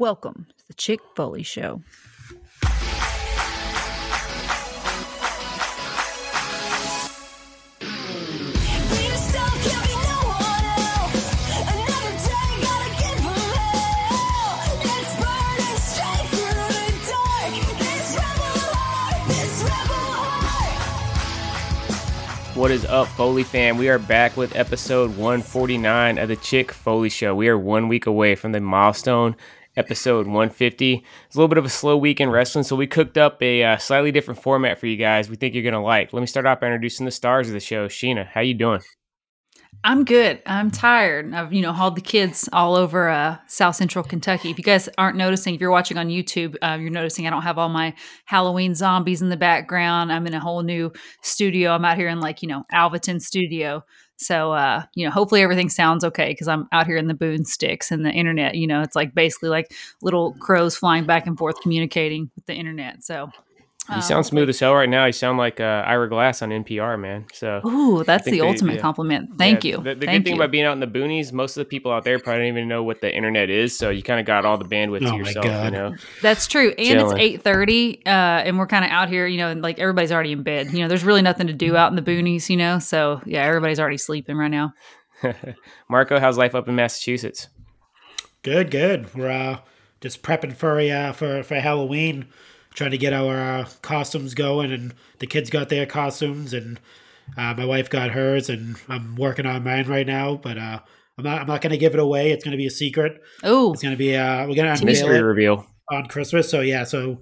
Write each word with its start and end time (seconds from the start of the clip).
Welcome 0.00 0.46
to 0.56 0.66
the 0.66 0.72
Chick 0.72 1.00
Foley 1.14 1.42
Show. 1.42 1.82
What 22.54 22.70
is 22.70 22.84
up, 22.86 23.08
Foley 23.08 23.42
fam? 23.42 23.76
We 23.76 23.90
are 23.90 23.98
back 23.98 24.36
with 24.38 24.56
episode 24.56 25.16
149 25.16 26.16
of 26.16 26.28
the 26.28 26.36
Chick 26.36 26.72
Foley 26.72 27.10
Show. 27.10 27.34
We 27.34 27.48
are 27.48 27.58
one 27.58 27.88
week 27.88 28.06
away 28.06 28.34
from 28.34 28.52
the 28.52 28.60
milestone 28.60 29.36
episode 29.76 30.26
150. 30.26 31.04
It's 31.26 31.34
a 31.34 31.38
little 31.38 31.48
bit 31.48 31.58
of 31.58 31.64
a 31.64 31.70
slow 31.70 31.96
week 31.96 32.20
in 32.20 32.30
wrestling, 32.30 32.64
so 32.64 32.76
we 32.76 32.86
cooked 32.86 33.18
up 33.18 33.42
a 33.42 33.62
uh, 33.62 33.76
slightly 33.78 34.12
different 34.12 34.42
format 34.42 34.78
for 34.78 34.86
you 34.86 34.96
guys. 34.96 35.30
We 35.30 35.36
think 35.36 35.54
you're 35.54 35.64
gonna 35.64 35.82
like. 35.82 36.12
Let 36.12 36.20
me 36.20 36.26
start 36.26 36.46
off 36.46 36.60
by 36.60 36.66
introducing 36.66 37.06
the 37.06 37.12
stars 37.12 37.48
of 37.48 37.54
the 37.54 37.60
show. 37.60 37.88
Sheena, 37.88 38.26
how 38.26 38.40
you 38.40 38.54
doing? 38.54 38.80
I'm 39.82 40.04
good. 40.04 40.42
I'm 40.44 40.70
tired. 40.70 41.32
I've 41.32 41.52
you 41.54 41.62
know 41.62 41.72
hauled 41.72 41.96
the 41.96 42.02
kids 42.02 42.48
all 42.52 42.76
over 42.76 43.08
uh, 43.08 43.38
South 43.46 43.76
Central 43.76 44.04
Kentucky. 44.04 44.50
If 44.50 44.58
you 44.58 44.64
guys 44.64 44.90
aren't 44.98 45.16
noticing, 45.16 45.54
if 45.54 45.60
you're 45.60 45.70
watching 45.70 45.96
on 45.96 46.08
YouTube, 46.08 46.56
uh, 46.60 46.76
you're 46.78 46.90
noticing 46.90 47.26
I 47.26 47.30
don't 47.30 47.42
have 47.42 47.56
all 47.56 47.70
my 47.70 47.94
Halloween 48.26 48.74
zombies 48.74 49.22
in 49.22 49.30
the 49.30 49.38
background. 49.38 50.12
I'm 50.12 50.26
in 50.26 50.34
a 50.34 50.40
whole 50.40 50.62
new 50.62 50.92
studio. 51.22 51.70
I'm 51.70 51.84
out 51.84 51.96
here 51.96 52.08
in 52.08 52.20
like 52.20 52.42
you 52.42 52.48
know 52.48 52.64
Alvaton 52.72 53.20
studio. 53.20 53.82
So 54.20 54.52
uh, 54.52 54.84
you 54.94 55.06
know, 55.06 55.10
hopefully 55.10 55.40
everything 55.40 55.70
sounds 55.70 56.04
okay 56.04 56.28
because 56.28 56.46
I'm 56.46 56.68
out 56.72 56.86
here 56.86 56.98
in 56.98 57.08
the 57.08 57.14
boon 57.14 57.46
sticks 57.46 57.90
and 57.90 58.04
the 58.04 58.10
internet. 58.10 58.54
You 58.54 58.66
know, 58.66 58.82
it's 58.82 58.94
like 58.94 59.14
basically 59.14 59.48
like 59.48 59.72
little 60.02 60.34
crows 60.34 60.76
flying 60.76 61.06
back 61.06 61.26
and 61.26 61.38
forth 61.38 61.60
communicating 61.62 62.30
with 62.36 62.44
the 62.44 62.54
internet. 62.54 63.02
So 63.02 63.30
you 63.88 63.96
um, 63.96 64.02
sound 64.02 64.26
smooth 64.26 64.48
as 64.48 64.60
hell 64.60 64.74
right 64.74 64.88
now. 64.88 65.06
You 65.06 65.12
sound 65.12 65.38
like 65.38 65.58
uh, 65.58 65.82
Ira 65.86 66.08
Glass 66.08 66.42
on 66.42 66.50
NPR, 66.50 67.00
man. 67.00 67.26
So, 67.32 67.60
ooh, 67.66 68.04
that's 68.04 68.24
the 68.24 68.32
they, 68.32 68.40
ultimate 68.40 68.74
yeah. 68.74 68.80
compliment. 68.80 69.30
Thank 69.38 69.64
yeah, 69.64 69.70
you. 69.70 69.76
The, 69.78 69.94
the 69.94 70.06
Thank 70.06 70.18
good 70.18 70.24
thing 70.24 70.36
you. 70.36 70.40
about 70.40 70.52
being 70.52 70.64
out 70.64 70.74
in 70.74 70.80
the 70.80 70.86
boonies, 70.86 71.32
most 71.32 71.56
of 71.56 71.62
the 71.62 71.64
people 71.64 71.90
out 71.90 72.04
there 72.04 72.18
probably 72.18 72.42
don't 72.42 72.48
even 72.48 72.68
know 72.68 72.84
what 72.84 73.00
the 73.00 73.12
internet 73.12 73.50
is. 73.50 73.76
So 73.76 73.90
you 73.90 74.02
kind 74.02 74.20
of 74.20 74.26
got 74.26 74.44
all 74.44 74.58
the 74.58 74.66
bandwidth 74.66 75.06
oh 75.06 75.10
to 75.10 75.16
yourself. 75.16 75.46
You 75.46 75.70
know, 75.70 75.96
that's 76.22 76.46
true. 76.46 76.68
And 76.78 77.00
Chilling. 77.00 77.16
it's 77.16 77.20
eight 77.20 77.42
thirty, 77.42 78.02
uh, 78.06 78.10
and 78.10 78.58
we're 78.58 78.66
kind 78.66 78.84
of 78.84 78.90
out 78.90 79.08
here. 79.08 79.26
You 79.26 79.38
know, 79.38 79.48
and 79.48 79.62
like 79.62 79.78
everybody's 79.78 80.12
already 80.12 80.32
in 80.32 80.42
bed. 80.42 80.72
You 80.72 80.80
know, 80.80 80.88
there's 80.88 81.04
really 81.04 81.22
nothing 81.22 81.46
to 81.46 81.54
do 81.54 81.76
out 81.76 81.90
in 81.90 81.96
the 81.96 82.02
boonies. 82.02 82.48
You 82.48 82.58
know, 82.58 82.78
so 82.78 83.22
yeah, 83.24 83.42
everybody's 83.44 83.80
already 83.80 83.98
sleeping 83.98 84.36
right 84.36 84.48
now. 84.48 84.74
Marco, 85.88 86.20
how's 86.20 86.38
life 86.38 86.54
up 86.54 86.68
in 86.68 86.76
Massachusetts? 86.76 87.48
Good, 88.42 88.70
good. 88.70 89.12
We're 89.14 89.30
uh, 89.30 89.58
just 90.00 90.22
prepping 90.22 90.54
for 90.54 90.78
uh, 90.78 91.12
for 91.12 91.42
for 91.42 91.56
Halloween 91.56 92.28
trying 92.74 92.92
to 92.92 92.98
get 92.98 93.12
our 93.12 93.36
uh, 93.36 93.68
costumes 93.82 94.34
going, 94.34 94.72
and 94.72 94.94
the 95.18 95.26
kids 95.26 95.50
got 95.50 95.68
their 95.68 95.86
costumes, 95.86 96.54
and 96.54 96.80
uh, 97.36 97.54
my 97.54 97.64
wife 97.64 97.90
got 97.90 98.10
hers, 98.10 98.48
and 98.48 98.76
I'm 98.88 99.16
working 99.16 99.46
on 99.46 99.64
mine 99.64 99.86
right 99.86 100.06
now. 100.06 100.36
But 100.36 100.58
uh, 100.58 100.80
I'm 101.18 101.24
not 101.24 101.40
I'm 101.40 101.46
not 101.46 101.60
going 101.60 101.72
to 101.72 101.78
give 101.78 101.94
it 101.94 102.00
away. 102.00 102.32
It's 102.32 102.44
going 102.44 102.52
to 102.52 102.58
be 102.58 102.66
a 102.66 102.70
secret. 102.70 103.20
Oh, 103.42 103.72
it's 103.72 103.82
going 103.82 103.94
to 103.94 103.98
be 103.98 104.16
uh, 104.16 104.46
we're 104.46 104.54
going 104.54 104.74
to 104.74 104.84
mystery 104.84 105.22
reveal 105.22 105.66
on 105.90 106.06
Christmas. 106.06 106.48
So 106.48 106.60
yeah, 106.60 106.84
so 106.84 107.18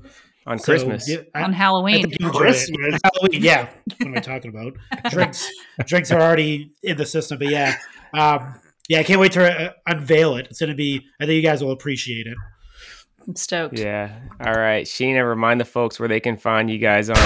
on 0.46 0.58
so, 0.58 0.64
Christmas, 0.64 1.08
yeah, 1.08 1.18
I, 1.34 1.42
on 1.42 1.52
Halloween. 1.52 2.10
Christmas. 2.32 2.98
Halloween, 3.04 3.42
yeah. 3.42 3.68
what 3.98 4.08
am 4.08 4.16
I 4.16 4.20
talking 4.20 4.50
about? 4.50 4.72
drinks, 5.10 5.50
drinks 5.84 6.10
are 6.10 6.20
already 6.20 6.72
in 6.82 6.96
the 6.96 7.06
system, 7.06 7.38
but 7.38 7.48
yeah, 7.48 7.76
um, 8.14 8.54
yeah. 8.88 9.00
I 9.00 9.02
can't 9.02 9.20
wait 9.20 9.32
to 9.32 9.68
uh, 9.68 9.72
unveil 9.86 10.36
it. 10.36 10.46
It's 10.46 10.58
going 10.60 10.70
to 10.70 10.76
be. 10.76 11.04
I 11.20 11.26
think 11.26 11.36
you 11.36 11.42
guys 11.42 11.62
will 11.62 11.72
appreciate 11.72 12.26
it. 12.26 12.36
I'm 13.28 13.36
stoked. 13.36 13.78
Yeah. 13.78 14.18
All 14.42 14.54
right. 14.54 14.86
Sheena, 14.86 15.28
remind 15.28 15.60
the 15.60 15.66
folks 15.66 16.00
where 16.00 16.08
they 16.08 16.18
can 16.18 16.38
find 16.38 16.70
you 16.70 16.78
guys 16.78 17.10
on. 17.10 17.16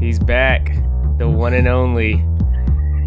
He's 0.00 0.18
back. 0.18 0.74
The 1.18 1.28
one 1.28 1.54
and 1.54 1.68
only. 1.68 2.14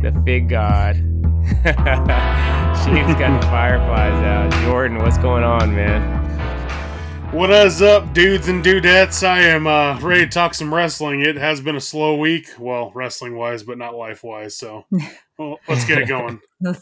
The 0.01 0.17
Fig 0.23 0.47
God. 0.47 0.95
She's 1.45 3.15
got 3.19 3.41
the 3.41 3.47
fireflies 3.51 4.23
out. 4.23 4.53
Jordan, 4.63 4.99
what's 4.99 5.17
going 5.17 5.43
on, 5.43 5.75
man? 5.75 6.14
What 7.35 7.51
is 7.51 7.81
up, 7.81 8.13
dudes 8.13 8.47
and 8.47 8.63
dudettes? 8.63 9.21
I 9.21 9.41
am 9.41 9.67
uh, 9.67 9.99
ready 9.99 10.23
to 10.23 10.31
talk 10.31 10.53
some 10.53 10.73
wrestling. 10.73 11.19
It 11.19 11.35
has 11.35 11.59
been 11.59 11.75
a 11.75 11.81
slow 11.81 12.15
week, 12.15 12.47
well, 12.57 12.93
wrestling 12.95 13.35
wise, 13.35 13.61
but 13.61 13.77
not 13.77 13.93
life 13.93 14.23
wise. 14.23 14.57
So 14.57 14.85
well, 15.37 15.59
let's 15.67 15.83
get 15.83 15.97
it 15.97 16.07
going. 16.07 16.39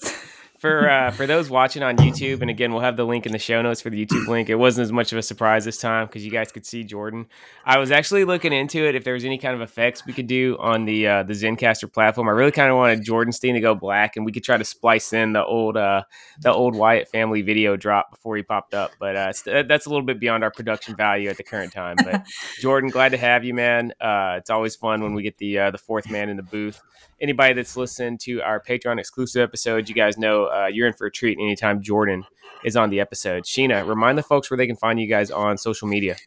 for 0.63 0.89
uh, 0.89 1.11
for 1.11 1.27
those 1.27 1.49
watching 1.49 1.83
on 1.83 1.97
YouTube, 1.97 2.39
and 2.39 2.49
again, 2.49 2.71
we'll 2.71 2.79
have 2.79 2.95
the 2.95 3.03
link 3.03 3.25
in 3.25 3.33
the 3.33 3.37
show 3.37 3.61
notes 3.61 3.81
for 3.81 3.89
the 3.89 4.05
YouTube 4.05 4.27
link. 4.27 4.49
It 4.49 4.55
wasn't 4.55 4.83
as 4.83 4.93
much 4.93 5.11
of 5.11 5.17
a 5.17 5.21
surprise 5.21 5.65
this 5.65 5.77
time 5.77 6.07
because 6.07 6.23
you 6.23 6.31
guys 6.31 6.53
could 6.53 6.65
see 6.65 6.85
Jordan. 6.85 7.25
I 7.65 7.79
was 7.79 7.91
actually 7.91 8.23
looking 8.23 8.53
into 8.53 8.87
it 8.87 8.95
if 8.95 9.03
there 9.03 9.13
was 9.13 9.25
any 9.25 9.37
kind 9.37 9.55
of 9.55 9.59
effects 9.59 10.05
we 10.05 10.13
could 10.13 10.27
do 10.27 10.55
on 10.61 10.85
the 10.85 11.05
uh, 11.05 11.23
the 11.23 11.33
Zencastr 11.33 11.91
platform. 11.91 12.29
I 12.29 12.31
really 12.31 12.53
kind 12.53 12.71
of 12.71 12.77
wanted 12.77 13.03
Jordan 13.03 13.33
Steen 13.33 13.55
to 13.55 13.59
go 13.59 13.75
black, 13.75 14.15
and 14.15 14.25
we 14.25 14.31
could 14.31 14.45
try 14.45 14.55
to 14.55 14.63
splice 14.63 15.11
in 15.11 15.33
the 15.33 15.43
old 15.43 15.75
uh, 15.75 16.03
the 16.39 16.53
old 16.53 16.77
Wyatt 16.77 17.09
family 17.09 17.41
video 17.41 17.75
drop 17.75 18.11
before 18.11 18.37
he 18.37 18.43
popped 18.43 18.73
up. 18.73 18.91
But 18.97 19.17
uh, 19.17 19.63
that's 19.63 19.85
a 19.85 19.89
little 19.89 20.05
bit 20.05 20.17
beyond 20.17 20.45
our 20.45 20.51
production 20.51 20.95
value 20.95 21.27
at 21.27 21.35
the 21.35 21.43
current 21.43 21.73
time. 21.73 21.97
But 22.01 22.23
Jordan, 22.61 22.89
glad 22.89 23.09
to 23.09 23.17
have 23.17 23.43
you, 23.43 23.53
man. 23.53 23.91
Uh, 23.99 24.35
it's 24.37 24.49
always 24.49 24.77
fun 24.77 25.03
when 25.03 25.13
we 25.13 25.23
get 25.23 25.37
the 25.39 25.59
uh, 25.59 25.71
the 25.71 25.77
fourth 25.77 26.09
man 26.09 26.29
in 26.29 26.37
the 26.37 26.43
booth 26.43 26.81
anybody 27.23 27.53
that's 27.53 27.77
listened 27.77 28.19
to 28.19 28.41
our 28.41 28.61
Patreon 28.61 28.99
exclusive 28.99 29.41
episode, 29.41 29.87
you 29.87 29.95
guys 29.95 30.17
know 30.17 30.45
uh, 30.45 30.67
you're 30.71 30.85
in 30.85 30.93
for 30.93 31.07
a 31.07 31.11
treat 31.11 31.39
anytime 31.39 31.81
Jordan 31.81 32.25
is 32.65 32.75
on 32.75 32.89
the 32.89 32.99
episode. 32.99 33.45
Sheena, 33.45 33.87
remind 33.87 34.17
the 34.17 34.23
folks 34.23 34.51
where 34.51 34.57
they 34.57 34.67
can 34.67 34.75
find 34.75 34.99
you 34.99 35.07
guys 35.07 35.31
on 35.31 35.57
social 35.57 35.87
media. 35.87 36.17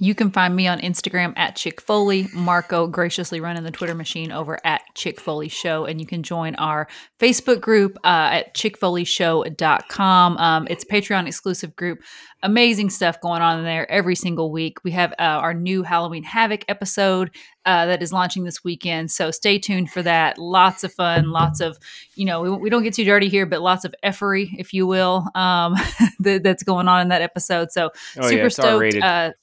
You 0.00 0.14
can 0.14 0.30
find 0.30 0.54
me 0.54 0.68
on 0.68 0.78
Instagram 0.78 1.32
at 1.36 1.56
Chick 1.56 1.80
Foley. 1.80 2.28
Marco 2.32 2.86
graciously 2.86 3.40
running 3.40 3.64
the 3.64 3.72
Twitter 3.72 3.96
machine 3.96 4.30
over 4.30 4.60
at 4.64 4.82
Chick 4.94 5.20
Foley 5.20 5.48
Show. 5.48 5.86
And 5.86 6.00
you 6.00 6.06
can 6.06 6.22
join 6.22 6.54
our 6.54 6.86
Facebook 7.18 7.60
group 7.60 7.98
uh, 8.04 8.30
at 8.38 8.54
chickfoleyshow.com. 8.54 10.36
Um, 10.36 10.68
it's 10.70 10.84
a 10.84 10.86
Patreon 10.86 11.26
exclusive 11.26 11.74
group. 11.74 11.98
Amazing 12.44 12.90
stuff 12.90 13.20
going 13.20 13.42
on 13.42 13.58
in 13.58 13.64
there 13.64 13.90
every 13.90 14.14
single 14.14 14.52
week. 14.52 14.78
We 14.84 14.92
have 14.92 15.12
uh, 15.18 15.22
our 15.22 15.52
new 15.52 15.82
Halloween 15.82 16.22
Havoc 16.22 16.64
episode 16.68 17.32
uh, 17.66 17.86
that 17.86 18.00
is 18.00 18.12
launching 18.12 18.44
this 18.44 18.62
weekend. 18.62 19.10
So 19.10 19.32
stay 19.32 19.58
tuned 19.58 19.90
for 19.90 20.02
that. 20.02 20.38
Lots 20.38 20.84
of 20.84 20.92
fun, 20.92 21.32
lots 21.32 21.60
of, 21.60 21.76
you 22.14 22.24
know, 22.24 22.42
we, 22.42 22.50
we 22.50 22.70
don't 22.70 22.84
get 22.84 22.94
too 22.94 23.04
dirty 23.04 23.28
here, 23.28 23.46
but 23.46 23.62
lots 23.62 23.84
of 23.84 23.92
effery, 24.04 24.54
if 24.58 24.72
you 24.72 24.86
will, 24.86 25.26
um, 25.34 25.74
that, 26.20 26.44
that's 26.44 26.62
going 26.62 26.86
on 26.86 27.00
in 27.00 27.08
that 27.08 27.22
episode. 27.22 27.72
So 27.72 27.90
oh, 28.16 28.28
super 28.28 28.42
yeah, 28.44 28.48
stoked 28.48 29.34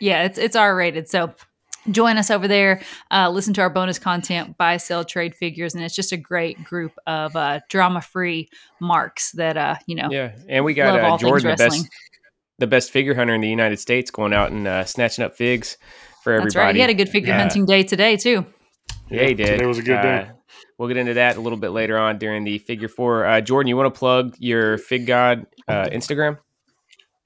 yeah, 0.00 0.24
it's 0.24 0.38
it's 0.38 0.56
R 0.56 0.74
rated. 0.74 1.08
So 1.08 1.34
join 1.90 2.16
us 2.16 2.30
over 2.30 2.48
there. 2.48 2.82
Uh, 3.10 3.30
listen 3.30 3.54
to 3.54 3.60
our 3.60 3.70
bonus 3.70 3.98
content, 3.98 4.56
buy, 4.56 4.76
sell, 4.76 5.04
trade 5.04 5.34
figures, 5.34 5.74
and 5.74 5.82
it's 5.82 5.94
just 5.94 6.12
a 6.12 6.16
great 6.16 6.62
group 6.64 6.92
of 7.06 7.34
uh, 7.36 7.60
drama-free 7.68 8.48
marks 8.80 9.32
that 9.32 9.56
uh, 9.56 9.76
you 9.86 9.94
know. 9.94 10.08
Yeah, 10.10 10.32
and 10.48 10.64
we 10.64 10.74
got 10.74 10.98
uh, 10.98 11.16
Jordan, 11.18 11.50
the 11.50 11.56
best, 11.56 11.88
the 12.58 12.66
best 12.66 12.90
figure 12.90 13.14
hunter 13.14 13.34
in 13.34 13.40
the 13.40 13.48
United 13.48 13.78
States, 13.78 14.10
going 14.10 14.32
out 14.32 14.50
and 14.50 14.66
uh, 14.66 14.84
snatching 14.84 15.24
up 15.24 15.36
figs 15.36 15.78
for 16.22 16.32
everybody. 16.32 16.54
That's 16.54 16.56
right. 16.56 16.74
He 16.74 16.80
had 16.80 16.90
a 16.90 16.94
good 16.94 17.08
figure 17.08 17.32
yeah. 17.32 17.40
hunting 17.40 17.66
day 17.66 17.82
today 17.82 18.16
too. 18.16 18.46
Yeah, 19.10 19.26
he 19.26 19.34
did. 19.34 19.60
It 19.60 19.66
was 19.66 19.78
a 19.78 19.82
good 19.82 20.02
day. 20.02 20.28
Uh, 20.28 20.32
we'll 20.78 20.88
get 20.88 20.96
into 20.96 21.14
that 21.14 21.36
a 21.36 21.40
little 21.40 21.58
bit 21.58 21.70
later 21.70 21.98
on 21.98 22.18
during 22.18 22.44
the 22.44 22.58
figure 22.58 22.88
four. 22.88 23.26
Uh, 23.26 23.40
Jordan, 23.40 23.68
you 23.68 23.76
want 23.76 23.92
to 23.92 23.98
plug 23.98 24.36
your 24.38 24.78
Fig 24.78 25.06
God 25.06 25.46
uh, 25.66 25.88
Instagram? 25.92 26.38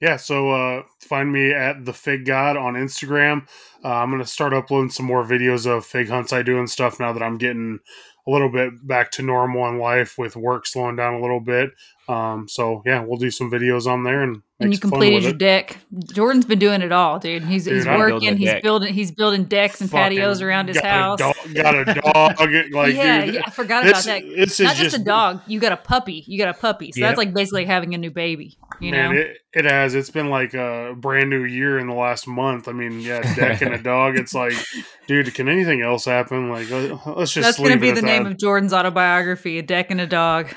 Yeah, 0.01 0.17
so 0.17 0.51
uh, 0.51 0.83
find 0.99 1.31
me 1.31 1.51
at 1.53 1.85
the 1.85 1.93
Fig 1.93 2.25
God 2.25 2.57
on 2.57 2.73
Instagram. 2.73 3.47
Uh, 3.83 3.89
I'm 3.89 4.11
gonna 4.11 4.25
start 4.25 4.53
uploading 4.53 4.89
some 4.89 5.05
more 5.05 5.23
videos 5.23 5.65
of 5.65 5.85
fig 5.85 6.09
hunts 6.09 6.33
I 6.33 6.41
do 6.43 6.59
and 6.59 6.69
stuff 6.69 6.99
now 6.99 7.13
that 7.13 7.23
I'm 7.23 7.37
getting 7.37 7.79
a 8.27 8.31
little 8.31 8.49
bit 8.51 8.85
back 8.85 9.11
to 9.11 9.21
normal 9.21 9.67
in 9.69 9.79
life 9.79 10.17
with 10.17 10.35
work 10.35 10.65
slowing 10.65 10.95
down 10.97 11.13
a 11.13 11.21
little 11.21 11.39
bit. 11.39 11.69
Um, 12.07 12.47
so 12.47 12.83
yeah, 12.85 13.03
we'll 13.03 13.17
do 13.17 13.31
some 13.31 13.49
videos 13.49 13.87
on 13.87 14.03
there 14.03 14.21
and 14.21 14.41
and 14.57 14.71
you 14.71 14.79
completed 14.79 15.23
your 15.23 15.33
deck. 15.33 15.77
Jordan's 16.13 16.45
been 16.45 16.59
doing 16.59 16.81
it 16.81 16.93
all, 16.93 17.19
dude. 17.19 17.43
He's, 17.43 17.65
dude, 17.65 17.75
he's 17.75 17.85
working. 17.85 18.37
He's 18.37 18.51
deck. 18.51 18.63
building. 18.63 18.93
He's 18.93 19.11
building 19.11 19.45
decks 19.45 19.81
and 19.81 19.89
Fucking 19.89 20.17
patios 20.17 20.41
around 20.41 20.69
his 20.69 20.77
got 20.77 20.85
house. 20.85 21.19
A 21.19 21.23
dog, 21.23 21.35
got 21.53 21.75
a 21.75 21.93
dog. 21.93 22.39
like 22.71 22.95
yeah, 22.95 23.25
dude, 23.25 23.35
yeah, 23.35 23.41
I 23.45 23.49
forgot 23.49 23.85
about 23.85 24.05
that. 24.05 24.21
It's 24.23 24.57
not 24.57 24.75
just, 24.75 24.91
just, 24.91 25.01
a 25.01 25.03
dog. 25.03 25.41
You 25.45 25.59
got 25.59 25.73
a 25.73 25.77
puppy. 25.77 26.23
You 26.25 26.37
got 26.37 26.47
a 26.55 26.57
puppy. 26.57 26.93
So 26.93 27.01
that's 27.01 27.17
like 27.17 27.33
basically 27.33 27.65
having 27.65 27.95
a 27.95 27.97
new 27.97 28.11
baby. 28.11 28.57
You 28.79 28.91
man, 28.91 29.13
know, 29.13 29.19
it, 29.19 29.37
it 29.51 29.65
has. 29.65 29.93
It's 29.93 30.09
been 30.09 30.29
like 30.29 30.53
a 30.53 30.93
brand 30.95 31.29
new 31.29 31.43
year 31.43 31.77
in 31.77 31.87
the 31.87 31.93
last 31.93 32.25
month. 32.25 32.69
I 32.69 32.71
mean, 32.71 33.01
yeah, 33.01 33.21
deck 33.35 33.61
and 33.61 33.73
a 33.73 33.81
dog. 33.81 34.17
It's 34.17 34.33
like, 34.33 34.53
dude, 35.07 35.33
can 35.33 35.49
anything 35.49 35.81
else 35.81 36.05
happen? 36.05 36.49
Like, 36.49 36.69
let's 36.71 37.33
just. 37.33 37.45
That's 37.45 37.57
going 37.57 37.71
to 37.71 37.77
be 37.77 37.91
the 37.91 37.95
that. 37.95 38.03
name 38.03 38.25
of 38.25 38.37
Jordan's 38.37 38.71
autobiography: 38.71 39.59
a 39.59 39.63
deck 39.63 39.91
and 39.91 39.99
a 39.99 40.07
dog. 40.07 40.47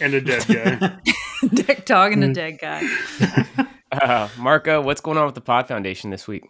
And 0.00 0.14
a 0.14 0.20
dead 0.20 0.46
guy. 0.46 0.98
deck 1.54 1.84
dog 1.86 2.12
and 2.12 2.24
a 2.24 2.32
dead 2.32 2.58
guy. 2.60 2.82
Uh, 3.90 4.28
Marco, 4.36 4.82
what's 4.82 5.00
going 5.00 5.16
on 5.16 5.24
with 5.24 5.34
the 5.34 5.40
Pod 5.40 5.66
Foundation 5.66 6.10
this 6.10 6.28
week? 6.28 6.44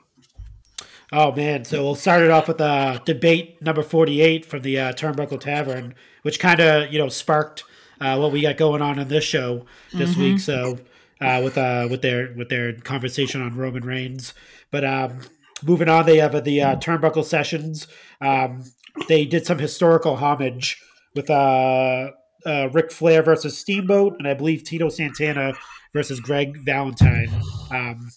Oh 1.12 1.30
man, 1.30 1.64
so 1.64 1.84
we'll 1.84 1.94
start 1.94 2.20
it 2.22 2.32
off 2.32 2.48
with 2.48 2.60
uh, 2.60 2.98
debate 3.04 3.62
number 3.62 3.84
forty-eight 3.84 4.44
from 4.44 4.62
the 4.62 4.76
uh, 4.80 4.92
Turnbuckle 4.92 5.38
Tavern, 5.40 5.94
which 6.22 6.40
kind 6.40 6.58
of 6.58 6.92
you 6.92 6.98
know 6.98 7.08
sparked 7.08 7.62
uh, 8.00 8.16
what 8.18 8.32
we 8.32 8.42
got 8.42 8.56
going 8.56 8.82
on 8.82 8.98
in 8.98 9.06
this 9.06 9.22
show 9.22 9.64
this 9.94 10.10
Mm-hmm. 10.14 10.20
week. 10.20 10.40
So 10.40 10.78
uh, 11.20 11.40
with 11.44 11.56
uh, 11.56 11.86
with 11.88 12.02
their 12.02 12.34
with 12.36 12.48
their 12.48 12.72
conversation 12.72 13.40
on 13.40 13.56
Roman 13.56 13.84
Reigns, 13.84 14.34
but 14.72 14.84
um, 14.84 15.20
moving 15.64 15.88
on, 15.88 16.06
they 16.06 16.16
have 16.18 16.42
the 16.44 16.60
uh, 16.60 16.74
Turnbuckle 16.76 17.24
sessions. 17.24 17.86
Um, 18.20 18.64
they 19.08 19.24
did 19.24 19.46
some 19.46 19.58
historical 19.60 20.16
homage 20.16 20.82
with 21.14 21.30
uh, 21.30 22.10
uh, 22.48 22.68
Ric 22.72 22.90
Flair 22.90 23.22
versus 23.22 23.58
Steamboat, 23.58 24.16
and 24.18 24.26
I 24.26 24.34
believe 24.34 24.64
Tito 24.64 24.88
Santana 24.88 25.52
versus 25.92 26.18
Greg 26.20 26.56
Valentine. 26.64 27.28
Um, 27.70 28.10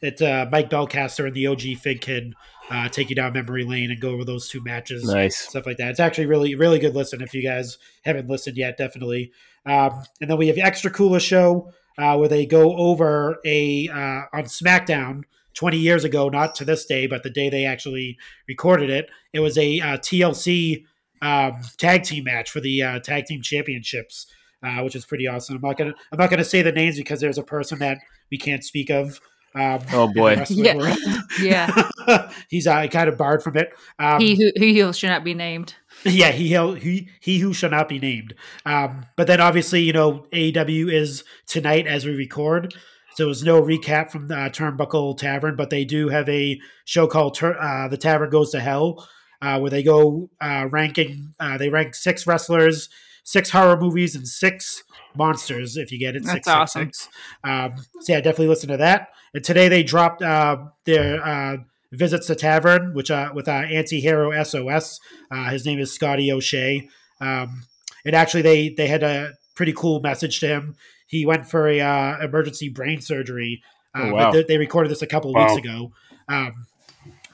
it's 0.00 0.22
uh, 0.22 0.46
Mike 0.50 0.70
Belcaster 0.70 1.26
and 1.26 1.34
the 1.34 1.46
OG 1.46 1.78
Fig 1.80 2.00
Kid 2.00 2.34
uh, 2.70 2.88
take 2.88 3.10
you 3.10 3.16
down 3.16 3.32
memory 3.32 3.64
lane 3.64 3.90
and 3.90 4.00
go 4.00 4.10
over 4.10 4.24
those 4.24 4.48
two 4.48 4.62
matches, 4.62 5.04
Nice. 5.04 5.36
stuff 5.36 5.66
like 5.66 5.76
that. 5.76 5.90
It's 5.90 6.00
actually 6.00 6.26
really, 6.26 6.54
really 6.54 6.78
good 6.78 6.94
listen. 6.94 7.20
If 7.20 7.34
you 7.34 7.42
guys 7.42 7.78
haven't 8.04 8.28
listened 8.28 8.56
yet, 8.56 8.76
definitely. 8.76 9.32
Um, 9.66 10.02
and 10.20 10.30
then 10.30 10.38
we 10.38 10.48
have 10.48 10.58
extra 10.58 10.90
cooler 10.90 11.20
show 11.20 11.72
uh, 11.98 12.16
where 12.16 12.28
they 12.28 12.46
go 12.46 12.76
over 12.76 13.38
a 13.44 13.88
uh, 13.88 14.22
on 14.32 14.44
SmackDown 14.44 15.22
20 15.54 15.76
years 15.76 16.04
ago, 16.04 16.28
not 16.28 16.54
to 16.56 16.64
this 16.64 16.86
day, 16.86 17.06
but 17.06 17.22
the 17.22 17.30
day 17.30 17.50
they 17.50 17.64
actually 17.64 18.16
recorded 18.48 18.90
it. 18.90 19.10
It 19.32 19.40
was 19.40 19.58
a 19.58 19.80
uh, 19.80 19.98
TLC 19.98 20.84
um, 21.22 21.54
tag 21.78 22.02
team 22.02 22.24
match 22.24 22.50
for 22.50 22.60
the 22.60 22.82
uh, 22.82 22.98
tag 23.00 23.24
team 23.26 23.40
championships, 23.40 24.26
uh, 24.62 24.80
which 24.82 24.94
is 24.96 25.06
pretty 25.06 25.26
awesome. 25.26 25.56
I'm 25.56 25.62
not 25.62 25.78
gonna 25.78 25.94
I'm 26.12 26.18
not 26.18 26.28
gonna 26.28 26.44
say 26.44 26.60
the 26.62 26.72
names 26.72 26.96
because 26.96 27.20
there's 27.20 27.38
a 27.38 27.42
person 27.42 27.78
that 27.78 27.98
we 28.30 28.36
can't 28.36 28.62
speak 28.64 28.90
of. 28.90 29.20
Um, 29.54 29.80
Oh, 29.92 30.12
boy. 30.12 30.42
Yeah. 30.48 30.96
Yeah. 31.40 31.88
he's 32.50 32.66
uh, 32.66 32.86
kind 32.88 33.08
of 33.08 33.16
barred 33.16 33.42
from 33.42 33.56
it. 33.56 33.70
Um, 33.98 34.20
he 34.20 34.34
who 34.34 34.50
he 34.54 34.78
who 34.78 34.92
should 34.92 35.08
not 35.08 35.24
be 35.24 35.32
named. 35.34 35.74
yeah, 36.04 36.30
he 36.30 36.50
held, 36.50 36.78
he 36.78 37.08
he 37.20 37.38
who 37.38 37.52
shall 37.54 37.70
not 37.70 37.88
be 37.88 37.98
named. 37.98 38.34
Um, 38.66 39.06
but 39.16 39.26
then 39.28 39.40
obviously, 39.40 39.80
you 39.82 39.92
know, 39.94 40.26
AEW 40.32 40.92
is 40.92 41.24
tonight 41.46 41.86
as 41.86 42.04
we 42.04 42.12
record, 42.14 42.74
so 43.14 43.24
there's 43.26 43.42
no 43.44 43.62
recap 43.62 44.10
from 44.10 44.28
the 44.28 44.36
uh, 44.36 44.48
Turnbuckle 44.50 45.16
Tavern, 45.16 45.56
but 45.56 45.70
they 45.70 45.84
do 45.86 46.08
have 46.10 46.28
a 46.28 46.60
show 46.84 47.06
called 47.06 47.34
Tur- 47.34 47.58
uh, 47.60 47.88
"The 47.88 47.96
Tavern 47.98 48.28
Goes 48.30 48.50
to 48.50 48.60
Hell," 48.60 49.06
uh, 49.42 49.58
where 49.58 49.70
they 49.70 49.82
go 49.82 50.30
uh, 50.40 50.66
ranking. 50.70 51.34
Uh, 51.38 51.58
they 51.58 51.68
rank 51.68 51.94
six 51.94 52.26
wrestlers, 52.26 52.88
six 53.24 53.50
horror 53.50 53.78
movies, 53.78 54.14
and 54.16 54.26
six 54.26 54.84
monsters. 55.14 55.76
If 55.76 55.92
you 55.92 55.98
get 55.98 56.16
it, 56.16 56.22
That's 56.22 56.32
six, 56.32 56.46
six, 56.46 56.54
awesome. 56.56 56.84
six. 56.86 57.08
Um, 57.44 57.74
so 58.00 58.12
yeah, 58.14 58.20
definitely 58.20 58.48
listen 58.48 58.68
to 58.70 58.78
that. 58.78 59.08
And 59.34 59.44
today 59.44 59.68
they 59.68 59.82
dropped 59.82 60.22
uh, 60.22 60.56
their 60.84 61.22
uh, 61.22 61.56
visits 61.92 62.26
to 62.28 62.34
tavern, 62.34 62.94
which 62.94 63.10
uh, 63.10 63.32
with 63.34 63.48
uh, 63.48 63.52
anti-hero 63.52 64.42
SOS. 64.42 65.00
Uh, 65.30 65.50
his 65.50 65.66
name 65.66 65.78
is 65.78 65.92
Scotty 65.92 66.30
O'Shea. 66.32 66.88
Um, 67.20 67.64
and 68.04 68.14
actually, 68.16 68.42
they 68.42 68.68
they 68.70 68.86
had 68.86 69.02
a 69.02 69.32
pretty 69.54 69.72
cool 69.72 70.00
message 70.00 70.40
to 70.40 70.46
him. 70.48 70.76
He 71.06 71.26
went 71.26 71.46
for 71.46 71.68
a 71.68 71.80
uh, 71.80 72.18
emergency 72.22 72.68
brain 72.68 73.00
surgery. 73.00 73.62
Uh, 73.94 74.04
Oh, 74.04 74.12
wow. 74.14 74.18
but 74.24 74.32
they, 74.32 74.42
they 74.54 74.58
recorded 74.58 74.90
this 74.90 75.02
a 75.02 75.06
couple 75.06 75.30
of 75.30 75.34
Wow. 75.36 75.54
weeks 75.54 75.58
ago. 75.66 75.92
Um, 76.28 76.66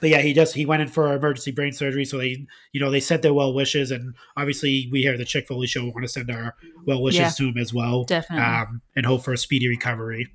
but 0.01 0.11
yeah, 0.11 0.19
he 0.21 0.33
just 0.33 0.55
he 0.55 0.65
went 0.67 0.83
in 0.83 0.89
for 0.89 1.13
emergency 1.15 1.51
brain 1.51 1.73
surgery. 1.73 2.05
So 2.05 2.19
they, 2.19 2.47
you 2.73 2.81
know, 2.81 2.91
they 2.91 3.01
sent 3.01 3.23
their 3.23 3.35
well 3.35 3.53
wishes, 3.55 3.91
and 3.91 4.15
obviously 4.37 4.89
we 4.93 5.03
here 5.03 5.13
at 5.13 5.19
the 5.19 5.25
Chick 5.25 5.47
Foley 5.49 5.67
Show 5.67 5.85
want 5.85 6.03
to 6.03 6.09
send 6.09 6.31
our 6.31 6.55
well 6.87 7.03
wishes 7.03 7.21
Yeah. 7.21 7.29
to 7.31 7.49
him 7.49 7.59
as 7.59 7.73
well, 7.75 8.05
Definitely. 8.05 8.45
um, 8.45 8.83
and 8.97 9.07
hope 9.07 9.25
for 9.25 9.33
a 9.33 9.39
speedy 9.39 9.69
recovery. 9.69 10.29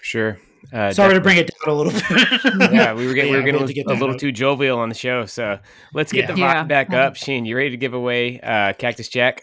Sure. 0.00 0.38
Uh, 0.72 0.92
Sorry 0.92 1.14
to 1.14 1.20
bring 1.20 1.38
it 1.38 1.50
down 1.64 1.74
a 1.74 1.76
little 1.76 1.92
bit. 1.92 2.72
Yeah, 2.72 2.94
we 2.94 3.06
were 3.06 3.14
getting, 3.14 3.32
we 3.32 3.36
were 3.38 3.42
getting 3.42 3.56
wanted 3.60 3.68
to 3.68 3.74
get 3.74 3.86
a 3.86 3.90
little 3.94 4.10
out. 4.10 4.20
too 4.20 4.30
jovial 4.32 4.78
on 4.78 4.88
the 4.88 4.94
show, 4.94 5.26
so 5.26 5.58
let's 5.92 6.12
get 6.12 6.22
Yeah. 6.22 6.26
the 6.26 6.32
vibe 6.34 6.38
Yeah. 6.54 6.62
back 6.64 6.92
up. 6.92 7.16
Sheen, 7.16 7.44
you 7.44 7.56
ready 7.56 7.70
to 7.70 7.76
give 7.76 7.94
away 7.94 8.38
uh, 8.40 8.72
Cactus 8.74 9.08
Jack? 9.08 9.42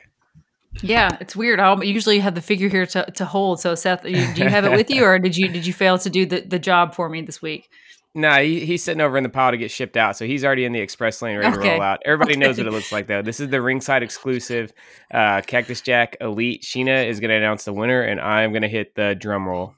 Yeah, 0.81 1.17
it's 1.19 1.35
weird. 1.35 1.59
I 1.59 1.81
usually 1.81 2.19
have 2.19 2.35
the 2.35 2.41
figure 2.41 2.69
here 2.69 2.85
to, 2.85 3.03
to 3.15 3.25
hold. 3.25 3.59
So 3.59 3.73
Seth, 3.75 4.05
you, 4.05 4.33
do 4.33 4.43
you 4.43 4.49
have 4.49 4.65
it 4.65 4.71
with 4.71 4.89
you, 4.89 5.03
or 5.03 5.17
did 5.19 5.35
you 5.35 5.47
did 5.49 5.65
you 5.65 5.73
fail 5.73 5.97
to 5.97 6.09
do 6.09 6.25
the, 6.25 6.41
the 6.41 6.59
job 6.59 6.93
for 6.95 7.09
me 7.09 7.21
this 7.21 7.41
week? 7.41 7.69
Nah, 8.15 8.39
he, 8.39 8.65
he's 8.65 8.83
sitting 8.83 9.01
over 9.01 9.17
in 9.17 9.23
the 9.23 9.29
pile 9.29 9.51
to 9.51 9.57
get 9.57 9.69
shipped 9.69 9.95
out, 9.95 10.17
so 10.17 10.25
he's 10.25 10.43
already 10.43 10.65
in 10.65 10.73
the 10.73 10.79
express 10.79 11.21
lane 11.21 11.37
ready 11.37 11.55
to 11.55 11.59
roll 11.59 11.81
out. 11.81 11.99
Everybody 12.03 12.37
knows 12.37 12.57
what 12.57 12.65
it 12.65 12.71
looks 12.71 12.91
like, 12.91 13.05
though. 13.05 13.21
This 13.21 13.39
is 13.39 13.49
the 13.49 13.61
ringside 13.61 14.01
exclusive 14.01 14.73
uh, 15.13 15.41
Cactus 15.45 15.79
Jack 15.81 16.17
Elite. 16.19 16.63
Sheena 16.63 17.07
is 17.07 17.19
going 17.19 17.29
to 17.29 17.35
announce 17.35 17.65
the 17.65 17.73
winner, 17.73 18.01
and 18.01 18.19
I'm 18.19 18.51
going 18.51 18.63
to 18.63 18.67
hit 18.67 18.95
the 18.95 19.13
drum 19.13 19.47
roll. 19.47 19.75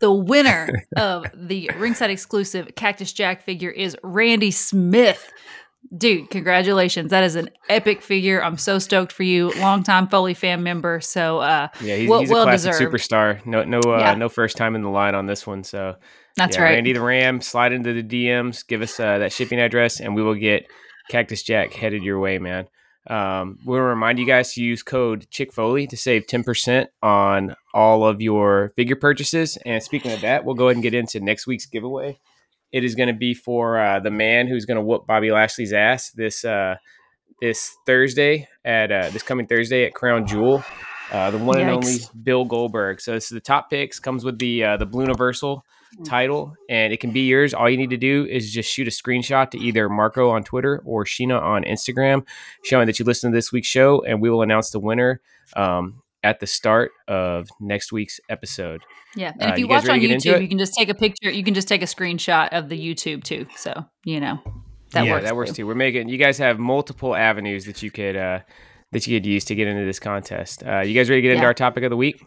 The 0.00 0.12
winner 0.12 0.68
of 0.96 1.24
the 1.32 1.70
ringside 1.78 2.10
exclusive 2.10 2.74
Cactus 2.74 3.12
Jack 3.12 3.40
figure 3.40 3.70
is 3.70 3.96
Randy 4.02 4.50
Smith. 4.50 5.32
Dude, 5.96 6.30
congratulations. 6.30 7.10
That 7.10 7.24
is 7.24 7.36
an 7.36 7.50
epic 7.68 8.02
figure. 8.02 8.42
I'm 8.42 8.58
so 8.58 8.78
stoked 8.78 9.12
for 9.12 9.22
you. 9.22 9.52
Longtime 9.60 10.08
Foley 10.08 10.34
fan 10.34 10.62
member. 10.62 11.00
So 11.00 11.38
uh 11.38 11.68
Yeah, 11.80 11.96
he's, 11.96 12.08
Well- 12.08 12.20
he's 12.20 12.30
a 12.30 12.32
well 12.32 12.44
classic 12.44 12.72
deserved. 12.72 12.94
superstar. 12.94 13.46
No, 13.46 13.64
no, 13.64 13.80
uh, 13.80 13.98
Yeah. 13.98 14.14
no 14.14 14.28
first 14.28 14.56
time 14.56 14.74
in 14.74 14.82
the 14.82 14.88
line 14.88 15.14
on 15.14 15.26
this 15.26 15.46
one. 15.46 15.62
So 15.62 15.96
that's 16.36 16.56
yeah, 16.56 16.62
right. 16.62 16.70
Randy 16.74 16.92
the 16.94 17.00
Ram, 17.00 17.40
slide 17.40 17.72
into 17.72 17.92
the 17.92 18.02
DMs, 18.02 18.66
give 18.66 18.82
us 18.82 18.98
uh, 18.98 19.18
that 19.18 19.32
shipping 19.32 19.60
address, 19.60 20.00
and 20.00 20.14
we 20.16 20.22
will 20.22 20.34
get 20.34 20.66
Cactus 21.10 21.42
Jack 21.42 21.72
headed 21.74 22.02
your 22.02 22.18
way, 22.18 22.38
man. 22.38 22.66
Um, 23.08 23.58
we'll 23.66 23.80
remind 23.80 24.18
you 24.18 24.26
guys 24.26 24.54
to 24.54 24.62
use 24.62 24.82
code 24.82 25.26
Chick 25.30 25.52
Foley 25.52 25.86
to 25.88 25.96
save 25.96 26.26
10% 26.26 26.86
on 27.02 27.54
all 27.74 28.04
of 28.06 28.22
your 28.22 28.70
figure 28.76 28.96
purchases. 28.96 29.58
And 29.66 29.82
speaking 29.82 30.10
of 30.12 30.22
that, 30.22 30.44
we'll 30.46 30.54
go 30.54 30.68
ahead 30.68 30.76
and 30.76 30.82
get 30.82 30.94
into 30.94 31.20
next 31.20 31.46
week's 31.46 31.66
giveaway. 31.66 32.18
It 32.74 32.82
is 32.82 32.96
going 32.96 33.06
to 33.06 33.14
be 33.14 33.34
for 33.34 33.78
uh, 33.78 34.00
the 34.00 34.10
man 34.10 34.48
who's 34.48 34.64
going 34.64 34.78
to 34.78 34.82
whoop 34.82 35.06
Bobby 35.06 35.30
Lashley's 35.30 35.72
ass 35.72 36.10
this 36.10 36.44
uh, 36.44 36.74
this 37.40 37.72
Thursday 37.86 38.48
at 38.64 38.90
uh, 38.90 39.10
this 39.10 39.22
coming 39.22 39.46
Thursday 39.46 39.84
at 39.84 39.94
Crown 39.94 40.26
Jewel. 40.26 40.64
Uh, 41.12 41.30
the 41.30 41.38
one 41.38 41.60
and 41.60 41.70
only 41.70 41.98
Bill 42.24 42.44
Goldberg. 42.44 43.00
So 43.00 43.12
this 43.12 43.24
is 43.24 43.30
the 43.30 43.40
top 43.40 43.70
picks. 43.70 44.00
Comes 44.00 44.24
with 44.24 44.40
the 44.40 44.64
uh, 44.64 44.76
the 44.76 44.86
Blue 44.86 45.02
Universal 45.02 45.64
title, 46.04 46.56
and 46.68 46.92
it 46.92 46.98
can 46.98 47.12
be 47.12 47.20
yours. 47.20 47.54
All 47.54 47.70
you 47.70 47.76
need 47.76 47.90
to 47.90 47.96
do 47.96 48.26
is 48.28 48.50
just 48.50 48.68
shoot 48.68 48.88
a 48.88 48.90
screenshot 48.90 49.52
to 49.52 49.58
either 49.58 49.88
Marco 49.88 50.30
on 50.30 50.42
Twitter 50.42 50.82
or 50.84 51.04
Sheena 51.04 51.40
on 51.40 51.62
Instagram, 51.62 52.26
showing 52.64 52.86
that 52.86 52.98
you 52.98 53.04
listened 53.04 53.32
to 53.32 53.36
this 53.36 53.52
week's 53.52 53.68
show, 53.68 54.02
and 54.04 54.20
we 54.20 54.30
will 54.30 54.42
announce 54.42 54.70
the 54.70 54.80
winner 54.80 55.20
um, 55.54 56.02
at 56.24 56.40
the 56.40 56.46
start 56.46 56.90
of 57.06 57.48
next 57.60 57.92
week's 57.92 58.18
episode. 58.28 58.82
Yeah. 59.14 59.32
And 59.38 59.50
Uh, 59.50 59.52
if 59.52 59.58
you, 59.58 59.66
you 59.66 59.68
watch 59.68 59.88
on 59.88 59.94
to 59.94 60.00
get 60.00 60.10
into 60.10 60.28
YouTube, 60.30 60.42
you 60.42 60.48
can 60.48 60.58
just 60.58 60.74
take 60.74 60.88
a 60.88 60.94
picture. 60.94 61.30
You 61.30 61.44
can 61.44 61.54
just 61.54 61.68
take 61.68 61.82
a 61.82 61.86
screenshot 61.86 62.48
of 62.50 62.68
the 62.68 62.76
YouTube 62.76 63.22
too. 63.22 63.46
So, 63.56 63.84
you 64.04 64.18
know, 64.18 64.40
that 64.92 65.04
Yeah, 65.04 65.12
works. 65.12 65.24
that 65.24 65.36
works 65.36 65.50
too. 65.50 65.56
too. 65.56 65.66
We're 65.68 65.74
making 65.76 66.08
you 66.08 66.16
guys 66.18 66.38
have 66.38 66.58
multiple 66.58 67.14
avenues 67.14 67.66
that 67.66 67.82
you 67.82 67.90
could 67.92 68.16
uh, 68.16 68.40
that 68.92 69.06
you 69.06 69.16
could 69.16 69.26
use 69.26 69.44
to 69.44 69.54
get 69.54 69.68
into 69.68 69.84
this 69.84 70.00
contest. 70.00 70.64
Uh, 70.66 70.80
you 70.80 70.94
guys 70.94 71.08
ready 71.10 71.22
to 71.22 71.28
get 71.28 71.34
into 71.34 71.44
our 71.46 71.54
topic 71.54 71.84
of 71.84 71.90
the 71.90 71.96
week? 71.96 72.24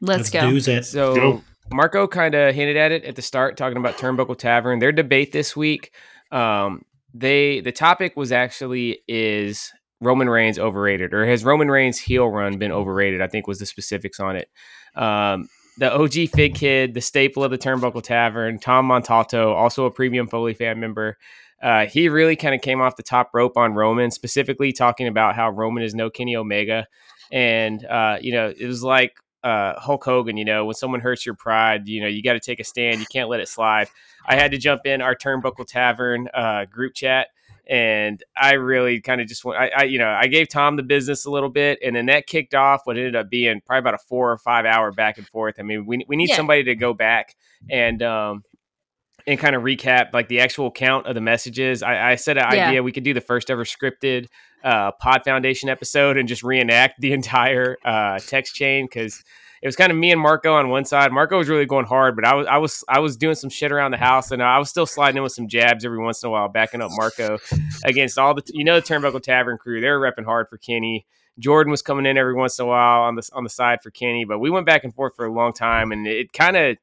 Let's, 0.00 0.30
go. 0.30 0.50
do 0.50 0.56
it. 0.56 0.84
So 0.84 1.14
Go. 1.14 1.42
Marco 1.72 2.06
kind 2.06 2.34
of 2.34 2.54
hinted 2.54 2.76
at 2.76 2.92
it 2.92 3.04
at 3.04 3.16
the 3.16 3.22
start, 3.22 3.56
talking 3.56 3.76
about 3.78 3.96
Turnbuckle 3.96 4.38
Tavern. 4.38 4.78
Their 4.78 4.92
debate 4.92 5.32
this 5.32 5.56
week, 5.56 5.92
um, 6.30 6.82
they 7.14 7.60
the 7.60 7.72
topic 7.72 8.14
was 8.16 8.30
actually 8.30 8.98
is 9.08 9.72
Roman 10.00 10.28
Reigns 10.28 10.58
overrated, 10.58 11.14
or 11.14 11.26
has 11.26 11.44
Roman 11.44 11.70
Reigns 11.70 11.98
heel 11.98 12.28
run 12.28 12.58
been 12.58 12.72
overrated? 12.72 13.22
I 13.22 13.28
think 13.28 13.46
was 13.46 13.58
the 13.58 13.66
specifics 13.66 14.20
on 14.20 14.36
it. 14.36 14.50
Um, 14.94 15.48
the 15.78 15.92
OG 15.92 16.30
Fig 16.34 16.54
Kid, 16.54 16.94
the 16.94 17.00
staple 17.00 17.44
of 17.44 17.50
the 17.50 17.58
Turnbuckle 17.58 18.02
Tavern, 18.02 18.58
Tom 18.58 18.88
Montalto, 18.88 19.54
also 19.54 19.84
a 19.84 19.90
premium 19.90 20.26
Foley 20.26 20.54
fan 20.54 20.80
member. 20.80 21.18
Uh, 21.62 21.86
he 21.86 22.08
really 22.08 22.36
kind 22.36 22.54
of 22.54 22.60
came 22.60 22.80
off 22.80 22.96
the 22.96 23.02
top 23.02 23.30
rope 23.34 23.56
on 23.56 23.74
Roman, 23.74 24.10
specifically 24.10 24.72
talking 24.72 25.06
about 25.06 25.34
how 25.34 25.50
Roman 25.50 25.82
is 25.82 25.94
no 25.94 26.10
Kenny 26.10 26.36
Omega. 26.36 26.86
And, 27.32 27.84
uh, 27.84 28.18
you 28.20 28.32
know, 28.32 28.52
it 28.58 28.66
was 28.66 28.82
like 28.82 29.16
uh, 29.42 29.78
Hulk 29.78 30.04
Hogan, 30.04 30.36
you 30.36 30.44
know, 30.44 30.64
when 30.64 30.74
someone 30.74 31.00
hurts 31.00 31.24
your 31.24 31.34
pride, 31.34 31.88
you 31.88 32.00
know, 32.00 32.08
you 32.08 32.22
got 32.22 32.34
to 32.34 32.40
take 32.40 32.60
a 32.60 32.64
stand. 32.64 33.00
You 33.00 33.06
can't 33.10 33.28
let 33.28 33.40
it 33.40 33.48
slide. 33.48 33.88
I 34.26 34.34
had 34.34 34.50
to 34.52 34.58
jump 34.58 34.82
in 34.86 35.00
our 35.00 35.14
Turnbuckle 35.14 35.66
Tavern 35.66 36.28
uh, 36.34 36.64
group 36.66 36.94
chat, 36.94 37.28
and 37.68 38.22
I 38.36 38.52
really 38.54 39.00
kind 39.00 39.20
of 39.20 39.26
just 39.26 39.44
went. 39.44 39.60
I, 39.60 39.70
I, 39.76 39.82
you 39.84 39.98
know, 39.98 40.08
I 40.08 40.26
gave 40.26 40.48
Tom 40.48 40.76
the 40.76 40.82
business 40.82 41.24
a 41.24 41.30
little 41.30 41.48
bit, 41.50 41.78
and 41.84 41.94
then 41.96 42.06
that 42.06 42.26
kicked 42.26 42.54
off 42.54 42.82
what 42.84 42.96
ended 42.96 43.16
up 43.16 43.28
being 43.30 43.60
probably 43.66 43.80
about 43.80 43.94
a 43.94 43.98
four 44.08 44.30
or 44.32 44.38
five 44.38 44.64
hour 44.64 44.92
back 44.92 45.18
and 45.18 45.26
forth. 45.28 45.56
I 45.58 45.62
mean, 45.62 45.86
we 45.86 46.04
we 46.08 46.16
need 46.16 46.30
Yeah. 46.30 46.36
somebody 46.36 46.64
to 46.64 46.74
go 46.74 46.94
back 46.94 47.34
and 47.70 48.02
um 48.02 48.42
and 49.26 49.38
kind 49.40 49.56
of 49.56 49.62
recap 49.62 50.12
like 50.12 50.28
the 50.28 50.38
actual 50.40 50.70
count 50.70 51.06
of 51.06 51.14
the 51.16 51.20
messages. 51.20 51.82
I, 51.82 52.12
I 52.12 52.14
said 52.14 52.38
an 52.38 52.44
Yeah. 52.52 52.68
idea 52.68 52.82
we 52.82 52.92
could 52.92 53.02
do 53.04 53.12
the 53.14 53.20
first 53.20 53.50
ever 53.50 53.64
scripted 53.64 54.26
uh, 54.62 54.92
Pod 54.92 55.22
Foundation 55.24 55.68
episode 55.68 56.16
and 56.16 56.28
just 56.28 56.42
reenact 56.44 57.00
the 57.00 57.12
entire 57.12 57.76
uh, 57.84 58.18
text 58.20 58.54
chain 58.54 58.86
because 58.86 59.24
it 59.62 59.66
was 59.66 59.76
kind 59.76 59.90
of 59.90 59.98
me 59.98 60.12
and 60.12 60.20
Marco 60.20 60.54
on 60.54 60.68
one 60.68 60.84
side. 60.84 61.12
Marco 61.12 61.38
was 61.38 61.48
really 61.48 61.66
going 61.66 61.86
hard, 61.86 62.16
but 62.16 62.24
I 62.24 62.34
was 62.34 62.46
I 62.46 62.58
was 62.58 62.84
I 62.88 62.98
was 63.00 63.16
doing 63.16 63.34
some 63.34 63.50
shit 63.50 63.72
around 63.72 63.92
the 63.92 63.96
house 63.96 64.30
and 64.30 64.42
I 64.42 64.58
was 64.58 64.68
still 64.68 64.86
sliding 64.86 65.18
in 65.18 65.22
with 65.22 65.32
some 65.32 65.48
jabs 65.48 65.84
every 65.84 65.98
once 65.98 66.22
in 66.22 66.28
a 66.28 66.30
while, 66.30 66.48
backing 66.48 66.82
up 66.82 66.90
Marco 66.92 67.38
against 67.84 68.18
all 68.18 68.34
the 68.34 68.42
you 68.52 68.64
know 68.64 68.80
the 68.80 68.86
Turnbuckle 68.86 69.22
Tavern 69.22 69.58
crew. 69.58 69.80
They 69.80 69.88
were 69.88 70.00
repping 70.00 70.24
hard 70.24 70.48
for 70.48 70.58
Kenny. 70.58 71.06
Jordan 71.38 71.70
was 71.70 71.82
coming 71.82 72.06
in 72.06 72.16
every 72.16 72.34
once 72.34 72.58
in 72.58 72.64
a 72.64 72.68
while 72.68 73.02
on 73.02 73.14
the 73.14 73.28
on 73.32 73.44
the 73.44 73.50
side 73.50 73.82
for 73.82 73.90
Kenny, 73.90 74.24
but 74.24 74.38
we 74.38 74.50
went 74.50 74.66
back 74.66 74.84
and 74.84 74.94
forth 74.94 75.14
for 75.16 75.26
a 75.26 75.32
long 75.32 75.52
time, 75.52 75.92
and 75.92 76.06
it 76.06 76.32
kind 76.32 76.56
of 76.56 76.76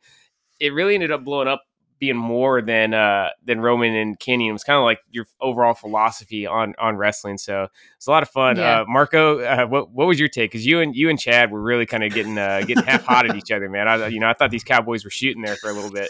it 0.59 0.73
really 0.73 0.93
ended 0.93 1.11
up 1.11 1.23
blowing 1.23 1.47
up 1.47 1.63
being 2.03 2.17
more 2.17 2.61
than 2.61 2.93
uh 2.93 3.29
than 3.45 3.61
Roman 3.61 3.95
and 3.95 4.19
Kenny. 4.19 4.49
It 4.49 4.51
was 4.51 4.65
kind 4.65 4.75
of 4.75 4.83
like 4.83 4.99
your 5.09 5.25
overall 5.39 5.73
philosophy 5.73 6.45
on 6.45 6.73
on 6.77 6.97
wrestling. 6.97 7.37
So 7.37 7.69
it's 7.95 8.07
a 8.07 8.11
lot 8.11 8.23
of 8.23 8.29
fun. 8.29 8.57
Yeah. 8.57 8.81
Uh, 8.81 8.85
Marco, 8.89 9.39
uh, 9.39 9.65
what 9.67 9.89
what 9.91 10.05
was 10.05 10.19
your 10.19 10.27
take? 10.27 10.51
Because 10.51 10.65
you 10.65 10.81
and 10.81 10.93
you 10.93 11.09
and 11.09 11.17
Chad 11.17 11.49
were 11.49 11.61
really 11.61 11.85
kind 11.85 12.03
of 12.03 12.13
getting 12.13 12.37
uh, 12.37 12.63
getting 12.67 12.83
half 12.83 13.05
hot 13.05 13.29
at 13.29 13.37
each 13.37 13.51
other, 13.51 13.69
man. 13.69 13.87
I 13.87 14.07
you 14.07 14.19
know 14.19 14.27
I 14.27 14.33
thought 14.33 14.51
these 14.51 14.65
Cowboys 14.65 15.05
were 15.05 15.11
shooting 15.11 15.41
there 15.41 15.55
for 15.55 15.69
a 15.69 15.73
little 15.73 15.91
bit. 15.91 16.09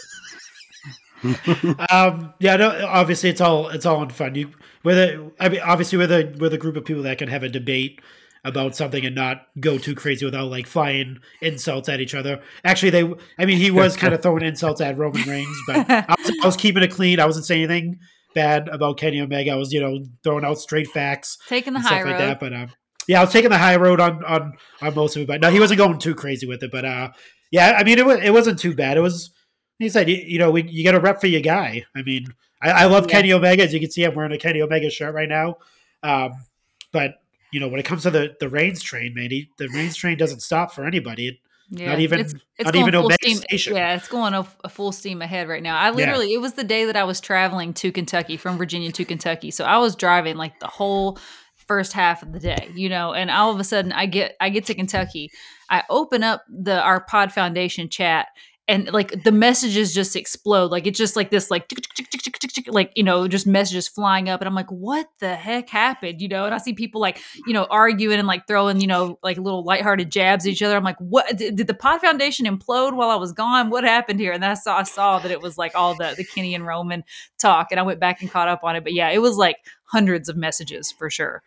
um, 1.90 2.34
yeah, 2.40 2.56
no, 2.56 2.86
obviously 2.88 3.30
it's 3.30 3.40
all 3.40 3.68
it's 3.68 3.86
all 3.86 4.02
in 4.02 4.10
fun. 4.10 4.34
You 4.34 4.50
whether 4.82 5.30
I 5.38 5.48
mean 5.48 5.60
obviously 5.60 5.96
with 5.96 6.10
a 6.10 6.34
with 6.40 6.52
a 6.52 6.58
group 6.58 6.74
of 6.74 6.84
people 6.84 7.04
that 7.04 7.18
can 7.18 7.28
have 7.28 7.44
a 7.44 7.48
debate 7.48 8.00
about 8.44 8.76
something 8.76 9.04
and 9.06 9.14
not 9.14 9.46
go 9.58 9.78
too 9.78 9.94
crazy 9.94 10.24
without 10.24 10.50
like 10.50 10.66
flying 10.66 11.18
insults 11.40 11.88
at 11.88 12.00
each 12.00 12.14
other. 12.14 12.40
Actually, 12.64 12.90
they 12.90 13.14
I 13.38 13.46
mean 13.46 13.58
he 13.58 13.70
was 13.70 13.96
kind 13.98 14.12
of 14.14 14.22
throwing 14.22 14.42
insults 14.44 14.80
at 14.80 14.98
Roman 14.98 15.22
Reigns, 15.28 15.56
but 15.66 15.88
I 15.90 16.14
was, 16.18 16.32
I 16.42 16.46
was 16.46 16.56
keeping 16.56 16.82
it 16.82 16.90
clean. 16.90 17.20
I 17.20 17.26
wasn't 17.26 17.46
saying 17.46 17.64
anything 17.64 18.00
bad 18.34 18.68
about 18.68 18.98
Kenny 18.98 19.20
Omega. 19.20 19.52
I 19.52 19.56
was 19.56 19.72
you 19.72 19.80
know 19.80 20.04
throwing 20.22 20.44
out 20.44 20.58
straight 20.58 20.88
facts 20.88 21.38
Taking 21.48 21.72
the 21.72 21.78
and 21.78 21.86
high 21.86 22.00
stuff 22.00 22.04
road. 22.04 22.10
like 22.10 22.18
that. 22.18 22.40
But 22.40 22.52
um, 22.52 22.68
yeah, 23.08 23.20
I 23.20 23.24
was 23.24 23.32
taking 23.32 23.50
the 23.50 23.58
high 23.58 23.76
road 23.76 24.00
on 24.00 24.22
on 24.24 24.52
on 24.82 24.94
most 24.94 25.16
of 25.16 25.22
it. 25.22 25.28
But 25.28 25.40
no, 25.40 25.50
he 25.50 25.60
wasn't 25.60 25.78
going 25.78 25.98
too 25.98 26.14
crazy 26.14 26.46
with 26.46 26.62
it. 26.62 26.70
But 26.70 26.84
uh, 26.84 27.10
yeah, 27.50 27.74
I 27.78 27.84
mean 27.84 27.98
it 27.98 28.04
was 28.06 28.18
it 28.22 28.32
wasn't 28.32 28.58
too 28.58 28.74
bad. 28.74 28.96
It 28.96 29.00
was 29.00 29.30
he 29.78 29.88
said 29.88 30.08
you, 30.08 30.16
you 30.16 30.38
know 30.38 30.50
we, 30.50 30.62
you 30.68 30.84
got 30.84 30.94
a 30.94 31.00
rep 31.00 31.20
for 31.20 31.26
your 31.28 31.40
guy. 31.40 31.84
I 31.96 32.02
mean 32.02 32.26
I, 32.62 32.70
I 32.70 32.84
love 32.86 33.06
Yeah. 33.06 33.12
Kenny 33.12 33.32
Omega 33.32 33.62
as 33.62 33.72
you 33.72 33.80
can 33.80 33.90
see 33.90 34.04
I'm 34.04 34.14
wearing 34.14 34.32
a 34.32 34.38
Kenny 34.38 34.60
Omega 34.62 34.90
shirt 34.90 35.14
right 35.14 35.28
now. 35.28 35.56
Um, 36.02 36.32
but 36.92 37.14
you 37.54 37.60
know 37.60 37.68
when 37.68 37.78
it 37.78 37.86
comes 37.86 38.02
to 38.02 38.10
the 38.10 38.34
the 38.40 38.48
Reigns 38.48 38.82
train, 38.82 39.14
man, 39.14 39.30
he, 39.30 39.48
the 39.58 39.68
Reigns 39.68 39.96
train 39.96 40.18
doesn't 40.18 40.40
stop 40.40 40.72
for 40.74 40.84
anybody. 40.84 41.28
It, 41.28 41.36
Yeah, 41.70 41.90
Not 41.90 42.00
even- 42.00 42.20
it's, 42.20 42.34
it's 42.58 42.66
not 42.66 42.76
even 42.76 42.94
Omega 42.94 43.14
steam. 43.22 43.36
Station. 43.38 43.74
Yeah, 43.76 43.94
it's 43.94 44.08
going 44.08 44.34
a, 44.34 44.46
a 44.64 44.68
full 44.68 44.92
steam 44.92 45.22
ahead 45.22 45.48
right 45.48 45.62
now. 45.62 45.78
I 45.78 45.90
literally, 45.90 46.34
it 46.34 46.40
was 46.40 46.52
the 46.54 46.64
day 46.64 46.84
that 46.84 46.96
I 46.96 47.04
was 47.04 47.20
traveling 47.20 47.72
to 47.74 47.90
Kentucky 47.90 48.36
from 48.36 48.58
Virginia 48.58 48.92
to 48.92 49.04
Kentucky, 49.04 49.50
so 49.50 49.64
I 49.64 49.78
was 49.78 49.96
driving 49.96 50.36
like 50.36 50.58
the 50.60 50.66
whole 50.66 51.18
first 51.66 51.92
half 51.94 52.22
of 52.22 52.32
the 52.32 52.40
day, 52.40 52.68
you 52.74 52.88
know. 52.90 53.14
And 53.14 53.30
all 53.30 53.50
of 53.52 53.58
a 53.60 53.64
sudden, 53.64 53.92
I 53.92 54.06
get 54.06 54.36
I 54.40 54.50
get 54.50 54.66
to 54.66 54.74
Kentucky, 54.74 55.30
I 55.70 55.84
open 55.88 56.22
up 56.22 56.44
the 56.50 56.80
our 56.82 57.00
Pod 57.00 57.32
Foundation 57.32 57.88
chat. 57.88 58.26
And 58.66 58.90
like 58.92 59.24
the 59.24 59.32
messages 59.32 59.92
just 59.92 60.16
explode, 60.16 60.70
like 60.70 60.86
it's 60.86 60.98
just 60.98 61.16
like 61.16 61.30
this, 61.30 61.50
like 61.50 61.70
like 62.68 62.92
you 62.94 63.02
know, 63.02 63.28
just 63.28 63.46
messages 63.46 63.88
flying 63.88 64.30
up, 64.30 64.40
and 64.40 64.48
I'm 64.48 64.54
like, 64.54 64.70
what 64.70 65.06
the 65.18 65.34
heck 65.34 65.68
happened, 65.68 66.22
you 66.22 66.28
know? 66.28 66.46
And 66.46 66.54
I 66.54 66.58
see 66.58 66.72
people 66.72 66.98
like 66.98 67.20
you 67.46 67.52
know, 67.52 67.66
arguing 67.70 68.18
and 68.18 68.26
like 68.26 68.46
throwing, 68.46 68.80
you 68.80 68.86
know, 68.86 69.18
like 69.22 69.36
little 69.36 69.64
lighthearted 69.64 70.10
jabs 70.10 70.46
at 70.46 70.52
each 70.52 70.62
other. 70.62 70.76
I'm 70.76 70.84
like, 70.84 70.98
what 70.98 71.36
did, 71.36 71.56
did 71.56 71.66
the 71.66 71.74
Pod 71.74 72.00
Foundation 72.00 72.46
implode 72.46 72.94
while 72.94 73.10
I 73.10 73.16
was 73.16 73.32
gone? 73.32 73.68
What 73.68 73.84
happened 73.84 74.18
here? 74.18 74.32
And 74.32 74.42
then 74.42 74.50
I 74.50 74.54
saw 74.54 74.78
I 74.78 74.84
saw 74.84 75.18
that 75.18 75.30
it 75.30 75.42
was 75.42 75.58
like 75.58 75.74
all 75.74 75.94
the 75.94 76.14
the 76.16 76.24
Kenny 76.24 76.54
and 76.54 76.66
Roman 76.66 77.04
talk, 77.38 77.68
and 77.70 77.78
I 77.78 77.82
went 77.82 78.00
back 78.00 78.22
and 78.22 78.30
caught 78.30 78.48
up 78.48 78.64
on 78.64 78.76
it. 78.76 78.82
But 78.82 78.94
yeah, 78.94 79.10
it 79.10 79.18
was 79.18 79.36
like 79.36 79.56
hundreds 79.84 80.28
of 80.28 80.36
messages 80.36 80.90
for 80.90 81.10
sure. 81.10 81.42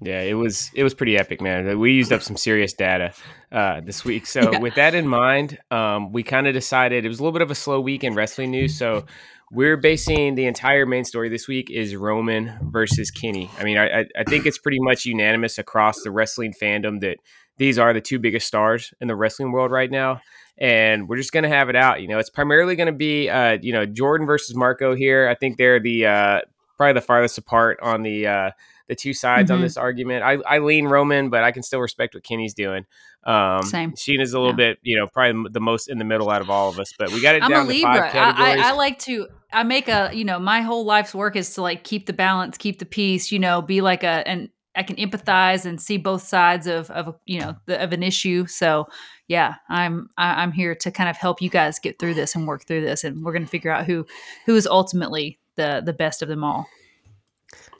Yeah, 0.00 0.20
it 0.22 0.34
was 0.34 0.70
it 0.74 0.82
was 0.82 0.94
pretty 0.94 1.16
epic, 1.16 1.40
man. 1.40 1.78
We 1.78 1.92
used 1.92 2.12
up 2.12 2.22
some 2.22 2.36
serious 2.36 2.72
data 2.72 3.12
uh, 3.52 3.80
this 3.80 4.04
week. 4.04 4.26
So 4.26 4.52
Yeah. 4.52 4.58
with 4.58 4.74
that 4.74 4.94
in 4.94 5.08
mind, 5.08 5.58
um, 5.70 6.12
we 6.12 6.22
kind 6.22 6.46
of 6.46 6.54
decided 6.54 7.04
it 7.04 7.08
was 7.08 7.18
a 7.18 7.22
little 7.22 7.32
bit 7.32 7.42
of 7.42 7.50
a 7.50 7.54
slow 7.54 7.80
week 7.80 8.04
in 8.04 8.14
wrestling 8.14 8.50
news. 8.50 8.76
So 8.76 9.06
we're 9.50 9.76
basing 9.76 10.34
the 10.34 10.46
entire 10.46 10.84
main 10.84 11.04
story 11.04 11.28
this 11.28 11.48
week 11.48 11.70
is 11.70 11.96
Roman 11.96 12.58
versus 12.70 13.10
Kenny. 13.10 13.50
I 13.58 13.64
mean, 13.64 13.78
I, 13.78 14.04
I, 14.16 14.24
think 14.24 14.44
it's 14.44 14.58
pretty 14.58 14.78
much 14.80 15.06
unanimous 15.06 15.56
across 15.56 16.02
the 16.02 16.10
wrestling 16.10 16.52
fandom 16.52 17.00
that 17.00 17.16
these 17.56 17.78
are 17.78 17.94
the 17.94 18.00
two 18.02 18.18
biggest 18.18 18.46
stars 18.46 18.92
in 19.00 19.08
the 19.08 19.16
wrestling 19.16 19.52
world 19.52 19.70
right 19.70 19.90
now. 19.90 20.20
And 20.58 21.08
we're 21.08 21.16
just 21.16 21.32
going 21.32 21.44
to 21.44 21.48
have 21.48 21.70
it 21.70 21.76
out. 21.76 22.02
You 22.02 22.08
know, 22.08 22.18
it's 22.18 22.30
primarily 22.30 22.76
going 22.76 22.88
to 22.88 22.92
be, 22.92 23.30
uh, 23.30 23.58
you 23.62 23.72
know, 23.72 23.86
Jordan 23.86 24.26
versus 24.26 24.54
Marco 24.54 24.94
here. 24.94 25.28
I 25.28 25.34
think 25.34 25.56
they're 25.56 25.80
the 25.80 26.06
uh, 26.06 26.40
probably 26.76 26.94
the 26.94 27.00
farthest 27.00 27.38
apart 27.38 27.78
on 27.80 28.02
the 28.02 28.26
uh, 28.26 28.50
the 28.88 28.94
two 28.94 29.12
sides 29.12 29.50
on 29.50 29.58
Mhm. 29.58 29.62
this 29.62 29.76
argument. 29.76 30.22
I, 30.24 30.38
I 30.46 30.58
lean 30.58 30.86
Roman, 30.86 31.30
but 31.30 31.44
I 31.44 31.52
can 31.52 31.62
still 31.62 31.80
respect 31.80 32.14
what 32.14 32.24
Kenny's 32.24 32.54
doing. 32.54 32.86
Um, 33.24 33.62
Same. 33.62 33.92
Sheena's 33.92 34.32
a 34.32 34.38
little 34.40 34.52
Yeah. 34.54 34.68
bit, 34.68 34.78
you 34.82 34.96
know, 34.96 35.06
probably 35.06 35.50
the 35.50 35.60
most 35.60 35.88
in 35.88 35.98
the 35.98 36.04
middle 36.04 36.30
out 36.30 36.40
of 36.40 36.48
all 36.50 36.68
of 36.70 36.78
us. 36.78 36.92
But 36.98 37.12
we 37.12 37.20
got 37.20 37.34
it 37.34 37.42
I'm 37.42 37.50
a 37.52 37.54
down 37.54 37.66
to 37.66 37.72
Libra. 37.72 37.94
five 37.94 38.02
I, 38.02 38.10
categories. 38.10 38.64
I, 38.64 38.68
I 38.68 38.72
like 38.72 38.98
to. 39.00 39.28
I 39.52 39.62
make 39.62 39.88
a. 39.88 40.10
You 40.12 40.24
know, 40.24 40.38
my 40.38 40.62
whole 40.62 40.84
life's 40.84 41.14
work 41.14 41.36
is 41.36 41.52
to 41.54 41.62
like 41.62 41.84
keep 41.84 42.06
the 42.06 42.12
balance, 42.12 42.56
keep 42.56 42.78
the 42.78 42.86
peace. 42.86 43.30
You 43.30 43.38
know, 43.38 43.60
be 43.62 43.80
like 43.82 44.02
a 44.04 44.26
and 44.26 44.48
I 44.74 44.82
can 44.84 44.96
empathize 44.96 45.66
and 45.66 45.80
see 45.80 45.96
both 45.98 46.22
sides 46.22 46.66
of 46.66 46.90
of 46.90 47.16
you 47.26 47.40
know 47.40 47.56
the, 47.66 47.82
of 47.82 47.92
an 47.92 48.02
issue. 48.02 48.46
So 48.46 48.86
yeah, 49.26 49.56
I'm 49.68 50.08
I, 50.16 50.42
I'm 50.42 50.52
here 50.52 50.74
to 50.76 50.90
kind 50.90 51.10
of 51.10 51.16
help 51.16 51.42
you 51.42 51.50
guys 51.50 51.78
get 51.78 51.98
through 51.98 52.14
this 52.14 52.34
and 52.34 52.46
work 52.46 52.64
through 52.66 52.82
this, 52.82 53.04
and 53.04 53.22
we're 53.24 53.32
gonna 53.32 53.46
figure 53.46 53.70
out 53.70 53.84
who 53.86 54.06
who 54.46 54.54
is 54.56 54.66
ultimately 54.66 55.38
the 55.56 55.82
the 55.84 55.92
best 55.92 56.22
of 56.22 56.28
them 56.28 56.44
all. 56.44 56.66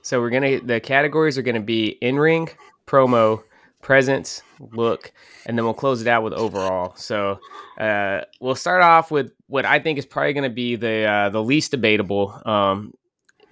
So 0.02 0.21
we're 0.21 0.31
gonna 0.31 0.61
the 0.61 0.81
categories 0.81 1.38
are 1.38 1.43
gonna 1.43 1.61
be 1.61 1.88
in 2.00 2.19
ring, 2.19 2.49
promo, 2.87 3.43
presence, 3.83 4.43
look, 4.61 5.12
and 5.47 5.57
then 5.57 5.64
we'll 5.64 5.75
close 5.75 6.00
it 6.00 6.09
out 6.09 6.23
with 6.23 6.33
overall. 6.33 6.95
So 6.97 7.40
uh, 7.78 8.23
we'll 8.40 8.55
start 8.55 8.83
off 8.83 9.11
with 9.11 9.33
what 9.47 9.64
I 9.64 9.78
think 9.78 9.99
is 9.99 10.07
probably 10.07 10.33
gonna 10.33 10.50
be 10.50 10.76
the 10.76 11.05
uh, 11.05 11.28
the 11.31 11.43
least 11.43 11.71
debatable. 11.71 12.40
Um, 12.45 12.95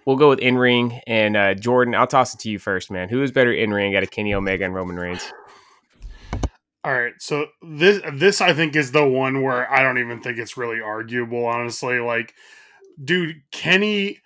we'll 0.04 0.16
go 0.16 0.30
with 0.30 0.38
in 0.38 0.56
ring 0.56 1.00
and 1.06 1.36
uh, 1.36 1.54
Jordan. 1.54 1.94
I'll 1.94 2.06
toss 2.06 2.32
it 2.34 2.40
to 2.40 2.50
you 2.50 2.58
first, 2.58 2.90
man. 2.90 3.08
Who 3.08 3.22
is 3.22 3.32
better 3.32 3.52
in 3.52 3.72
ring 3.72 3.94
out 3.94 4.02
of 4.02 4.10
Kenny 4.10 4.34
Omega 4.34 4.64
and 4.64 4.74
Roman 4.74 4.96
Reigns? 4.96 5.30
All 6.84 6.92
right, 6.92 7.14
so 7.18 7.46
this 7.62 8.00
this 8.14 8.40
I 8.40 8.52
think 8.52 8.76
is 8.76 8.92
the 8.92 9.04
one 9.04 9.42
where 9.42 9.70
I 9.70 9.82
don't 9.82 9.98
even 9.98 10.22
think 10.22 10.38
it's 10.38 10.56
really 10.56 10.80
arguable, 10.80 11.44
honestly. 11.44 11.98
Like, 11.98 12.32
dude, 13.02 13.42
Kenny, 13.50 14.20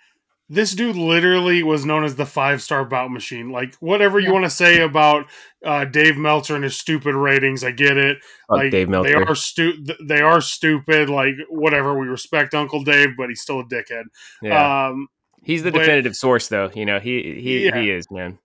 this 0.53 0.73
dude 0.73 0.97
literally 0.97 1.63
was 1.63 1.85
known 1.85 2.03
as 2.03 2.15
the 2.17 2.25
five 2.25 2.61
star 2.61 2.83
bout 2.83 3.09
machine. 3.09 3.51
Like, 3.51 3.73
whatever 3.75 4.19
you 4.19 4.33
want 4.33 4.43
to 4.43 4.49
say 4.49 4.81
about 4.81 5.25
uh, 5.65 5.85
Dave 5.85 6.17
Meltzer 6.17 6.55
and 6.55 6.63
his 6.65 6.75
stupid 6.77 7.15
ratings, 7.15 7.63
I 7.63 7.71
get 7.71 7.95
it. 7.95 8.17
Fuck 8.49 8.57
like, 8.57 8.71
Dave 8.71 8.89
Meltzer. 8.89 9.11
they 9.11 9.15
are 9.15 9.35
stu- 9.35 9.85
they 10.05 10.19
are 10.19 10.41
stupid. 10.41 11.09
Like, 11.09 11.35
whatever. 11.49 11.97
We 11.97 12.07
respect 12.07 12.53
Uncle 12.53 12.83
Dave, 12.83 13.11
but 13.17 13.29
he's 13.29 13.41
still 13.41 13.61
a 13.61 13.63
dickhead. 13.63 14.03
Yeah, 14.41 14.87
Um, 14.89 15.07
he's 15.41 15.63
the 15.63 15.71
but- 15.71 15.79
definitive 15.79 16.15
source, 16.17 16.49
though. 16.49 16.69
You 16.75 16.85
know, 16.85 16.99
he 16.99 17.39
he 17.41 17.65
Yeah. 17.67 17.79
he 17.79 17.89
is 17.89 18.11
man. 18.11 18.37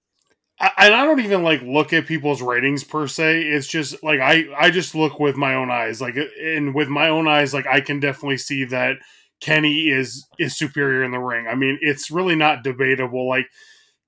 I, 0.61 0.71
and 0.79 0.95
I 0.95 1.05
don't 1.05 1.21
even 1.21 1.43
like 1.43 1.61
look 1.63 1.93
at 1.93 2.07
people's 2.07 2.41
ratings 2.41 2.85
per 2.85 3.09
se. 3.09 3.43
It's 3.43 3.67
just 3.67 4.03
like 4.05 4.21
I 4.21 4.45
I 4.57 4.71
just 4.71 4.95
look 4.95 5.19
with 5.19 5.37
my 5.37 5.55
own 5.55 5.71
eyes. 5.71 6.01
Like 6.01 6.17
and 6.41 6.73
with 6.75 6.89
my 6.89 7.09
own 7.09 7.27
eyes, 7.29 7.53
like 7.53 7.67
I 7.67 7.81
can 7.81 8.01
definitely 8.01 8.39
see 8.39 8.65
that 8.67 8.97
Kenny 9.41 9.89
is 9.89 10.27
is 10.39 10.57
superior 10.57 11.03
in 11.03 11.11
the 11.11 11.19
ring. 11.19 11.47
I 11.47 11.55
mean, 11.55 11.79
it's 11.83 12.11
really 12.11 12.37
not 12.37 12.65
debatable. 12.65 13.29
Like 13.29 13.47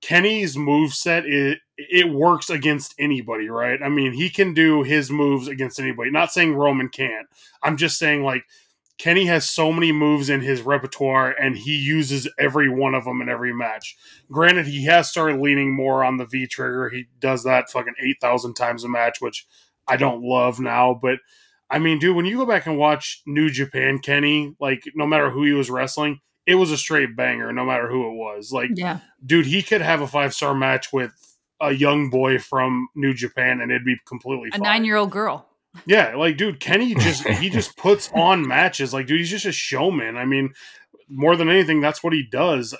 Kenny's 0.01 0.57
move 0.57 0.93
set 0.93 1.25
it 1.25 1.59
it 1.77 2.09
works 2.09 2.49
against 2.49 2.95
anybody, 2.99 3.49
right? 3.49 3.79
I 3.83 3.89
mean, 3.89 4.13
he 4.13 4.29
can 4.29 4.53
do 4.53 4.83
his 4.83 5.11
moves 5.11 5.47
against 5.47 5.79
anybody. 5.79 6.11
Not 6.11 6.31
saying 6.31 6.55
Roman 6.55 6.89
can't. 6.89 7.27
I'm 7.63 7.77
just 7.77 7.97
saying 7.97 8.23
like 8.23 8.43
Kenny 8.97 9.25
has 9.25 9.49
so 9.49 9.71
many 9.71 9.93
moves 9.93 10.29
in 10.29 10.41
his 10.41 10.61
repertoire 10.61 11.31
and 11.31 11.57
he 11.57 11.75
uses 11.77 12.27
every 12.37 12.69
one 12.69 12.93
of 12.93 13.05
them 13.05 13.21
in 13.21 13.29
every 13.29 13.53
match. 13.53 13.97
Granted, 14.29 14.67
he 14.67 14.83
has 14.85 15.09
started 15.09 15.39
leaning 15.39 15.73
more 15.73 16.03
on 16.03 16.17
the 16.17 16.25
V 16.25 16.47
trigger. 16.47 16.89
He 16.89 17.07
does 17.19 17.45
that 17.45 17.69
fucking 17.69 17.93
8,000 17.97 18.55
times 18.55 18.83
a 18.83 18.89
match, 18.89 19.21
which 19.21 19.47
I 19.87 19.95
don't 19.95 20.21
love 20.21 20.59
now. 20.59 20.99
But 21.01 21.19
I 21.69 21.79
mean, 21.79 21.99
dude, 21.99 22.15
when 22.15 22.25
you 22.25 22.37
go 22.37 22.45
back 22.45 22.65
and 22.65 22.77
watch 22.77 23.21
New 23.27 23.49
Japan 23.49 23.99
Kenny, 23.99 24.55
like 24.59 24.83
no 24.95 25.05
matter 25.05 25.29
who 25.29 25.43
he 25.43 25.53
was 25.53 25.69
wrestling, 25.69 26.19
it 26.45 26.55
was 26.55 26.71
a 26.71 26.77
straight 26.77 27.15
banger, 27.15 27.53
no 27.53 27.63
matter 27.65 27.89
who 27.89 28.07
it 28.07 28.15
was. 28.15 28.51
Like, 28.51 28.71
Yeah, 28.73 28.99
dude, 29.25 29.45
he 29.45 29.61
could 29.61 29.81
have 29.81 30.01
a 30.01 30.07
five 30.07 30.33
star 30.33 30.53
match 30.55 30.91
with 30.91 31.11
a 31.61 31.71
young 31.71 32.09
boy 32.09 32.39
from 32.39 32.87
New 32.95 33.13
Japan 33.13 33.61
and 33.61 33.69
it'd 33.71 33.85
be 33.85 33.97
completely 34.07 34.49
a 34.53 34.57
nine 34.57 34.83
year 34.85 34.95
old 34.95 35.11
girl. 35.11 35.45
Yeah, 35.85 36.15
like 36.15 36.37
dude, 36.37 36.59
Kenny 36.59 36.95
just 36.99 37.27
he 37.27 37.49
just 37.49 37.77
puts 37.77 38.09
on 38.15 38.47
matches. 38.47 38.93
Like, 38.93 39.05
dude, 39.07 39.19
he's 39.19 39.29
just 39.29 39.45
a 39.45 39.51
showman. 39.51 40.17
I 40.17 40.25
mean, 40.25 40.53
more 41.07 41.35
than 41.35 41.49
anything, 41.49 41.81
that's 41.81 42.03
what 42.03 42.13
he 42.13 42.23
does. 42.23 42.75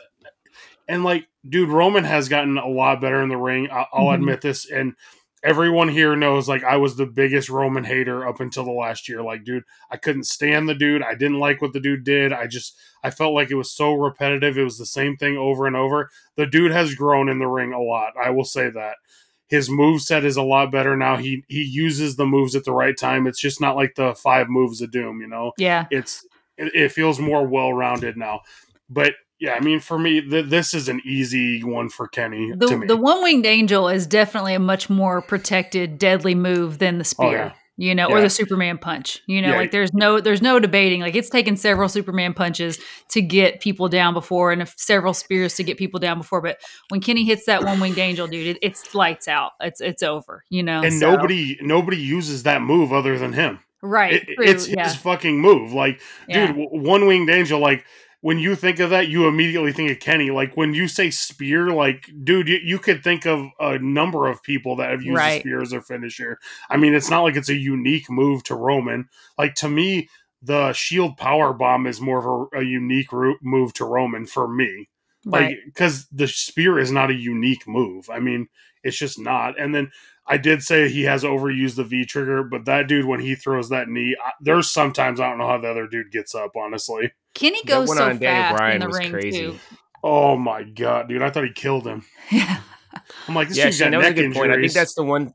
And 0.88 1.03
like, 1.03 1.27
dude, 1.48 1.69
Roman 1.69 2.03
has 2.03 2.29
gotten 2.29 2.58
a 2.58 2.67
lot 2.67 3.00
better 3.01 3.22
in 3.22 3.29
the 3.29 3.38
ring. 3.38 3.69
I- 3.69 3.86
I'll 3.93 4.08
Mhm. 4.08 4.15
admit 4.15 4.41
this, 4.41 4.69
and 4.69 4.96
everyone 5.43 5.88
here 5.88 6.15
knows 6.15 6.50
like 6.50 6.63
I 6.63 6.77
was 6.77 6.96
the 6.96 7.05
biggest 7.05 7.50
Roman 7.50 7.84
hater 7.84 8.27
up 8.27 8.39
until 8.39 8.65
the 8.65 8.72
last 8.72 9.08
year. 9.08 9.22
Like, 9.22 9.43
dude, 9.43 9.63
I 9.89 9.98
couldn't 9.98 10.25
stand 10.25 10.67
the 10.67 10.75
dude. 10.75 11.03
I 11.03 11.15
didn't 11.15 11.39
like 11.39 11.62
what 11.62 11.74
the 11.74 11.79
dude 11.79 12.03
did. 12.03 12.34
I 12.34 12.48
just 12.48 12.77
I 13.03 13.10
felt 13.10 13.34
like 13.34 13.51
it 13.51 13.55
was 13.55 13.72
so 13.72 13.93
repetitive. 13.93 14.58
It 14.58 14.63
was 14.63 14.77
the 14.77 14.86
same 14.86 15.15
thing 15.15 15.38
over 15.38 15.67
and 15.67 15.75
over. 15.75 16.10
The 16.36 16.46
dude 16.46 16.72
has 16.72 16.96
grown 16.96 17.29
in 17.29 17.39
the 17.39 17.48
ring 17.48 17.74
a 17.74 17.81
lot. 17.81 18.13
I 18.22 18.29
will 18.29 18.46
say 18.46 18.69
that. 18.69 18.98
His 19.48 19.67
move 19.69 20.01
set 20.01 20.25
is 20.25 20.38
a 20.38 20.43
lot 20.43 20.72
better 20.72 20.96
now. 20.96 21.17
He 21.17 21.43
he 21.48 21.63
uses 21.63 22.15
the 22.15 22.27
moves 22.27 22.55
at 22.55 22.65
the 22.65 22.74
right 22.74 22.96
time. 22.96 23.25
It's 23.25 23.41
just 23.41 23.60
not 23.60 23.75
like 23.75 23.96
the 23.96 24.13
five 24.13 24.48
moves 24.48 24.81
of 24.81 24.91
doom, 24.91 25.22
you 25.22 25.27
know 25.27 25.53
Yeah, 25.58 25.88
it's 25.89 26.25
it, 26.58 26.75
it 26.75 26.91
feels 26.91 27.19
more 27.19 27.48
well 27.48 27.74
rounded 27.74 28.15
now. 28.15 28.41
But 28.89 29.13
yeah, 29.39 29.53
I 29.53 29.60
mean, 29.62 29.79
for 29.79 29.98
me, 29.98 30.22
th- 30.22 30.46
this 30.48 30.74
is 30.74 30.89
an 30.89 31.01
easy 31.05 31.63
one 31.63 31.89
for 31.89 32.08
Kenny. 32.08 32.51
to 32.51 32.58
The 32.58 32.77
me. 32.77 32.88
the 32.88 32.98
one 32.98 33.24
winged 33.24 33.46
angel 33.46 33.88
is 33.89 34.05
definitely 34.08 34.53
a 34.53 34.60
much 34.60 34.89
more 34.89 35.22
protected, 35.22 35.98
deadly 35.98 36.36
move 36.36 36.79
than 36.79 36.98
the 36.98 37.03
oh, 37.03 37.03
spear. 37.03 37.27
Oh, 37.27 37.31
yeah. 37.31 37.51
You 37.81 37.96
know, 37.96 38.08
or 38.10 38.19
the 38.19 38.29
Superman 38.29 38.77
punch. 38.77 39.22
You 39.25 39.41
know, 39.41 39.51
Yeah. 39.51 39.55
like 39.58 39.72
there's 39.72 39.93
no 39.93 40.19
there's 40.19 40.41
no 40.41 40.60
debating. 40.60 41.00
Like 41.00 41.15
it's 41.15 41.29
taken 41.29 41.55
several 41.55 41.88
Superman 41.88 42.34
punches 42.34 42.77
to 43.12 43.22
get 43.22 43.62
people 43.62 43.88
down 43.88 44.13
before, 44.13 44.51
and 44.51 44.67
several 44.75 45.13
spears 45.13 45.55
to 45.55 45.63
get 45.63 45.77
people 45.77 45.98
down 45.98 46.17
before. 46.17 46.41
But 46.41 46.58
when 46.89 47.00
Kenny 47.00 47.24
hits 47.24 47.46
that 47.46 47.63
one 47.63 47.79
winged 47.79 47.98
angel, 47.98 48.27
dude, 48.27 48.48
it, 48.48 48.58
it's 48.62 48.93
lights 48.93 49.29
out. 49.29 49.51
It's 49.62 49.79
it's 49.79 50.03
over. 50.03 50.43
You 50.50 50.62
know, 50.62 50.81
and 50.81 50.93
so- 50.93 51.10
nobody 51.15 51.58
nobody 51.62 51.96
uses 52.01 52.43
that 52.43 52.62
move 52.62 52.91
other 52.91 53.17
than 53.17 53.31
him. 53.31 53.60
right? 53.81 54.15
It- 54.15 54.27
it's 54.39 54.67
yeah, 54.67 54.84
his 54.84 54.98
fucking 54.98 55.39
move. 55.39 55.72
Like, 55.72 56.01
yeah. 56.27 56.51
dude, 56.51 56.58
one 56.72 57.08
winged 57.08 57.29
angel. 57.29 57.62
Like, 57.62 57.86
when 58.21 58.38
you 58.39 58.55
think 58.55 58.79
of 58.79 58.89
that, 58.89 59.07
you 59.07 59.27
immediately 59.27 59.71
think 59.71 59.91
of 59.91 59.99
Kenny. 59.99 60.29
Like, 60.29 60.57
when 60.57 60.73
you 60.73 60.88
say 60.88 61.09
spear, 61.09 61.69
like, 61.71 62.09
dude, 62.23 62.49
you, 62.49 62.59
you 62.63 62.77
could 62.79 63.03
think 63.03 63.25
of 63.25 63.45
a 63.59 63.79
number 63.79 64.27
of 64.27 64.43
people 64.43 64.75
that 64.77 64.91
have 64.91 65.01
used 65.01 65.17
Right. 65.17 65.38
a 65.38 65.39
spear 65.39 65.61
as 65.61 65.69
their 65.69 65.81
finisher. 65.81 66.38
I 66.69 66.77
mean, 66.77 66.93
it's 66.93 67.09
not 67.09 67.21
like 67.21 67.35
it's 67.38 67.49
a 67.49 67.55
unique 67.55 68.09
move 68.09 68.43
to 68.45 68.55
Roman. 68.55 69.07
Like, 69.38 69.55
to 69.55 69.69
me, 69.69 70.09
the 70.41 70.73
shield 70.73 71.17
power 71.17 71.53
bomb 71.53 71.88
is 71.88 72.01
more 72.01 72.19
of 72.19 72.49
a, 72.53 72.59
a 72.59 72.63
unique 72.63 73.09
move 73.41 73.73
to 73.73 73.85
Roman 73.85 74.25
for 74.25 74.47
me. 74.47 74.89
right. 75.25 75.49
Like, 75.51 75.57
because 75.65 76.07
the 76.09 76.27
spear 76.27 76.77
is 76.79 76.91
not 76.91 77.09
a 77.11 77.13
unique 77.15 77.67
move. 77.67 78.09
I 78.09 78.19
mean, 78.19 78.47
it's 78.83 78.97
just 78.97 79.19
not. 79.19 79.59
And 79.59 79.73
then 79.75 79.91
I 80.27 80.38
did 80.38 80.61
say 80.61 80.89
he 80.89 81.03
has 81.03 81.23
overused 81.23 81.75
the 81.75 81.83
V 81.83 82.05
trigger, 82.05 82.43
but 82.43 82.65
that 82.65 82.88
dude, 82.88 83.05
when 83.05 83.19
he 83.19 83.35
throws 83.35 83.69
that 83.69 83.89
knee, 83.89 84.15
I, 84.23 84.31
there's 84.41 84.69
sometimes 84.71 85.19
I 85.19 85.29
don't 85.29 85.38
know 85.39 85.47
how 85.47 85.57
the 85.57 85.69
other 85.69 85.88
dude 85.88 86.11
gets 86.11 86.35
up, 86.35 86.51
honestly. 86.55 87.11
Kenny 87.33 87.63
goes 87.63 87.95
so 87.95 88.03
on 88.03 88.17
Daniel 88.19 88.57
fast 88.57 88.74
in 88.75 88.79
the 88.81 88.88
was 88.88 88.98
ring 89.00 89.12
crazy. 89.12 89.39
too. 89.39 89.59
Oh 90.03 90.38
my 90.38 90.63
god, 90.63 91.09
dude! 91.09 91.21
I 91.21 91.29
thought 91.29 91.43
he 91.45 91.53
killed 91.53 91.86
him. 91.88 92.05
Yeah. 92.31 92.62
I'm 93.27 93.36
like, 93.36 93.48
this 93.50 93.57
yeah, 93.57 93.65
dude's 93.65 93.77
Shane, 93.77 93.91
got 93.91 93.91
that 93.91 93.98
was 93.98 94.05
a 94.05 94.09
neck 94.09 94.15
good 94.15 94.25
injuries. 94.25 94.39
point. 94.39 94.51
I 94.51 94.62
think 94.62 94.74
that's 94.74 94.95
the 94.95 95.03
one. 95.03 95.33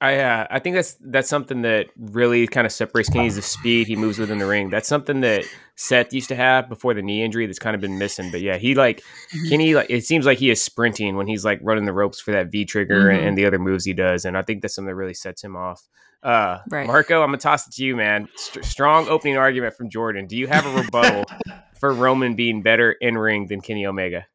I 0.00 0.18
uh, 0.18 0.46
I 0.50 0.58
think 0.58 0.76
that's 0.76 0.94
that's 1.00 1.28
something 1.28 1.62
that 1.62 1.86
really 1.96 2.46
kind 2.46 2.66
of 2.66 2.72
separates 2.72 3.08
Kenny 3.08 3.28
is 3.28 3.36
the 3.36 3.42
speed 3.42 3.86
he 3.86 3.96
moves 3.96 4.18
within 4.18 4.36
the 4.36 4.46
ring. 4.46 4.68
That's 4.68 4.86
something 4.88 5.22
that 5.22 5.44
Seth 5.76 6.12
used 6.12 6.28
to 6.28 6.36
have 6.36 6.68
before 6.68 6.92
the 6.92 7.00
knee 7.00 7.22
injury. 7.22 7.46
That's 7.46 7.58
kind 7.58 7.74
of 7.74 7.80
been 7.80 7.96
missing. 7.98 8.30
But 8.30 8.42
yeah, 8.42 8.58
he 8.58 8.74
like 8.74 9.02
Mhm. 9.34 9.48
Kenny. 9.48 9.74
Like 9.74 9.88
it 9.88 10.04
seems 10.04 10.26
like 10.26 10.36
he 10.36 10.50
is 10.50 10.62
sprinting 10.62 11.16
when 11.16 11.26
he's 11.26 11.46
like 11.46 11.60
running 11.62 11.86
the 11.86 11.94
ropes 11.94 12.20
for 12.20 12.32
that 12.32 12.52
V 12.52 12.66
trigger 12.66 13.08
and, 13.08 13.22
Mhm. 13.22 13.28
and 13.28 13.38
the 13.38 13.46
other 13.46 13.58
moves 13.58 13.86
he 13.86 13.94
does. 13.94 14.26
And 14.26 14.36
I 14.36 14.42
think 14.42 14.60
that's 14.60 14.74
something 14.74 14.88
that 14.88 14.94
really 14.96 15.14
sets 15.14 15.42
him 15.42 15.56
off. 15.56 15.82
Uh, 16.22 16.58
Right. 16.70 16.86
Marco, 16.86 17.22
I'm 17.22 17.28
gonna 17.28 17.38
toss 17.38 17.66
it 17.66 17.72
to 17.76 17.84
you, 17.84 17.96
man. 17.96 18.28
St- 18.36 18.66
strong 18.66 19.08
opening 19.08 19.38
argument 19.38 19.74
from 19.76 19.88
Jordan. 19.88 20.26
Do 20.26 20.36
you 20.36 20.46
have 20.46 20.66
a 20.66 20.72
rebuttal 20.82 21.24
for 21.80 21.94
Roman 21.94 22.34
being 22.34 22.60
better 22.60 22.92
in 22.92 23.16
ring 23.16 23.46
than 23.46 23.62
Kenny 23.62 23.86
Omega? 23.86 24.26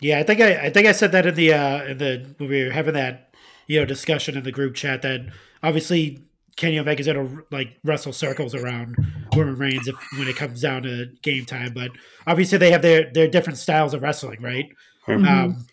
Yeah, 0.00 0.20
I 0.20 0.22
think 0.22 0.40
I, 0.40 0.66
I 0.66 0.70
think 0.70 0.86
I 0.86 0.92
said 0.92 1.10
that 1.10 1.26
in 1.26 1.34
the 1.34 1.54
uh 1.54 1.84
in 1.86 1.98
the 1.98 2.34
when 2.38 2.48
we 2.48 2.64
were 2.64 2.70
having 2.70 2.94
that 2.94 3.27
you 3.68 3.78
know 3.78 3.86
discussion 3.86 4.36
in 4.36 4.42
the 4.42 4.50
group 4.52 4.74
chat 4.74 5.02
that 5.02 5.20
obviously 5.62 6.20
Kenny 6.56 6.78
Omega's 6.80 7.06
gonna 7.06 7.28
like 7.52 7.76
wrestle 7.84 8.12
circles 8.12 8.54
around 8.54 8.96
Roman 9.36 9.56
Reigns 9.56 9.86
if, 9.86 9.94
when 10.18 10.26
it 10.26 10.34
comes 10.34 10.60
down 10.60 10.82
to 10.82 11.06
game 11.22 11.44
time, 11.44 11.72
but 11.72 11.92
obviously 12.26 12.58
they 12.58 12.72
have 12.72 12.82
their 12.82 13.12
their 13.12 13.28
different 13.28 13.58
styles 13.58 13.94
of 13.94 14.02
wrestling, 14.02 14.42
right? 14.42 14.66
Mhm. 15.06 15.26
Um, 15.28 15.66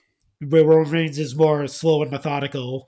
where 0.50 0.64
Roman 0.64 0.92
Reigns 0.92 1.18
is 1.18 1.36
more 1.36 1.66
slow 1.68 2.04
and 2.04 2.12
methodical. 2.12 2.88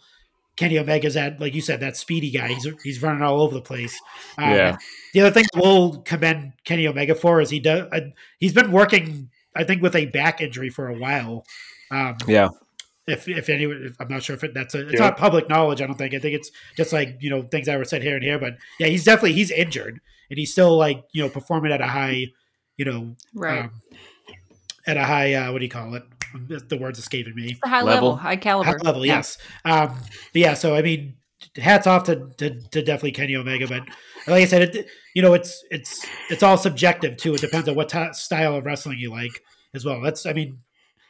Kenny 0.57 0.77
Omega's 0.79 1.13
that, 1.13 1.39
like 1.39 1.53
you 1.53 1.61
said, 1.61 1.79
that 1.79 1.95
speedy 1.97 2.31
guy. 2.31 2.49
He's 2.49 2.67
he's 2.83 3.01
running 3.01 3.21
all 3.21 3.41
over 3.41 3.53
the 3.53 3.61
place. 3.61 3.99
Um, 4.37 4.51
Yeah. 4.51 4.77
The 5.13 5.21
other 5.21 5.31
thing 5.31 5.45
we'll 5.55 6.01
commend 6.01 6.53
Kenny 6.65 6.87
Omega 6.87 7.15
for 7.15 7.41
is 7.41 7.49
he 7.49 7.59
does. 7.59 7.87
Uh, 7.91 8.01
he's 8.39 8.53
been 8.53 8.71
working, 8.71 9.29
I 9.55 9.63
think, 9.63 9.81
with 9.81 9.95
a 9.95 10.05
back 10.07 10.41
injury 10.41 10.69
for 10.69 10.87
a 10.87 10.97
while. 10.97 11.45
Um, 11.91 12.17
Yeah. 12.27 12.49
If 13.07 13.27
if 13.27 13.49
anyone, 13.49 13.83
if, 13.85 13.95
I'm 14.01 14.07
not 14.09 14.23
sure 14.23 14.35
if 14.35 14.43
it, 14.43 14.53
that's 14.53 14.75
a, 14.75 14.81
it's 14.83 14.93
Yeah. 14.93 14.99
not 14.99 15.17
public 15.17 15.47
knowledge. 15.49 15.81
I 15.81 15.87
don't 15.87 15.97
think. 15.97 16.13
I 16.13 16.19
think 16.19 16.35
it's 16.35 16.51
just 16.75 16.91
like 16.93 17.17
you 17.21 17.29
know 17.29 17.43
things 17.43 17.65
that 17.67 17.77
were 17.77 17.85
said 17.85 18.03
here 18.03 18.15
and 18.15 18.23
here. 18.23 18.37
But 18.39 18.57
yeah, 18.79 18.87
he's 18.87 19.03
definitely 19.05 19.33
he's 19.33 19.51
injured 19.51 19.99
and 20.29 20.37
he's 20.39 20.51
still 20.51 20.77
like 20.77 21.03
you 21.13 21.23
know 21.23 21.29
performing 21.29 21.71
at 21.71 21.81
a 21.81 21.87
high, 21.87 22.27
you 22.77 22.85
know, 22.85 23.15
Right. 23.33 23.65
um, 23.65 23.71
at 24.85 24.97
a 24.97 25.03
high. 25.03 25.33
Uh, 25.33 25.51
what 25.51 25.59
do 25.59 25.65
you 25.65 25.69
call 25.71 25.93
it? 25.95 26.03
The 26.69 26.77
words 26.77 26.99
escaping 26.99 27.35
me. 27.35 27.51
It's 27.51 27.59
a 27.63 27.69
high 27.69 27.81
Level. 27.81 28.09
level, 28.09 28.15
high 28.17 28.35
caliber. 28.35 28.69
High 28.69 28.77
level, 28.83 29.05
Yeah. 29.05 29.15
yes. 29.15 29.37
Um, 29.63 29.89
but 30.33 30.41
yeah, 30.41 30.53
so 30.55 30.75
I 30.75 30.81
mean, 30.81 31.15
hats 31.55 31.87
off 31.87 32.03
to, 32.05 32.29
to, 32.37 32.59
to 32.71 32.81
definitely 32.83 33.13
Kenny 33.13 33.35
Omega, 33.37 33.65
but 33.67 33.83
like 34.27 34.43
I 34.43 34.45
said, 34.45 34.75
it 34.75 34.87
you 35.15 35.21
know 35.21 35.33
it's 35.33 35.63
it's 35.71 36.05
it's 36.29 36.43
all 36.43 36.57
subjective 36.57 37.15
too. 37.15 37.33
It 37.33 37.41
depends 37.41 37.69
on 37.69 37.75
what 37.75 37.87
t- 37.89 38.11
style 38.13 38.55
of 38.55 38.65
wrestling 38.65 38.99
you 38.99 39.09
like 39.09 39.41
as 39.73 39.85
well. 39.85 40.01
That's 40.01 40.25
I 40.25 40.33
mean, 40.33 40.59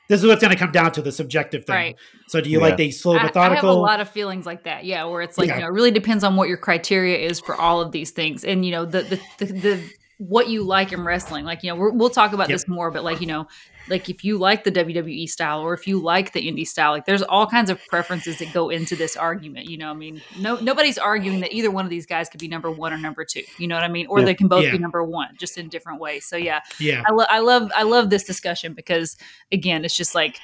this 0.08 0.22
is 0.22 0.28
what's 0.28 0.41
going 0.41 0.54
to 0.54 0.58
come 0.60 0.72
down 0.72 0.91
to 0.93 1.02
the 1.02 1.12
subjective 1.12 1.65
thing. 1.65 1.76
Right. 1.76 1.96
So 2.28 2.41
do 2.41 2.50
you 2.50 2.60
Yeah. 2.60 2.65
like 2.65 2.78
the 2.78 2.91
slow 2.91 3.13
I- 3.17 3.30
I, 3.36 3.54
have 3.56 3.63
a 3.63 3.72
lot 3.72 4.00
of 4.00 4.10
feelings 4.10 4.46
like 4.46 4.63
that. 4.63 4.86
Yeah, 4.86 5.06
where 5.06 5.22
it's 5.22 5.38
like 5.38 5.48
Yeah. 5.50 5.56
you 5.56 5.62
know, 5.62 5.67
it 5.67 5.74
really 5.74 5.91
depends 5.91 6.24
on 6.24 6.36
what 6.36 6.48
your 6.48 6.58
criteria 6.58 7.17
is 7.17 7.39
for 7.39 7.56
all 7.56 7.82
of 7.82 7.91
these 7.91 8.12
things, 8.12 8.43
and 8.43 8.65
you 8.65 8.72
know 8.72 8.86
the 8.86 9.02
the 9.04 9.46
the, 9.46 9.54
the 9.54 9.89
what 10.17 10.49
you 10.49 10.63
like 10.63 10.91
in 10.93 11.03
wrestling. 11.03 11.45
Like 11.45 11.63
you 11.63 11.69
know, 11.69 11.75
we're, 11.75 11.91
we'll 11.91 12.10
talk 12.10 12.34
about 12.34 12.49
Yep. 12.49 12.56
this 12.56 12.67
more, 12.67 12.89
but 12.91 13.03
like 13.03 13.21
you 13.21 13.27
know, 13.27 13.47
like 13.89 14.10
if 14.10 14.23
you 14.25 14.38
like 14.38 14.63
the 14.63 14.71
WWE 14.71 15.30
style 15.30 15.62
or 15.62 15.73
if 15.73 15.88
you 15.88 15.99
like 15.99 16.34
the 16.34 16.45
indie 16.51 16.67
style, 16.67 16.91
like 16.91 17.06
there's 17.06 17.21
all 17.21 17.45
kinds 17.47 17.69
of 17.69 17.80
preferences 17.88 18.39
that 18.39 18.51
go 18.51 18.69
into 18.69 18.95
this 18.95 19.15
argument. 19.15 19.67
You 19.69 19.77
know, 19.77 19.89
I 19.91 19.93
mean, 19.93 20.21
no 20.39 20.56
nobody's 20.60 20.97
arguing 20.97 21.41
that 21.41 21.53
either 21.53 21.69
one 21.71 21.86
of 21.86 21.91
these 21.91 22.06
guys 22.06 22.30
could 22.30 22.39
be 22.39 22.47
number 22.47 22.71
one 22.71 22.91
or 22.93 22.97
number 22.97 23.23
two. 23.23 23.43
You 23.58 23.67
know 23.67 23.75
what 23.75 23.84
I 23.84 23.88
mean? 23.89 24.08
Or 24.08 24.19
Yeah. 24.19 24.25
they 24.25 24.34
can 24.36 24.47
both 24.47 24.63
Yeah. 24.63 24.71
be 24.71 24.77
number 24.80 25.03
one, 25.03 25.30
just 25.39 25.58
in 25.58 25.69
different 25.69 25.99
ways. 25.99 26.25
So 26.25 26.36
yeah, 26.36 26.62
yeah, 26.80 27.03
I, 27.08 27.12
lo- 27.12 27.25
I 27.30 27.39
love 27.39 27.71
I 27.75 27.84
love 27.84 28.10
this 28.10 28.23
discussion 28.23 28.73
because 28.73 29.17
again, 29.51 29.86
it's 29.86 29.95
just 29.95 30.15
like 30.15 30.39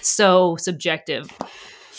so 0.00 0.56
subjective. 0.56 1.30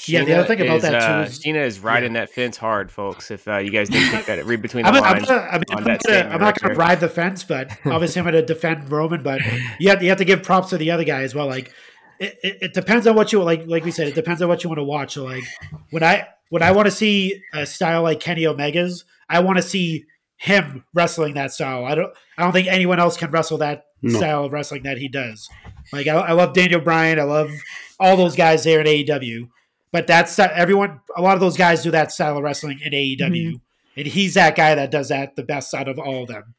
Yeah, 0.08 0.24
the 0.24 0.34
other 0.36 0.48
thing 0.48 0.62
about 0.62 0.78
is, 0.78 0.82
that, 0.84 1.00
too, 1.00 1.06
uh, 1.06 1.22
is- 1.24 1.40
Sheena 1.40 1.66
is 1.66 1.80
riding 1.80 2.14
that 2.14 2.30
fence 2.30 2.58
hard, 2.58 2.92
folks. 2.92 3.32
If 3.32 3.48
uh, 3.48 3.58
you 3.58 3.72
guys 3.72 3.90
didn't 3.90 4.10
pick 4.12 4.26
that, 4.28 4.46
read 4.46 4.62
between 4.62 4.84
the 4.86 4.90
I'm, 4.90 4.96
I'm, 4.96 5.02
lines. 5.14 5.28
gonna, 5.28 5.42
I 5.42 5.54
mean, 5.54 5.64
on 5.72 5.78
I'm, 5.80 5.84
that 5.86 6.02
gonna, 6.04 6.16
statement 6.18 6.36
I'm 6.36 6.42
not 6.42 6.60
going 6.62 6.74
to 6.74 6.80
ride 6.80 7.00
the 7.00 7.10
fence, 7.10 7.44
but 7.44 7.72
obviously 7.86 8.20
I'm 8.20 8.26
going 8.26 8.36
to 8.36 8.46
defend 8.46 8.90
Roman. 8.90 9.22
But 9.24 9.42
you 9.80 9.90
have, 9.90 10.02
you 10.02 10.10
have 10.10 10.18
to 10.20 10.26
give 10.26 10.44
props 10.44 10.70
to 10.70 10.78
the 10.78 10.92
other 10.92 11.04
guy 11.04 11.24
as 11.24 11.36
well. 11.36 11.48
Like 11.48 11.74
it, 12.20 12.38
it, 12.44 12.58
it 12.62 12.74
depends 12.74 13.08
on 13.08 13.16
what 13.16 13.32
you 13.34 13.42
like. 13.44 13.64
Like 13.68 13.84
we 13.84 13.92
said, 13.92 14.08
it 14.08 14.16
depends 14.16 14.42
on 14.42 14.48
what 14.48 14.64
you 14.64 14.70
want 14.70 14.80
to 14.80 14.84
watch. 14.84 15.14
So 15.16 15.24
like 15.26 15.44
when 15.90 16.04
I 16.04 16.28
when 16.50 16.64
I 16.64 16.72
want 16.72 16.86
to 16.88 16.92
see 16.92 17.42
a 17.54 17.66
style 17.66 18.04
like 18.04 18.20
Kenny 18.20 18.46
Omega's, 18.46 19.06
I 19.30 19.40
want 19.40 19.58
to 19.58 19.64
see 19.64 20.06
him 20.38 20.86
wrestling 20.94 21.34
that 21.34 21.52
style. 21.52 21.84
I 21.86 21.96
don't 21.96 22.14
I 22.38 22.44
don't 22.44 22.54
think 22.54 22.68
anyone 22.68 23.00
else 23.00 23.18
can 23.18 23.30
wrestle 23.32 23.58
that 23.60 23.86
No. 24.02 24.18
style 24.18 24.46
of 24.46 24.54
wrestling 24.54 24.84
that 24.84 24.98
he 24.98 25.08
does. 25.10 25.50
Like 25.92 26.08
I, 26.08 26.14
I 26.16 26.32
love 26.32 26.54
Daniel 26.54 26.80
Bryan. 26.82 27.20
I 27.20 27.24
love 27.24 27.52
all 28.00 28.16
those 28.16 28.36
guys 28.36 28.64
there 28.64 28.80
in 28.80 28.88
AEW. 28.88 29.50
But 29.92 30.08
that's 30.08 30.38
everyone. 30.38 31.02
A 31.16 31.22
lot 31.22 31.34
of 31.34 31.40
those 31.40 31.58
guys 31.58 31.82
do 31.84 31.92
that 31.92 32.12
style 32.12 32.38
of 32.38 32.44
wrestling 32.44 32.80
in 32.84 32.94
AEW, 32.94 33.60
and 33.98 34.08
he's 34.08 34.36
that 34.36 34.56
guy 34.56 34.76
that 34.76 34.92
does 34.92 35.10
that 35.10 35.36
the 35.36 35.44
best 35.44 35.74
out 35.74 35.88
of 35.88 35.98
all 35.98 36.24
of 36.24 36.28
them. 36.28 36.54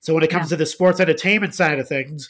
So 0.00 0.12
when 0.12 0.22
it 0.22 0.30
comes 0.30 0.50
to 0.50 0.56
the 0.56 0.66
sports 0.66 1.00
entertainment 1.00 1.54
side 1.54 1.78
of 1.78 1.88
things, 1.88 2.28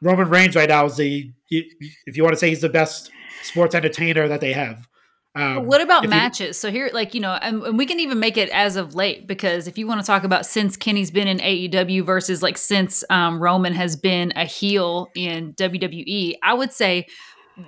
Roman 0.00 0.30
Reigns 0.30 0.56
right 0.56 0.68
now 0.68 0.86
is 0.86 0.96
the 0.96 1.30
if 1.50 2.16
you 2.16 2.22
want 2.22 2.32
to 2.32 2.38
say 2.38 2.48
he's 2.48 2.62
the 2.62 2.68
best 2.70 3.10
sports 3.42 3.74
entertainer 3.74 4.26
that 4.28 4.40
they 4.40 4.52
have. 4.54 4.88
Um, 5.34 5.66
what 5.66 5.80
about 5.80 6.04
if 6.04 6.10
you- 6.10 6.16
matches? 6.16 6.58
so 6.58 6.70
here, 6.70 6.90
like 6.92 7.14
you 7.14 7.20
know, 7.20 7.32
and, 7.32 7.62
and 7.62 7.78
we 7.78 7.86
can 7.86 8.00
even 8.00 8.18
make 8.18 8.36
it 8.36 8.48
as 8.48 8.76
of 8.76 8.94
late 8.94 9.28
because 9.28 9.68
if 9.68 9.76
you 9.78 9.86
want 9.86 10.00
to 10.00 10.06
talk 10.06 10.24
about 10.24 10.46
since 10.46 10.76
Kenny's 10.76 11.10
been 11.10 11.28
in 11.28 11.38
AEW 11.38 12.04
versus 12.04 12.42
like 12.42 12.56
since 12.58 13.04
um, 13.10 13.40
Roman 13.40 13.72
has 13.74 13.94
been 13.94 14.32
a 14.34 14.46
heel 14.46 15.08
in 15.14 15.52
WWE, 15.52 16.34
I 16.42 16.54
would 16.54 16.72
say 16.72 17.06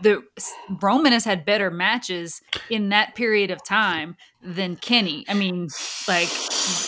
the 0.03 0.23
Roman 0.81 1.13
has 1.13 1.25
had 1.25 1.45
better 1.45 1.71
matches 1.71 2.41
in 2.71 2.91
that 2.91 3.15
period 3.15 3.51
of 3.51 3.65
time 3.65 4.17
than 4.43 4.77
Kenny. 4.77 5.25
I 5.29 5.35
mean, 5.35 5.69
like 6.07 6.29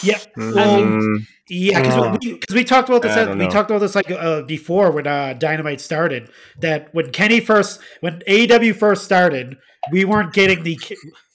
yeah, 0.03 0.19
well, 0.37 0.81
Mm, 0.83 1.27
Yeah, 1.49 1.81
because 1.83 1.97
Uh, 1.97 2.17
we, 2.23 2.39
'cause 2.39 2.55
we 2.55 2.65
talked 2.65 2.89
about 2.89 3.03
this. 3.03 3.17
I 3.17 3.29
we 3.31 3.35
know. 3.35 3.51
talked 3.51 3.71
about 3.71 3.81
this 3.81 3.95
like 3.95 4.11
uh, 4.11 4.43
before 4.43 4.91
when 4.93 5.07
uh, 5.07 5.35
Dynamite 5.35 5.81
started. 5.81 6.31
That 6.61 6.89
when 6.95 7.11
Kenny 7.11 7.41
first, 7.41 7.81
when 8.01 8.23
AEW 8.29 8.73
first 8.75 9.05
started, 9.05 9.57
we 9.91 10.05
weren't 10.05 10.33
getting 10.33 10.63
the. 10.63 10.79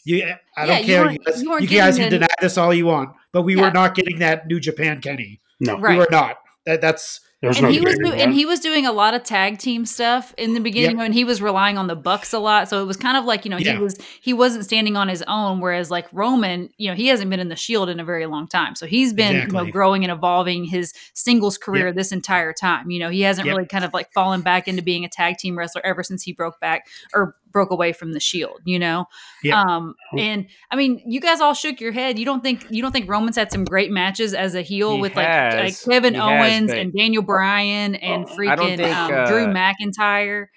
You, 0.06 0.34
I 0.56 0.66
don't 0.66 0.80
you 0.80 0.86
care. 0.86 1.02
weren't- 1.04 1.20
You, 1.20 1.20
guys, 1.32 1.42
you 1.44 1.50
weren't 1.50 1.62
you 1.64 1.68
guys 1.78 1.98
can 1.98 2.06
the- 2.10 2.20
deny 2.20 2.28
this 2.40 2.58
all 2.58 2.74
you 2.74 2.86
want, 2.86 3.10
but 3.34 3.42
we 3.42 3.56
Yeah. 3.56 3.64
were 3.64 3.72
not 3.72 3.94
getting 3.94 4.20
that 4.20 4.48
New 4.48 4.60
Japan 4.62 5.02
Kenny. 5.02 5.42
No, 5.60 5.78
Right. 5.78 5.92
We 5.94 5.98
were 6.00 6.08
not. 6.10 6.38
That 6.66 6.80
that's 6.82 7.20
there's 7.42 7.58
and 7.58 7.66
no 7.68 7.72
he 7.72 7.80
was 7.80 7.94
debating 7.96 8.18
do- 8.18 8.24
and 8.24 8.34
he 8.34 8.46
was 8.46 8.60
doing 8.60 8.86
a 8.88 8.92
lot 8.92 9.14
of 9.14 9.24
tag 9.24 9.60
team 9.60 9.86
stuff 9.86 10.34
in 10.38 10.54
the 10.54 10.60
beginning 10.60 10.98
Yep. 10.98 11.06
and 11.06 11.14
he 11.14 11.24
was 11.24 11.42
relying 11.42 11.78
on 11.78 11.86
the 11.88 11.96
bucks 11.96 12.34
a 12.34 12.40
lot 12.40 12.68
so 12.68 12.82
it 12.82 12.86
was 12.86 12.98
kind 12.98 13.16
of 13.16 13.26
like 13.26 13.46
you 13.46 13.52
know 13.52 13.58
Yeah. 13.58 13.74
he 13.74 13.78
was 13.80 13.98
he 14.22 14.34
wasn't 14.34 14.66
standing 14.66 14.98
on 14.98 15.08
his 15.08 15.24
own 15.28 15.60
whereas 15.60 15.92
like 15.92 16.08
roman 16.12 16.70
you 16.78 16.90
know 16.90 16.96
he 16.96 17.08
hasn't 17.08 17.30
been 17.30 17.40
in 17.40 17.50
the 17.50 17.56
shield 17.56 17.90
in 17.90 18.00
a 18.00 18.04
very 18.06 18.26
long 18.26 18.48
time 18.48 18.76
so 18.76 18.86
he's 18.88 19.14
been 19.14 19.36
you 19.36 19.48
know 19.48 19.66
growing 19.66 20.04
and 20.04 20.12
evolving 20.12 20.64
his 20.64 20.94
singles 21.14 21.58
career 21.58 21.92
this 21.94 22.12
entire 22.12 22.54
time 22.54 22.90
you 22.90 23.00
know 23.00 23.10
he 23.10 23.22
hasn't 23.22 23.46
Yep. 23.46 23.56
really 23.56 23.68
kind 23.68 23.86
of 23.86 23.94
like 23.94 24.12
fallen 24.14 24.42
back 24.42 24.68
into 24.68 24.82
being 24.82 25.06
a 25.06 25.10
tag 25.10 25.38
team 25.38 25.58
wrestler 25.58 25.82
ever 25.86 26.02
since 26.04 26.24
he 26.24 26.34
broke 26.34 26.60
back 26.60 26.88
or 27.14 27.36
broke 27.52 27.72
away 27.72 27.94
from 27.94 28.14
the 28.14 28.20
Shield. 28.20 28.60
You 28.66 28.80
know, 28.80 29.06
Yeah. 29.44 29.62
um, 29.62 29.96
and 30.18 30.48
I 30.72 30.76
mean, 30.76 31.02
you 31.08 31.20
guys 31.20 31.40
all 31.42 31.54
shook 31.54 31.80
your 31.82 31.92
head. 31.92 32.18
You 32.20 32.26
don't 32.26 32.42
think 32.44 32.66
you 32.70 32.82
don't 32.82 32.92
think 32.92 33.10
Roman's 33.10 33.36
had 33.36 33.52
some 33.52 33.64
great 33.66 33.92
matches 33.92 34.34
as 34.34 34.56
a 34.56 34.62
heel 34.62 34.96
He 34.96 35.02
with 35.02 35.16
like, 35.16 35.28
like. 35.28 35.82
Kevin 35.84 36.14
He 36.16 36.20
Owens 36.20 36.72
but- 36.72 36.78
and 36.78 36.94
Daniel 36.94 37.24
Bryan 37.24 37.96
and 37.96 38.26
I 38.26 38.56
don't 38.56 38.68
freaking 38.68 38.78
think, 38.78 38.96
um, 38.98 39.14
uh, 39.14 39.26
Drew 39.28 39.48
McIntyre. 39.48 40.48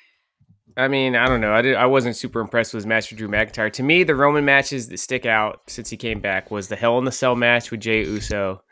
I 0.76 0.88
mean, 0.88 1.16
I 1.16 1.26
don't 1.26 1.40
know. 1.40 1.52
I, 1.52 1.62
did, 1.62 1.74
I 1.74 1.86
wasn't 1.86 2.16
super 2.16 2.40
impressed 2.40 2.72
with 2.72 2.78
his 2.82 2.86
match 2.86 3.10
with 3.10 3.18
Drew 3.18 3.28
McIntyre. 3.28 3.72
To 3.72 3.82
me, 3.82 4.04
the 4.04 4.14
Roman 4.14 4.44
matches 4.44 4.88
that 4.88 4.98
stick 4.98 5.26
out 5.26 5.60
since 5.66 5.90
he 5.90 5.96
came 5.96 6.20
back 6.20 6.50
was 6.50 6.68
the 6.68 6.76
Hell 6.76 6.96
in 6.98 7.04
the 7.04 7.12
Cell 7.12 7.34
match 7.34 7.70
with 7.70 7.80
Jey 7.80 8.04
Uso, 8.04 8.62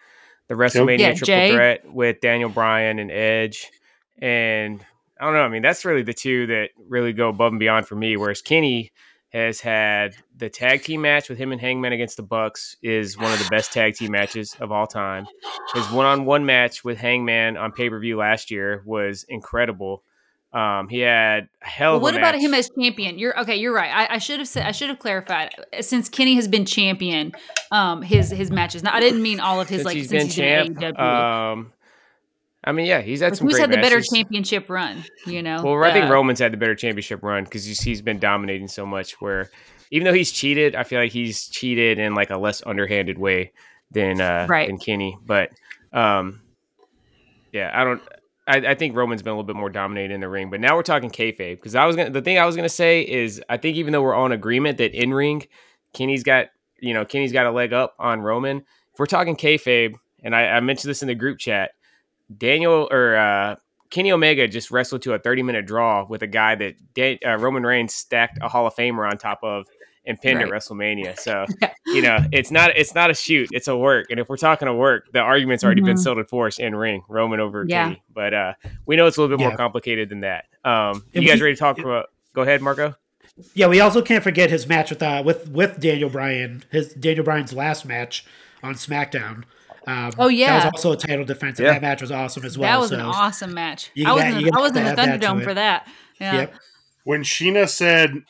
the 0.47 0.55
WrestleMania 0.55 0.99
Yeah, 1.01 1.09
Triple 1.11 1.27
Jay. 1.27 1.53
Threat 1.53 1.81
with 1.93 2.21
Daniel 2.21 2.49
Bryan 2.51 2.99
and 3.01 3.11
Edge, 3.11 3.69
and 4.23 4.81
I 5.21 5.25
don't 5.25 5.35
know. 5.35 5.41
I 5.43 5.49
mean, 5.49 5.63
that's 5.63 5.85
really 5.85 6.03
the 6.03 6.15
two 6.15 6.47
that 6.49 6.71
really 6.89 7.13
go 7.13 7.29
above 7.29 7.53
and 7.53 7.59
beyond 7.61 7.87
for 7.87 7.97
me. 7.97 8.17
Whereas 8.17 8.41
Kenny 8.43 8.93
has 9.31 9.61
had 9.61 10.15
the 10.37 10.49
tag 10.49 10.83
team 10.83 11.03
match 11.03 11.29
with 11.29 11.37
him 11.39 11.53
and 11.53 11.61
Hangman 11.61 11.93
against 11.93 12.17
the 12.17 12.23
Bucks 12.23 12.77
is 12.83 13.19
one 13.19 13.31
of 13.33 13.39
the 13.39 13.49
best 13.51 13.73
tag 13.73 13.95
team 13.95 14.13
matches 14.13 14.57
of 14.61 14.73
all 14.73 14.87
time. 14.87 15.27
His 15.75 15.91
one-on-one 15.91 16.47
match 16.47 16.83
with 16.83 16.97
Hangman 16.99 17.57
on 17.59 17.73
pay-per-view 17.73 18.17
last 18.17 18.51
year 18.51 18.83
was 18.87 19.25
incredible. 19.29 20.03
Um, 20.51 20.89
he 20.89 21.01
had 21.01 21.49
a 21.63 21.67
hell 21.69 21.91
Well, 21.91 21.97
of 21.97 22.03
a 22.03 22.05
what 22.05 22.15
about 22.17 22.35
him 22.37 22.55
as 22.55 22.71
champion? 22.71 23.19
You're 23.19 23.39
okay. 23.41 23.57
You're 23.57 23.75
right. 23.75 23.91
I, 24.11 24.15
I 24.15 24.19
should 24.19 24.39
have 24.39 24.49
said. 24.49 24.67
I 24.67 24.73
should 24.73 24.89
have 24.89 24.99
clarified. 24.99 25.51
Since 25.81 26.09
Kenny 26.09 26.37
has 26.37 26.49
been 26.49 26.65
champion, 26.65 27.33
um, 27.71 28.01
his 28.01 28.31
his 28.31 28.51
matches. 28.51 28.83
Now, 28.83 28.95
I 28.95 29.01
didn't 29.01 29.21
mean 29.21 29.41
all 29.41 29.61
of 29.61 29.69
his 29.69 29.81
since 29.81 29.85
like 29.85 29.97
he's 29.99 30.09
since 30.09 30.23
been 30.23 30.27
he's 30.27 30.35
champ? 30.37 30.79
been 30.79 30.95
AEW. 30.95 31.53
Um, 31.53 31.73
I 32.69 32.73
mean, 32.73 32.85
yeah, 32.85 33.01
he's 33.01 33.21
had 33.21 33.31
Like, 33.33 33.39
some 33.39 33.47
who's 33.47 33.57
had 33.59 33.71
the 33.73 33.79
better 33.79 34.03
championship 34.03 34.69
run? 34.69 35.03
You 35.27 35.43
know. 35.43 35.63
Well, 35.63 35.83
I 35.83 35.91
think 35.91 36.05
Uh, 36.05 36.13
Roman's 36.13 36.39
had 36.39 36.53
the 36.53 36.59
better 36.59 36.75
championship 36.75 37.23
run 37.23 37.45
because 37.45 37.65
he's, 37.65 37.81
he's 37.81 38.03
been 38.03 38.19
dominating 38.19 38.69
so 38.69 38.85
much. 38.85 39.19
Where 39.23 39.49
even 39.91 40.05
though 40.05 40.13
he's 40.13 40.31
cheated, 40.31 40.77
I 40.77 40.83
feel 40.83 41.01
like 41.01 41.11
he's 41.11 41.49
cheated 41.49 41.99
in 41.99 42.15
like 42.15 42.29
a 42.29 42.37
less 42.37 42.63
underhanded 42.67 43.17
way 43.17 43.53
than 43.91 44.21
uh, 44.21 44.47
Right. 44.51 44.67
than 44.69 44.77
Kenny. 44.77 45.17
But 45.25 45.51
um, 45.95 46.43
yeah, 47.53 47.71
I 47.73 47.85
don't. 47.85 48.03
I, 48.47 48.57
I 48.73 48.75
think 48.75 48.95
Roman's 48.95 49.23
been 49.23 49.31
a 49.33 49.35
little 49.35 49.45
bit 49.47 49.57
more 49.57 49.71
dominated 49.71 50.13
in 50.13 50.21
the 50.21 50.29
ring. 50.29 50.51
But 50.51 50.61
now 50.61 50.77
we're 50.77 50.83
talking 50.83 51.09
kayfabe 51.09 51.57
because 51.57 51.75
I 51.75 51.87
was 51.87 51.97
gonna. 51.97 52.11
The 52.11 52.21
thing 52.23 52.39
I 52.39 52.45
was 52.45 52.55
gonna 52.55 52.69
say 52.69 53.01
is 53.01 53.43
I 53.49 53.57
think 53.57 53.79
even 53.79 53.95
though 53.95 54.03
we're 54.03 54.15
all 54.15 54.27
in 54.27 54.33
agreement 54.33 54.77
that 54.77 54.93
in 54.95 55.15
ring, 55.15 55.47
Kenny's 55.95 56.23
got 56.23 56.49
you 56.81 56.93
know 56.93 57.07
Kenny's 57.07 57.33
got 57.33 57.47
a 57.47 57.51
leg 57.51 57.73
up 57.73 57.95
on 57.99 58.21
Roman. 58.21 58.59
If 58.59 58.99
we're 58.99 59.07
talking 59.07 59.37
kayfabe, 59.37 59.95
and 60.23 60.37
I, 60.37 60.49
I 60.49 60.61
mentioned 60.61 60.91
this 60.91 61.01
in 61.03 61.09
the 61.09 61.15
group 61.15 61.39
chat, 61.39 61.71
Daniel 62.37 62.89
or 62.91 63.17
uh, 63.17 63.57
Kenny 63.91 64.13
Omega 64.13 64.47
just 64.49 64.71
wrestled 64.71 65.03
to 65.03 65.15
a 65.15 65.19
30 65.19 65.43
minute 65.43 65.67
draw 65.67 66.05
with 66.05 66.23
a 66.23 66.27
guy 66.27 66.55
that 66.57 66.75
Dan, 66.95 67.19
uh, 67.27 67.37
Roman 67.39 67.63
Reigns 67.65 67.95
stacked 67.95 68.39
a 68.43 68.49
Hall 68.49 68.67
of 68.67 68.75
Famer 68.75 69.09
on 69.11 69.17
top 69.19 69.41
of 69.43 69.67
and 70.05 70.19
pinned 70.21 70.41
at 70.41 70.49
WrestleMania. 70.49 71.19
So 71.19 71.45
you 71.87 72.01
know 72.03 72.19
it's 72.33 72.51
not 72.51 72.77
it's 72.77 72.95
not 72.95 73.11
a 73.11 73.15
shoot, 73.15 73.49
it's 73.53 73.69
a 73.69 73.77
work. 73.77 74.07
And 74.11 74.19
if 74.21 74.29
we're 74.29 74.37
talking 74.39 74.69
a 74.69 74.75
work, 74.75 75.11
the 75.13 75.21
argument's 75.21 75.65
already 75.65 75.81
been 75.83 75.97
Mhm. 75.97 76.03
settled 76.03 76.29
for 76.29 76.47
us 76.47 76.59
in 76.59 76.75
ring, 76.75 77.03
Roman 77.09 77.41
over 77.41 77.65
Yeah. 77.69 77.85
Kenny. 77.85 78.03
But 78.13 78.35
uh, 78.35 78.53
we 78.87 78.97
know 78.97 79.07
it's 79.07 79.17
a 79.17 79.21
little 79.23 79.37
bit 79.37 79.43
Yeah. 79.43 79.49
more 79.49 79.57
complicated 79.57 80.09
than 80.09 80.21
that. 80.21 80.47
Um, 80.65 81.05
you 81.13 81.27
guys 81.27 81.41
ready 81.41 81.55
to 81.55 81.59
talk 81.59 81.79
about? 81.79 82.07
Go 82.35 82.43
ahead, 82.43 82.63
Marco. 82.63 82.95
Yeah, 83.55 83.69
we 83.69 83.81
also 83.81 84.03
can't 84.03 84.25
forget 84.25 84.51
his 84.51 84.67
match 84.67 84.91
with 84.91 85.03
uh, 85.03 85.23
with 85.25 85.49
with 85.51 85.79
Daniel 85.81 86.11
Bryan. 86.11 86.65
His 86.71 86.93
Daniel 86.95 87.25
Bryan's 87.25 87.53
last 87.53 87.85
match 87.87 88.25
on 88.63 88.75
SmackDown. 88.75 89.45
Um, 89.87 90.13
Oh, 90.19 90.29
yeah. 90.29 90.59
that 90.61 90.73
was 90.75 90.85
also 90.85 90.93
a 90.93 90.97
title 90.97 91.25
defense, 91.25 91.59
and 91.59 91.67
Yeah. 91.67 91.73
that 91.75 91.83
match 91.83 92.01
was 92.03 92.11
awesome 92.13 92.45
as 92.45 92.59
well. 92.59 92.71
that 92.73 92.81
was 92.81 92.91
so, 92.91 92.97
an 92.97 93.01
awesome 93.03 93.55
match. 93.55 93.91
You 93.95 94.07
I 94.09 94.13
was 94.13 94.23
got- 94.25 94.33
in, 94.33 94.43
the- 94.45 94.53
I 94.55 94.59
was 94.61 94.69
in 94.77 94.85
the 94.85 94.91
add 94.91 94.97
that 94.99 95.21
to 95.21 95.27
Thunderdome 95.27 95.45
for 95.45 95.55
that. 95.55 95.87
Yeah. 96.21 96.33
Yep. 96.35 96.55
when 97.05 97.23
Sheena 97.23 97.69
said 97.69 98.23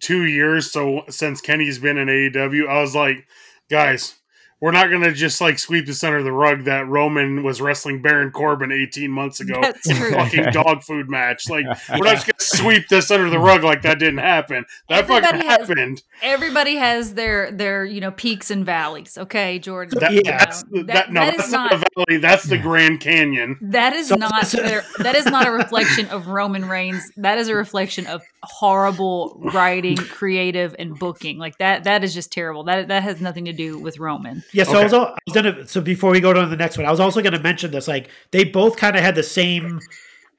two 0.00 0.22
years 0.24 0.70
so 0.72 1.02
since 1.10 1.40
Kenny's 1.40 1.78
been 1.78 1.98
in 1.98 2.08
AEW, 2.08 2.66
I 2.68 2.80
was 2.80 2.94
like, 2.94 3.26
guys, 3.70 4.14
we're 4.60 4.70
not 4.72 4.90
gonna 4.90 5.12
just 5.12 5.40
like 5.40 5.58
sweep 5.58 5.86
this 5.86 6.02
under 6.04 6.22
the 6.22 6.32
rug 6.32 6.64
that 6.64 6.88
Roman 6.88 7.42
was 7.42 7.60
wrestling 7.60 8.00
Baron 8.02 8.30
Corbin 8.30 8.72
18 8.72 9.10
months 9.10 9.40
ago. 9.40 9.58
That's 9.60 9.86
true. 9.88 10.12
Fucking 10.12 10.44
dog 10.52 10.82
food 10.82 11.08
match. 11.10 11.48
Like 11.50 11.66
we're 11.90 12.04
not 12.04 12.14
just 12.14 12.26
gonna 12.26 12.34
sweep 12.38 12.88
this 12.88 13.10
under 13.10 13.28
the 13.30 13.38
rug 13.38 13.62
like 13.64 13.82
that 13.82 13.98
didn't 13.98 14.18
happen. 14.18 14.64
That 14.88 15.04
Everybody 15.04 15.26
fucking 15.26 15.48
has- 15.50 15.68
happened. 15.68 16.02
Everybody 16.22 16.76
has 16.76 17.14
their 17.14 17.50
their 17.50 17.84
you 17.84 18.00
know 18.00 18.10
peaks 18.10 18.50
and 18.50 18.64
valleys. 18.64 19.18
Okay, 19.18 19.58
Jordan. 19.58 19.98
That, 20.00 20.12
Yeah. 20.12 20.38
that's 20.38 20.62
that, 20.62 20.86
That- 20.86 21.12
no, 21.12 21.20
that 21.20 21.34
is 21.34 21.38
that's 21.40 21.52
not, 21.52 21.70
the 21.70 21.84
valley. 22.06 22.18
That's 22.20 22.44
the 22.44 22.58
Grand 22.58 23.00
Canyon. 23.00 23.58
That 23.60 23.92
is 23.92 24.08
So- 24.08 24.16
not 24.16 24.46
their, 24.46 24.84
that 24.98 25.14
is 25.14 25.26
not 25.26 25.46
a 25.46 25.50
reflection 25.50 26.06
of 26.08 26.28
Roman 26.28 26.66
Reigns. 26.68 27.02
That 27.16 27.38
is 27.38 27.48
a 27.48 27.54
reflection 27.54 28.06
of 28.06 28.22
horrible 28.42 29.40
writing, 29.52 29.96
creative, 29.96 30.74
and 30.78 30.98
booking. 30.98 31.38
Like 31.38 31.58
that 31.58 31.84
that 31.84 32.02
is 32.04 32.14
just 32.14 32.32
terrible. 32.32 32.64
That 32.64 32.88
that 32.88 33.02
has 33.02 33.20
nothing 33.20 33.44
to 33.46 33.52
do 33.52 33.78
with 33.78 33.98
Roman. 33.98 34.42
Yeah, 34.54 34.64
so 34.64 34.78
I, 34.78 34.84
was, 34.84 34.92
al- 34.92 35.08
I 35.08 35.18
was 35.26 35.34
gonna. 35.34 35.66
So 35.66 35.80
before 35.80 36.10
we 36.10 36.20
go 36.20 36.32
to 36.32 36.46
the 36.46 36.56
next 36.56 36.78
one, 36.78 36.86
I 36.86 36.90
was 36.90 37.00
also 37.00 37.20
gonna 37.22 37.40
mention 37.40 37.70
this. 37.70 37.88
Like 37.88 38.08
they 38.30 38.44
both 38.44 38.76
kind 38.76 38.96
of 38.96 39.02
had 39.02 39.14
the 39.14 39.22
same, 39.22 39.80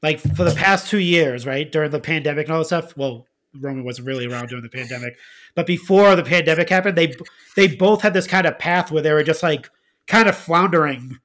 like 0.02 0.20
for 0.20 0.44
the 0.44 0.56
past 0.56 0.90
two 0.90 1.00
years, 1.00 1.46
right 1.46 1.72
during 1.72 1.92
the 1.92 2.00
pandemic 2.00 2.48
and 2.48 2.54
all 2.54 2.60
that 2.60 2.66
stuff. 2.66 2.96
Well, 2.98 3.28
Roman 3.60 3.84
wasn't 3.84 4.08
really 4.08 4.26
around 4.26 4.48
during 4.50 4.64
the 4.64 4.70
pandemic, 4.70 5.18
but 5.56 5.68
before 5.68 6.16
the 6.16 6.24
pandemic 6.24 6.70
happened, 6.70 6.98
they 6.98 7.14
they 7.56 7.68
both 7.68 8.02
had 8.02 8.14
this 8.14 8.28
kind 8.28 8.48
of 8.48 8.58
path 8.58 8.92
where 8.92 9.02
they 9.02 9.12
were 9.14 9.24
just 9.24 9.44
like 9.44 9.70
kind 10.08 10.28
of 10.30 10.36
floundering 10.36 11.20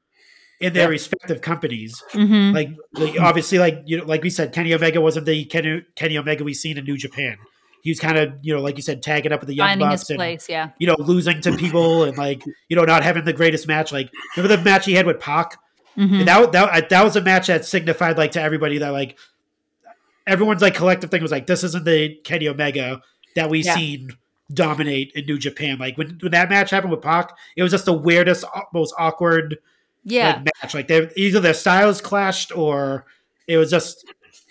in 0.61 0.73
their 0.75 0.85
Yeah. 0.85 0.91
respective 0.91 1.41
companies. 1.41 2.03
Mm-hmm. 2.13 2.55
Like, 2.55 2.71
like 2.93 3.19
obviously, 3.21 3.59
like 3.59 3.83
you 3.87 3.99
know, 3.99 4.05
like 4.05 4.23
we 4.23 4.31
said, 4.31 4.53
Kenny 4.53 4.75
Omega 4.75 5.01
wasn't 5.01 5.27
the 5.27 5.45
Kenny, 5.47 5.83
Kenny 5.97 6.19
Omega 6.19 6.45
we 6.45 6.55
seen 6.55 6.77
in 6.79 6.85
New 6.85 6.97
Japan. 6.97 7.39
He 7.83 7.91
was 7.91 7.99
kind 8.01 8.19
of, 8.19 8.35
you 8.43 8.55
know, 8.55 8.61
like 8.61 8.77
you 8.77 8.83
said, 8.83 9.03
tagging 9.03 9.33
up 9.33 9.41
with 9.41 9.49
the 9.49 9.55
young 9.55 9.69
Finding 9.69 9.89
bucks 9.89 10.11
and 10.11 10.17
place. 10.19 10.47
Yeah. 10.49 10.71
you 10.79 10.87
know, 10.87 10.97
losing 10.99 11.41
to 11.43 11.57
people 11.57 12.05
and 12.05 12.17
like, 12.19 12.45
you 12.69 12.77
know, 12.77 12.85
not 12.85 13.03
having 13.03 13.25
the 13.25 13.33
greatest 13.33 13.67
match. 13.67 13.91
Like, 13.93 14.11
remember 14.37 14.57
the 14.57 14.63
match 14.63 14.85
he 14.87 14.93
had 14.95 15.07
with 15.07 15.19
Pac? 15.21 15.59
Mhm. 15.97 16.21
And 16.21 16.29
that, 16.29 16.53
that 16.53 16.89
that 16.91 17.05
was 17.05 17.17
a 17.17 17.21
match 17.21 17.49
that 17.49 17.65
signified 17.65 18.17
like 18.17 18.33
to 18.33 18.41
everybody 18.43 18.79
that 18.79 18.91
like 18.91 19.19
everyone's 20.27 20.63
like 20.63 20.75
collective 20.75 21.11
thing 21.11 21.23
was 21.23 21.31
like 21.33 21.47
this 21.47 21.65
isn't 21.65 21.85
the 21.85 22.15
Kenny 22.25 22.49
Omega 22.49 23.03
that 23.37 23.51
we 23.51 23.63
Yeah. 23.63 23.75
seen 23.75 24.11
dominate 24.53 25.13
in 25.15 25.27
New 25.27 25.39
Japan. 25.39 25.79
Like 25.79 25.97
when 25.99 26.19
when 26.21 26.33
that 26.33 26.49
match 26.51 26.71
happened 26.71 26.93
with 26.93 27.03
Pac, 27.03 27.37
it 27.57 27.63
was 27.63 27.73
just 27.73 27.85
the 27.85 27.93
weirdest, 27.93 28.45
most 28.73 28.95
awkward 28.99 29.59
Yeah. 30.05 30.35
like, 30.45 30.49
match. 30.63 30.75
Like 30.75 30.89
they 30.89 31.09
either 31.17 31.41
their 31.41 31.55
styles 31.55 32.01
clashed 32.01 32.57
or 32.57 33.07
it 33.47 33.57
was 33.57 33.71
just 33.71 34.05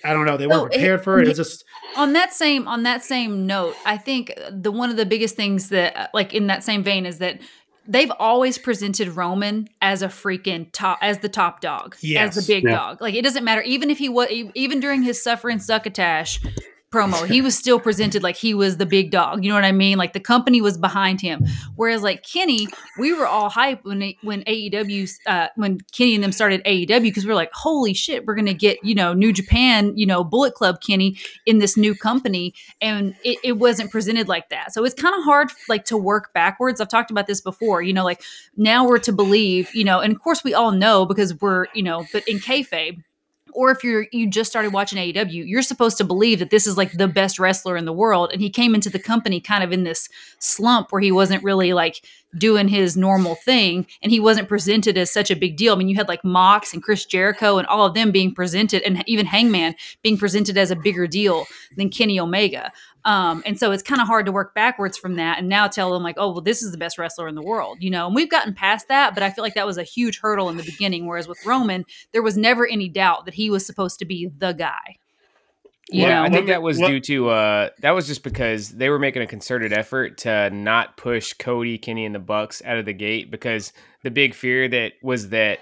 I 0.04 0.14
don't 0.14 0.26
know. 0.26 0.38
They 0.38 0.48
weren't 0.48 0.62
Oh, 0.62 0.66
it- 0.66 0.72
prepared 0.72 1.04
for 1.04 1.20
it. 1.20 1.26
It 1.26 1.30
was 1.30 1.38
just 1.38 1.66
on 1.98 2.14
that 2.14 2.34
same 2.34 2.68
on 2.68 2.84
that 2.84 3.04
same 3.04 3.48
note 3.48 3.76
i 3.84 3.98
think 3.98 4.32
the 4.52 4.72
one 4.72 4.92
of 4.92 4.96
the 4.98 5.06
biggest 5.08 5.36
things 5.36 5.70
that 5.70 5.96
uh, 5.98 6.08
like 6.14 6.36
in 6.36 6.46
that 6.46 6.64
same 6.64 6.84
vein 6.84 7.04
is 7.08 7.18
that 7.18 7.40
they've 7.88 8.12
always 8.20 8.60
presented 8.60 9.08
roman 9.16 9.68
as 9.82 10.04
a 10.04 10.08
freaking 10.08 10.68
top 10.72 11.00
as 11.02 11.18
the 11.20 11.28
top 11.30 11.62
dog 11.62 11.96
as 12.16 12.36
the 12.36 12.44
big 12.54 12.64
Yeah. 12.64 12.76
dog 12.76 13.02
like 13.02 13.16
it 13.16 13.24
doesn't 13.24 13.44
matter 13.44 13.64
even 13.64 13.90
if 13.90 13.98
he 13.98 14.08
was 14.08 14.30
even 14.54 14.80
during 14.80 15.02
his 15.02 15.22
suffering 15.22 15.58
succotash 15.58 16.40
promo. 16.92 17.26
He 17.28 17.42
was 17.42 17.58
still 17.58 17.80
presented 17.80 18.24
like 18.24 18.38
he 18.38 18.54
was 18.54 18.78
the 18.78 18.86
big 18.86 19.12
dog. 19.12 19.44
You 19.44 19.50
know 19.50 19.56
what 19.56 19.66
i 19.66 19.72
mean? 19.72 19.98
Like 19.98 20.14
the 20.14 20.20
company 20.20 20.62
was 20.62 20.78
behind 20.78 21.22
him. 21.22 21.46
Whereas 21.76 22.02
like 22.02 22.24
kenny 22.24 22.68
we 22.98 23.14
were 23.14 23.28
all 23.28 23.50
hype 23.50 23.84
when 23.84 24.14
when 24.22 24.44
aew 24.44 25.10
uh, 25.28 25.48
when 25.56 25.80
kenny 25.92 26.16
and 26.16 26.24
them 26.24 26.32
started 26.32 26.64
aew 26.66 27.02
because 27.02 27.26
we 27.26 27.32
are 27.32 27.36
like 27.36 27.52
holy 27.54 27.94
shit 27.94 28.26
we're 28.26 28.36
gonna 28.36 28.54
get 28.54 28.78
you 28.84 28.96
know 28.96 29.14
new 29.14 29.34
japan 29.34 29.94
you 29.98 30.06
know 30.06 30.24
bullet 30.24 30.54
club 30.54 30.82
kenny 30.82 31.18
in 31.46 31.60
this 31.60 31.78
new 31.78 31.96
company. 31.96 32.54
And 32.82 33.16
it, 33.24 33.40
it 33.44 33.54
wasn't 33.54 33.92
presented 33.92 34.28
like 34.28 34.50
that. 34.50 34.74
So 34.74 34.86
it's 34.86 34.96
kind 34.96 35.16
of 35.16 35.24
hard 35.24 35.50
like 35.68 35.86
to 35.86 35.98
work 35.98 36.34
backwards. 36.34 36.82
I've 36.82 36.90
talked 36.90 37.12
about 37.12 37.28
this 37.28 37.42
before 37.42 37.82
you 37.82 37.94
know 37.94 38.04
like 38.04 38.22
now 38.58 38.88
we're 38.88 39.00
to 39.00 39.12
believe 39.12 39.74
you 39.74 39.84
know 39.84 40.00
and 40.00 40.14
of 40.14 40.22
course 40.22 40.44
we 40.44 40.54
all 40.54 40.72
know 40.72 41.06
because 41.06 41.40
we're 41.42 41.66
you 41.74 41.84
know 41.84 42.06
but 42.12 42.28
in 42.28 42.38
kayfabe 42.40 43.04
or 43.54 43.72
if 43.72 43.84
you're 43.84 44.08
you 44.12 44.30
just 44.30 44.50
started 44.50 44.74
watching 44.74 44.98
AEW, 44.98 45.48
you're 45.48 45.62
supposed 45.62 45.98
to 45.98 46.04
believe 46.04 46.40
that 46.40 46.50
this 46.50 46.68
is 46.68 46.78
like 46.78 46.94
the 46.94 47.08
best 47.08 47.40
wrestler 47.40 47.78
in 47.78 47.86
the 47.86 47.94
world. 47.94 48.32
And 48.32 48.42
he 48.42 48.50
came 48.50 48.76
into 48.76 48.90
the 48.90 49.00
company 49.00 49.40
kind 49.40 49.64
of 49.64 49.72
in 49.72 49.84
this 49.84 50.10
slump 50.40 50.92
where 50.92 51.02
he 51.02 51.12
wasn't 51.12 51.44
really 51.44 51.74
like 51.74 52.04
doing 52.38 52.68
his 52.68 52.96
normal 52.96 53.36
thing 53.36 53.88
and 54.02 54.12
he 54.12 54.20
wasn't 54.20 54.48
presented 54.48 54.98
as 54.98 55.12
such 55.12 55.32
a 55.32 55.36
big 55.36 55.58
deal. 55.58 55.74
I 55.74 55.78
mean, 55.78 55.90
you 55.90 55.96
had 55.96 56.08
like 56.08 56.24
Mox 56.24 56.74
and 56.74 56.84
Chris 56.84 57.06
Jericho 57.06 57.58
and 57.58 57.68
all 57.68 57.86
of 57.86 57.96
them 57.96 58.12
being 58.12 58.34
presented 58.34 58.84
and 58.84 59.04
even 59.08 59.26
Hangman 59.26 59.76
being 60.04 60.18
presented 60.18 60.58
as 60.58 60.72
a 60.72 60.76
bigger 60.76 61.08
deal 61.08 61.46
than 61.76 61.90
Kenny 61.90 62.20
Omega. 62.20 62.72
Um, 63.06 63.42
and 63.46 63.58
so 63.58 63.72
it's 63.72 63.82
kind 63.82 64.02
of 64.02 64.08
hard 64.08 64.26
to 64.26 64.32
work 64.32 64.54
backwards 64.54 64.98
from 64.98 65.16
that 65.16 65.40
and 65.40 65.50
now 65.50 65.68
tell 65.68 65.92
them 65.92 66.04
like, 66.04 66.16
oh, 66.18 66.32
well, 66.32 66.42
this 66.42 66.62
is 66.62 66.72
the 66.72 66.78
best 66.78 66.98
wrestler 66.98 67.28
in 67.28 67.36
the 67.36 67.42
world, 67.42 67.78
you 67.80 67.90
know. 67.90 68.06
And 68.06 68.16
we've 68.16 68.30
gotten 68.30 68.54
past 68.54 68.88
that, 68.90 69.14
but 69.14 69.24
I 69.24 69.32
feel 69.32 69.44
like 69.44 69.56
that 69.56 69.66
was 69.66 69.78
a 69.78 69.84
huge 69.84 70.20
hurdle 70.20 70.50
in 70.50 70.58
the 70.58 70.64
beginning. 70.64 71.08
Whereas 71.08 71.28
with 71.28 71.44
Roman, 71.46 71.86
there 72.12 72.22
was 72.22 72.38
never 72.38 72.68
any 72.68 72.90
doubt 72.90 73.26
that 73.26 73.34
he 73.34 73.50
was 73.50 73.66
supposed 73.66 74.00
to 74.00 74.06
be 74.06 74.30
the 74.38 74.54
guy. 74.54 74.98
You 75.92 76.04
Yeah, 76.04 76.20
know, 76.20 76.24
I 76.24 76.30
think 76.30 76.48
that 76.48 76.62
was 76.62 76.80
let- 76.80 76.88
due 76.90 77.00
to 77.02 77.30
uh 77.30 77.70
that 77.80 77.92
was 77.92 78.06
just 78.08 78.24
because 78.24 78.70
they 78.70 78.90
were 78.90 79.00
making 79.00 79.22
a 79.24 79.28
concerted 79.28 79.74
effort 79.74 80.20
to 80.20 80.50
not 80.52 80.98
push 80.98 81.34
Cody, 81.34 81.78
Kenny, 81.78 82.06
and 82.06 82.14
the 82.14 82.20
Bucks 82.20 82.62
out 82.64 82.78
of 82.78 82.86
the 82.86 82.94
gate 82.94 83.32
because 83.32 83.74
the 84.04 84.12
big 84.12 84.34
fear 84.36 84.68
that 84.68 84.94
was 85.02 85.30
that 85.30 85.60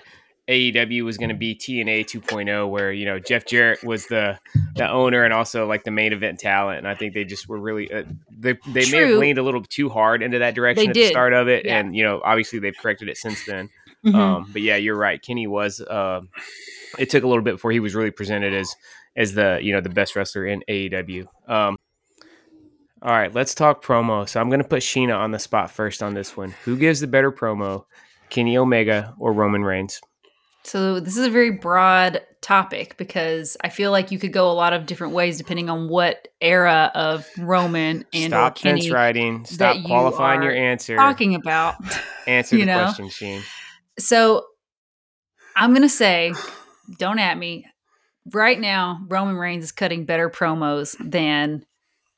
AEW 0.49 1.03
was 1.03 1.17
going 1.17 1.27
to 1.29 1.35
be 1.35 1.55
TNA 1.55 2.05
2.0, 2.05 2.69
where 2.69 2.91
you 2.91 3.05
know 3.05 3.19
Jeff 3.19 3.45
Jarrett 3.45 3.83
was 3.83 4.07
the 4.07 4.39
the 4.75 4.89
owner 4.89 5.23
and 5.23 5.33
also 5.33 5.65
like 5.67 5.83
the 5.83 5.91
main 5.91 6.13
event 6.13 6.39
talent, 6.39 6.77
and 6.77 6.87
I 6.87 6.95
think 6.95 7.13
they 7.13 7.25
just 7.25 7.49
were 7.49 7.59
really 7.59 7.91
uh, 7.91 8.03
they 8.29 8.53
they 8.73 8.89
may 8.91 9.09
have 9.09 9.17
leaned 9.19 9.39
a 9.39 9.43
little 9.43 9.61
too 9.63 9.89
hard 9.89 10.23
into 10.23 10.39
that 10.39 10.55
direction 10.55 10.85
They 10.85 10.89
at 10.89 10.93
did. 10.93 11.03
the 11.07 11.09
start 11.09 11.33
of 11.33 11.47
it, 11.49 11.65
Yeah. 11.65 11.79
and 11.79 11.95
you 11.95 12.03
know 12.03 12.21
obviously 12.23 12.59
they've 12.59 12.77
corrected 12.77 13.09
it 13.09 13.17
since 13.17 13.45
then. 13.45 13.69
Mhm. 14.05 14.15
Um, 14.15 14.49
but 14.53 14.61
yeah, 14.61 14.77
you're 14.77 14.95
right. 14.97 15.21
Kenny 15.21 15.47
was. 15.47 15.81
Uh, 15.81 16.21
it 16.97 17.09
took 17.09 17.23
a 17.23 17.27
little 17.27 17.43
bit 17.43 17.55
before 17.55 17.71
he 17.71 17.81
was 17.81 17.93
really 17.93 18.11
presented 18.11 18.53
as 18.53 18.73
as 19.17 19.33
the 19.33 19.59
you 19.61 19.73
know 19.73 19.81
the 19.81 19.89
best 19.89 20.15
wrestler 20.15 20.45
in 20.45 20.63
AEW. 20.69 21.27
Um, 21.47 21.75
all 23.01 23.11
right, 23.11 23.33
let's 23.33 23.53
talk 23.53 23.83
promo. 23.83 24.27
So 24.27 24.39
I'm 24.39 24.49
going 24.49 24.61
to 24.61 24.67
put 24.67 24.81
Sheena 24.81 25.17
on 25.17 25.31
the 25.31 25.39
spot 25.39 25.69
first 25.69 26.01
on 26.01 26.13
this 26.13 26.37
one. 26.37 26.51
Who 26.63 26.77
gives 26.77 26.99
the 26.99 27.07
better 27.07 27.31
promo, 27.31 27.85
Kenny 28.29 28.57
Omega 28.57 29.13
or 29.19 29.33
Roman 29.33 29.63
Reigns? 29.63 29.99
So 30.63 30.99
this 30.99 31.15
is 31.15 31.25
a 31.25 31.29
very 31.29 31.51
broad 31.51 32.21
topic 32.41 32.97
because 32.97 33.55
I 33.63 33.69
feel 33.69 33.91
like 33.91 34.11
you 34.11 34.19
could 34.19 34.33
go 34.33 34.51
a 34.51 34.53
lot 34.53 34.73
of 34.73 34.85
different 34.85 35.13
ways 35.13 35.37
depending 35.37 35.69
on 35.69 35.87
what 35.87 36.27
era 36.41 36.91
of 36.93 37.25
Roman 37.37 38.05
and 38.13 38.31
Stop 38.31 38.55
Kenny 38.55 38.81
fence 38.81 38.91
riding. 38.91 39.45
Stop 39.45 39.77
you 39.77 39.83
qualifying 39.83 40.41
your 40.41 40.51
are 40.51 40.55
answer. 40.55 40.95
talking 40.95 41.35
about. 41.35 41.75
Answer 42.27 42.57
you 42.57 42.65
the 42.65 42.73
know? 42.73 42.83
question, 42.83 43.07
Sheen. 43.09 43.41
So 43.97 44.45
I'm 45.55 45.73
gonna 45.73 45.87
say, 45.87 46.33
don't 46.97 47.19
at 47.19 47.37
me. 47.37 47.65
Right 48.33 48.59
now, 48.59 49.01
Roman 49.07 49.35
Reigns 49.35 49.63
is 49.63 49.71
cutting 49.71 50.05
better 50.05 50.29
promos 50.29 50.95
than 50.99 51.65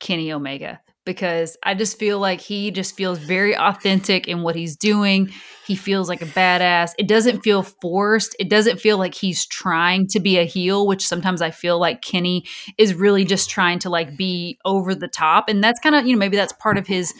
Kenny 0.00 0.32
Omega 0.32 0.80
because 1.06 1.56
I 1.62 1.74
just 1.74 1.98
feel 1.98 2.18
like 2.18 2.40
he 2.40 2.70
just 2.70 2.96
feels 2.96 3.18
very 3.18 3.56
authentic 3.56 4.28
in 4.28 4.42
what 4.42 4.54
he's 4.54 4.76
doing. 4.76 5.32
He 5.66 5.74
feels 5.74 6.08
like 6.08 6.20
a 6.20 6.26
badass. 6.26 6.92
It 6.98 7.08
doesn't 7.08 7.40
feel 7.40 7.62
forced. 7.62 8.36
It 8.38 8.48
doesn't 8.48 8.80
feel 8.80 8.98
like 8.98 9.14
he's 9.14 9.46
trying 9.46 10.08
to 10.08 10.20
be 10.20 10.38
a 10.38 10.44
heel, 10.44 10.86
which 10.86 11.06
sometimes 11.06 11.42
I 11.42 11.50
feel 11.50 11.78
like 11.78 12.02
Kenny 12.02 12.44
is 12.76 12.94
really 12.94 13.24
just 13.24 13.48
trying 13.50 13.78
to 13.80 13.90
like 13.90 14.16
be 14.16 14.58
over 14.64 14.94
the 14.94 15.08
top. 15.08 15.48
And 15.48 15.62
that's 15.62 15.80
kind 15.80 15.94
of, 15.94 16.06
you 16.06 16.14
know, 16.14 16.18
maybe 16.18 16.36
that's 16.36 16.52
part 16.54 16.76
of 16.76 16.86
his 16.86 17.14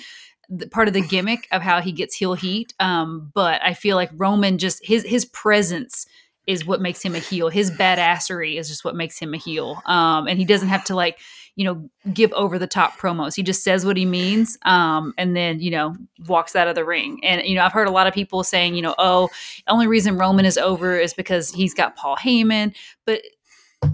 part 0.72 0.88
of 0.88 0.94
the 0.94 1.00
gimmick 1.00 1.46
of 1.52 1.62
how 1.62 1.80
he 1.80 1.92
gets 1.92 2.16
heel 2.16 2.34
heat. 2.34 2.74
Um, 2.80 3.30
but 3.34 3.62
I 3.62 3.72
feel 3.72 3.96
like 3.96 4.10
Roman 4.14 4.58
just 4.58 4.84
his 4.84 5.04
his 5.04 5.24
presence 5.24 6.06
is 6.50 6.66
what 6.66 6.80
makes 6.80 7.00
him 7.00 7.14
a 7.14 7.18
heel. 7.18 7.48
His 7.48 7.70
badassery 7.70 8.58
is 8.58 8.68
just 8.68 8.84
what 8.84 8.96
makes 8.96 9.18
him 9.18 9.34
a 9.34 9.36
heel. 9.36 9.80
Um, 9.86 10.26
and 10.26 10.38
he 10.38 10.44
doesn't 10.44 10.68
have 10.68 10.84
to 10.84 10.96
like 10.96 11.20
you 11.54 11.64
know 11.64 11.88
give 12.12 12.32
over 12.32 12.58
the 12.58 12.66
top 12.66 12.98
promos. 12.98 13.36
He 13.36 13.42
just 13.42 13.62
says 13.62 13.86
what 13.86 13.96
he 13.96 14.04
means, 14.04 14.58
um, 14.64 15.14
and 15.16 15.36
then 15.36 15.60
you 15.60 15.70
know 15.70 15.94
walks 16.26 16.56
out 16.56 16.68
of 16.68 16.74
the 16.74 16.84
ring. 16.84 17.20
And 17.22 17.42
you 17.46 17.54
know 17.54 17.64
I've 17.64 17.72
heard 17.72 17.88
a 17.88 17.92
lot 17.92 18.06
of 18.06 18.14
people 18.14 18.42
saying 18.42 18.74
you 18.74 18.82
know 18.82 18.94
oh 18.98 19.28
the 19.66 19.72
only 19.72 19.86
reason 19.86 20.18
Roman 20.18 20.44
is 20.44 20.58
over 20.58 20.98
is 20.98 21.14
because 21.14 21.50
he's 21.50 21.74
got 21.74 21.96
Paul 21.96 22.16
Heyman, 22.16 22.74
but 23.06 23.22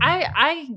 I 0.00 0.26
I 0.34 0.68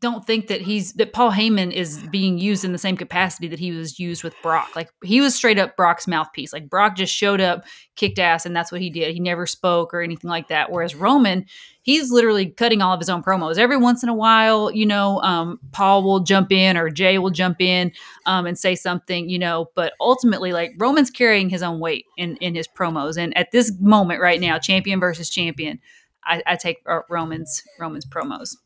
don't 0.00 0.26
think 0.26 0.48
that 0.48 0.60
he's 0.60 0.94
that 0.94 1.12
Paul 1.12 1.30
Heyman 1.30 1.72
is 1.72 1.98
being 2.10 2.38
used 2.38 2.64
in 2.64 2.72
the 2.72 2.78
same 2.78 2.96
capacity 2.96 3.46
that 3.48 3.60
he 3.60 3.70
was 3.70 4.00
used 4.00 4.24
with 4.24 4.34
Brock. 4.42 4.74
Like 4.74 4.90
he 5.04 5.20
was 5.20 5.34
straight 5.34 5.60
up 5.60 5.76
Brock's 5.76 6.08
mouthpiece. 6.08 6.52
Like 6.52 6.68
Brock 6.68 6.96
just 6.96 7.14
showed 7.14 7.40
up, 7.40 7.64
kicked 7.94 8.18
ass, 8.18 8.44
and 8.44 8.54
that's 8.54 8.72
what 8.72 8.80
he 8.80 8.90
did. 8.90 9.14
He 9.14 9.20
never 9.20 9.46
spoke 9.46 9.94
or 9.94 10.02
anything 10.02 10.28
like 10.28 10.48
that. 10.48 10.72
Whereas 10.72 10.96
Roman, 10.96 11.46
he's 11.82 12.10
literally 12.10 12.46
cutting 12.46 12.82
all 12.82 12.94
of 12.94 12.98
his 12.98 13.08
own 13.08 13.22
promos. 13.22 13.58
Every 13.58 13.76
once 13.76 14.02
in 14.02 14.08
a 14.08 14.14
while, 14.14 14.72
you 14.72 14.86
know, 14.86 15.20
um, 15.22 15.60
Paul 15.70 16.02
will 16.02 16.20
jump 16.20 16.50
in 16.50 16.76
or 16.76 16.90
Jey 16.90 17.18
will 17.18 17.30
jump 17.30 17.60
in 17.60 17.92
um, 18.26 18.44
and 18.46 18.58
say 18.58 18.74
something, 18.74 19.28
you 19.28 19.38
know. 19.38 19.70
But 19.76 19.92
ultimately, 20.00 20.52
like 20.52 20.74
Roman's 20.78 21.10
carrying 21.10 21.48
his 21.48 21.62
own 21.62 21.78
weight 21.78 22.06
in 22.16 22.36
in 22.38 22.56
his 22.56 22.66
promos. 22.66 23.16
And 23.16 23.36
at 23.38 23.52
this 23.52 23.72
moment 23.80 24.20
right 24.20 24.40
now, 24.40 24.58
champion 24.58 24.98
versus 24.98 25.30
champion, 25.30 25.78
I, 26.24 26.42
I 26.44 26.56
take 26.56 26.78
uh, 26.86 27.02
Roman's 27.08 27.62
Roman's 27.78 28.04
promos. 28.04 28.56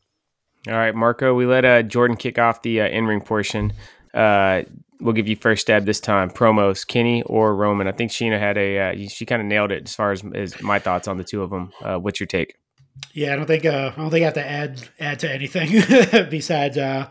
All 0.67 0.73
right, 0.75 0.93
Marco, 0.93 1.33
we 1.33 1.45
let 1.45 1.65
uh, 1.65 1.81
Jordan 1.83 2.17
kick 2.17 2.37
off 2.37 2.61
the 2.61 2.81
uh, 2.81 2.87
in 2.87 3.05
ring 3.07 3.21
portion. 3.21 3.73
Uh, 4.13 4.63
we'll 4.99 5.13
give 5.13 5.27
you 5.27 5.35
first 5.35 5.61
stab 5.61 5.85
this 5.85 5.99
time. 5.99 6.29
Promos, 6.29 6.85
Kenny 6.85 7.23
or 7.23 7.55
Roman? 7.55 7.87
I 7.87 7.91
think 7.91 8.11
Sheena 8.11 8.37
had 8.37 8.57
a, 8.57 8.79
uh, 8.79 9.07
she 9.09 9.25
kind 9.25 9.41
of 9.41 9.47
nailed 9.47 9.71
it 9.71 9.83
as 9.85 9.95
far 9.95 10.11
as, 10.11 10.23
as 10.35 10.61
my 10.61 10.77
thoughts 10.77 11.07
on 11.07 11.17
the 11.17 11.23
two 11.23 11.41
of 11.41 11.49
them. 11.49 11.71
Uh, 11.81 11.97
what's 11.97 12.19
your 12.19 12.27
take? 12.27 12.55
Yeah, 13.13 13.33
I 13.33 13.35
don't 13.37 13.47
think 13.47 13.65
uh, 13.65 13.91
I 13.95 13.99
don't 13.99 14.11
think 14.11 14.21
I 14.21 14.25
have 14.25 14.33
to 14.35 14.45
add 14.47 14.89
add 14.99 15.19
to 15.19 15.31
anything 15.31 15.69
besides. 16.29 16.77
Uh, 16.77 17.09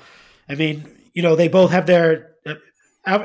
I 0.49 0.55
mean, 0.55 0.85
you 1.15 1.23
know, 1.23 1.35
they 1.35 1.49
both 1.49 1.73
have 1.73 1.87
their 1.87 2.33
uh, 2.47 2.55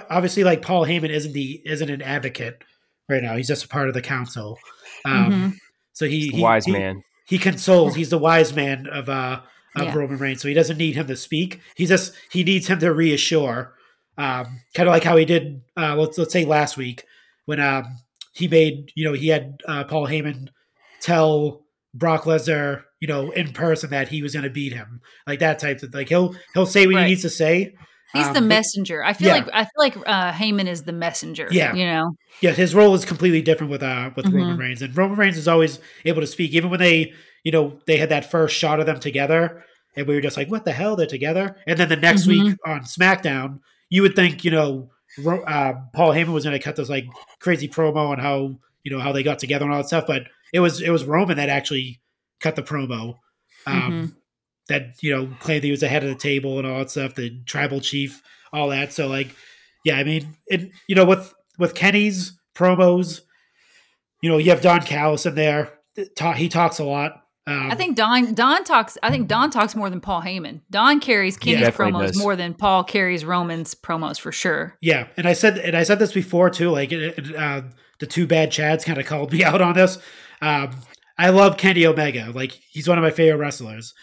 obviously 0.10 0.44
like 0.44 0.62
Paul 0.64 0.86
Heyman 0.86 1.10
isn't 1.10 1.34
the 1.34 1.62
isn't 1.66 1.90
an 1.90 2.02
advocate 2.02 2.64
right 3.10 3.22
now. 3.22 3.36
He's 3.36 3.48
just 3.50 3.66
a 3.66 3.68
part 3.68 3.90
of 3.90 3.94
the 3.94 4.02
council. 4.02 4.58
Um, 5.04 5.32
Mhm. 5.32 5.54
So 5.94 6.08
he, 6.08 6.30
he 6.30 6.42
Wise 6.42 6.66
he- 6.66 6.72
man. 6.72 7.04
He 7.28 7.38
consoles. 7.38 7.94
He's 7.96 8.10
the 8.10 8.18
wise 8.18 8.54
man 8.56 8.88
of 8.88 9.10
uh 9.10 9.42
of 9.76 9.84
Yeah. 9.88 9.96
Roman 9.96 10.18
Reigns. 10.18 10.42
So 10.42 10.48
he 10.48 10.54
doesn't 10.54 10.78
need 10.78 10.96
him 10.96 11.08
to 11.08 11.16
speak. 11.16 11.62
He 11.76 11.86
just 11.86 12.14
he 12.32 12.44
needs 12.44 12.68
him 12.68 12.80
to 12.80 12.94
reassure. 12.94 13.74
Um, 14.18 14.62
kind 14.74 14.88
of 14.88 14.94
like 14.94 15.04
how 15.04 15.18
he 15.18 15.26
did. 15.26 15.62
Uh, 15.76 15.96
let's 15.96 16.18
let's 16.18 16.32
say 16.34 16.46
last 16.46 16.78
week 16.78 17.04
when 17.46 17.60
um 17.60 17.98
he 18.34 18.48
made 18.48 18.92
you 18.96 19.06
know 19.06 19.14
he 19.14 19.28
had 19.30 19.62
uh, 19.68 19.84
Paul 19.84 20.08
Heyman 20.08 20.48
tell 21.02 21.66
Brock 21.94 22.24
Lesnar 22.24 22.84
you 23.02 23.08
know 23.08 23.32
in 23.32 23.52
person 23.54 23.90
that 23.92 24.08
he 24.08 24.22
was 24.22 24.34
going 24.34 24.44
to 24.44 24.50
beat 24.50 24.74
him 24.74 25.02
like 25.28 25.40
that 25.40 25.60
type 25.60 25.84
of 25.84 25.94
like 25.94 26.10
he'll 26.10 26.36
he'll 26.54 26.66
say 26.66 26.86
what 26.88 26.96
Right. 26.96 27.04
he 27.04 27.10
needs 27.12 27.22
to 27.24 27.30
say. 27.30 27.76
He's 28.14 28.28
Um, 28.28 28.34
the 28.34 28.42
messenger. 28.42 29.04
I 29.04 29.12
feel 29.14 29.28
yeah. 29.28 29.34
like 29.34 29.50
I 29.54 29.64
feel 29.64 29.70
like 29.78 29.98
uh, 30.06 30.32
Heyman 30.32 30.68
is 30.68 30.84
the 30.84 30.94
messenger. 30.94 31.50
Yeah. 31.52 31.74
you 31.74 31.86
know. 31.86 32.16
Yeah, 32.40 32.52
his 32.52 32.74
role 32.74 32.94
is 32.96 33.04
completely 33.04 33.42
different 33.42 33.72
with 33.72 33.84
uh 33.84 34.12
with 34.16 34.28
Mhm. 34.28 34.34
Roman 34.36 34.58
Reigns, 34.58 34.82
and 34.82 34.96
Roman 34.96 35.18
Reigns 35.18 35.38
is 35.38 35.48
always 35.50 35.80
able 36.06 36.22
to 36.22 36.28
speak, 36.28 36.52
even 36.54 36.70
when 36.70 36.80
they 36.80 37.14
you 37.46 37.52
know 37.54 37.80
they 37.86 37.96
had 37.96 38.10
that 38.10 38.30
first 38.30 38.54
shot 38.58 38.82
of 38.82 38.86
them 38.86 39.00
together, 39.00 39.64
and 39.96 40.06
we 40.08 40.16
were 40.16 40.22
just 40.22 40.36
like, 40.36 40.50
what 40.52 40.66
the 40.66 40.74
hell, 40.74 40.98
they're 40.98 41.08
together. 41.08 41.56
And 41.66 41.80
then 41.80 41.88
the 41.88 41.96
next 41.96 42.24
Mhm. 42.24 42.28
week 42.28 42.58
on 42.66 42.82
SmackDown, 42.82 43.60
you 43.90 44.02
would 44.02 44.16
think 44.18 44.44
you 44.44 44.52
know 44.52 44.90
uh, 45.48 45.74
Paul 45.94 46.12
Heyman 46.12 46.34
was 46.34 46.44
going 46.44 46.58
to 46.58 46.64
cut 46.64 46.76
this 46.76 46.90
like 46.90 47.06
crazy 47.40 47.70
promo 47.70 48.10
on 48.10 48.20
how 48.20 48.60
you 48.84 48.92
know 48.92 49.00
how 49.00 49.14
they 49.14 49.24
got 49.24 49.40
together 49.40 49.64
and 49.64 49.74
all 49.74 49.80
that 49.82 49.88
stuff, 49.88 50.06
but 50.06 50.24
it 50.52 50.60
was 50.60 50.82
it 50.82 50.90
was 50.90 51.06
Roman 51.06 51.38
that 51.38 51.48
actually 51.48 52.02
cut 52.42 52.56
the 52.58 52.64
promo. 52.64 53.16
Um, 53.66 54.18
That 54.68 54.96
you 55.04 55.12
know 55.16 55.28
claimed 55.40 55.64
he 55.64 55.72
was 55.72 55.84
ahead 55.84 56.04
of 56.04 56.10
the 56.10 56.16
table 56.16 56.58
and 56.58 56.68
all 56.68 56.80
that 56.80 56.90
stuff, 56.90 57.14
the 57.16 57.40
tribal 57.46 57.80
chief, 57.80 58.22
all 58.52 58.70
that. 58.70 58.92
So 58.94 59.08
like, 59.08 59.30
yeah, 59.86 59.98
I 59.98 60.04
mean, 60.04 60.36
it 60.48 60.72
you 60.88 60.96
know 60.96 61.06
with 61.06 61.32
with 61.60 61.76
Kenny's 61.76 62.34
promos, 62.56 63.22
you 64.22 64.30
know, 64.30 64.38
you 64.40 64.50
have 64.50 64.62
Don 64.62 64.82
Callis 64.82 65.26
in 65.28 65.36
there. 65.36 65.72
Ta- 66.16 66.34
He 66.34 66.50
talks 66.50 66.80
a 66.80 66.84
lot. 66.84 67.25
Um, 67.48 67.72
I 67.72 67.76
think 67.76 67.96
Don 67.96 68.34
Don 68.34 68.64
talks. 68.64 68.98
I 69.04 69.12
think 69.12 69.28
Don 69.28 69.52
talks 69.52 69.76
more 69.76 69.90
than 69.90 70.02
Paul 70.02 70.22
Heyman. 70.22 70.62
Don 70.72 71.00
carries 71.00 71.38
Kenny's 71.38 71.62
Definitely 71.62 71.94
promos 71.94 72.08
does. 72.08 72.18
more 72.18 72.36
than 72.36 72.54
Paul 72.56 72.84
carries 72.84 73.24
Roman's 73.24 73.76
promos 73.76 74.20
for 74.20 74.32
sure. 74.32 74.78
Yeah, 74.82 75.08
and 75.16 75.28
I 75.28 75.34
said 75.34 75.60
and 75.60 75.76
I 75.76 75.84
said 75.84 76.00
this 76.00 76.12
before 76.12 76.50
too. 76.50 76.72
Like 76.72 76.92
it, 76.92 77.18
it, 77.20 77.36
uh, 77.36 77.62
the 78.00 78.08
two 78.08 78.26
bad 78.26 78.50
Chads 78.50 78.84
kind 78.84 78.98
of 78.98 79.06
called 79.06 79.32
me 79.32 79.44
out 79.46 79.62
on 79.62 79.76
this. 79.76 80.00
Um, 80.42 80.72
I 81.18 81.30
love 81.30 81.58
Kenny 81.58 81.86
Omega. 81.86 82.32
Like 82.34 82.52
he's 82.52 82.88
one 82.88 82.98
of 82.98 83.04
my 83.04 83.12
favorite 83.12 83.38
wrestlers, 83.38 83.94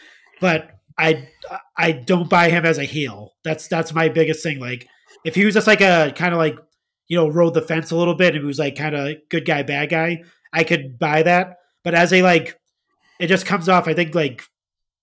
but 0.40 0.70
I 0.96 1.28
I 1.76 1.92
don't 1.92 2.30
buy 2.30 2.48
him 2.48 2.64
as 2.64 2.78
a 2.78 2.84
heel. 2.84 3.32
That's 3.44 3.66
that's 3.66 3.92
my 3.92 4.08
biggest 4.08 4.42
thing. 4.42 4.60
Like 4.60 4.86
if 5.24 5.34
he 5.34 5.44
was 5.44 5.54
just 5.54 5.66
like 5.66 5.80
a 5.80 6.12
kind 6.14 6.32
of 6.32 6.38
like 6.38 6.56
you 7.08 7.16
know 7.16 7.28
rode 7.28 7.54
the 7.54 7.62
fence 7.62 7.90
a 7.90 7.96
little 7.96 8.14
bit 8.14 8.34
and 8.34 8.42
he 8.42 8.46
was 8.46 8.58
like 8.58 8.76
kind 8.76 8.94
of 8.94 9.16
good 9.30 9.44
guy 9.44 9.62
bad 9.62 9.90
guy, 9.90 10.22
I 10.52 10.64
could 10.64 10.98
buy 10.98 11.22
that. 11.24 11.56
But 11.84 11.94
as 11.94 12.12
a 12.12 12.22
like, 12.22 12.56
it 13.20 13.26
just 13.28 13.46
comes 13.46 13.68
off. 13.68 13.88
I 13.88 13.94
think 13.94 14.14
like 14.14 14.42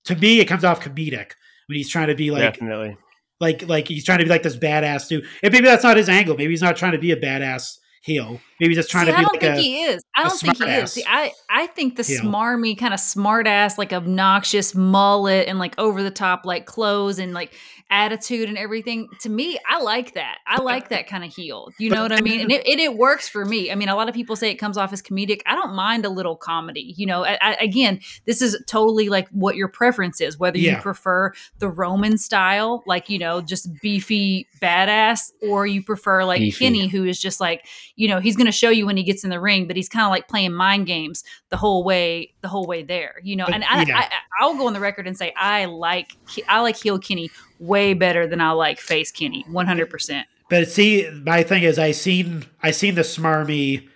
to 0.06 0.16
me, 0.16 0.40
it 0.40 0.46
comes 0.46 0.64
off 0.64 0.82
comedic 0.82 1.32
when 1.68 1.78
he's 1.78 1.90
trying 1.90 2.08
to 2.08 2.16
be 2.16 2.32
like 2.32 2.54
Definitely. 2.54 2.98
like 3.40 3.68
like 3.68 3.88
he's 3.88 4.06
trying 4.06 4.20
to 4.20 4.26
be 4.26 4.30
like 4.30 4.44
this 4.44 4.58
badass 4.58 5.08
dude. 5.08 5.26
And 5.44 5.54
maybe 5.54 5.66
that's 5.66 5.84
not 5.84 5.98
his 5.98 6.10
angle. 6.10 6.36
Maybe 6.36 6.52
he's 6.52 6.62
not 6.62 6.78
trying 6.78 6.94
to 6.94 7.00
be 7.00 7.12
a 7.12 7.18
badass 7.18 7.78
heel. 8.02 8.40
Maybe 8.60 8.74
he's 8.74 8.78
just 8.78 8.90
trying 8.90 9.06
See, 9.06 9.12
to 9.12 9.18
be. 9.18 9.20
I 9.20 9.22
don't 9.24 9.34
like 9.34 9.42
think 9.42 9.58
a 9.58 9.62
he 9.62 9.84
is. 9.84 10.04
I 10.16 10.24
don't 10.24 10.40
think 10.40 10.58
he 10.58 10.70
is. 10.70 10.94
See, 10.94 11.04
I 11.08 11.32
I 11.50 11.68
think 11.68 11.96
the 11.96 12.04
heel. 12.04 12.22
smarmy 12.22 12.78
kind 12.78 12.94
of 12.94 13.00
smart 13.00 13.48
ass, 13.48 13.78
like 13.78 13.94
obnoxious 13.94 14.74
mullet 14.74 15.48
and 15.48 15.60
like 15.60 15.76
over 15.78 16.02
the 16.04 16.12
top 16.12 16.46
like 16.46 16.66
clothes 16.66 17.20
and 17.20 17.34
like 17.34 17.54
attitude 17.90 18.50
and 18.50 18.58
everything. 18.58 19.10
To 19.22 19.30
me, 19.30 19.58
I 19.68 19.82
like 19.82 20.14
that. 20.14 20.38
I 20.46 20.62
like 20.62 20.90
that 20.90 21.08
kind 21.08 21.24
of 21.24 21.34
heel. 21.34 21.70
You 21.78 21.90
know 21.90 22.04
what 22.04 22.12
I 22.12 22.22
mean? 22.22 22.42
And 22.42 22.52
it, 22.52 22.68
it 22.68 22.80
it 22.80 22.96
works 22.98 23.28
for 23.28 23.46
me. 23.46 23.72
I 23.72 23.76
mean, 23.76 23.90
a 23.90 23.96
lot 23.96 24.10
of 24.10 24.16
people 24.16 24.36
say 24.36 24.52
it 24.52 24.56
comes 24.56 24.78
off 24.78 24.94
as 24.94 25.02
comedic. 25.02 25.42
I 25.46 25.56
don't 25.56 25.74
mind 25.74 26.06
a 26.06 26.10
little 26.10 26.36
comedy. 26.36 26.94
You 26.98 27.06
know, 27.08 27.26
I, 27.26 27.38
I, 27.42 27.54
again, 27.56 28.00
this 28.26 28.42
is 28.42 28.62
totally 28.68 29.10
like 29.10 29.28
what 29.30 29.56
your 29.56 29.68
preference 29.68 30.22
is. 30.22 30.38
Whether 30.38 30.60
you 30.60 30.78
prefer 30.78 31.34
the 31.58 31.70
Roman 31.70 32.18
style, 32.18 32.84
like 32.86 33.10
you 33.10 33.20
know, 33.20 33.42
just 33.42 33.70
beefy 33.82 34.48
badass, 34.62 35.32
or 35.42 35.66
you 35.66 35.84
prefer 35.84 36.24
like 36.24 36.40
Beefy. 36.40 36.66
Kenny, 36.66 36.88
who 36.88 37.06
is 37.06 37.20
just 37.20 37.40
like 37.40 37.66
you 37.96 38.08
know 38.08 38.20
he's 38.20 38.36
going 38.36 38.46
to 38.46 38.52
show 38.52 38.70
you 38.70 38.86
when 38.86 38.98
he 38.98 39.04
gets 39.04 39.24
in 39.24 39.30
the 39.30 39.40
ring, 39.40 39.68
but 39.68 39.76
he's 39.76 39.90
kind 39.90 40.06
of 40.06 40.12
like 40.12 40.28
playing 40.28 40.54
mind 40.54 40.86
games 40.86 41.24
the 41.50 41.58
whole 41.58 41.84
way 41.84 42.34
the 42.42 42.48
whole 42.48 42.66
way 42.66 42.84
there. 42.84 43.16
You 43.24 43.36
know, 43.36 43.46
But, 43.46 43.56
and 43.56 43.64
I, 43.64 43.84
yeah. 43.84 43.98
I 44.00 44.10
I'll 44.40 44.56
go 44.56 44.68
on 44.68 44.74
the 44.74 44.80
record 44.80 45.08
and 45.08 45.18
say 45.18 45.34
I 45.36 45.66
like 45.66 46.16
I 46.48 46.62
like 46.62 46.78
heel 46.78 47.00
Kenny 47.00 47.30
way 47.60 47.94
better 47.94 48.26
than 48.26 48.42
I 48.42 48.52
like 48.52 48.80
face 48.80 49.12
Kenny, 49.12 49.46
one 49.50 49.68
hundred 49.68 49.90
percent. 49.90 50.28
But 50.50 50.70
see, 50.70 51.10
my 51.24 51.44
thing 51.44 51.64
is, 51.64 51.78
I 51.78 51.92
seen 51.92 52.46
I 52.64 52.72
seen 52.72 52.96
the 52.96 53.02
smarmy, 53.02 53.88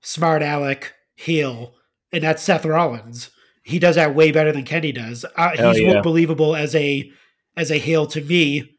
smart 0.00 0.42
Alec 0.42 0.94
heel 1.16 1.74
and 2.12 2.24
that's 2.24 2.42
Seth 2.42 2.64
Rollins. 2.64 3.30
He 3.62 3.78
does 3.78 3.96
that 3.96 4.14
way 4.14 4.32
better 4.32 4.52
than 4.52 4.64
Kenny 4.64 4.92
does. 4.92 5.24
Uh, 5.36 5.50
he's 5.50 5.80
yeah. 5.80 5.94
more 5.94 6.02
believable 6.02 6.56
as 6.56 6.74
a 6.74 7.10
as 7.56 7.70
a 7.70 7.76
heel 7.76 8.06
to 8.06 8.22
me 8.22 8.78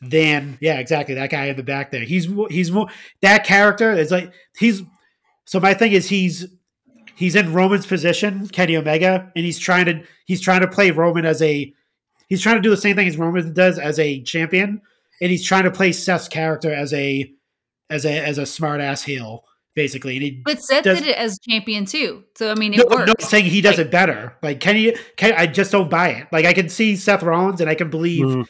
than 0.00 0.58
yeah, 0.60 0.78
exactly 0.78 1.14
that 1.14 1.30
guy 1.30 1.46
in 1.46 1.56
the 1.56 1.62
back 1.62 1.90
there. 1.90 2.04
He's 2.04 2.28
mo- 2.28 2.48
he's 2.48 2.70
more 2.70 2.88
that 3.20 3.44
character 3.44 3.92
is 3.92 4.10
like 4.10 4.32
he's. 4.56 4.82
So 5.44 5.60
my 5.60 5.74
thing 5.74 5.92
is 5.92 6.08
he's 6.08 6.46
he's 7.14 7.36
in 7.36 7.52
Roman's 7.52 7.86
position, 7.86 8.48
Kenny 8.48 8.76
Omega, 8.76 9.30
and 9.36 9.44
he's 9.44 9.58
trying 9.58 9.86
to 9.86 10.02
he's 10.24 10.40
trying 10.40 10.62
to 10.62 10.68
play 10.68 10.90
Roman 10.90 11.26
as 11.26 11.42
a 11.42 11.72
he's 12.32 12.40
trying 12.40 12.56
to 12.56 12.62
do 12.62 12.70
the 12.70 12.76
same 12.78 12.96
thing 12.96 13.06
as 13.06 13.18
Roman 13.18 13.52
does 13.52 13.78
as 13.78 13.98
a 13.98 14.22
champion, 14.22 14.80
and 15.20 15.30
he's 15.30 15.44
trying 15.44 15.64
to 15.64 15.70
play 15.70 15.92
Seth's 15.92 16.28
character 16.28 16.72
as 16.72 16.94
a 16.94 17.30
as 17.90 18.06
a 18.06 18.18
as 18.26 18.38
a 18.38 18.46
smart 18.46 18.80
ass 18.80 19.02
heel, 19.02 19.44
basically. 19.74 20.14
And 20.16 20.22
he 20.22 20.42
But 20.42 20.62
Seth 20.62 20.84
Does- 20.84 20.98
did 21.00 21.08
it 21.08 21.16
as 21.18 21.38
champion 21.46 21.84
too. 21.84 22.24
So 22.38 22.50
I 22.50 22.54
mean, 22.54 22.72
it 22.72 22.78
no, 22.78 22.84
works. 22.88 23.06
no, 23.06 23.14
I'm 23.18 23.28
saying 23.28 23.44
he 23.44 23.60
does 23.60 23.76
Like- 23.76 23.86
it 23.88 23.90
better. 23.90 24.32
Like 24.42 24.60
Kenny, 24.60 24.94
Kenny, 25.18 25.34
I 25.34 25.46
just 25.46 25.70
don't 25.72 25.90
buy 25.90 26.08
it. 26.08 26.28
Like 26.32 26.46
I 26.46 26.54
can 26.54 26.70
see 26.70 26.96
Seth 26.96 27.22
Rollins, 27.22 27.60
and 27.60 27.68
I 27.68 27.74
can 27.74 27.90
believe 27.90 28.24
Mhm. 28.24 28.46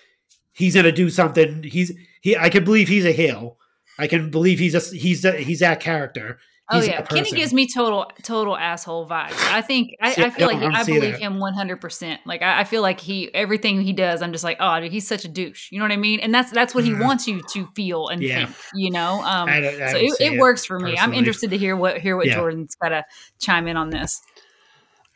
he's 0.53 0.77
gonna 0.77 0.93
do 0.93 1.11
something. 1.11 1.65
He's 1.65 1.91
he. 2.21 2.37
I 2.37 2.51
can 2.51 2.63
believe 2.63 2.87
he's 2.87 3.05
a 3.05 3.13
heel. 3.13 3.59
I 3.99 4.07
can 4.07 4.31
believe 4.31 4.61
he's 4.61 4.75
a 4.77 4.97
he's 4.97 5.25
a, 5.25 5.33
he's 5.33 5.59
that 5.59 5.81
character. 5.81 6.39
Oh 6.73 6.81
yeah, 6.81 7.03
that 7.03 7.09
Kenny 7.09 7.31
gives 7.31 7.53
me 7.53 7.69
total 7.69 8.11
total 8.23 8.57
asshole 8.57 9.07
vibes. 9.09 9.35
I 9.53 9.61
think 9.61 9.91
I, 10.01 10.13
See, 10.13 10.23
I 10.25 10.31
feel 10.31 10.49
I 10.49 10.53
like 10.53 10.57
I 10.57 10.61
don't 10.61 10.75
I 10.75 10.85
believe 10.85 11.13
that. 11.13 11.21
him 11.21 11.39
one 11.39 11.53
hundred 11.55 11.81
percent. 11.81 12.21
Like 12.25 12.43
I, 12.43 12.61
I 12.61 12.65
feel 12.65 12.83
like 12.83 12.99
he 13.01 13.33
everything 13.35 13.81
he 13.83 13.93
does, 13.93 14.23
I'm 14.23 14.33
just 14.33 14.45
like, 14.45 14.57
oh, 14.61 14.81
dude, 14.81 14.91
he's 14.91 15.07
such 15.07 15.25
a 15.25 15.29
douche. 15.29 15.71
You 15.71 15.79
know 15.79 15.85
what 15.85 15.93
I 15.93 15.97
mean? 15.97 16.21
And 16.21 16.35
that's 16.35 16.51
that's 16.51 16.75
what 16.75 16.85
he 16.85 16.91
Mhm. 16.91 17.05
wants 17.05 17.29
you 17.29 17.43
to 17.53 17.69
feel 17.77 18.09
and 18.09 18.23
Yeah. 18.23 18.47
think. 18.47 18.57
You 18.75 18.91
know, 18.91 19.23
um, 19.23 19.49
I 19.49 19.61
don't- 19.61 19.83
I 19.83 19.87
so 19.89 19.93
don't 19.99 20.05
it, 20.05 20.21
it 20.21 20.33
it 20.35 20.39
works 20.41 20.65
for 20.65 20.81
me. 20.81 20.97
I'm 20.97 21.13
interested 21.13 21.51
to 21.51 21.59
hear 21.59 21.77
what 21.77 21.99
hear 21.99 22.17
what 22.17 22.27
Yeah. 22.27 22.37
Jordan's 22.37 22.75
got 22.77 22.89
to 22.91 23.05
chime 23.39 23.69
in 23.69 23.77
on 23.77 23.91
this. 23.91 24.21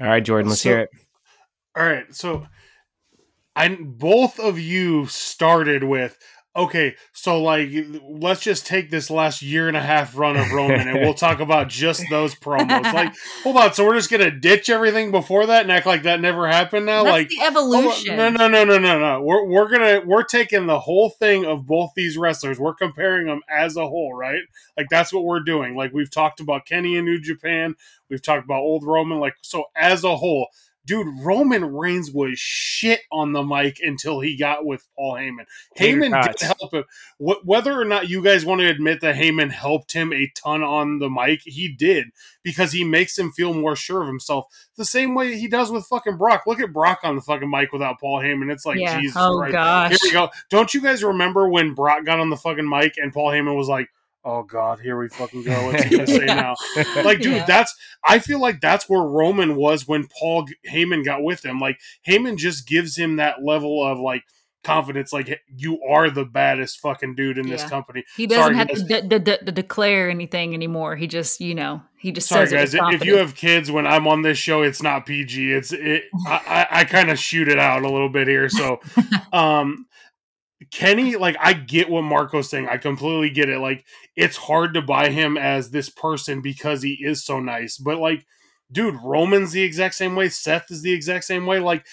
All 0.00 0.06
right, 0.08 0.22
Jordan, 0.22 0.50
let's 0.50 0.60
So- 0.62 0.68
hear 0.68 0.78
it. 0.80 0.90
All 1.76 1.84
right, 1.86 2.14
so 2.14 2.46
I 3.54 3.76
both 3.80 4.38
of 4.38 4.58
you 4.58 5.06
started 5.06 5.84
with 5.84 6.18
okay, 6.56 6.94
so 7.12 7.40
like 7.42 7.70
let's 8.08 8.40
just 8.40 8.66
take 8.66 8.90
this 8.90 9.10
last 9.10 9.42
year 9.42 9.68
and 9.68 9.76
a 9.76 9.80
half 9.80 10.16
run 10.16 10.36
of 10.36 10.50
Roman 10.50 10.88
and 10.88 11.00
we'll 11.00 11.14
talk 11.14 11.40
about 11.40 11.68
just 11.68 12.02
those 12.10 12.34
promos. 12.34 12.92
Like, 12.92 13.14
hold 13.42 13.56
on, 13.56 13.74
so 13.74 13.84
we're 13.84 13.94
just 13.94 14.10
gonna 14.10 14.30
ditch 14.30 14.70
everything 14.70 15.10
before 15.10 15.46
that 15.46 15.62
and 15.62 15.72
act 15.72 15.86
like 15.86 16.04
that 16.04 16.20
never 16.20 16.48
happened 16.48 16.86
now? 16.86 17.04
That's 17.04 17.12
like 17.12 17.28
the 17.28 17.42
evolution. 17.42 18.16
No, 18.16 18.30
no, 18.30 18.48
no, 18.48 18.64
no, 18.64 18.78
no, 18.78 18.98
no. 18.98 19.22
We're 19.22 19.44
we're 19.46 19.68
gonna 19.68 20.00
we're 20.04 20.24
taking 20.24 20.66
the 20.66 20.80
whole 20.80 21.10
thing 21.10 21.44
of 21.44 21.66
both 21.66 21.92
these 21.94 22.16
wrestlers. 22.16 22.58
We're 22.58 22.74
comparing 22.74 23.26
them 23.26 23.42
as 23.48 23.76
a 23.76 23.86
whole, 23.86 24.14
right? 24.14 24.42
Like 24.76 24.88
that's 24.90 25.12
what 25.12 25.24
we're 25.24 25.40
doing. 25.40 25.76
Like 25.76 25.92
we've 25.92 26.10
talked 26.10 26.40
about 26.40 26.66
Kenny 26.66 26.96
in 26.96 27.04
New 27.04 27.20
Japan, 27.20 27.74
we've 28.08 28.22
talked 28.22 28.44
about 28.44 28.60
old 28.60 28.84
Roman. 28.84 29.20
Like 29.20 29.34
so, 29.42 29.64
as 29.76 30.04
a 30.04 30.16
whole, 30.16 30.48
dude, 30.86 31.08
Roman 31.20 31.74
Reigns 31.74 32.10
was 32.10 32.38
shit 32.38 33.00
on 33.12 33.32
the 33.32 33.42
mic 33.42 33.78
until 33.82 34.20
he 34.20 34.36
got 34.36 34.64
with 34.64 34.86
Paul 34.96 35.14
Heyman. 35.14 35.44
Tater 35.74 36.00
Heyman 36.00 36.22
did 36.22 36.40
help 36.40 36.72
him. 36.72 36.84
Wh- 37.18 37.44
whether 37.44 37.78
or 37.78 37.84
not 37.84 38.08
you 38.08 38.22
guys 38.22 38.46
want 38.46 38.60
to 38.60 38.68
admit 38.68 39.00
that 39.00 39.16
Heyman 39.16 39.50
helped 39.50 39.92
him 39.92 40.12
a 40.12 40.30
ton 40.34 40.62
on 40.62 40.98
the 40.98 41.10
mic, 41.10 41.42
he 41.44 41.68
did 41.68 42.06
because 42.42 42.72
he 42.72 42.84
makes 42.84 43.18
him 43.18 43.32
feel 43.32 43.52
more 43.52 43.76
sure 43.76 44.02
of 44.02 44.08
himself. 44.08 44.46
The 44.76 44.84
same 44.84 45.14
way 45.14 45.36
he 45.36 45.48
does 45.48 45.70
with 45.70 45.86
fucking 45.86 46.16
Brock. 46.16 46.44
Look 46.46 46.60
at 46.60 46.72
Brock 46.72 47.00
on 47.02 47.16
the 47.16 47.22
fucking 47.22 47.50
mic 47.50 47.72
without 47.72 48.00
Paul 48.00 48.20
Heyman. 48.20 48.52
It's 48.52 48.64
like 48.64 48.78
yeah. 48.78 49.00
Jesus 49.00 49.16
oh 49.18 49.38
Christ. 49.38 49.52
gosh. 49.52 49.90
Here 49.90 49.98
we 50.02 50.12
go. 50.12 50.30
Don't 50.48 50.72
you 50.72 50.80
guys 50.80 51.02
remember 51.02 51.48
when 51.48 51.74
Brock 51.74 52.04
got 52.04 52.20
on 52.20 52.30
the 52.30 52.36
fucking 52.36 52.68
mic 52.68 52.94
and 52.96 53.12
Paul 53.12 53.30
Heyman 53.30 53.56
was 53.56 53.68
like, 53.68 53.88
"Oh 54.26 54.42
God, 54.42 54.80
here 54.80 54.98
we 54.98 55.08
fucking 55.08 55.44
go. 55.44 55.66
What's 55.66 55.84
he 55.84 55.90
gonna 55.96 56.06
say 56.18 56.26
Yeah. 56.26 56.34
now?" 56.34 56.54
Like, 57.02 57.20
dude, 57.20 57.32
Yeah. 57.36 57.44
that's. 57.46 57.74
I 58.06 58.18
feel 58.18 58.40
like 58.40 58.60
that's 58.60 58.88
where 58.88 59.02
Roman 59.02 59.56
was 59.56 59.86
when 59.88 60.06
Paul 60.18 60.46
Heyman 60.70 61.04
got 61.04 61.22
with 61.22 61.44
him. 61.44 61.58
Like 61.60 61.78
Heyman 62.06 62.36
just 62.36 62.66
gives 62.68 62.96
him 62.96 63.16
that 63.16 63.42
level 63.44 63.82
of 63.84 63.98
like 63.98 64.22
confidence. 64.64 65.12
Like 65.12 65.40
you 65.46 65.80
are 65.88 66.10
the 66.10 66.24
baddest 66.24 66.80
fucking 66.80 67.14
dude 67.14 67.38
in 67.38 67.48
this 67.48 67.62
Yeah. 67.62 67.68
company. 67.68 68.04
He 68.16 68.26
doesn't 68.26 68.42
Sorry, 68.42 68.56
have 68.56 68.68
guys. 68.68 68.82
to 68.82 68.88
de- 68.88 69.02
de- 69.02 69.18
de- 69.20 69.44
de- 69.44 69.52
declare 69.52 70.10
anything 70.10 70.54
anymore. 70.54 70.96
He 70.96 71.06
just, 71.06 71.40
you 71.40 71.54
know, 71.54 71.82
he 71.98 72.10
just 72.12 72.28
Sorry 72.28 72.46
says 72.48 72.74
guys, 72.74 72.92
with 72.92 73.00
if 73.02 73.06
you 73.06 73.16
have 73.16 73.34
kids 73.36 73.70
when 73.70 73.86
I'm 73.86 74.06
on 74.08 74.22
this 74.22 74.38
show, 74.38 74.62
it's 74.62 74.82
not 74.82 75.06
PG. 75.06 75.52
It's 75.52 75.72
it. 75.72 76.04
I, 76.26 76.66
I, 76.70 76.80
I 76.80 76.84
kind 76.84 77.10
of 77.10 77.18
shoot 77.18 77.46
it 77.48 77.58
out 77.60 77.82
a 77.84 77.88
little 77.88 78.08
bit 78.08 78.26
here. 78.28 78.48
So, 78.48 78.80
um, 79.32 79.85
Kenny, 80.70 81.16
like 81.16 81.36
I 81.40 81.52
get 81.52 81.90
what 81.90 82.02
Marco's 82.02 82.48
saying. 82.48 82.68
I 82.68 82.78
completely 82.78 83.30
get 83.30 83.48
it. 83.48 83.58
Like 83.58 83.84
it's 84.16 84.36
hard 84.36 84.74
to 84.74 84.82
buy 84.82 85.10
him 85.10 85.36
as 85.36 85.70
this 85.70 85.88
person 85.90 86.40
because 86.40 86.82
he 86.82 86.98
is 87.00 87.24
so 87.24 87.40
nice. 87.40 87.76
But 87.76 87.98
like, 87.98 88.24
dude, 88.72 88.96
Roman's 89.02 89.52
the 89.52 89.62
exact 89.62 89.94
same 89.94 90.16
way. 90.16 90.28
Seth 90.28 90.70
is 90.70 90.82
the 90.82 90.92
exact 90.92 91.24
same 91.24 91.46
way. 91.46 91.60
Like 91.60 91.86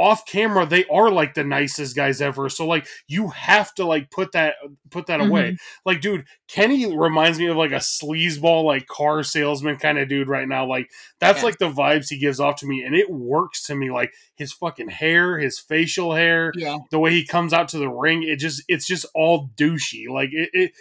off 0.00 0.24
camera, 0.24 0.64
they 0.64 0.86
are 0.86 1.10
like 1.10 1.34
the 1.34 1.44
nicest 1.44 1.94
guys 1.94 2.22
ever. 2.22 2.48
So 2.48 2.66
like, 2.66 2.88
you 3.06 3.28
have 3.28 3.74
to 3.74 3.84
like 3.84 4.10
put 4.10 4.32
that 4.32 4.54
put 4.90 5.06
that 5.06 5.20
away. 5.20 5.50
Mm-hmm. 5.52 5.56
Like, 5.84 6.00
dude, 6.00 6.24
Kenny 6.48 6.96
reminds 6.96 7.38
me 7.38 7.46
of 7.46 7.56
like 7.56 7.72
a 7.72 7.76
sleazeball, 7.76 8.64
like 8.64 8.86
car 8.86 9.22
salesman 9.22 9.76
kind 9.76 9.98
of 9.98 10.08
dude 10.08 10.28
right 10.28 10.48
now. 10.48 10.66
Like 10.66 10.90
that's 11.20 11.40
Yeah. 11.40 11.44
like 11.44 11.58
the 11.58 11.70
vibes 11.70 12.08
he 12.08 12.18
gives 12.18 12.40
off 12.40 12.56
to 12.60 12.66
me, 12.66 12.82
and 12.82 12.94
it 12.96 13.10
works 13.10 13.66
to 13.66 13.74
me. 13.74 13.90
Like 13.90 14.14
his 14.36 14.52
fucking 14.52 14.88
hair, 14.88 15.38
his 15.38 15.58
facial 15.58 16.14
hair, 16.14 16.52
yeah. 16.56 16.78
the 16.90 16.98
way 16.98 17.10
he 17.10 17.26
comes 17.26 17.52
out 17.52 17.68
to 17.68 17.78
the 17.78 17.90
ring, 17.90 18.22
it 18.22 18.36
just 18.36 18.62
it's 18.68 18.86
just 18.86 19.04
all 19.14 19.50
douchey. 19.56 20.08
Like 20.08 20.30
it, 20.32 20.48
it 20.54 20.72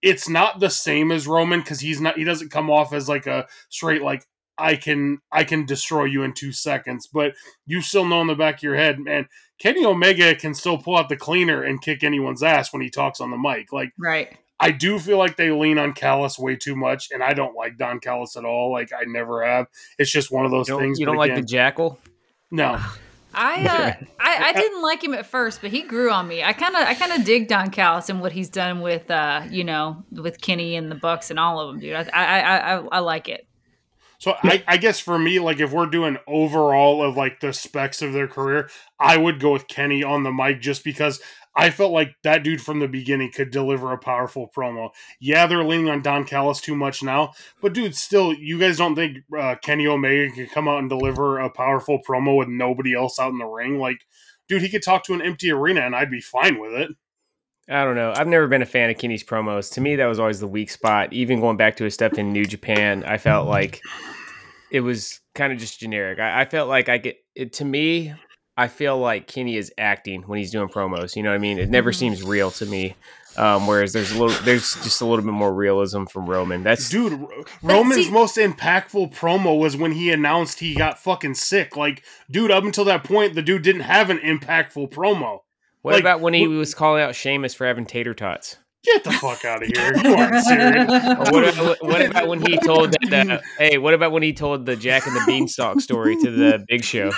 it's 0.00 0.28
not 0.28 0.60
the 0.60 0.70
same 0.70 1.10
as 1.10 1.26
Roman 1.26 1.60
because 1.60 1.80
he's 1.80 2.00
not 2.00 2.16
he 2.16 2.24
doesn't 2.24 2.50
come 2.50 2.70
off 2.70 2.92
as 2.92 3.08
like 3.08 3.26
a 3.26 3.46
straight 3.68 4.02
like 4.02 4.24
I 4.58 4.76
can 4.76 5.18
I 5.32 5.44
can 5.44 5.64
destroy 5.64 6.04
you 6.04 6.22
in 6.22 6.32
two 6.34 6.52
seconds, 6.52 7.06
but 7.06 7.34
you 7.66 7.80
still 7.80 8.04
know 8.04 8.20
in 8.20 8.26
the 8.26 8.34
back 8.34 8.56
of 8.56 8.62
your 8.62 8.76
head, 8.76 8.98
man, 8.98 9.28
Kenny 9.58 9.84
Omega 9.84 10.34
can 10.34 10.54
still 10.54 10.78
pull 10.78 10.96
out 10.96 11.08
the 11.08 11.16
cleaner 11.16 11.62
and 11.62 11.80
kick 11.80 12.02
anyone's 12.02 12.42
ass 12.42 12.72
when 12.72 12.82
he 12.82 12.90
talks 12.90 13.20
on 13.20 13.30
the 13.30 13.38
mic. 13.38 13.72
Like 13.72 13.92
Right. 13.98 14.36
I 14.60 14.72
do 14.72 14.98
feel 14.98 15.18
like 15.18 15.36
they 15.36 15.52
lean 15.52 15.78
on 15.78 15.92
Callis 15.92 16.36
way 16.36 16.56
too 16.56 16.74
much, 16.74 17.10
and 17.12 17.22
I 17.22 17.32
don't 17.32 17.54
like 17.54 17.78
Don 17.78 18.00
Callis 18.00 18.36
at 18.36 18.44
all. 18.44 18.72
Like 18.72 18.92
I 18.92 19.04
never 19.06 19.44
have. 19.44 19.66
It's 19.98 20.10
just 20.10 20.32
one 20.32 20.44
of 20.44 20.50
those 20.50 20.68
You 20.68 20.78
things. 20.78 20.98
you 20.98 21.06
don't 21.06 21.16
like 21.16 21.34
the 21.34 21.42
jackal? 21.42 21.98
no. 22.50 22.78
I, 23.34 23.66
uh, 23.66 24.04
I 24.18 24.48
I 24.48 24.52
didn't 24.54 24.82
like 24.82 25.04
him 25.04 25.12
at 25.12 25.26
first, 25.26 25.60
but 25.60 25.70
he 25.70 25.82
grew 25.82 26.10
on 26.10 26.26
me. 26.26 26.42
I 26.42 26.54
kind 26.54 26.74
of 26.74 26.80
I 26.80 26.94
kind 26.94 27.12
of 27.12 27.24
dig 27.24 27.46
Don 27.46 27.70
Callis 27.70 28.08
and 28.08 28.20
what 28.20 28.32
he's 28.32 28.48
done 28.48 28.80
with 28.80 29.10
uh 29.10 29.42
you 29.50 29.64
know 29.64 30.02
with 30.10 30.40
Kenny 30.40 30.76
and 30.76 30.90
the 30.90 30.94
Bucks 30.96 31.30
and 31.30 31.38
all 31.38 31.60
of 31.60 31.68
them, 31.68 31.78
dude. 31.78 31.94
I 31.94 32.08
I 32.12 32.40
I, 32.40 32.56
I, 32.58 32.82
I 32.90 32.98
like 33.00 33.28
it. 33.28 33.46
So 34.18 34.34
I, 34.42 34.64
I 34.66 34.76
guess 34.78 34.98
for 34.98 35.16
me, 35.18 35.38
like 35.38 35.60
if 35.60 35.72
we're 35.72 35.86
doing 35.86 36.18
overall 36.26 37.02
of 37.02 37.16
like 37.16 37.40
the 37.40 37.52
specs 37.52 38.02
of 38.02 38.12
their 38.12 38.26
career, 38.26 38.68
I 38.98 39.16
would 39.16 39.38
go 39.38 39.52
with 39.52 39.68
Kenny 39.68 40.02
on 40.02 40.24
the 40.24 40.32
mic 40.32 40.60
just 40.60 40.82
because 40.82 41.20
I 41.54 41.70
felt 41.70 41.92
like 41.92 42.14
that 42.24 42.42
dude 42.42 42.60
from 42.60 42.80
the 42.80 42.88
beginning 42.88 43.32
could 43.32 43.50
deliver 43.50 43.92
a 43.92 43.98
powerful 43.98 44.50
promo. 44.56 44.90
Yeah, 45.20 45.46
they're 45.46 45.64
leaning 45.64 45.88
on 45.88 46.02
Don 46.02 46.24
Callis 46.24 46.60
too 46.60 46.74
much 46.76 47.02
now, 47.02 47.32
but 47.60 47.72
dude, 47.72 47.96
still, 47.96 48.32
you 48.32 48.58
guys 48.58 48.78
don't 48.78 48.94
think 48.94 49.18
uh, 49.36 49.54
Kenny 49.62 49.86
Omega 49.86 50.32
can 50.32 50.46
come 50.48 50.68
out 50.68 50.78
and 50.78 50.88
deliver 50.88 51.38
a 51.38 51.50
powerful 51.50 52.00
promo 52.08 52.36
with 52.36 52.48
nobody 52.48 52.94
else 52.94 53.18
out 53.18 53.32
in 53.32 53.38
the 53.38 53.46
ring? 53.46 53.78
Like, 53.78 53.98
dude, 54.48 54.62
he 54.62 54.68
could 54.68 54.82
talk 54.82 55.04
to 55.04 55.14
an 55.14 55.22
empty 55.22 55.50
arena 55.50 55.80
and 55.80 55.96
I'd 55.96 56.10
be 56.10 56.20
fine 56.20 56.60
with 56.60 56.72
it. 56.72 56.90
I 57.70 57.84
don't 57.84 57.96
know. 57.96 58.12
I've 58.16 58.26
never 58.28 58.46
been 58.46 58.62
a 58.62 58.66
fan 58.66 58.88
of 58.90 58.96
Kenny's 58.98 59.22
promos. 59.24 59.72
To 59.74 59.80
me, 59.80 59.96
that 59.96 60.06
was 60.06 60.18
always 60.18 60.40
the 60.40 60.46
weak 60.48 60.70
spot. 60.70 61.12
Even 61.12 61.40
going 61.40 61.56
back 61.58 61.76
to 61.76 61.84
his 61.84 61.94
stuff 61.94 62.14
in 62.14 62.32
New 62.32 62.46
Japan, 62.46 63.04
I 63.04 63.18
felt 63.18 63.46
like 63.46 63.82
it 64.70 64.80
was 64.80 65.20
kind 65.34 65.52
of 65.52 65.58
just 65.58 65.78
generic. 65.78 66.18
I, 66.18 66.42
I 66.42 66.44
felt 66.46 66.68
like 66.68 66.88
I 66.88 66.98
get 66.98 67.16
it 67.34 67.52
to 67.54 67.64
me. 67.64 68.14
I 68.56 68.68
feel 68.68 68.98
like 68.98 69.26
Kenny 69.28 69.56
is 69.56 69.72
acting 69.78 70.22
when 70.22 70.38
he's 70.38 70.50
doing 70.50 70.68
promos. 70.68 71.14
You 71.14 71.22
know 71.22 71.28
what 71.30 71.36
I 71.36 71.38
mean? 71.38 71.58
It 71.58 71.68
never 71.70 71.92
Mhm. 71.92 71.96
seems 71.96 72.22
real 72.22 72.50
to 72.52 72.66
me. 72.66 72.96
Um, 73.36 73.68
whereas 73.68 73.92
there's 73.92 74.10
a 74.10 74.18
little, 74.20 74.42
there's 74.44 74.74
just 74.82 75.00
a 75.00 75.06
little 75.06 75.24
bit 75.24 75.30
more 75.32 75.52
realism 75.54 76.04
from 76.06 76.26
Roman. 76.26 76.64
That's 76.64 76.88
Dude, 76.88 77.12
R- 77.12 77.28
Roman's 77.62 78.06
see- 78.06 78.10
most 78.10 78.36
impactful 78.36 79.14
promo 79.14 79.56
was 79.56 79.76
when 79.76 79.92
he 79.92 80.10
announced 80.10 80.58
he 80.58 80.74
got 80.74 80.98
fucking 80.98 81.34
sick. 81.34 81.76
Like, 81.76 82.02
dude, 82.28 82.50
up 82.50 82.64
until 82.64 82.84
that 82.86 83.04
point, 83.04 83.34
the 83.34 83.42
dude 83.42 83.62
didn't 83.62 83.82
have 83.82 84.10
an 84.10 84.18
impactful 84.18 84.90
promo. 84.90 85.40
What 85.88 85.94
like, 85.96 86.02
about 86.02 86.20
when 86.20 86.34
he 86.34 86.44
wh- 86.44 86.58
was 86.58 86.74
calling 86.74 87.02
out 87.02 87.14
Sheamus 87.14 87.54
for 87.54 87.66
having 87.66 87.84
tater 87.86 88.14
tots? 88.14 88.56
Get 88.84 89.02
the 89.02 89.10
fuck 89.10 89.44
out 89.44 89.60
of 89.62 89.68
here. 89.68 89.92
You 90.04 90.14
aren't 90.14 90.44
serious. 90.44 90.88
Or 91.18 91.32
what, 91.32 91.48
about, 91.52 91.76
what 91.82 92.06
about 92.06 92.28
when 92.28 92.40
he 92.46 92.56
told 92.58 92.92
that? 93.10 93.28
Uh, 93.28 93.40
hey, 93.58 93.76
what 93.76 93.92
about 93.92 94.12
when 94.12 94.22
he 94.22 94.32
told 94.32 94.66
the 94.66 94.76
Jack 94.76 95.04
and 95.06 95.16
the 95.16 95.22
Beanstalk 95.26 95.80
story 95.80 96.14
to 96.22 96.30
the 96.30 96.64
Big 96.68 96.84
Show? 96.84 97.10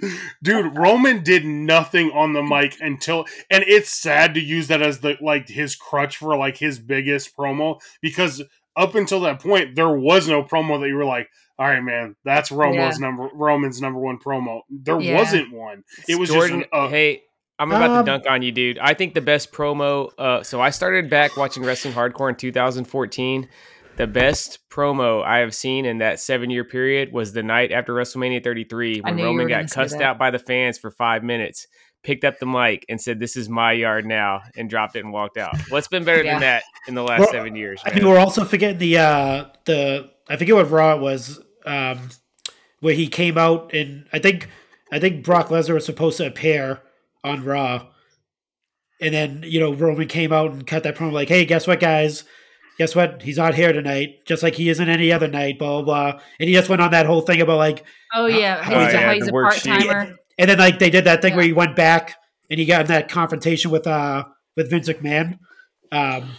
Dude, 0.42 0.78
Roman 0.78 1.24
did 1.24 1.44
nothing 1.44 2.12
on 2.12 2.32
the 2.34 2.42
mic 2.42 2.76
until 2.80 3.24
and 3.50 3.64
it's 3.66 3.90
sad 3.90 4.34
to 4.34 4.40
use 4.40 4.68
that 4.68 4.80
as 4.80 5.00
the 5.00 5.16
like 5.20 5.48
his 5.48 5.74
crutch 5.74 6.16
for 6.18 6.36
like 6.36 6.56
his 6.56 6.78
biggest 6.78 7.36
promo 7.36 7.80
because 8.00 8.42
up 8.76 8.94
until 8.94 9.20
that 9.22 9.40
point 9.40 9.74
there 9.74 9.90
was 9.90 10.28
no 10.28 10.44
promo 10.44 10.80
that 10.80 10.86
you 10.88 10.94
were 10.94 11.04
like, 11.04 11.28
all 11.58 11.66
right, 11.66 11.82
man, 11.82 12.14
that's 12.24 12.50
Romo's 12.50 13.00
number 13.00 13.28
Roman's 13.34 13.80
number 13.82 13.98
one 13.98 14.18
promo. 14.18 14.60
There 14.70 15.00
Yeah. 15.00 15.16
wasn't 15.16 15.52
one. 15.52 15.82
It 16.08 16.14
was 16.16 16.28
Jordan, 16.30 16.60
just 16.60 16.70
an, 16.72 16.78
uh, 16.84 16.88
hey, 16.88 17.22
I'm 17.58 17.70
about 17.72 17.90
Um, 17.90 18.04
to 18.04 18.10
dunk 18.10 18.24
on 18.28 18.42
you, 18.42 18.52
dude. 18.52 18.78
I 18.78 18.94
think 18.94 19.14
the 19.14 19.20
best 19.20 19.52
promo. 19.52 20.10
Uh, 20.16 20.42
so 20.42 20.60
I 20.60 20.70
started 20.70 21.10
back 21.10 21.36
watching 21.36 21.64
wrestling 21.64 21.94
hardcore 21.94 22.28
in 22.28 22.36
2014. 22.36 23.48
the 23.96 24.06
best 24.06 24.60
promo 24.70 25.24
I 25.24 25.38
have 25.38 25.52
seen 25.52 25.84
in 25.84 25.98
that 25.98 26.20
seven 26.20 26.50
year 26.50 26.62
period 26.62 27.12
was 27.12 27.32
the 27.32 27.42
night 27.42 27.72
after 27.72 27.92
WrestleMania 27.92 28.44
33 28.44 29.00
when 29.00 29.16
Roman 29.16 29.48
got 29.48 29.68
cussed 29.72 30.00
out 30.00 30.18
by 30.18 30.30
the 30.30 30.38
fans 30.38 30.78
for 30.78 30.92
five 30.92 31.24
minutes, 31.24 31.66
picked 32.04 32.22
up 32.22 32.38
the 32.38 32.46
mic 32.46 32.84
and 32.88 33.00
said, 33.00 33.18
This 33.18 33.36
is 33.36 33.48
my 33.48 33.72
yard 33.72 34.06
now, 34.06 34.42
and 34.56 34.70
dropped 34.70 34.94
it 34.94 35.00
and 35.00 35.12
walked 35.12 35.36
out. 35.36 35.56
What's 35.70 35.88
been 35.88 36.04
better 36.04 36.22
Yeah. 36.22 36.34
than 36.34 36.40
that 36.42 36.62
in 36.86 36.94
the 36.94 37.02
last 37.02 37.18
Well, 37.18 37.30
seven 37.32 37.56
years? 37.56 37.82
I 37.84 37.88
man? 37.88 37.94
think 37.94 38.06
we're 38.06 38.20
also 38.20 38.44
forgetting 38.44 38.78
the 38.78 38.98
uh 38.98 39.44
the 39.64 40.10
I 40.28 40.36
forget 40.36 40.54
what 40.54 40.70
Raw 40.70 40.96
was 40.96 41.40
um 41.66 42.10
where 42.78 42.94
he 42.94 43.08
came 43.08 43.36
out 43.36 43.74
and 43.74 44.06
I 44.12 44.20
think 44.20 44.48
I 44.92 45.00
think 45.00 45.24
Brock 45.24 45.48
Lesnar 45.48 45.74
was 45.74 45.84
supposed 45.84 46.18
to 46.18 46.26
appear 46.28 46.82
on 47.24 47.44
Raw, 47.44 47.86
and 49.00 49.14
then 49.14 49.42
you 49.46 49.60
know 49.60 49.72
Roman 49.74 50.08
came 50.08 50.32
out 50.32 50.50
and 50.52 50.66
cut 50.66 50.82
that 50.84 50.96
promo 50.96 51.12
like, 51.12 51.28
hey, 51.28 51.44
guess 51.44 51.66
what, 51.66 51.80
guys. 51.80 52.24
Guess 52.78 52.94
what? 52.94 53.22
He's 53.22 53.36
not 53.38 53.54
here 53.56 53.72
tonight, 53.72 54.24
just 54.24 54.42
like 54.44 54.54
he 54.54 54.68
isn't 54.68 54.88
any 54.88 55.10
other 55.12 55.26
night. 55.26 55.58
Blah 55.58 55.82
blah 55.82 56.12
blah. 56.12 56.20
And 56.38 56.48
he 56.48 56.54
just 56.54 56.68
went 56.68 56.80
on 56.80 56.92
that 56.92 57.06
whole 57.06 57.22
thing 57.22 57.40
about 57.40 57.56
like, 57.58 57.84
Oh 58.14 58.26
yeah, 58.26 58.58
Oh, 58.64 58.84
he's, 58.84 58.94
a, 58.94 58.96
yeah, 59.00 59.14
he's 59.14 59.26
a 59.28 59.32
part 59.32 59.56
timer. 59.56 60.16
and 60.38 60.48
then 60.48 60.58
like 60.58 60.78
they 60.78 60.88
did 60.88 61.04
that 61.06 61.20
thing 61.20 61.32
Yeah. 61.32 61.36
where 61.38 61.44
he 61.46 61.52
went 61.52 61.74
back 61.74 62.14
and 62.48 62.60
he 62.60 62.66
got 62.66 62.82
in 62.82 62.86
that 62.86 63.08
confrontation 63.10 63.72
with 63.72 63.84
uh 63.88 64.24
with 64.56 64.70
Vince 64.70 64.88
McMahon. 64.88 65.38
Um, 65.90 66.30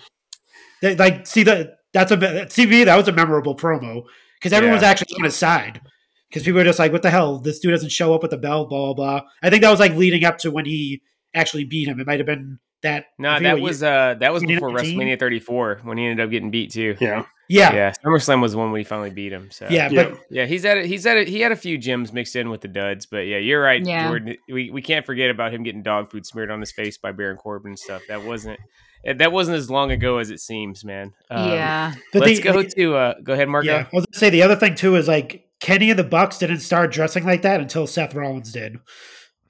they, 0.82 0.96
like 0.96 1.28
see 1.28 1.44
that 1.44 1.80
that's 1.92 2.14
a 2.14 2.18
TV 2.18 2.86
that 2.86 2.96
was 2.96 3.10
a 3.10 3.12
memorable 3.12 3.58
promo 3.58 4.04
because 4.36 4.54
everyone's 4.54 4.82
Yeah. 4.84 4.92
actually 4.92 5.14
on 5.18 5.26
his 5.26 5.36
side 5.36 5.82
because 6.30 6.44
people 6.44 6.60
are 6.60 6.64
just 6.66 6.80
like, 6.80 6.92
what 6.92 7.02
the 7.02 7.10
hell? 7.10 7.40
This 7.40 7.60
dude 7.60 7.72
doesn't 7.72 7.92
show 7.92 8.14
up 8.14 8.22
with 8.22 8.32
the 8.32 8.38
bell, 8.38 8.66
Blah 8.68 8.94
blah 8.94 9.20
blah. 9.20 9.30
I 9.44 9.50
think 9.50 9.62
that 9.64 9.72
was 9.72 9.80
like 9.80 9.94
leading 9.96 10.24
up 10.26 10.38
to 10.40 10.52
when 10.52 10.66
he 10.66 11.02
actually 11.34 11.66
beat 11.66 11.88
him. 11.88 12.00
It 12.00 12.08
might 12.08 12.20
have 12.20 12.28
been 12.28 12.60
that. 12.82 13.06
No, 13.18 13.36
forget 13.36 13.56
that 13.58 13.62
was 13.62 13.82
year- 13.82 13.92
uh 13.92 14.14
that 14.16 14.32
was 14.34 14.44
before 14.44 14.70
WrestleMania 14.70 15.20
34 15.20 15.82
when 15.84 15.98
he 15.98 16.06
ended 16.06 16.24
up 16.24 16.32
getting 16.32 16.52
beat 16.52 16.72
too. 16.72 16.96
Yeah. 17.00 17.24
yeah, 17.50 17.72
yeah, 17.72 17.76
Yeah, 17.76 17.94
SummerSlam 18.06 18.42
was 18.42 18.52
the 18.54 18.58
one 18.60 18.72
when 18.72 18.80
he 18.80 18.84
finally 18.86 19.10
beat 19.10 19.34
him. 19.34 19.50
So 19.52 19.68
Yeah. 19.70 19.90
but 19.90 20.20
yeah, 20.30 20.46
he's 20.46 20.64
at 20.66 20.78
it. 20.78 20.86
he's 20.86 21.06
at 21.08 21.18
it. 21.18 21.28
he 21.28 21.42
had 21.42 21.52
a 21.52 21.56
few 21.56 21.78
gems 21.78 22.14
mixed 22.14 22.36
in 22.36 22.50
with 22.50 22.62
the 22.62 22.68
duds, 22.68 23.06
but 23.08 23.22
yeah, 23.28 23.38
you're 23.38 23.62
right, 23.62 23.84
Yeah. 23.86 24.08
Jordan. 24.08 24.36
We 24.48 24.70
we 24.70 24.82
can't 24.82 25.06
forget 25.06 25.30
about 25.32 25.52
him 25.54 25.64
getting 25.64 25.82
dog 25.84 26.10
food 26.12 26.26
smeared 26.26 26.52
on 26.52 26.60
his 26.60 26.72
face 26.72 26.98
by 26.98 27.12
Baron 27.12 27.38
Corbin 27.38 27.72
and 27.72 27.80
stuff. 27.80 28.04
That 28.08 28.24
wasn't 28.24 28.60
that 29.04 29.32
wasn't 29.32 29.58
as 29.58 29.70
long 29.70 29.92
ago 29.92 30.18
as 30.20 30.30
it 30.30 30.40
seems, 30.40 30.84
man. 30.86 31.14
Um, 31.32 31.50
yeah, 31.52 31.94
but 32.14 32.22
let's 32.22 32.38
the- 32.40 32.44
go 32.44 32.62
the- 32.62 32.70
to 32.70 32.96
uh 32.96 33.14
go 33.24 33.34
ahead, 33.34 33.50
Marco. 33.50 33.68
Yeah, 33.68 33.86
I 33.92 33.96
was 33.96 34.06
gonna 34.06 34.20
say 34.20 34.30
the 34.30 34.44
other 34.44 34.56
thing 34.56 34.76
too 34.76 34.96
is 34.96 35.08
like 35.08 35.46
Kenny 35.70 35.90
and 35.90 36.00
the 36.00 36.04
Bucks 36.04 36.38
didn't 36.38 36.60
start 36.60 36.92
dressing 36.92 37.26
like 37.26 37.44
that 37.44 37.60
until 37.62 37.88
Seth 37.88 38.14
Rollins 38.16 38.52
did. 38.52 38.78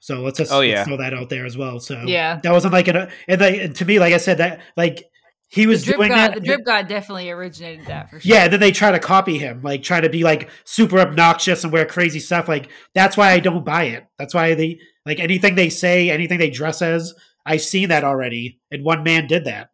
So 0.00 0.20
let's 0.20 0.38
just 0.38 0.52
Oh, 0.52 0.60
let's 0.60 0.86
throw 0.88 0.96
that 0.98 1.12
out 1.14 1.28
there 1.28 1.44
as 1.46 1.56
well. 1.56 1.78
So 1.80 2.02
Yeah. 2.06 2.40
that 2.42 2.52
wasn't 2.52 2.72
like 2.72 2.88
an 2.88 3.08
and, 3.28 3.40
like, 3.40 3.54
and 3.60 3.74
to 3.76 3.84
me, 3.84 3.98
like 3.98 4.14
I 4.14 4.18
said, 4.18 4.38
that 4.38 4.60
like 4.76 5.04
he 5.48 5.62
the 5.64 5.68
was 5.70 5.82
drip 5.84 5.96
doing 5.96 6.10
god, 6.10 6.16
that. 6.16 6.34
the 6.34 6.40
drip 6.40 6.64
god 6.64 6.88
definitely 6.88 7.28
originated 7.30 7.86
that 7.86 8.08
for 8.08 8.20
sure. 8.20 8.34
yeah, 8.34 8.44
and 8.44 8.52
then 8.52 8.60
they 8.60 8.70
try 8.72 8.92
to 8.92 8.98
copy 9.00 9.36
him, 9.38 9.62
like 9.62 9.82
try 9.82 10.00
to 10.00 10.08
be 10.08 10.22
like 10.22 10.48
super 10.64 10.98
obnoxious 11.00 11.64
and 11.64 11.72
wear 11.72 11.84
crazy 11.84 12.20
stuff. 12.20 12.48
Like 12.48 12.68
that's 12.94 13.16
why 13.16 13.32
I 13.32 13.40
don't 13.40 13.64
buy 13.64 13.84
it. 13.84 14.06
That's 14.18 14.32
why 14.32 14.54
they 14.54 14.78
like 15.04 15.18
anything 15.20 15.54
they 15.56 15.68
say, 15.68 16.08
anything 16.10 16.38
they 16.38 16.50
dress 16.50 16.82
as. 16.82 17.12
I've 17.44 17.62
seen 17.62 17.88
that 17.88 18.04
already, 18.04 18.60
and 18.70 18.84
one 18.84 19.02
man 19.02 19.26
did 19.26 19.44
that. 19.46 19.70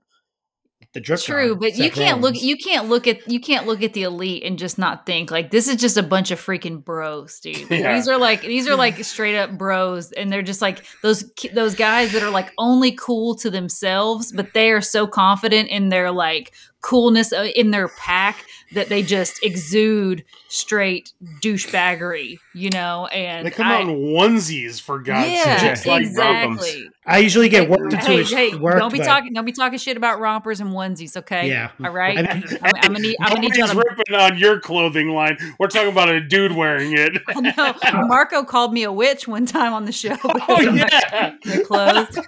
The. 1.00 1.16
True, 1.16 1.56
but 1.56 1.76
you 1.76 1.90
can't 1.90 2.20
look 2.20 2.34
Rollins. 2.34 2.44
you 2.44 2.56
can't 2.56 2.88
look 2.88 3.06
at 3.06 3.30
you 3.30 3.40
can't 3.40 3.66
look 3.66 3.82
at 3.82 3.92
the 3.92 4.02
elite 4.04 4.42
and 4.44 4.58
just 4.58 4.78
not 4.78 5.06
think 5.06 5.30
like 5.30 5.50
this 5.50 5.68
is 5.68 5.76
just 5.76 5.96
a 5.96 6.02
bunch 6.02 6.30
of 6.30 6.40
freaking 6.40 6.84
bros, 6.84 7.40
dude. 7.40 7.70
Yeah. 7.76 7.94
These 7.94 8.08
are 8.08 8.18
like 8.18 8.42
these 8.42 8.68
are 8.68 8.76
like 8.76 9.04
straight 9.04 9.36
up 9.36 9.58
bros 9.58 10.12
and 10.12 10.32
they're 10.32 10.42
just 10.42 10.62
like 10.62 10.84
those 11.02 11.30
those 11.54 11.74
guys 11.74 12.12
that 12.12 12.22
are 12.22 12.30
like 12.30 12.52
only 12.58 12.92
cool 12.92 13.34
to 13.36 13.50
themselves, 13.50 14.32
but 14.32 14.54
they 14.54 14.70
are 14.70 14.80
so 14.80 15.06
confident 15.06 15.68
in 15.68 15.88
their 15.90 16.10
like 16.10 16.52
coolness 16.80 17.32
uh, 17.32 17.48
in 17.54 17.72
their 17.72 17.88
pack 17.88 18.44
that 18.72 18.88
they 18.88 19.02
just 19.02 19.42
exude 19.44 20.24
straight 20.48 21.12
douchebaggery, 21.42 22.38
you 22.54 22.70
know, 22.70 23.06
and 23.06 23.46
They 23.46 23.50
come 23.50 23.66
I- 23.66 23.76
out 23.76 23.80
in 23.82 23.88
onesies 23.88 24.80
for 24.80 24.98
God's 24.98 25.30
yeah, 25.30 25.56
sake. 25.58 25.70
Just 25.70 25.86
like 25.86 26.02
Rock'ems. 26.02 26.54
exactly. 26.56 26.90
I 27.08 27.18
usually 27.18 27.48
get 27.48 27.64
Hey, 27.64 27.68
worked 27.68 27.92
into 27.92 28.04
hey, 28.06 28.20
a 28.20 28.24
sh- 28.24 28.32
hey, 28.32 28.54
work. 28.56 28.78
don't 28.78 28.92
be 28.92 28.98
but- 28.98 29.04
talking. 29.04 29.32
Don't 29.32 29.44
be 29.44 29.52
talking 29.52 29.78
shit 29.78 29.96
about 29.96 30.18
rompers 30.18 30.60
and 30.60 30.70
onesies, 30.70 31.16
okay? 31.16 31.48
Yeah. 31.48 31.70
All 31.84 31.90
right. 31.92 32.18
I 32.18 32.20
I 32.30 32.34
mean- 32.34 32.44
am 32.62 32.72
gonna 32.92 32.98
need. 32.98 33.16
I'm 33.20 33.28
gonna 33.28 33.40
need 33.42 33.54
y'all 33.56 33.68
to. 33.68 33.76
ripping 33.76 34.14
on 34.14 34.36
your 34.38 34.58
clothing 34.60 35.10
line. 35.10 35.36
We're 35.58 35.68
talking 35.68 35.90
about 35.92 36.08
a 36.08 36.20
dude 36.20 36.52
wearing 36.52 36.92
it. 36.92 37.22
No, 37.56 37.74
Marco 38.06 38.42
called 38.42 38.72
me 38.72 38.82
a 38.82 38.90
witch 38.90 39.28
one 39.28 39.46
time 39.46 39.72
on 39.72 39.84
the 39.84 39.92
show. 39.92 40.16
Oh 40.24 40.58
of 40.66 40.74
my 40.74 40.88
yeah, 41.12 41.34
their 41.44 41.64
clothes. 41.64 42.18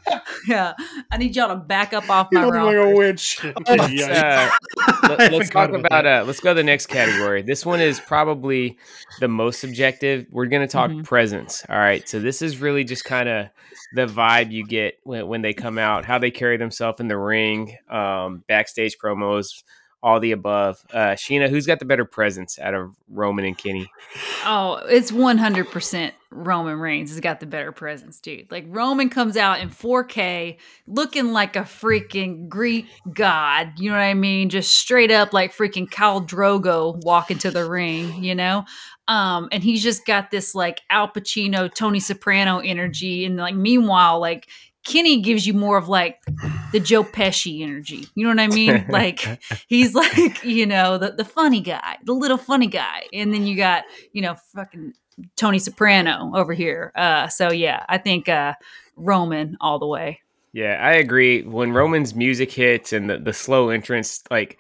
Yeah, 0.47 0.75
I 1.11 1.17
need 1.17 1.35
y'all 1.35 1.49
to 1.49 1.57
back 1.57 1.93
up 1.93 2.09
off 2.09 2.29
you 2.31 2.39
my 2.39 2.45
look 2.47 2.55
like 2.55 2.77
a 2.77 2.91
witch. 2.95 3.43
Let's, 3.45 3.93
Yeah. 3.93 4.51
uh, 4.77 5.09
let, 5.09 5.21
I 5.33 5.37
us 5.39 5.51
talk 5.51 5.71
about 5.71 5.87
about 5.87 6.07
uh 6.07 6.25
let's 6.29 6.41
go 6.41 6.51
to 6.51 6.55
the 6.55 6.63
next 6.63 6.87
category. 6.87 7.43
This 7.43 7.67
one 7.67 7.81
is 7.81 7.99
probably 7.99 8.79
the 9.19 9.27
most 9.29 9.61
subjective. 9.61 10.27
We're 10.31 10.47
going 10.47 10.63
to 10.63 10.71
talk 10.71 10.91
Mhm. 10.91 11.03
presence. 11.05 11.65
All 11.69 11.77
right. 11.79 12.09
So 12.09 12.21
this 12.21 12.43
is 12.43 12.59
really 12.61 12.85
just 12.85 13.05
kind 13.05 13.29
of 13.29 13.47
the 13.95 14.07
vibe 14.07 14.53
you 14.53 14.65
get 14.65 14.99
when, 15.03 15.27
when 15.27 15.43
they 15.43 15.55
come 15.55 15.79
out, 15.79 16.05
how 16.05 16.19
they 16.19 16.31
carry 16.31 16.57
themselves 16.57 17.01
in 17.01 17.09
the 17.09 17.17
ring, 17.19 17.77
um, 17.91 18.45
backstage 18.47 18.97
promos, 19.03 19.65
all 20.03 20.21
the 20.21 20.33
above. 20.33 20.85
Uh, 20.93 21.11
Sheena, 21.11 21.49
who's 21.49 21.67
got 21.67 21.79
the 21.79 21.85
better 21.85 22.05
presence 22.05 22.59
out 22.59 22.75
of 22.75 22.95
Roman 23.09 23.45
and 23.45 23.59
Kenny? 23.59 23.91
Oh, 24.45 24.81
it's 24.89 25.11
100% 25.11 26.13
Roman 26.31 26.79
Reigns 26.79 27.11
has 27.11 27.21
got 27.21 27.41
the 27.41 27.47
better 27.47 27.73
presence, 27.73 28.21
dude. 28.21 28.51
Like 28.51 28.67
Roman 28.69 29.09
comes 29.09 29.37
out 29.37 29.61
in 29.61 29.71
4K 29.71 30.59
looking 30.87 31.33
like 31.33 31.57
a 31.57 31.61
freaking 31.61 32.49
Greek 32.49 32.87
god, 33.13 33.73
you 33.79 33.91
know 33.91 33.97
what 33.97 34.03
I 34.03 34.15
mean? 34.15 34.51
Just 34.51 34.77
straight 34.77 35.11
up 35.11 35.33
like 35.33 35.57
freaking 35.57 35.89
Khal 35.89 36.27
Drogo 36.27 37.03
walking 37.03 37.39
to 37.39 37.51
the 37.51 37.69
ring, 37.69 38.23
you 38.23 38.35
know? 38.35 38.65
Um, 39.09 39.49
and 39.53 39.65
he's 39.65 39.83
just 39.83 40.05
got 40.05 40.31
this 40.31 40.55
like 40.55 40.83
Al 40.91 41.09
Pacino, 41.09 41.73
Tony 41.75 41.99
Soprano 41.99 42.59
energy. 42.59 43.25
And 43.25 43.39
like, 43.39 43.55
meanwhile, 43.55 44.21
like 44.21 44.49
Kenny 44.89 45.21
gives 45.21 45.47
you 45.47 45.53
more 45.55 45.77
of 45.77 45.89
like 45.89 46.21
the 46.73 46.81
Joe 46.81 47.05
Pesci 47.05 47.63
energy. 47.63 48.09
You 48.15 48.25
know 48.25 48.31
what 48.31 48.41
I 48.41 48.49
mean? 48.55 48.87
Like 48.89 49.41
he's 49.69 49.95
like, 49.95 50.43
you 50.45 50.67
know, 50.67 50.99
the, 50.99 51.13
the 51.13 51.25
funny 51.25 51.61
guy, 51.61 51.99
the 52.05 52.15
little 52.15 52.39
funny 52.39 52.67
guy. 52.67 53.07
And 53.13 53.33
then 53.33 53.47
you 53.47 53.57
got, 53.57 53.85
you 54.13 54.23
know, 54.23 54.35
fucking 54.55 54.95
Tony 55.37 55.59
Soprano 55.59 56.33
over 56.35 56.55
here. 56.55 56.93
Uh, 56.97 57.29
so 57.29 57.53
yeah, 57.53 57.85
I 57.89 57.99
think 57.99 58.29
uh 58.29 58.55
Roman 58.97 59.57
all 59.61 59.79
the 59.79 59.87
way. 59.87 60.21
Yeah, 60.53 60.79
I 60.83 60.95
agree. 60.95 61.43
When 61.43 61.73
Roman's 61.73 62.15
music 62.15 62.51
hits 62.51 62.93
and 62.93 63.11
the, 63.11 63.19
the 63.19 63.33
slow 63.33 63.69
entrance, 63.69 64.23
like 64.31 64.59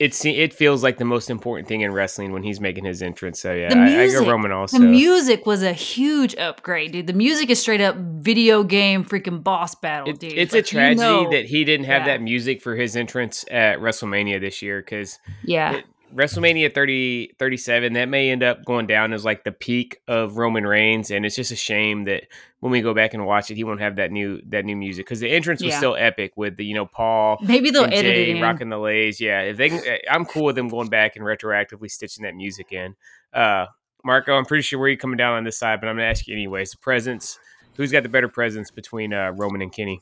it 0.00 0.24
it 0.24 0.52
feels 0.54 0.82
like 0.82 0.96
the 0.96 1.04
most 1.04 1.28
important 1.30 1.68
thing 1.68 1.82
in 1.82 1.92
wrestling 1.92 2.32
when 2.32 2.42
he's 2.42 2.58
making 2.58 2.86
his 2.86 3.02
entrance. 3.02 3.40
So 3.40 3.52
yeah, 3.52 3.68
The 3.68 3.76
I, 3.76 3.82
I 3.82 3.96
music- 3.98 4.20
go 4.24 4.30
Roman 4.30 4.50
also. 4.50 4.78
The 4.78 4.84
music 4.86 5.44
was 5.46 5.62
a 5.62 5.74
huge 5.74 6.34
upgrade, 6.36 6.92
dude. 6.92 7.06
The 7.06 7.12
music 7.12 7.50
is 7.50 7.60
straight 7.60 7.82
up 7.82 7.96
video 7.96 8.64
game 8.64 9.04
freaking 9.04 9.44
boss 9.44 9.74
battle, 9.74 10.08
It- 10.08 10.18
dude. 10.18 10.32
it's 10.32 10.54
Like, 10.54 10.64
a 10.64 10.66
you 10.66 10.70
tragedy 10.72 11.00
know- 11.02 11.30
that 11.30 11.44
he 11.44 11.64
didn't 11.64 11.84
have 11.86 12.02
Yeah. 12.06 12.16
that 12.16 12.22
music 12.22 12.62
for 12.62 12.74
his 12.74 12.96
entrance 12.96 13.44
at 13.50 13.78
WrestleMania 13.78 14.40
this 14.40 14.62
year 14.62 14.80
because 14.80 15.18
yeah. 15.44 15.74
it- 15.76 15.84
WrestleMania 16.14 16.74
30, 16.74 17.32
37, 17.38 17.92
that 17.94 18.08
may 18.08 18.30
end 18.30 18.42
up 18.42 18.64
going 18.64 18.86
down 18.86 19.12
as 19.12 19.24
like 19.24 19.44
the 19.44 19.52
peak 19.52 20.00
of 20.08 20.36
Roman 20.36 20.66
Reigns. 20.66 21.10
And 21.10 21.24
it's 21.24 21.36
just 21.36 21.52
a 21.52 21.56
shame 21.56 22.04
that 22.04 22.24
when 22.60 22.72
we 22.72 22.80
go 22.80 22.92
back 22.94 23.14
and 23.14 23.24
watch 23.26 23.50
it, 23.50 23.56
he 23.56 23.64
won't 23.64 23.80
have 23.80 23.96
that 23.96 24.10
new 24.10 24.40
that 24.48 24.64
new 24.64 24.76
music 24.76 25.06
because 25.06 25.20
the 25.20 25.30
entrance 25.30 25.62
was 25.62 25.72
Yeah. 25.72 25.78
still 25.78 25.96
epic 25.96 26.32
with 26.36 26.56
the, 26.56 26.64
you 26.64 26.74
know, 26.74 26.86
Paul 26.86 27.38
Maybe 27.42 27.70
they'll 27.70 27.84
and 27.84 27.94
edit 27.94 28.14
Jey 28.14 28.30
it 28.30 28.36
in. 28.36 28.42
rocking 28.42 28.68
the 28.68 28.78
leis. 28.78 29.20
Yeah, 29.20 29.42
if 29.42 29.56
they, 29.56 29.68
can, 29.70 29.80
eh, 29.86 29.98
I'm 30.10 30.24
cool 30.24 30.44
with 30.44 30.56
them 30.56 30.68
going 30.68 30.88
back 30.88 31.16
and 31.16 31.24
retroactively 31.24 31.90
stitching 31.90 32.24
that 32.24 32.34
music 32.34 32.72
in. 32.72 32.96
Uh, 33.32 33.66
Marco, 34.04 34.32
I'm 34.34 34.44
pretty 34.46 34.62
sure 34.62 34.78
where 34.78 34.88
you're 34.88 34.96
coming 34.98 35.16
down 35.16 35.34
on 35.36 35.44
this 35.44 35.58
side, 35.58 35.80
but 35.80 35.88
I'm 35.88 35.96
gonna 35.96 36.08
ask 36.08 36.26
you 36.26 36.34
anyways. 36.34 36.74
Presence, 36.76 37.38
who's 37.76 37.92
got 37.92 38.02
the 38.02 38.08
better 38.08 38.28
presence 38.28 38.70
between 38.70 39.12
uh, 39.14 39.32
Roman 39.36 39.62
and 39.62 39.72
Kenny? 39.72 40.00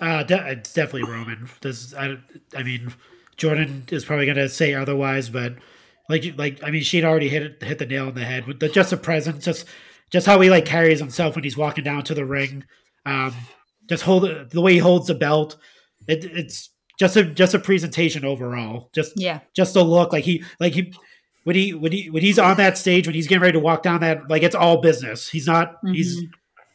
Uh, 0.00 0.22
de- 0.22 0.50
it's 0.52 0.72
definitely 0.74 1.10
Roman. 1.10 1.48
Does 1.60 1.94
I, 1.94 2.18
I 2.54 2.62
mean, 2.62 2.92
Jordan 3.38 3.84
is 3.90 4.04
probably 4.04 4.26
gonna 4.26 4.48
say 4.48 4.74
otherwise, 4.74 5.30
but 5.30 5.54
like, 6.08 6.34
like 6.36 6.62
I 6.62 6.70
mean, 6.70 6.82
she'd 6.82 7.04
already 7.04 7.28
hit 7.28 7.62
hit 7.62 7.78
the 7.78 7.86
nail 7.86 8.08
on 8.08 8.14
the 8.14 8.24
head 8.24 8.46
with 8.46 8.60
the, 8.60 8.68
just 8.68 8.90
the 8.90 8.96
presence, 8.96 9.44
just 9.44 9.66
just 10.10 10.26
how 10.26 10.40
he 10.40 10.50
like 10.50 10.64
carries 10.66 10.98
himself 10.98 11.34
when 11.34 11.44
he's 11.44 11.56
walking 11.56 11.84
down 11.84 12.02
to 12.04 12.14
the 12.14 12.24
ring. 12.26 12.64
Um, 13.06 13.32
just 13.88 14.02
hold 14.02 14.50
the 14.50 14.60
way 14.60 14.74
he 14.74 14.78
holds 14.78 15.06
the 15.06 15.14
belt. 15.14 15.56
It, 16.06 16.24
it's 16.24 16.70
just 16.98 17.16
a 17.16 17.24
just 17.24 17.54
a 17.54 17.58
presentation 17.58 18.24
overall. 18.24 18.90
Just 18.94 19.12
Yeah. 19.16 19.40
just 19.54 19.76
a 19.76 19.82
look 19.82 20.12
like 20.12 20.24
he 20.24 20.44
like 20.60 20.72
he 20.74 20.92
when 21.44 21.56
he 21.56 21.72
when 21.74 21.92
he 21.92 22.10
when 22.10 22.22
he's 22.22 22.38
on 22.38 22.56
that 22.56 22.76
stage 22.76 23.06
when 23.06 23.14
he's 23.14 23.26
getting 23.28 23.42
ready 23.42 23.52
to 23.52 23.60
walk 23.60 23.82
down 23.82 24.00
that 24.00 24.28
like 24.28 24.42
it's 24.42 24.54
all 24.54 24.80
business. 24.80 25.28
He's 25.28 25.46
not 25.46 25.76
he's 25.92 26.20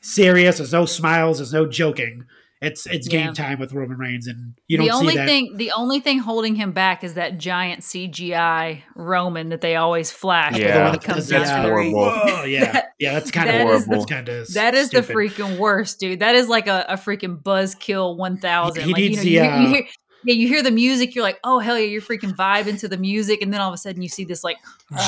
serious. 0.01 0.57
There's 0.57 0.71
no 0.73 0.85
smiles. 0.85 1.37
There's 1.39 1.53
no 1.53 1.67
joking. 1.67 2.25
It's 2.63 2.85
it's 2.87 3.07
Yeah. 3.11 3.25
game 3.25 3.33
time 3.33 3.59
with 3.59 3.73
Roman 3.73 3.97
Reigns, 3.97 4.25
and 4.27 4.53
you 4.67 4.77
the 4.77 4.85
don't 4.87 4.95
only 5.01 5.13
see 5.13 5.17
that. 5.17 5.27
thing 5.27 5.57
the 5.57 5.71
only 5.75 5.99
thing 5.99 6.19
holding 6.19 6.55
him 6.55 6.71
back 6.71 7.03
is 7.03 7.13
that 7.15 7.37
giant 7.37 7.81
CGI 7.83 8.83
Roman 8.95 9.49
that 9.49 9.61
they 9.61 9.75
always 9.75 10.11
flash 10.11 10.57
Yeah, 10.57 10.67
before 10.67 10.83
he 10.85 10.91
That's 10.91 11.05
comes 11.05 11.27
that's 11.27 11.49
down 11.49 11.63
to 11.63 11.67
the 11.67 11.73
horrible. 11.73 11.99
Oh 12.13 12.43
yeah, 12.47 12.81
yeah. 12.99 13.13
That's 13.13 13.31
kind 13.31 13.49
of 13.49 13.53
That 13.55 13.61
is 13.61 13.65
horrible. 13.67 13.85
the- 13.85 13.95
That's 13.97 14.05
kind 14.11 14.29
of 14.29 14.53
That 14.53 14.73
is 14.75 14.89
the 14.91 15.01
freaking 15.01 15.57
worst, 15.57 15.99
dude. 15.99 16.19
That 16.19 16.35
is 16.35 16.47
like 16.47 16.67
a, 16.67 16.85
a 16.89 16.95
freaking 16.95 17.41
buzzkill 17.41 18.17
one 18.17 18.37
thousand. 18.37 18.83
He 18.85 18.93
like, 18.93 19.01
needs 19.01 19.25
you 19.25 19.39
know, 19.41 19.51
the, 19.51 19.57
you, 19.57 19.61
you 19.61 19.67
uh, 19.67 19.73
hear, 19.73 19.87
yeah, 20.25 20.33
you 20.35 20.47
hear 20.47 20.63
the 20.63 20.71
music, 20.71 21.15
you're 21.15 21.23
like, 21.23 21.39
oh 21.43 21.59
hell 21.59 21.77
yeah, 21.77 21.85
you're 21.85 22.01
freaking 22.01 22.33
vibing 22.33 22.79
to 22.79 22.87
the 22.87 22.97
music, 22.97 23.41
and 23.41 23.53
then 23.53 23.59
all 23.59 23.67
of 23.67 23.73
a 23.73 23.77
sudden 23.77 24.01
you 24.01 24.07
see 24.07 24.23
this 24.23 24.41
like 24.43 24.55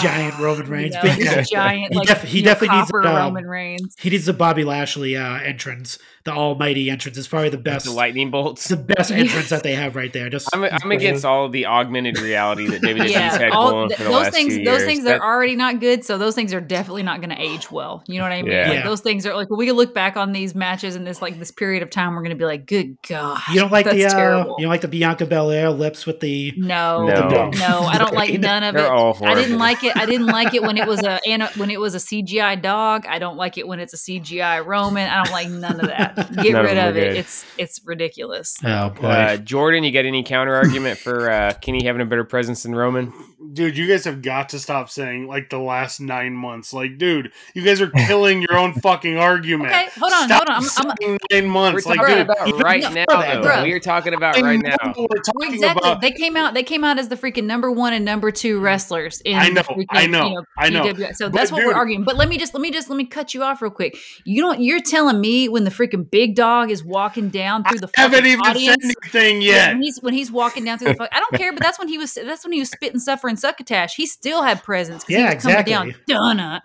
Giant 0.02 0.36
ah, 0.38 0.44
Roman 0.44 0.66
you 0.66 0.72
Reigns. 0.72 0.94
know, 0.96 1.02
But 1.04 1.18
this 1.18 1.26
yeah, 1.26 1.42
giant 1.60 1.94
he 1.94 1.98
like 2.00 2.08
def- 2.08 2.24
he 2.24 2.42
definitely 2.42 2.78
needs, 2.78 2.92
copper 2.92 3.08
um, 3.08 3.16
Roman 3.16 3.46
Reigns. 3.48 3.96
He 4.00 4.10
needs 4.10 4.26
the 4.26 4.34
Bobby 4.34 4.64
Lashley 4.64 5.16
uh, 5.16 5.36
entrance, 5.40 6.00
the 6.24 6.32
Almighty 6.32 6.90
entrance. 6.90 7.18
It's 7.18 7.28
probably 7.28 7.50
the 7.50 7.58
best, 7.58 7.86
The 7.86 7.92
lightning 7.92 8.32
bolts. 8.32 8.68
the 8.68 8.78
best 8.78 9.12
entrance 9.12 9.50
that 9.50 9.64
they 9.64 9.76
have 9.76 9.96
right 9.96 10.12
there. 10.12 10.30
Just 10.30 10.50
I'm, 10.54 10.64
I'm 10.64 10.92
against 10.92 11.26
all 11.26 11.50
the 11.50 11.66
augmented 11.66 12.20
reality 12.20 12.68
that 12.68 12.82
WWE's 12.82 13.12
Yeah, 13.12 13.38
had 13.38 13.52
all, 13.52 13.72
going 13.72 13.90
th- 13.90 13.98
for 13.98 14.04
the 14.06 14.10
those 14.10 14.24
last 14.24 14.34
things, 14.34 14.56
two 14.58 14.64
those 14.64 14.80
years. 14.80 14.84
things 14.86 15.04
That- 15.06 15.20
are 15.22 15.34
already 15.36 15.56
not 15.56 15.80
good. 15.80 16.04
So 16.06 16.18
those 16.18 16.36
things 16.36 16.54
are 16.54 16.62
definitely 16.62 17.04
not 17.04 17.22
going 17.22 17.30
to 17.36 17.42
age 17.42 17.70
well. 17.72 18.04
You 18.08 18.18
know 18.18 18.24
what 18.26 18.32
I 18.32 18.42
mean? 18.42 18.52
Yeah. 18.52 18.64
Like 18.70 18.74
Yeah. 18.80 18.84
those 18.86 19.02
things 19.02 19.26
are 19.26 19.36
like 19.36 19.50
we 19.50 19.72
look 19.72 19.94
back 19.94 20.18
on 20.18 20.32
these 20.32 20.56
matches 20.56 20.96
and 20.96 21.06
this 21.06 21.22
like 21.22 21.38
this 21.40 21.52
period 21.52 21.84
of 21.84 21.90
time. 21.90 22.14
We're 22.16 22.22
going 22.22 22.30
to 22.32 22.36
be 22.36 22.46
like, 22.46 22.66
good 22.66 22.98
god, 23.08 23.40
you 23.54 23.60
don't 23.60 23.72
like 23.72 23.86
that's 23.86 23.98
the 23.98 24.06
uh, 24.06 24.46
you 24.58 24.64
don't 24.64 24.70
like 24.70 24.82
the 24.82 24.88
Bianca 24.88 25.26
Belair 25.26 25.70
lips 25.70 26.06
with 26.06 26.20
the 26.20 26.54
no, 26.58 27.06
No. 27.06 27.50
no, 27.52 27.80
I 27.82 27.98
don't 27.98 28.14
like 28.16 28.40
none 28.40 28.64
of 28.64 28.74
They're 28.76 28.86
it. 28.86 28.92
all 28.92 29.16
I 29.24 29.36
didn't 29.36 29.50
horrible. 29.52 29.58
Like 29.76 29.84
it. 29.84 29.98
I 29.98 30.06
didn't 30.06 30.28
like 30.28 30.54
it 30.54 30.62
when 30.62 30.78
it 30.78 30.88
was 30.88 31.02
a 31.04 31.20
when 31.58 31.70
it 31.70 31.80
was 31.80 31.96
a 31.96 32.00
CGI 32.00 32.62
dog. 32.62 33.06
I 33.08 33.20
don't 33.20 33.38
like 33.38 33.58
it 33.58 33.68
when 33.68 33.80
it's 33.80 33.94
a 33.94 33.98
CGI 33.98 34.66
Roman. 34.66 35.10
I 35.10 35.24
don't 35.24 35.32
like 35.34 35.50
none 35.50 35.80
of 35.80 35.88
that. 35.88 36.16
Get 36.42 36.54
None 36.54 36.64
rid 36.66 36.78
them 36.78 36.86
are 36.86 36.90
of 36.90 36.98
it. 36.98 37.10
good. 37.10 37.18
It's 37.18 37.46
it's 37.58 37.82
ridiculous. 37.86 38.56
oh 38.64 38.90
boy. 38.90 39.08
Uh, 39.08 39.38
Jordan, 39.38 39.84
you 39.84 39.92
got 39.92 40.06
any 40.06 40.24
counter 40.24 40.56
argument 40.56 40.98
for 41.00 41.30
uh, 41.30 41.54
Kenny 41.62 41.86
having 41.86 42.02
a 42.02 42.06
better 42.06 42.24
presence 42.24 42.64
than 42.64 42.76
Roman? 42.76 43.14
Dude, 43.54 43.78
you 43.78 43.88
guys 43.88 44.06
have 44.06 44.22
got 44.22 44.50
to 44.50 44.60
stop 44.60 44.90
saying 44.90 45.28
like 45.28 45.50
the 45.50 45.60
last 45.60 46.00
nine 46.00 46.34
months. 46.34 46.74
Like, 46.74 46.98
dude, 46.98 47.32
you 47.54 47.64
guys 47.64 47.82
are 47.82 47.90
killing 47.90 48.42
your 48.42 48.58
own 48.58 48.74
fucking 48.74 49.18
argument. 49.18 49.72
Okay, 49.72 49.88
hold 50.00 50.14
on, 50.14 50.28
Stop 50.28 50.48
hold 50.48 50.50
on. 50.50 50.56
I'm, 50.56 50.92
I'm, 50.92 50.96
saying 51.02 51.18
nine 51.32 51.44
We're 51.44 51.50
months. 51.50 51.84
talking 51.84 52.02
Like, 52.02 52.08
dude, 52.08 52.20
about 52.22 52.64
right 52.64 52.94
now, 52.94 53.06
bruh, 53.06 53.44
though. 53.44 53.64
We're 53.64 53.80
talking 53.80 54.14
about 54.14 54.38
I 54.38 54.42
right 54.42 54.62
now. 54.62 54.78
We're 54.98 55.22
talking 55.22 55.54
Exactly. 55.54 55.90
about. 55.90 56.02
They 56.02 56.12
came 56.12 56.38
out. 56.38 56.54
They 56.54 56.64
came 56.64 56.84
out 56.84 56.98
as 56.98 57.10
the 57.10 57.16
freaking 57.18 57.44
number 57.44 57.72
one 57.72 57.94
and 57.94 58.06
number 58.06 58.32
two 58.32 58.60
mm. 58.60 58.64
wrestlers. 58.64 59.22
In 59.22 59.36
I 59.36 59.50
know, 59.50 59.62
freaking, 59.64 59.86
I 59.90 60.08
know, 60.08 60.30
you 60.30 60.44
I 60.58 60.70
know. 60.70 60.84
PWI. 60.86 61.16
So 61.16 61.30
But 61.30 61.38
that's 61.38 61.52
what 61.52 61.60
dude- 61.60 61.68
we're 61.68 61.74
arguing. 61.74 62.04
But 62.04 62.16
let 62.16 62.30
me 62.30 62.38
just 62.38 62.54
let 62.54 62.62
me 62.62 62.72
just 62.72 62.90
let 62.90 62.96
me 62.96 63.06
cut 63.06 63.34
you 63.34 63.44
off 63.44 63.62
real 63.62 63.72
quick. 63.72 63.98
You 64.24 64.42
don't. 64.42 64.62
You're 64.62 64.82
telling 64.82 65.20
me 65.20 65.50
when 65.50 65.66
the 65.66 65.72
freaking 65.72 66.10
big 66.10 66.36
dog 66.36 66.72
is 66.72 66.84
walking 66.84 67.30
down 67.30 67.64
through 67.66 67.80
the 67.80 67.90
I 67.98 68.02
haven't 68.02 68.20
fucking 68.20 68.32
even 68.32 68.46
audience. 68.46 68.84
said 68.84 68.94
anything 69.04 69.42
yet. 69.42 69.74
When 69.74 69.82
he's 69.82 70.00
when 70.02 70.14
he's 70.14 70.32
walking 70.32 70.64
down 70.64 70.78
through 70.78 70.90
the 70.90 70.96
fuck, 70.96 71.10
I 71.12 71.20
don't 71.20 71.34
care, 71.34 71.52
but 71.52 71.62
that's 71.62 71.78
when 71.78 71.88
he 71.88 71.98
was 71.98 72.14
that's 72.14 72.44
when 72.46 72.54
he 72.54 72.60
was 72.60 72.70
spitting 72.70 73.00
suffering 73.26 73.38
succotash. 73.38 73.96
He 73.96 74.06
still 74.06 74.44
had 74.44 74.64
presence. 74.64 75.04
'cause 75.04 75.08
he 75.08 75.16
Yeah, 75.16 75.34
was 75.34 75.44
coming 75.44 75.58
exactly. 75.60 75.74
Down, 75.74 75.96
Donna, 76.08 76.64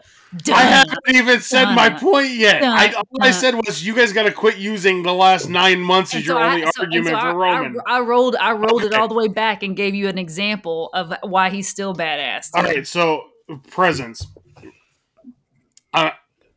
I 0.55 0.63
haven't 0.63 0.99
even 1.17 1.41
said 1.41 1.75
my 1.75 1.91
point 1.91 2.31
yet. 2.31 2.63
I, 2.63 2.93
all 2.93 3.03
I 3.21 3.31
said 3.31 3.55
was 3.55 3.85
you 3.85 3.95
guys 3.97 4.13
got 4.13 4.25
to 4.25 4.33
quit 4.33 4.59
using 4.59 5.03
the 5.03 5.13
last 5.15 5.49
nine 5.49 5.81
months 5.81 6.11
as 6.15 6.19
And 6.19 6.27
your 6.27 6.39
I- 6.39 6.55
only 6.55 6.67
so- 6.67 6.83
argument 6.83 7.07
so 7.17 7.21
for 7.21 7.27
I- 7.27 7.33
Roman. 7.33 7.81
I, 7.87 7.97
I 7.97 8.01
rolled 8.01 8.37
I 8.37 8.53
rolled 8.53 8.85
it 8.85 8.93
all 8.95 9.09
the 9.09 9.15
way 9.15 9.29
back 9.29 9.63
and 9.63 9.75
gave 9.77 9.95
you 9.95 10.09
an 10.09 10.19
example 10.19 10.91
of 10.95 11.13
why 11.23 11.51
he's 11.51 11.69
still 11.69 11.95
badass. 11.95 12.51
All 12.55 12.63
right, 12.63 12.87
so 12.87 13.25
presence. 13.71 14.27
Uh, 15.93 16.11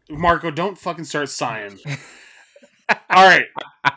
Marco, 0.10 0.52
don't 0.52 0.78
fucking 0.78 1.06
start 1.06 1.30
sighing. 1.30 1.80
All 3.10 3.26
right, 3.26 3.46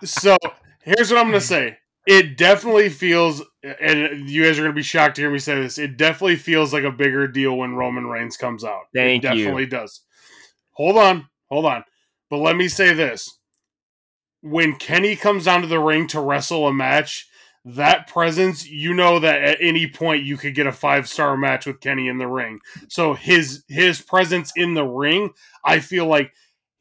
so 0.04 0.36
here's 0.82 1.10
what 1.10 1.18
I'm 1.18 1.26
gonna 1.26 1.40
say. 1.40 1.76
It 2.06 2.36
definitely 2.36 2.88
feels, 2.88 3.42
and 3.64 4.30
you 4.30 4.44
guys 4.44 4.58
are 4.58 4.62
gonna 4.62 4.74
be 4.74 4.82
shocked 4.82 5.16
to 5.16 5.22
hear 5.22 5.30
me 5.30 5.38
say 5.38 5.60
this. 5.60 5.78
It 5.78 5.96
definitely 5.96 6.36
feels 6.36 6.72
like 6.72 6.84
a 6.84 6.92
bigger 6.92 7.26
deal 7.26 7.56
when 7.56 7.74
Roman 7.74 8.06
Reigns 8.06 8.36
comes 8.36 8.62
out. 8.62 8.82
Thank 8.94 9.24
it 9.24 9.34
you. 9.34 9.44
definitely 9.44 9.66
does. 9.66 10.02
Hold 10.72 10.98
on, 10.98 11.28
hold 11.50 11.66
on. 11.66 11.84
But 12.30 12.38
let 12.38 12.56
me 12.56 12.68
say 12.68 12.92
this: 12.94 13.38
when 14.40 14.76
Kenny 14.76 15.16
comes 15.16 15.46
down 15.46 15.62
to 15.62 15.66
the 15.66 15.80
ring 15.80 16.06
to 16.08 16.20
wrestle 16.20 16.68
a 16.68 16.72
match, 16.72 17.28
that 17.64 18.06
presence, 18.06 18.68
you 18.68 18.94
know 18.94 19.18
that 19.18 19.42
at 19.42 19.58
any 19.60 19.88
point 19.88 20.22
you 20.22 20.36
could 20.36 20.54
get 20.54 20.68
a 20.68 20.72
five 20.72 21.08
star 21.08 21.36
match 21.36 21.66
with 21.66 21.80
Kenny 21.80 22.06
in 22.06 22.18
the 22.18 22.28
ring. 22.28 22.60
So 22.88 23.14
his 23.14 23.64
his 23.68 24.00
presence 24.00 24.52
in 24.54 24.74
the 24.74 24.86
ring, 24.86 25.30
I 25.64 25.80
feel 25.80 26.06
like 26.06 26.32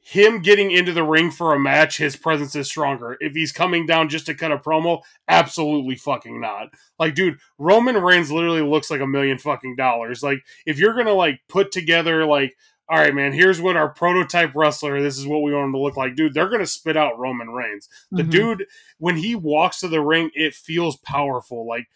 him 0.08 0.40
getting 0.44 0.70
into 0.70 0.94
the 0.94 1.04
ring 1.04 1.32
for 1.32 1.56
a 1.56 1.60
match, 1.60 1.98
his 1.98 2.16
presence 2.16 2.56
is 2.56 2.68
stronger. 2.68 3.18
If 3.20 3.34
he's 3.34 3.52
coming 3.52 3.88
down 3.88 4.08
just 4.08 4.28
to 4.28 4.36
cut 4.36 4.52
a 4.52 4.58
promo, 4.58 5.02
absolutely 5.28 5.96
fucking 5.96 6.40
not. 6.40 6.68
Like, 7.00 7.16
dude, 7.16 7.40
Roman 7.58 7.98
Reigns 7.98 8.32
literally 8.32 8.62
looks 8.62 8.92
like 8.92 9.02
a 9.02 9.08
million 9.08 9.40
fucking 9.40 9.76
dollars. 9.78 10.22
Like, 10.22 10.46
if 10.68 10.78
you're 10.78 10.94
gonna 10.94 11.14
like 11.14 11.40
put 11.50 11.72
together 11.72 12.24
like 12.24 12.56
all 12.88 13.00
right, 13.00 13.16
man, 13.16 13.34
here's 13.34 13.60
what 13.60 13.76
our 13.76 13.90
prototype 13.90 14.52
wrestler, 14.54 15.02
this 15.02 15.18
is 15.18 15.26
what 15.26 15.42
we 15.42 15.52
want 15.52 15.66
him 15.66 15.72
to 15.74 15.80
look 15.80 15.98
like. 15.98 16.16
Dude, 16.16 16.36
they're 16.36 16.50
going 16.50 16.60
to 16.62 16.68
spit 16.68 16.96
out 16.96 17.18
Roman 17.18 17.50
Reigns. 17.50 17.90
The 18.12 18.22
Mhm. 18.22 18.30
dude, 18.30 18.66
when 19.00 19.18
he 19.18 19.34
walks 19.34 19.80
to 19.80 19.88
the 19.88 20.02
ring, 20.02 20.30
it 20.36 20.54
feels 20.54 20.96
powerful. 20.98 21.68
Like, 21.68 21.88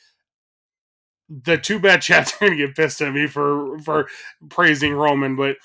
the 1.29 1.59
two 1.59 1.77
bad 1.79 2.01
Chads 2.03 2.33
are 2.35 2.47
going 2.47 2.57
to 2.57 2.65
get 2.67 2.75
pissed 2.75 3.01
at 3.01 3.13
me 3.13 3.27
for 3.27 3.77
for 3.79 4.09
praising 4.49 4.93
Roman, 4.93 5.35
but 5.35 5.57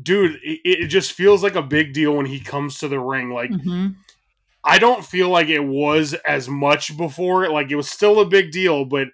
dude, 0.00 0.36
it, 0.42 0.60
it 0.64 0.86
just 0.88 1.12
feels 1.12 1.42
like 1.42 1.54
a 1.54 1.62
big 1.62 1.92
deal 1.92 2.14
when 2.16 2.26
he 2.26 2.40
comes 2.40 2.78
to 2.78 2.88
the 2.88 3.00
ring. 3.00 3.30
Like, 3.30 3.50
Mhm. 3.50 3.96
I 4.64 4.78
don't 4.78 5.04
feel 5.04 5.28
like 5.28 5.48
it 5.48 5.60
was 5.64 6.14
as 6.14 6.48
much 6.48 6.96
before. 6.96 7.48
Like, 7.48 7.70
it 7.70 7.76
was 7.76 7.88
still 7.90 8.20
a 8.20 8.26
big 8.26 8.50
deal, 8.50 8.84
but 8.84 9.08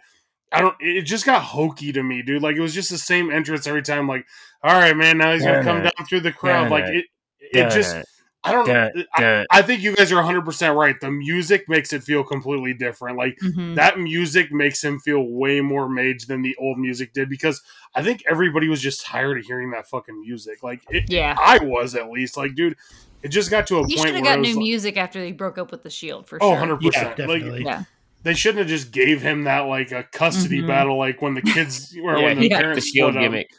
I 0.51 0.61
don't. 0.61 0.75
It 0.81 1.03
just 1.03 1.27
got 1.27 1.43
hokey 1.43 1.93
to 1.93 2.03
me, 2.03 2.23
dude. 2.23 2.43
Like, 2.43 2.57
it 2.57 2.61
was 2.61 2.75
just 2.75 2.91
the 2.91 2.99
same 2.99 3.31
entrance 3.31 3.67
every 3.67 3.83
time. 3.83 4.09
Like, 4.09 4.27
all 4.63 4.73
right, 4.75 4.97
man, 4.97 5.19
now 5.19 5.33
he's 5.33 5.43
gonna 5.45 5.63
come 5.65 5.83
down 5.83 6.07
through 6.09 6.21
the 6.21 6.33
crowd. 6.33 6.71
Like, 6.71 6.85
it. 6.85 7.05
it. 7.41 7.59
It 7.59 7.71
just. 7.71 7.97
I 8.45 8.53
don't. 8.53 8.67
Dun, 8.67 9.05
I. 9.15 9.47
I 9.51 9.63
think 9.63 9.83
you 9.83 9.97
guys 9.97 10.13
are 10.13 10.17
100 10.17 10.45
percent 10.45 10.77
right. 10.77 11.01
The 11.01 11.11
music 11.11 11.69
makes 11.69 11.93
it 11.93 12.03
feel 12.03 12.23
completely 12.23 12.75
different. 12.75 13.17
Like 13.17 13.39
Mhm. 13.43 13.75
that 13.77 13.99
music 13.99 14.53
makes 14.53 14.85
him 14.85 14.99
feel 15.01 15.23
way 15.27 15.61
more 15.61 15.89
mage 15.89 16.27
than 16.27 16.43
the 16.43 16.55
old 16.57 16.79
music 16.79 17.13
did 17.15 17.29
because 17.31 17.63
I 17.95 18.03
think 18.03 18.23
everybody 18.31 18.69
was 18.69 18.81
just 18.83 19.05
tired 19.05 19.39
of 19.39 19.45
hearing 19.45 19.71
that 19.71 19.89
fucking 19.89 20.21
music. 20.21 20.63
Like 20.63 20.83
it, 20.91 21.05
Yeah. 21.11 21.35
I 21.39 21.59
was 21.65 21.95
at 21.95 22.11
least. 22.11 22.37
Like, 22.37 22.55
dude, 22.55 22.77
it 23.23 23.29
just 23.29 23.51
got 23.51 23.67
to 23.69 23.79
a 23.79 23.87
He 23.87 23.97
point 23.97 24.09
should 24.09 24.15
have 24.17 24.25
where 24.25 24.35
got 24.37 24.41
new 24.41 24.51
like, 24.51 24.59
music 24.59 24.97
after 24.99 25.21
they 25.21 25.33
broke 25.33 25.57
up 25.57 25.71
with 25.71 25.83
the 25.83 25.91
Shield 25.91 26.29
for 26.29 26.39
sure. 26.39 26.45
oh, 26.45 26.51
sure. 26.55 26.61
100 26.61 26.83
Yeah, 26.83 26.91
percent. 26.91 27.19
Like 27.29 27.41
definitely. 27.41 27.65
Yeah. 27.65 27.85
they 28.25 28.35
shouldn't 28.35 28.59
have 28.61 28.69
just 28.69 28.91
gave 28.91 29.23
him 29.23 29.45
that 29.45 29.61
like 29.61 29.91
a 29.93 30.03
custody 30.05 30.61
Mhm. 30.63 30.67
battle, 30.67 30.99
like 30.99 31.23
when 31.23 31.33
the 31.35 31.43
kids 31.43 31.97
or 32.03 32.17
Yeah, 32.19 32.25
when 32.25 32.37
the 32.37 32.43
he 32.43 32.49
Yeah. 32.51 32.57
got 32.57 32.57
the 32.59 32.63
parents 32.65 32.87
shield 32.91 33.13
split 33.15 33.25
up. 33.25 33.31
gimmick. 33.31 33.51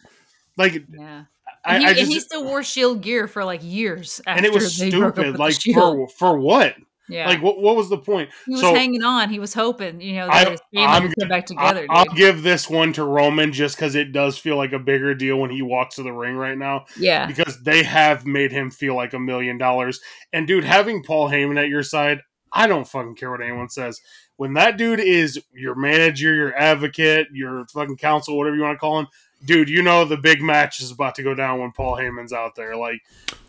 Like 0.57 0.83
Yeah. 0.93 1.23
I, 1.65 1.75
And 1.75 1.83
he, 1.83 1.87
I 1.87 1.91
and 1.91 2.07
he 2.07 2.19
still 2.19 2.43
wore 2.43 2.63
Shield 2.63 3.01
gear 3.01 3.27
for 3.27 3.43
like 3.43 3.61
years. 3.63 4.21
And 4.27 4.45
it 4.45 4.53
was 4.53 4.77
they 4.77 4.91
broke 4.91 5.17
up 5.17 5.25
stupid. 5.25 5.39
Like 5.39 5.55
for 5.61 6.07
for 6.09 6.37
what? 6.37 6.75
yeah. 7.07 7.27
Like 7.27 7.41
what? 7.41 7.59
What 7.59 7.75
was 7.75 7.89
the 7.89 7.97
point? 7.97 8.29
he 8.45 8.53
was 8.53 8.61
so- 8.61 8.73
hanging 8.73 9.03
on. 9.03 9.29
He 9.29 9.39
was 9.39 9.53
hoping, 9.53 10.01
you 10.01 10.15
know, 10.15 10.27
I- 10.29 10.45
that 10.45 10.51
his 10.51 10.61
family 10.73 10.87
I'm 10.87 11.03
would 11.03 11.13
come 11.19 11.29
back 11.29 11.45
together. 11.45 11.85
I'll 11.89 12.05
give 12.05 12.43
this 12.43 12.69
one 12.69 12.93
to 12.93 13.03
Roman 13.03 13.51
just 13.51 13.75
because 13.75 13.95
it 13.95 14.11
does 14.11 14.37
feel 14.37 14.57
like 14.57 14.73
a 14.73 14.79
bigger 14.79 15.13
deal 15.13 15.37
when 15.37 15.51
he 15.51 15.61
walks 15.61 15.95
to 15.95 16.03
the 16.03 16.11
ring 16.11 16.35
right 16.35 16.57
now 16.57 16.85
yeah. 16.97 17.25
because 17.27 17.61
they 17.63 17.83
have 17.83 18.25
made 18.25 18.51
him 18.51 18.71
feel 18.71 18.95
like 18.95 19.13
a 19.13 19.19
million 19.19 19.57
dollars. 19.57 19.99
And 20.33 20.47
dude, 20.47 20.63
having 20.63 21.03
Paul 21.03 21.29
Heyman 21.29 21.61
at 21.61 21.69
your 21.69 21.83
side, 21.83 22.21
I 22.51 22.67
don't 22.67 22.87
fucking 22.87 23.15
care 23.15 23.31
what 23.31 23.41
anyone 23.41 23.69
says. 23.69 23.99
When 24.37 24.53
that 24.53 24.77
dude 24.77 24.99
is 24.99 25.41
your 25.53 25.75
manager, 25.75 26.33
your 26.33 26.55
advocate, 26.55 27.27
your 27.31 27.65
fucking 27.73 27.97
counsel, 27.97 28.37
whatever 28.37 28.55
you 28.55 28.63
want 28.63 28.75
to 28.75 28.79
call 28.79 28.99
him, 28.99 29.07
dude, 29.45 29.69
you 29.69 29.81
know 29.81 30.05
the 30.05 30.17
big 30.17 30.41
match 30.41 30.79
is 30.81 30.91
about 30.91 31.15
to 31.15 31.23
go 31.23 31.33
down 31.33 31.59
when 31.59 31.71
Paul 31.71 31.95
Heyman's 31.97 32.33
out 32.33 32.55
there. 32.55 32.75
Like 32.75 33.01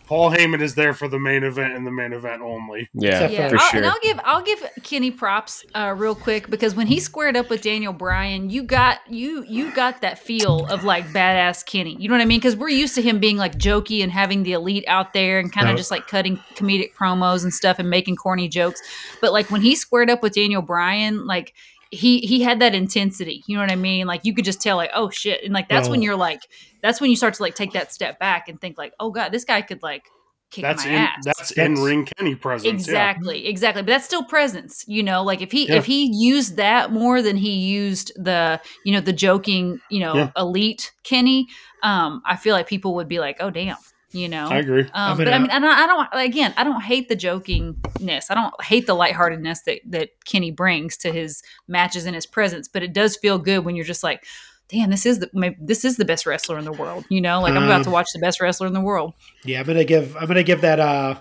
Paul 0.07 0.31
Heyman 0.31 0.61
is 0.63 0.77
there 0.77 0.95
for 0.95 1.09
the 1.09 1.19
main 1.19 1.43
event 1.43 1.75
and 1.75 1.85
the 1.85 1.91
main 1.91 2.13
event 2.13 2.41
only. 2.41 2.89
Yeah, 2.95 3.27
Yeah, 3.29 3.49
for 3.49 3.57
I'll, 3.57 3.71
sure. 3.71 3.79
and 3.79 3.87
I'll 3.87 3.99
give 4.01 4.21
I'll 4.25 4.43
give 4.43 4.65
Kenny 4.85 5.11
props 5.11 5.65
uh, 5.75 5.95
real 5.97 6.15
quick 6.15 6.49
because 6.49 6.77
when 6.77 6.87
he 6.87 7.01
squared 7.01 7.37
up 7.37 7.51
with 7.51 7.63
Daniel 7.63 7.93
Bryan, 7.93 8.49
you 8.49 8.63
got 8.63 9.01
you 9.11 9.45
you 9.49 9.73
got 9.75 10.03
that 10.03 10.21
feel 10.21 10.65
of 10.67 10.85
like 10.85 11.09
badass 11.09 11.67
Kenny. 11.67 11.97
You 11.99 12.09
know 12.09 12.15
what 12.15 12.21
I 12.23 12.25
mean? 12.27 12.39
Because 12.39 12.55
we're 12.55 12.69
used 12.69 12.95
to 12.95 13.03
him 13.03 13.19
being 13.19 13.37
like 13.37 13.59
jokey 13.59 14.03
and 14.05 14.13
having 14.13 14.45
the 14.45 14.53
elite 14.53 14.85
out 14.87 15.13
there 15.13 15.41
and 15.41 15.53
kind 15.53 15.67
of 15.67 15.73
Yep. 15.73 15.79
just 15.79 15.91
like 15.91 16.07
cutting 16.07 16.37
comedic 16.55 16.95
promos 16.95 17.43
and 17.43 17.53
stuff 17.53 17.81
and 17.81 17.91
making 17.91 18.15
corny 18.15 18.47
jokes. 18.49 18.81
But 19.21 19.33
like 19.33 19.51
when 19.51 19.61
he 19.63 19.75
squared 19.75 20.09
up 20.09 20.23
with 20.23 20.35
Daniel 20.35 20.63
Bryan, 20.63 21.27
like 21.27 21.53
he 21.91 22.21
he 22.21 22.43
had 22.43 22.61
that 22.61 22.75
intensity. 22.75 23.43
You 23.47 23.57
know 23.57 23.63
what 23.63 23.71
I 23.71 23.77
mean? 23.77 24.07
Like 24.07 24.25
you 24.25 24.35
could 24.35 24.45
just 24.45 24.61
tell 24.61 24.77
like 24.77 24.91
oh 24.95 25.11
shit, 25.11 25.45
and 25.45 25.53
like 25.55 25.69
that's 25.69 25.89
when 25.89 26.03
you're 26.03 26.17
like 26.17 26.41
that's 26.83 27.01
when 27.01 27.11
you 27.11 27.17
start 27.17 27.35
to 27.35 27.43
like 27.43 27.55
take 27.55 27.73
that 27.73 27.93
step 27.93 28.19
back 28.19 28.49
and 28.49 28.61
think 28.61 28.77
like 28.79 28.93
oh 29.01 29.11
god, 29.11 29.31
this 29.33 29.45
guy 29.45 29.63
could 29.63 29.83
like 29.83 30.05
kick 30.51 30.63
That's 30.63 30.85
my 30.85 30.91
in 30.91 30.97
ass. 30.97 31.17
that's, 31.25 31.49
That's- 31.55 31.79
in 31.79 31.83
ring 31.83 32.07
Kenny 32.07 32.35
presence. 32.37 32.73
Exactly, 32.73 33.47
exactly. 33.49 33.83
But 33.83 33.87
that's 33.89 34.05
still 34.05 34.23
presence, 34.25 34.85
you 34.87 35.03
know. 35.03 35.23
Like 35.25 35.43
if 35.43 35.51
he 35.51 35.69
Yeah. 35.69 35.75
if 35.77 35.87
he 35.87 36.07
used 36.13 36.57
that 36.57 36.93
more 36.93 37.21
than 37.23 37.37
he 37.37 37.51
used 37.53 38.13
the 38.17 38.61
you 38.85 38.93
know 38.93 39.01
the 39.01 39.13
joking 39.13 39.81
you 39.91 40.01
know 40.01 40.15
Yeah. 40.15 40.31
elite 40.37 40.93
Kenny, 41.03 41.49
um, 41.83 42.23
I 42.25 42.37
feel 42.37 42.55
like 42.55 42.67
people 42.69 42.95
would 42.97 43.09
be 43.09 43.19
like, 43.21 43.39
oh 43.41 43.51
damn, 43.51 43.77
you 44.17 44.29
know. 44.29 44.49
I 44.49 44.59
agree. 44.59 44.83
Um, 44.83 44.91
I'm 44.95 45.17
but 45.19 45.29
I 45.29 45.39
mean, 45.39 45.51
and 45.51 45.65
I, 45.67 45.85
I 45.85 45.87
don't. 45.87 46.09
Again, 46.13 46.55
I 46.57 46.65
don't 46.65 46.81
hate 46.83 47.09
the 47.09 47.17
jokingness. 47.17 48.27
I 48.31 48.35
don't 48.35 48.55
hate 48.63 48.87
the 48.87 48.95
lightheartedness 48.95 49.63
that 49.63 49.81
that 49.87 50.09
Kenny 50.25 50.51
brings 50.51 50.97
to 50.99 51.13
his 51.13 51.43
matches 51.69 52.07
and 52.07 52.15
his 52.15 52.27
presence. 52.27 52.69
But 52.69 52.83
it 52.83 52.93
does 52.93 53.17
feel 53.17 53.39
good 53.39 53.65
when 53.65 53.77
you're 53.77 53.85
just 53.85 54.03
like, 54.03 54.25
damn, 54.69 54.91
this 54.91 55.07
is 55.07 55.19
the 55.21 55.31
maybe, 55.33 55.57
this 55.61 55.85
is 55.85 55.97
the 55.97 56.05
best 56.05 56.27
wrestler 56.27 56.59
in 56.59 56.65
the 56.65 56.73
world. 56.73 57.05
You 57.09 57.21
know, 57.21 57.41
like 57.41 57.53
I'm 57.55 57.65
about 57.65 57.83
to 57.85 57.89
Um, 57.89 57.93
watch 57.93 58.09
the 58.13 58.19
best 58.21 58.41
wrestler 58.41 58.67
in 58.67 58.73
the 58.73 58.81
world. 58.81 59.13
Yeah, 59.45 59.61
I'm 59.61 59.67
gonna 59.67 59.85
give 59.85 60.17
I'm 60.17 60.27
gonna 60.27 60.43
give 60.43 60.63
that 60.63 60.81
uh 60.81 61.17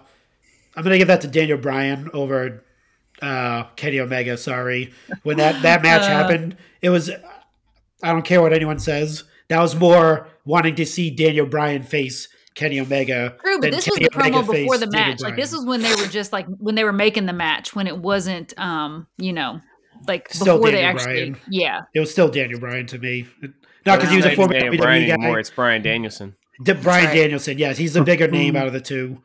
I'm 0.75 0.83
gonna 0.83 0.97
give 0.97 1.07
that 1.07 1.21
to 1.21 1.27
Daniel 1.27 1.57
Bryan 1.57 2.09
over 2.13 2.63
uh, 3.21 3.63
Kenny 3.75 3.99
Omega. 3.99 4.37
Sorry, 4.37 4.93
when 5.23 5.37
that 5.37 5.61
that 5.61 5.81
match 5.83 6.01
Uh. 6.03 6.07
happened, 6.07 6.57
it 6.81 6.89
was. 6.89 7.09
I 8.03 8.11
don't 8.11 8.25
care 8.25 8.41
what 8.41 8.53
anyone 8.53 8.77
says. 8.79 9.23
That 9.47 9.61
was 9.61 9.73
more 9.75 10.27
wanting 10.43 10.75
to 10.75 10.85
see 10.85 11.09
Daniel 11.09 11.45
Bryan 11.45 11.81
face 11.83 12.27
Kenny 12.55 12.79
Omega. 12.79 13.35
True, 13.43 13.55
but 13.57 13.61
than 13.63 13.71
this 13.71 13.85
was 13.87 13.97
Kenny 13.97 14.05
the 14.31 14.39
promo 14.41 14.51
before 14.51 14.77
the 14.77 14.87
match. 14.89 15.21
Like 15.21 15.35
this 15.35 15.51
was 15.51 15.65
when 15.65 15.81
they 15.81 15.93
were 15.95 16.07
just 16.07 16.31
like 16.33 16.45
when 16.47 16.75
they 16.75 16.83
were 16.83 16.93
making 16.93 17.25
the 17.25 17.33
match 17.33 17.75
when 17.75 17.85
it 17.87 17.97
wasn't 17.97 18.57
um, 18.59 19.07
you 19.17 19.33
know, 19.33 19.61
like 20.07 20.29
Still 20.33 20.57
before 20.57 20.71
they 20.71 20.83
actually 20.83 21.31
Bryan. 21.31 21.37
yeah. 21.49 21.81
It 21.93 21.99
was 21.99 22.11
still 22.11 22.29
Daniel 22.29 22.59
Bryan 22.59 22.85
to 22.87 22.97
me. 22.99 23.27
Not 23.85 23.97
because 23.99 24.09
he 24.09 24.15
was 24.17 24.25
a 24.25 24.35
former 24.35 24.55
even 24.55 24.65
Daniel 24.71 24.83
Bryan 24.83 25.03
WWE 25.03 25.13
anymore. 25.13 25.39
It's 25.39 25.49
Brian 25.51 25.81
Danielson. 25.81 26.35
D- 26.63 26.73
Brian 26.73 27.05
right. 27.07 27.13
Danielson, 27.13 27.57
yes, 27.57 27.77
he's 27.77 27.93
the 27.93 28.03
bigger 28.03 28.27
name 28.29 28.55
out 28.55 28.65
of 28.67 28.73
the 28.73 28.79
two, 28.81 29.21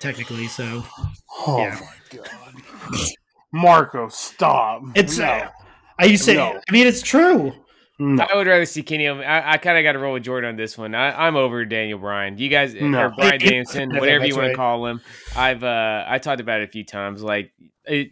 technically. 0.00 0.48
So 0.48 0.84
Oh 1.46 1.58
Yeah. 1.58 1.78
my 1.78 2.18
god, 2.18 3.00
Marco, 3.52 4.08
stop! 4.08 4.82
it's. 4.94 5.18
no. 5.18 5.24
Uh, 5.26 5.48
are 5.98 6.06
you 6.06 6.16
saying? 6.16 6.38
No. 6.38 6.60
I 6.68 6.72
mean, 6.72 6.86
it's 6.86 7.02
true. 7.02 7.52
No. 8.02 8.26
I 8.30 8.36
would 8.36 8.46
rather 8.46 8.64
see 8.66 8.82
Kenny. 8.82 9.08
I, 9.08 9.52
I 9.52 9.58
kind 9.58 9.78
of 9.78 9.84
got 9.84 9.92
to 9.92 9.98
roll 9.98 10.14
with 10.14 10.22
Jordan 10.24 10.50
on 10.50 10.56
this 10.56 10.76
one. 10.76 10.94
I, 10.94 11.26
I'm 11.26 11.36
over 11.36 11.64
Daniel 11.64 11.98
Bryan. 11.98 12.36
You 12.38 12.48
guys, 12.48 12.74
No. 12.74 13.02
or 13.04 13.08
Brian 13.10 13.34
Yeah, 13.40 13.48
Danielson, 13.50 13.90
whatever 13.90 14.24
you 14.26 14.32
that's 14.34 14.36
want 14.42 14.50
to 14.50 14.56
call 14.56 14.86
him. 14.86 15.00
I've 15.36 15.62
uh, 15.64 16.04
I 16.08 16.18
talked 16.18 16.40
about 16.40 16.60
it 16.60 16.68
a 16.68 16.72
few 16.72 16.84
times. 16.84 17.22
Like 17.22 17.52
it, 17.84 18.10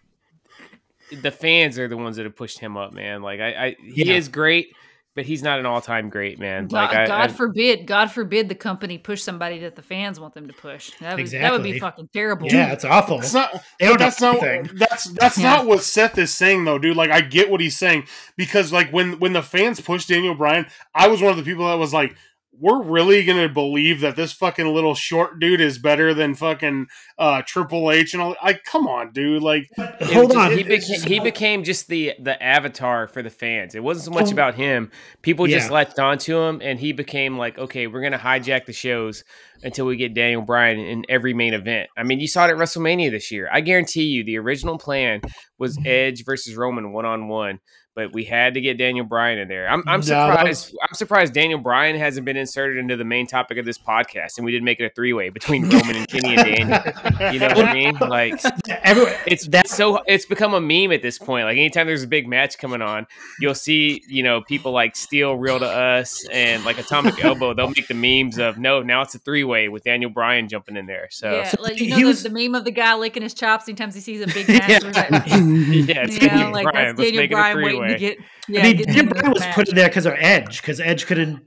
the 1.22 1.30
fans 1.30 1.78
are 1.78 1.88
the 1.88 1.96
ones 1.96 2.16
that 2.16 2.24
have 2.24 2.36
pushed 2.36 2.58
him 2.58 2.76
up, 2.76 2.92
man. 2.92 3.22
Like 3.22 3.40
I, 3.40 3.48
I 3.66 3.76
he 3.82 4.04
Yeah. 4.04 4.14
is 4.14 4.28
great, 4.28 4.68
but 5.16 5.24
he's 5.26 5.42
not 5.42 5.58
an 5.58 5.66
all 5.66 5.80
time 5.80 6.08
great, 6.08 6.38
man. 6.38 6.68
God, 6.68 6.72
Like 6.72 6.96
I, 6.96 7.06
God 7.06 7.30
I- 7.30 7.32
forbid, 7.32 7.86
God 7.86 8.10
forbid 8.10 8.48
the 8.48 8.54
company 8.54 8.96
push 8.98 9.22
somebody 9.22 9.58
that 9.60 9.74
the 9.76 9.82
fans 9.82 10.20
want 10.20 10.34
them 10.34 10.46
to 10.46 10.52
push. 10.52 10.92
That 11.00 11.16
would, 11.16 11.26
that 11.28 11.52
would 11.52 11.62
be 11.62 11.78
fucking 11.78 12.08
terrible. 12.12 12.46
Yeah, 12.48 12.72
it's 12.72 12.84
awful. 12.84 13.18
That's 13.18 13.34
not. 13.34 13.62
They 13.78 13.94
that's 13.96 14.20
not. 14.20 14.42
anything. 14.42 14.76
That's 14.76 15.04
that's 15.04 15.38
Yeah. 15.38 15.56
not 15.56 15.66
what 15.66 15.82
Seth 15.82 16.16
is 16.18 16.32
saying 16.32 16.64
though, 16.64 16.78
dude. 16.78 16.96
Like 16.96 17.10
I 17.10 17.20
get 17.20 17.50
what 17.50 17.60
he's 17.60 17.76
saying 17.76 18.04
because 18.36 18.72
like 18.72 18.90
when 18.92 19.18
when 19.18 19.32
the 19.32 19.42
fans 19.42 19.80
pushed 19.80 20.08
Daniel 20.08 20.34
Bryan, 20.34 20.66
I 20.94 21.08
was 21.08 21.20
one 21.20 21.30
of 21.32 21.36
the 21.36 21.42
people 21.44 21.66
that 21.66 21.74
was 21.78 21.92
like, 21.92 22.14
we're 22.52 22.82
really 22.82 23.24
gonna 23.24 23.48
believe 23.48 24.00
that 24.00 24.16
this 24.16 24.32
fucking 24.32 24.66
little 24.74 24.94
short 24.94 25.38
dude 25.38 25.60
is 25.60 25.78
better 25.78 26.12
than 26.12 26.34
fucking 26.34 26.86
uh 27.18 27.42
Triple 27.46 27.90
H 27.90 28.12
and 28.12 28.22
all. 28.22 28.34
Like, 28.42 28.64
come 28.64 28.86
on, 28.86 29.12
dude. 29.12 29.42
Like, 29.42 29.68
it 29.78 30.12
Hold 30.12 30.28
was 30.28 30.36
on. 30.36 30.50
just- 30.50 30.58
He 30.58 30.62
became, 30.64 31.00
he 31.12 31.20
became 31.20 31.64
just 31.64 31.88
the 31.88 32.12
the 32.20 32.40
avatar 32.42 33.06
for 33.06 33.22
the 33.22 33.30
fans. 33.30 33.74
It 33.74 33.82
wasn't 33.82 34.06
so 34.06 34.10
much 34.20 34.32
about 34.32 34.56
him. 34.56 34.90
People 35.22 35.46
just 35.46 35.68
Yeah. 35.68 35.74
latched 35.74 35.98
onto 35.98 36.38
him, 36.38 36.60
and 36.62 36.78
he 36.78 36.92
became 36.92 37.38
like, 37.38 37.58
okay, 37.58 37.86
we're 37.86 38.02
gonna 38.02 38.18
hijack 38.18 38.66
the 38.66 38.72
shows 38.72 39.24
until 39.62 39.86
we 39.86 39.96
get 39.96 40.14
Daniel 40.14 40.42
Bryan 40.42 40.78
in 40.80 41.04
every 41.08 41.34
main 41.34 41.54
event. 41.54 41.88
I 41.96 42.02
mean, 42.02 42.18
you 42.18 42.26
saw 42.26 42.46
it 42.46 42.50
at 42.50 42.56
WrestleMania 42.56 43.10
this 43.10 43.30
year. 43.30 43.48
I 43.52 43.60
guarantee 43.60 44.04
you, 44.04 44.24
the 44.24 44.38
original 44.38 44.78
plan 44.78 45.20
was 45.58 45.78
Edge 45.84 46.24
versus 46.24 46.56
Roman 46.56 46.92
one 46.92 47.04
on 47.06 47.28
one. 47.28 47.58
But 47.96 48.12
we 48.12 48.24
had 48.24 48.54
to 48.54 48.60
get 48.60 48.78
Daniel 48.78 49.04
Bryan 49.04 49.38
in 49.40 49.48
there. 49.48 49.68
I'm, 49.68 49.82
I'm 49.86 49.98
No, 50.00 50.06
that 50.06 50.36
surprised. 50.36 50.76
I'm 50.88 50.94
surprised 50.94 51.34
Daniel 51.34 51.58
Bryan 51.58 51.96
hasn't 51.96 52.24
been 52.24 52.36
inserted 52.36 52.78
into 52.78 52.96
the 52.96 53.04
main 53.04 53.26
topic 53.26 53.58
of 53.58 53.64
this 53.64 53.78
podcast, 53.78 54.36
and 54.38 54.44
we 54.44 54.52
didn't 54.52 54.64
make 54.64 54.78
it 54.78 54.84
a 54.84 54.90
three 54.94 55.12
way 55.12 55.28
between 55.28 55.62
Roman 55.68 55.96
and 55.96 56.08
Kenny 56.08 56.36
and 56.36 56.70
Daniel. 56.70 57.32
You 57.32 57.40
know 57.40 57.48
what 57.48 57.64
I 57.66 57.74
mean? 57.74 57.96
Like, 58.00 58.40
Everyone, 58.68 59.12
it's 59.26 59.48
that 59.48 59.68
so 59.68 60.00
it's 60.06 60.24
become 60.24 60.54
a 60.54 60.60
meme 60.60 60.92
at 60.92 61.02
this 61.02 61.18
point. 61.18 61.44
Like 61.46 61.56
anytime 61.56 61.88
there's 61.88 62.04
a 62.04 62.06
big 62.08 62.28
match 62.28 62.58
coming 62.58 62.80
on, 62.80 63.08
you'll 63.40 63.54
see 63.56 64.02
you 64.08 64.22
know 64.22 64.40
people 64.42 64.70
like 64.70 64.94
Still 64.94 65.34
Real 65.34 65.58
to 65.58 65.66
Us 65.66 66.24
and 66.30 66.64
like 66.64 66.78
Atomic 66.78 67.22
Elbow. 67.24 67.54
They'll 67.54 67.68
make 67.76 67.88
the 67.88 67.94
memes 67.94 68.38
of 68.38 68.56
no, 68.56 68.82
now 68.82 69.02
it's 69.02 69.16
a 69.16 69.18
three 69.18 69.42
way 69.44 69.68
with 69.68 69.82
Daniel 69.82 70.10
Bryan 70.10 70.48
jumping 70.48 70.76
in 70.76 70.86
there. 70.86 71.08
So 71.10 71.30
Yeah, 71.32 71.52
like 71.58 71.80
you 71.80 71.90
know 71.90 71.96
the, 71.98 72.04
was- 72.04 72.22
the 72.22 72.30
meme 72.30 72.54
of 72.54 72.64
the 72.64 72.70
guy 72.70 72.94
licking 72.94 73.24
his 73.24 73.34
chops 73.34 73.68
anytime 73.68 73.90
he 73.92 73.98
sees 74.00 74.20
a 74.22 74.26
big 74.28 74.46
match. 74.48 74.68
Yeah. 74.70 74.78
where 74.84 74.92
that- 74.92 75.26
yeah, 75.28 76.04
it's 76.04 76.14
you 76.14 76.28
Daniel 76.28 76.52
like 76.52 76.64
Bryan. 76.64 76.96
that's 76.96 76.98
Let's 76.98 77.10
Daniel 77.10 77.22
make 77.22 77.30
it 77.30 77.34
a 77.34 77.36
Bryan 77.36 77.56
three 77.80 77.92
waiting 77.92 77.98
to 77.98 78.04
way. 78.06 78.16
get. 78.16 78.24
Yeah, 78.48 78.60
I 78.60 78.62
mean, 78.64 78.76
get 78.78 78.86
Daniel 78.86 79.06
Bryan 79.06 79.30
was 79.32 79.40
match. 79.40 79.54
put 79.54 79.68
in 79.68 79.74
there 79.76 79.88
because 79.88 80.06
of 80.06 80.14
Edge, 80.18 80.60
because 80.62 80.80
Edge 80.80 81.06
couldn't 81.06 81.40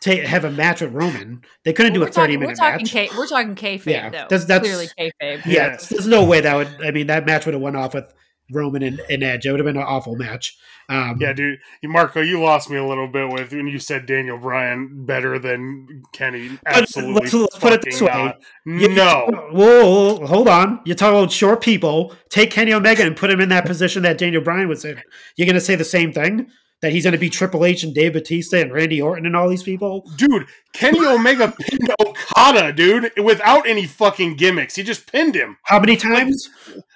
ta- 0.00 0.26
have 0.26 0.44
a 0.44 0.50
match 0.50 0.80
with 0.80 0.92
Roman. 0.92 1.42
They 1.64 1.72
couldn't 1.72 1.92
do 1.92 2.00
We're 2.00 2.08
a 2.08 2.10
thirty 2.10 2.34
talking, 2.34 2.40
we're 2.40 2.46
minute 2.46 2.58
talking, 2.58 2.82
match. 2.84 2.92
K, 2.92 3.08
we're 3.16 3.26
talking 3.26 3.54
kayfabe 3.54 3.86
Yeah, 3.86 4.10
though. 4.10 4.16
that's- 4.28 4.44
that's- 4.46 4.60
clearly 4.66 4.88
kayfabe. 4.98 5.44
yeah, 5.46 5.52
Yeah. 5.72 5.76
there's 5.90 6.06
no 6.06 6.24
way 6.24 6.40
that 6.40 6.56
would. 6.56 6.68
I 6.84 6.90
mean, 6.90 7.06
that 7.08 7.26
match 7.26 7.44
would 7.46 7.54
have 7.54 7.62
went 7.62 7.76
off 7.76 7.94
with 7.94 8.12
Roman 8.52 8.82
and, 8.82 9.00
and 9.10 9.22
Edge. 9.22 9.46
It 9.46 9.50
would 9.50 9.60
have 9.60 9.66
been 9.66 9.76
an 9.76 9.82
awful 9.82 10.16
match. 10.16 10.56
Um, 10.88 11.18
yeah, 11.20 11.32
dude, 11.32 11.60
Marco, 11.84 12.20
you 12.20 12.40
lost 12.40 12.68
me 12.68 12.76
a 12.76 12.84
little 12.84 13.06
bit 13.06 13.28
with 13.30 13.52
when 13.52 13.68
you 13.68 13.78
said 13.78 14.06
Daniel 14.06 14.38
Bryan 14.38 15.04
better 15.06 15.38
than 15.38 16.02
Kenny. 16.12 16.58
Absolutely, 16.66 17.20
let's- 17.20 17.32
let's 17.34 17.58
put 17.58 17.72
it 17.74 17.82
this 17.82 18.02
way. 18.02 18.34
You- 18.66 18.88
No, 18.88 19.26
Whoa, 19.52 19.84
whoa, 19.84 20.14
whoa, 20.18 20.26
hold 20.26 20.48
on. 20.48 20.80
You're 20.84 20.96
talking 20.96 21.16
about 21.16 21.30
short 21.30 21.62
people. 21.62 22.14
Take 22.28 22.50
Kenny 22.50 22.72
Omega 22.72 23.04
and 23.06 23.16
put 23.16 23.30
him 23.30 23.40
in 23.40 23.50
that 23.50 23.66
position 23.66 24.02
that 24.02 24.18
Daniel 24.18 24.42
Bryan 24.42 24.68
was 24.68 24.84
in. 24.84 25.00
You're 25.36 25.46
going 25.46 25.54
to 25.54 25.60
say 25.60 25.76
the 25.76 25.84
same 25.84 26.12
thing? 26.12 26.48
That 26.82 26.92
he's 26.92 27.04
going 27.04 27.12
to 27.12 27.18
be 27.18 27.28
Triple 27.28 27.66
H 27.66 27.84
and 27.84 27.94
Dave 27.94 28.14
Batista 28.14 28.56
and 28.56 28.72
Randy 28.72 29.02
Orton 29.02 29.26
and 29.26 29.36
all 29.36 29.50
these 29.50 29.62
people? 29.62 30.10
dude, 30.16 30.46
Kenny 30.72 31.04
Omega 31.06 31.52
pinned 31.60 31.94
Okada, 32.00 32.72
dude, 32.72 33.12
without 33.22 33.66
any 33.68 33.84
fucking 33.86 34.36
gimmicks. 34.36 34.76
He 34.76 34.82
just 34.82 35.12
pinned 35.12 35.34
him. 35.34 35.58
How 35.64 35.78
many 35.78 35.96
times 35.96 36.48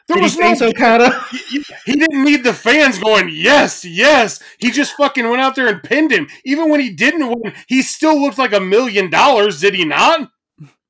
There 0.09 0.17
did 0.17 0.23
was 0.23 0.35
he 0.39 0.41
no 0.41 0.69
Okada? 0.69 1.25
he 1.87 1.93
didn't 1.97 2.25
need 2.25 2.45
the 2.45 2.53
fans 2.53 2.99
going, 2.99 3.31
yes, 3.33 3.85
yes. 3.85 4.41
He 4.59 4.71
just 4.71 4.95
fucking 4.95 5.29
went 5.29 5.41
out 5.41 5.55
there 5.55 5.69
and 5.69 5.83
pinned 5.83 6.11
him. 6.13 6.29
Even 6.45 6.69
when 6.69 6.81
he 6.81 6.91
didn't 6.91 7.27
win, 7.29 7.55
he 7.67 7.83
still 7.83 8.21
looked 8.21 8.39
like 8.39 8.53
a 8.53 8.61
million 8.61 9.09
dollars, 9.11 9.61
did 9.61 9.75
he 9.75 9.85
not? 9.85 10.31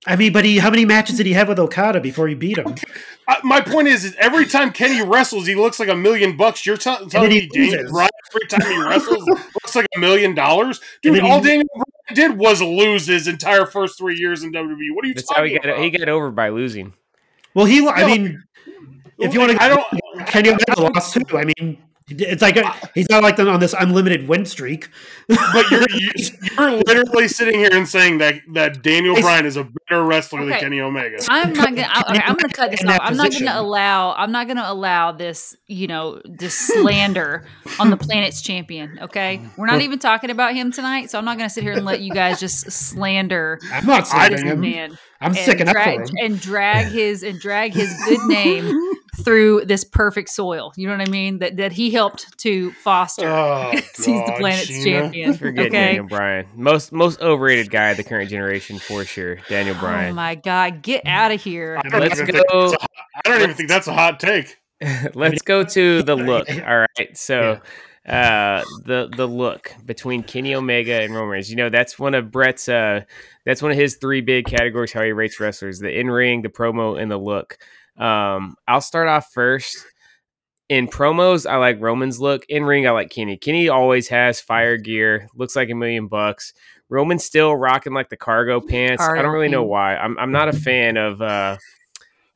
I 0.06 0.16
mean, 0.16 0.34
but 0.34 0.44
he 0.44 0.58
how 0.58 0.68
many 0.68 0.84
matches 0.84 1.16
did 1.16 1.24
he 1.24 1.32
have 1.32 1.48
with 1.48 1.58
Okada 1.58 1.98
before 1.98 2.28
he 2.28 2.34
beat 2.34 2.58
him? 2.58 2.74
Uh, 3.26 3.36
my 3.42 3.62
point 3.62 3.88
is, 3.88 4.04
is 4.04 4.14
every 4.18 4.44
time 4.44 4.70
Kenny 4.70 5.00
wrestles, 5.00 5.46
he 5.46 5.54
looks 5.54 5.80
like 5.80 5.88
a 5.88 5.94
million 5.96 6.36
bucks. 6.36 6.66
You're 6.66 6.76
t- 6.76 6.94
telling 7.08 7.30
he 7.30 7.40
me 7.40 7.48
Daniel 7.50 7.78
loses. 7.78 7.90
Bryan 7.90 8.10
every 8.34 8.46
time 8.48 8.70
he 8.70 8.82
wrestles 8.82 9.26
looks 9.28 9.74
like 9.74 9.86
a 9.96 9.98
million 9.98 10.34
dollars? 10.34 10.78
Dude, 11.02 11.14
then 11.14 11.24
he- 11.24 11.30
all 11.30 11.40
Daniel 11.40 11.64
Bryan 11.74 12.14
did 12.32 12.38
was 12.38 12.60
lose 12.60 13.06
his 13.06 13.26
entire 13.28 13.64
first 13.64 13.96
three 13.96 14.16
years 14.18 14.42
in 14.42 14.52
WWE. 14.52 14.94
What 14.94 15.06
are 15.06 15.08
you 15.08 15.14
That's 15.14 15.30
how 15.30 15.36
talking 15.36 15.52
he 15.52 15.58
got 15.58 15.70
about? 15.70 15.82
he 15.84 15.90
got 15.90 16.08
over 16.10 16.30
by 16.30 16.50
losing. 16.50 16.92
Well, 17.54 17.64
he. 17.64 17.88
I 17.88 18.04
mean, 18.06 18.42
if 19.18 19.34
you 19.34 19.40
want 19.40 19.52
to, 19.52 19.62
I 19.62 19.68
don't. 19.68 19.84
Kenny 20.26 20.50
Omega 20.50 20.80
lost 20.80 21.14
too. 21.14 21.36
I 21.36 21.44
mean, 21.44 21.78
it's 22.08 22.42
like 22.42 22.56
a, 22.56 22.74
he's 22.94 23.08
not 23.08 23.22
like 23.22 23.38
on 23.38 23.60
this 23.60 23.74
unlimited 23.78 24.28
win 24.28 24.44
streak. 24.44 24.90
But 25.26 25.70
you're 25.70 25.86
you, 25.88 26.10
you're 26.58 26.70
literally 26.72 27.28
sitting 27.28 27.58
here 27.58 27.70
and 27.72 27.88
saying 27.88 28.18
that 28.18 28.34
that 28.52 28.82
Daniel 28.82 29.14
Bryan 29.16 29.46
is 29.46 29.56
a 29.56 29.64
better 29.64 30.04
wrestler 30.04 30.44
than 30.44 30.58
Kenny 30.58 30.80
Omega. 30.80 31.16
I'm 31.28 31.54
not 31.54 31.74
gonna. 31.74 31.88
I, 31.90 32.00
okay, 32.10 32.20
I'm 32.24 32.36
gonna 32.36 32.48
cut 32.52 32.70
this 32.72 32.84
off. 32.84 32.98
I'm 33.02 33.16
not 33.16 33.32
gonna 33.32 33.58
allow. 33.58 34.12
I'm 34.14 34.32
not 34.32 34.46
gonna 34.48 34.64
allow 34.66 35.12
this. 35.12 35.56
You 35.66 35.86
know, 35.86 36.20
this 36.24 36.54
slander 36.54 37.46
on 37.78 37.88
the 37.88 37.96
planet's 37.96 38.42
champion. 38.42 38.98
Okay, 39.00 39.40
we're 39.56 39.66
not 39.66 39.80
even 39.80 39.98
talking 39.98 40.28
about 40.28 40.54
him 40.54 40.72
tonight, 40.72 41.10
so 41.10 41.18
I'm 41.18 41.24
not 41.24 41.38
gonna 41.38 41.48
sit 41.50 41.62
here 41.64 41.72
and 41.72 41.86
let 41.86 42.00
you 42.00 42.12
guys 42.12 42.38
just 42.38 42.70
slander 42.70 43.58
I'm 43.72 43.86
not 43.86 44.06
I 44.12 44.28
saving 44.28 44.46
him. 44.46 44.60
man 44.60 44.98
I'm 45.22 45.30
and 45.30 45.38
sticking 45.38 45.68
up 45.68 45.74
for 45.74 45.82
drag, 45.82 46.00
him. 46.00 46.14
and 46.22 46.40
drag 46.40 46.86
his 46.88 47.22
and 47.22 47.40
drag 47.40 47.72
his 47.72 47.94
good 48.06 48.26
name 48.26 48.78
through 49.22 49.64
this 49.66 49.84
perfect 49.84 50.28
soil. 50.30 50.72
You 50.76 50.88
know 50.88 50.96
what 50.96 51.06
I 51.06 51.10
mean? 51.10 51.38
That 51.38 51.56
that 51.58 51.72
he 51.72 51.90
helped 51.90 52.38
to 52.38 52.72
foster. 52.72 53.28
Oh, 53.28 53.70
He's 53.72 54.04
the 54.06 54.34
planet's 54.38 54.70
Sheena. 54.70 54.84
champion. 54.84 55.34
Forget 55.34 55.66
okay. 55.66 55.86
Daniel 55.86 56.06
Bryan. 56.06 56.46
Most 56.54 56.92
most 56.92 57.20
overrated 57.20 57.70
guy 57.70 57.90
of 57.90 57.96
the 57.96 58.04
current 58.04 58.30
generation 58.30 58.78
for 58.78 59.04
sure. 59.04 59.36
Daniel 59.48 59.76
Bryan. 59.76 60.10
Oh 60.12 60.14
my 60.14 60.34
god! 60.34 60.82
Get 60.82 61.06
out 61.06 61.32
of 61.32 61.42
here. 61.42 61.80
I 61.84 61.88
don't, 61.88 62.00
Let's 62.00 62.20
even 62.20 62.34
think 62.34 62.48
go. 62.48 62.70
that's 62.70 62.82
a- 62.82 62.86
I 63.26 63.30
don't 63.30 63.42
even 63.42 63.54
think 63.54 63.68
that's 63.68 63.86
a 63.86 63.94
hot 63.94 64.18
take. 64.20 64.58
Let's 65.14 65.42
go 65.42 65.64
to 65.64 66.02
the 66.02 66.16
look. 66.16 66.48
All 66.50 66.86
right. 66.98 67.16
So 67.16 67.60
uh 68.06 68.62
the 68.84 69.08
the 69.16 69.26
look 69.26 69.72
between 69.86 70.22
Kenny 70.22 70.54
Omega 70.54 71.00
and 71.00 71.14
Roman 71.14 71.30
Reigns. 71.30 71.48
You 71.48 71.56
know, 71.56 71.70
that's 71.70 71.98
one 71.98 72.14
of 72.14 72.30
Brett's 72.30 72.68
uh 72.68 73.02
that's 73.46 73.62
one 73.62 73.70
of 73.70 73.78
his 73.78 73.96
three 73.96 74.20
big 74.20 74.44
categories 74.46 74.92
how 74.92 75.02
he 75.02 75.12
rates 75.12 75.40
wrestlers, 75.40 75.78
the 75.78 75.90
in-ring, 75.98 76.42
the 76.42 76.48
promo, 76.50 77.00
and 77.00 77.10
the 77.10 77.16
look. 77.16 77.56
Um 77.96 78.56
I'll 78.66 78.80
start 78.80 79.08
off 79.08 79.30
first. 79.32 79.76
In 80.70 80.88
promos, 80.88 81.48
I 81.48 81.56
like 81.56 81.80
Roman's 81.80 82.20
look. 82.20 82.46
In 82.48 82.64
ring, 82.64 82.86
I 82.86 82.90
like 82.90 83.10
Kenny. 83.10 83.36
Kenny 83.36 83.68
always 83.68 84.08
has 84.08 84.40
fire 84.40 84.78
gear, 84.78 85.28
looks 85.34 85.54
like 85.54 85.68
a 85.68 85.74
million 85.74 86.08
bucks. 86.08 86.54
Roman's 86.88 87.24
still 87.24 87.54
rocking 87.54 87.92
like 87.92 88.08
the 88.08 88.16
cargo 88.16 88.60
pants. 88.60 89.02
I 89.02 89.20
don't 89.20 89.32
really 89.32 89.48
know 89.48 89.64
why. 89.64 89.96
I'm 89.96 90.18
I'm 90.18 90.32
not 90.32 90.48
a 90.48 90.52
fan 90.52 90.96
of 90.96 91.20
uh 91.20 91.58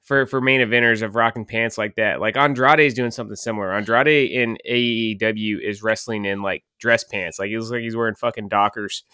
for 0.08 0.24
for 0.26 0.40
main 0.40 0.62
eventers 0.62 1.02
of 1.02 1.14
rocking 1.14 1.44
pants 1.44 1.76
like 1.76 1.96
that. 1.96 2.18
Like 2.18 2.36
Andrade 2.36 2.80
is 2.80 2.94
doing 2.94 3.10
something 3.10 3.36
similar. 3.36 3.72
Andrade 3.74 4.30
in 4.30 4.56
AEW 4.68 5.60
is 5.62 5.82
wrestling 5.82 6.24
in 6.24 6.40
like 6.40 6.64
dress 6.78 7.04
pants. 7.04 7.38
Like 7.38 7.50
it 7.50 7.58
looks 7.58 7.70
like 7.70 7.82
he's 7.82 7.94
wearing 7.94 8.14
fucking 8.14 8.48
Dockers 8.48 9.04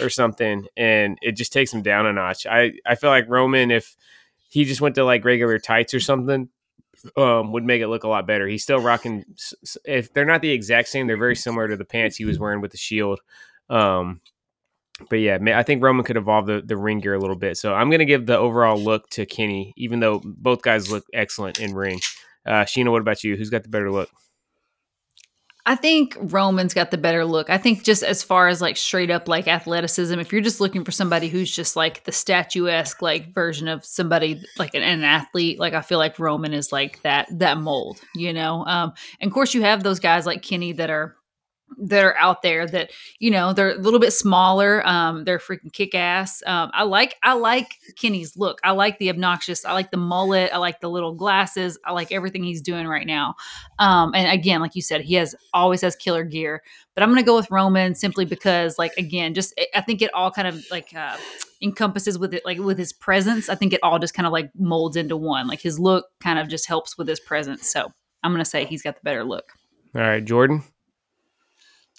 or 0.00 0.08
something, 0.08 0.66
and 0.76 1.18
it 1.22 1.32
just 1.32 1.52
takes 1.52 1.74
him 1.74 1.82
down 1.82 2.06
a 2.06 2.12
notch. 2.12 2.46
I 2.46 2.72
I 2.86 2.94
feel 2.94 3.10
like 3.10 3.28
Roman 3.28 3.72
if 3.72 3.96
he 4.54 4.64
just 4.64 4.80
went 4.80 4.94
to 4.94 5.04
like 5.04 5.24
regular 5.24 5.58
tights 5.58 5.94
or 5.94 6.00
something. 6.00 6.48
Um, 7.16 7.50
would 7.50 7.64
make 7.64 7.82
it 7.82 7.88
look 7.88 8.04
a 8.04 8.08
lot 8.08 8.24
better. 8.24 8.46
He's 8.46 8.62
still 8.62 8.78
rocking. 8.78 9.24
If 9.84 10.14
they're 10.14 10.24
not 10.24 10.42
the 10.42 10.52
exact 10.52 10.88
same, 10.88 11.08
they're 11.08 11.16
very 11.16 11.34
similar 11.34 11.66
to 11.66 11.76
the 11.76 11.84
pants 11.84 12.16
he 12.16 12.24
was 12.24 12.38
wearing 12.38 12.60
with 12.60 12.70
the 12.70 12.78
Shield. 12.78 13.20
Um, 13.68 14.20
but 15.10 15.16
yeah, 15.16 15.38
I 15.56 15.64
think 15.64 15.82
Roman 15.82 16.04
could 16.04 16.16
evolve 16.16 16.46
the, 16.46 16.62
the 16.64 16.76
ring 16.76 17.00
gear 17.00 17.14
a 17.14 17.18
little 17.18 17.34
bit. 17.36 17.56
So 17.56 17.74
I'm 17.74 17.90
going 17.90 17.98
to 17.98 18.04
give 18.04 18.26
the 18.26 18.38
overall 18.38 18.80
look 18.80 19.10
to 19.10 19.26
Kenny, 19.26 19.74
even 19.76 19.98
though 19.98 20.22
both 20.24 20.62
guys 20.62 20.88
look 20.88 21.04
excellent 21.12 21.58
in 21.58 21.74
ring. 21.74 21.98
Uh, 22.46 22.62
Sheena, 22.62 22.92
what 22.92 23.00
about 23.02 23.24
you? 23.24 23.36
Who's 23.36 23.50
got 23.50 23.64
the 23.64 23.68
better 23.68 23.90
look? 23.90 24.08
I 25.66 25.76
think 25.76 26.16
Roman's 26.20 26.74
got 26.74 26.90
the 26.90 26.98
better 26.98 27.24
look. 27.24 27.48
I 27.48 27.56
think 27.56 27.84
just 27.84 28.02
as 28.02 28.22
far 28.22 28.48
as 28.48 28.60
like 28.60 28.76
straight 28.76 29.10
up 29.10 29.28
like 29.28 29.48
athleticism, 29.48 30.18
if 30.18 30.30
you're 30.30 30.42
just 30.42 30.60
looking 30.60 30.84
for 30.84 30.92
somebody 30.92 31.28
who's 31.28 31.50
just 31.50 31.74
like 31.74 32.04
the 32.04 32.12
statuesque 32.12 33.00
like 33.00 33.32
version 33.32 33.68
of 33.68 33.82
somebody 33.82 34.42
like 34.58 34.74
an, 34.74 34.82
an 34.82 35.04
athlete, 35.04 35.58
like 35.58 35.72
I 35.72 35.80
feel 35.80 35.98
like 35.98 36.18
Roman 36.18 36.52
is 36.52 36.70
like 36.70 37.00
that 37.02 37.28
that 37.38 37.58
mold, 37.58 37.98
you 38.14 38.34
know. 38.34 38.66
Um, 38.66 38.92
and 39.20 39.28
of 39.28 39.34
course 39.34 39.54
you 39.54 39.62
have 39.62 39.82
those 39.82 40.00
guys 40.00 40.26
like 40.26 40.42
Kenny 40.42 40.72
that 40.72 40.90
are 40.90 41.16
that 41.78 42.04
are 42.04 42.16
out 42.16 42.42
there 42.42 42.66
that 42.66 42.90
you 43.18 43.30
know 43.30 43.52
they're 43.52 43.70
a 43.70 43.78
little 43.78 43.98
bit 43.98 44.12
smaller 44.12 44.86
um 44.86 45.24
they're 45.24 45.38
freaking 45.38 45.72
kick-ass 45.72 46.42
um 46.46 46.70
i 46.74 46.82
like 46.82 47.16
i 47.22 47.32
like 47.32 47.78
kenny's 47.96 48.36
look. 48.36 48.60
I 48.62 48.72
like 48.72 48.98
the 48.98 49.10
obnoxious 49.10 49.64
i 49.64 49.72
like 49.72 49.90
the 49.90 49.96
mullet 49.96 50.52
i 50.52 50.58
like 50.58 50.80
the 50.80 50.90
little 50.90 51.14
glasses 51.14 51.78
i 51.84 51.92
like 51.92 52.12
everything 52.12 52.44
he's 52.44 52.60
doing 52.62 52.86
right 52.86 53.06
now. 53.06 53.34
Um 53.78 54.14
and 54.14 54.30
again 54.30 54.60
like 54.60 54.74
you 54.74 54.82
said 54.82 55.02
he 55.02 55.14
has 55.14 55.34
always 55.52 55.80
has 55.80 55.96
killer 55.96 56.24
gear 56.24 56.62
but 56.94 57.02
i'm 57.02 57.08
gonna 57.10 57.22
go 57.22 57.36
with 57.36 57.50
roman 57.50 57.94
simply 57.94 58.24
because 58.24 58.78
like 58.78 58.92
again 58.96 59.34
just 59.34 59.58
i 59.74 59.80
think 59.80 60.02
it 60.02 60.12
all 60.14 60.30
kind 60.30 60.48
of 60.48 60.64
like 60.70 60.94
uh 60.94 61.16
encompasses 61.62 62.18
with 62.18 62.34
it 62.34 62.44
like 62.44 62.58
with 62.58 62.78
his 62.78 62.92
presence 62.92 63.48
i 63.48 63.54
think 63.54 63.72
it 63.72 63.80
all 63.82 63.98
just 63.98 64.14
kind 64.14 64.26
of 64.26 64.32
like 64.32 64.50
molds 64.56 64.96
into 64.96 65.16
one 65.16 65.46
like 65.46 65.60
his 65.60 65.78
look 65.78 66.06
kind 66.20 66.38
of 66.38 66.48
just 66.48 66.66
helps 66.68 66.98
with 66.98 67.08
his 67.08 67.20
presence 67.20 67.70
so 67.70 67.90
i'm 68.22 68.32
gonna 68.32 68.44
say 68.44 68.64
he's 68.64 68.82
got 68.82 68.94
the 68.94 69.00
better 69.02 69.24
look. 69.24 69.44
All 69.94 70.02
right 70.02 70.24
jordan 70.24 70.62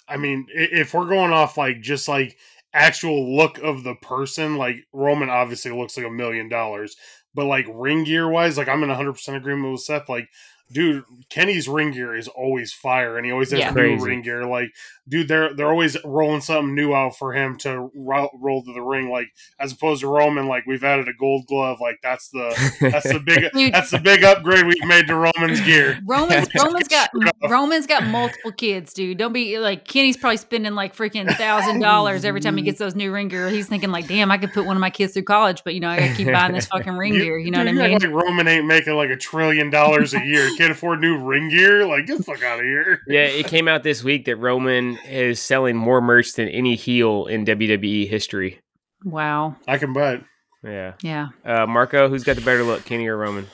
I 0.08 0.16
mean, 0.16 0.46
if 0.50 0.94
we're 0.94 1.08
going 1.08 1.32
off 1.32 1.56
like 1.56 1.80
just 1.80 2.08
like 2.08 2.36
actual 2.72 3.36
look 3.36 3.58
of 3.58 3.84
the 3.84 3.94
person, 3.94 4.56
like 4.56 4.76
Roman 4.92 5.30
obviously 5.30 5.72
looks 5.72 5.96
like 5.96 6.06
a 6.06 6.10
million 6.10 6.48
dollars, 6.48 6.96
but 7.34 7.46
like 7.46 7.66
ring 7.72 8.04
gear 8.04 8.28
wise, 8.28 8.56
like 8.56 8.68
I'm 8.68 8.82
in 8.82 8.90
100% 8.90 9.36
agreement 9.36 9.72
with 9.72 9.82
Seth. 9.82 10.08
Like 10.08 10.28
dude, 10.70 11.04
Kenny's 11.28 11.68
ring 11.68 11.92
gear 11.92 12.14
is 12.14 12.28
always 12.28 12.72
fire, 12.72 13.16
and 13.16 13.26
he 13.26 13.32
always 13.32 13.50
has 13.50 13.60
yeah. 13.60 13.70
new 13.70 13.74
Crazy. 13.74 14.04
ring 14.04 14.22
gear. 14.22 14.46
Like, 14.46 14.72
dude, 15.08 15.28
they're 15.28 15.54
they're 15.54 15.70
always 15.70 15.96
rolling 16.04 16.40
something 16.40 16.74
new 16.74 16.94
out 16.94 17.16
for 17.16 17.32
him 17.32 17.56
to 17.58 17.90
ro- 17.94 18.30
roll 18.34 18.62
to 18.62 18.72
the 18.72 18.80
ring. 18.80 19.10
Like, 19.10 19.28
as 19.58 19.72
opposed 19.72 20.00
to 20.00 20.08
Roman, 20.08 20.46
like 20.46 20.66
we've 20.66 20.84
added 20.84 21.08
a 21.08 21.12
gold 21.12 21.46
glove. 21.46 21.78
Like 21.80 21.98
that's 22.02 22.28
the 22.30 22.48
that's 22.80 23.12
the 23.12 23.20
big 23.20 23.50
that's 23.72 23.90
the 23.90 23.98
big 23.98 24.24
upgrade 24.24 24.66
we've 24.66 24.84
made 24.84 25.06
to 25.08 25.14
Roman's 25.14 25.60
gear. 25.60 25.98
Roman's 26.06 26.48
Roman's 26.62 26.88
got 26.88 27.10
Roman's 27.48 27.86
got 27.86 28.06
multiple 28.06 28.52
kids, 28.52 28.92
dude. 28.92 29.18
Don't 29.18 29.32
be 29.32 29.58
like 29.58 29.84
Kenny's 29.84 30.16
probably 30.16 30.36
spending 30.38 30.74
like 30.74 30.96
freaking 30.96 31.32
thousand 31.36 31.80
dollars 31.80 32.24
every 32.24 32.40
time 32.40 32.56
he 32.56 32.62
gets 32.62 32.78
those 32.78 32.94
new 32.94 33.12
ring 33.12 33.28
gear. 33.28 33.48
He's 33.48 33.68
thinking 33.68 33.90
like, 33.90 34.08
damn, 34.08 34.30
I 34.30 34.38
could 34.38 34.52
put 34.52 34.64
one 34.64 34.76
of 34.76 34.80
my 34.80 34.90
kids 34.90 35.12
through 35.12 35.24
college, 35.24 35.62
but 35.64 35.74
you 35.74 35.80
know, 35.80 35.88
I 35.88 35.98
gotta 35.98 36.14
keep 36.14 36.32
buying 36.32 36.52
this 36.52 36.66
fucking 36.66 36.94
ring 36.94 37.14
you, 37.14 37.24
gear. 37.24 37.38
You 37.38 37.50
know 37.50 37.58
what 37.58 37.68
I 37.68 37.72
mean? 37.72 37.92
Like 37.92 38.10
Roman 38.10 38.48
ain't 38.48 38.66
making 38.66 38.94
like 38.94 39.10
a 39.10 39.16
trillion 39.16 39.70
dollars 39.70 40.14
a 40.14 40.24
year 40.24 40.50
can't 40.56 40.72
afford 40.72 41.00
new 41.00 41.16
ring 41.18 41.48
gear. 41.48 41.86
Like, 41.86 42.06
get 42.06 42.18
the 42.18 42.24
fuck 42.24 42.42
out 42.42 42.58
of 42.58 42.64
here. 42.64 43.00
Yeah, 43.06 43.24
it 43.24 43.46
came 43.46 43.68
out 43.68 43.82
this 43.82 44.02
week 44.02 44.24
that 44.24 44.36
Roman 44.36 44.98
is 45.08 45.40
selling 45.40 45.76
more 45.76 46.00
merch 46.00 46.32
than 46.34 46.48
any 46.48 46.74
heel 46.74 47.26
in 47.26 47.44
WWE 47.44 48.08
history. 48.08 48.60
Wow. 49.04 49.56
I 49.68 49.78
can 49.78 49.92
bet. 49.92 50.22
Yeah. 50.64 50.94
Yeah. 51.02 51.28
Uh, 51.44 51.66
Marco, 51.66 52.08
who's 52.08 52.24
got 52.24 52.36
the 52.36 52.42
better 52.42 52.62
look, 52.62 52.84
Kenny 52.84 53.06
or 53.06 53.16
Roman? 53.16 53.46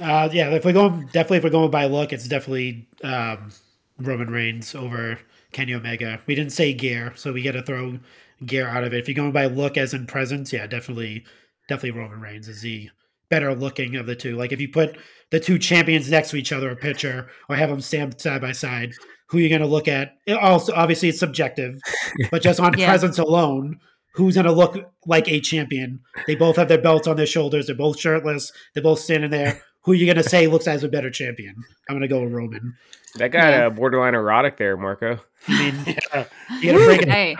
Uh, 0.00 0.28
yeah, 0.32 0.50
if 0.50 0.64
we're 0.64 0.72
going, 0.72 1.06
definitely 1.06 1.38
if 1.38 1.44
we're 1.44 1.50
going 1.50 1.70
by 1.70 1.86
look, 1.86 2.12
it's 2.12 2.26
definitely 2.26 2.88
um, 3.04 3.52
Roman 3.98 4.30
Reigns 4.30 4.74
over 4.74 5.18
Kenny 5.52 5.74
Omega. 5.74 6.20
We 6.26 6.34
didn't 6.34 6.52
say 6.52 6.72
gear, 6.72 7.12
so 7.14 7.32
we 7.32 7.42
got 7.42 7.52
to 7.52 7.62
throw 7.62 7.98
gear 8.44 8.68
out 8.68 8.84
of 8.84 8.92
it. 8.92 8.98
If 8.98 9.08
you're 9.08 9.14
going 9.14 9.32
by 9.32 9.46
look 9.46 9.76
as 9.76 9.94
in 9.94 10.06
presence, 10.06 10.52
yeah, 10.52 10.66
definitely, 10.66 11.24
definitely 11.68 12.00
Roman 12.00 12.20
Reigns 12.20 12.48
is 12.48 12.62
the 12.62 12.90
better 13.32 13.54
looking 13.54 13.96
of 13.96 14.04
the 14.04 14.14
two. 14.14 14.36
Like 14.36 14.52
if 14.52 14.60
you 14.60 14.68
put 14.68 14.98
the 15.30 15.40
two 15.40 15.58
champions 15.58 16.10
next 16.10 16.28
to 16.30 16.36
each 16.36 16.52
other, 16.52 16.70
a 16.70 16.76
picture, 16.76 17.30
or 17.48 17.56
have 17.56 17.70
them 17.70 17.80
stand 17.80 18.20
side 18.20 18.42
by 18.42 18.52
side, 18.52 18.92
who 19.28 19.38
are 19.38 19.40
you're 19.40 19.48
going 19.48 19.62
to 19.62 19.66
look 19.66 19.88
at? 19.88 20.18
It 20.26 20.34
also, 20.34 20.74
obviously, 20.74 21.08
it's 21.08 21.18
subjective, 21.18 21.80
but 22.30 22.42
just 22.42 22.60
on 22.60 22.78
yeah. 22.78 22.86
presence 22.86 23.18
alone, 23.18 23.80
who's 24.12 24.34
going 24.34 24.44
to 24.44 24.52
look 24.52 24.76
like 25.06 25.28
a 25.28 25.40
champion? 25.40 26.00
They 26.26 26.34
both 26.34 26.56
have 26.56 26.68
their 26.68 26.82
belts 26.82 27.08
on 27.08 27.16
their 27.16 27.24
shoulders. 27.24 27.66
They're 27.66 27.74
both 27.74 27.98
shirtless. 27.98 28.52
They're 28.74 28.82
both 28.82 29.00
standing 29.00 29.30
there. 29.30 29.62
Who 29.84 29.92
are 29.92 29.94
you 29.94 30.04
going 30.04 30.22
to 30.22 30.28
say 30.28 30.46
looks 30.46 30.68
as 30.68 30.84
a 30.84 30.88
better 30.90 31.10
champion? 31.10 31.54
I'm 31.88 31.96
going 31.96 32.02
to 32.02 32.08
go 32.08 32.22
with 32.22 32.34
Roman. 32.34 32.74
That 33.14 33.28
got 33.28 33.50
yeah. 33.50 33.66
uh, 33.66 33.70
borderline 33.70 34.14
erotic 34.14 34.58
there, 34.58 34.76
Marco. 34.76 35.18
I 35.48 35.58
mean, 35.58 35.84
yeah. 35.86 36.24
you 36.60 36.72
got 36.72 36.78
to 36.78 36.84
break 36.84 37.02
it. 37.02 37.08
Hey. 37.08 37.36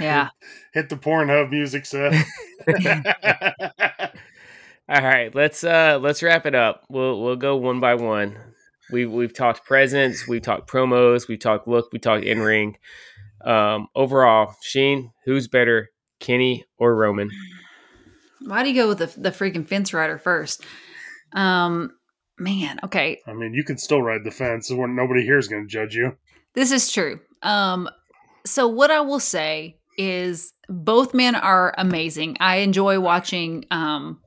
Yeah. 0.00 0.30
Hit 0.72 0.88
the 0.88 0.96
Pornhub 0.96 1.50
music, 1.50 1.86
set. 1.86 2.12
All 4.88 5.02
right, 5.02 5.34
let's 5.34 5.64
uh 5.64 5.98
let's 6.00 6.22
wrap 6.22 6.46
it 6.46 6.54
up. 6.54 6.84
We'll 6.88 7.20
we'll 7.20 7.36
go 7.36 7.56
one 7.56 7.80
by 7.80 7.94
one. 7.94 8.36
We 8.92 9.04
we've 9.04 9.34
talked 9.34 9.64
presence, 9.64 10.28
we've 10.28 10.42
talked 10.42 10.70
promos, 10.70 11.26
we've 11.26 11.40
talked 11.40 11.66
look, 11.66 11.88
we 11.92 11.98
talked 11.98 12.24
in 12.24 12.40
ring. 12.40 12.76
Um, 13.44 13.88
overall, 13.94 14.54
Sheen, 14.62 15.12
who's 15.24 15.48
better, 15.48 15.90
Kenny 16.20 16.64
or 16.78 16.94
Roman? 16.94 17.30
Why 18.44 18.62
do 18.62 18.70
you 18.70 18.80
go 18.80 18.88
with 18.88 18.98
the 18.98 19.20
the 19.20 19.30
freaking 19.30 19.66
fence 19.66 19.92
rider 19.92 20.18
first? 20.18 20.64
Um, 21.32 21.90
man, 22.38 22.78
okay. 22.84 23.20
I 23.26 23.32
mean, 23.32 23.54
you 23.54 23.64
can 23.64 23.78
still 23.78 24.02
ride 24.02 24.22
the 24.24 24.30
fence, 24.30 24.70
nobody 24.70 25.24
here 25.24 25.38
is 25.38 25.48
going 25.48 25.64
to 25.64 25.68
judge 25.68 25.94
you. 25.96 26.16
This 26.54 26.70
is 26.70 26.92
true. 26.92 27.20
Um, 27.42 27.88
so 28.46 28.66
what 28.66 28.90
I 28.90 29.00
will 29.00 29.20
say 29.20 29.76
is 29.98 30.52
both 30.68 31.14
men 31.14 31.34
are 31.34 31.74
amazing. 31.78 32.36
I 32.40 32.56
enjoy 32.56 33.00
watching 33.00 33.64
um 33.70 34.20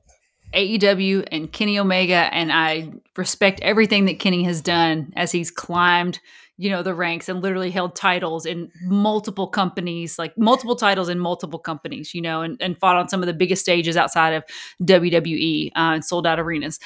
AEW 0.54 1.28
and 1.30 1.52
Kenny 1.52 1.78
Omega, 1.78 2.28
and 2.32 2.52
I 2.52 2.92
respect 3.16 3.60
everything 3.60 4.06
that 4.06 4.18
Kenny 4.18 4.42
has 4.44 4.60
done 4.60 5.12
as 5.14 5.30
he's 5.30 5.50
climbed, 5.50 6.18
you 6.56 6.70
know, 6.70 6.82
the 6.82 6.94
ranks 6.94 7.28
and 7.28 7.40
literally 7.40 7.70
held 7.70 7.94
titles 7.94 8.46
in 8.46 8.70
multiple 8.82 9.46
companies, 9.46 10.18
like 10.18 10.36
multiple 10.36 10.76
titles 10.76 11.08
in 11.08 11.18
multiple 11.18 11.58
companies, 11.58 12.14
you 12.14 12.20
know, 12.20 12.42
and, 12.42 12.60
and 12.60 12.76
fought 12.78 12.96
on 12.96 13.08
some 13.08 13.22
of 13.22 13.26
the 13.28 13.32
biggest 13.32 13.62
stages 13.62 13.96
outside 13.96 14.32
of 14.32 14.44
WWE 14.82 15.68
uh, 15.68 15.94
and 15.94 16.04
sold 16.04 16.26
out 16.26 16.40
arenas. 16.40 16.80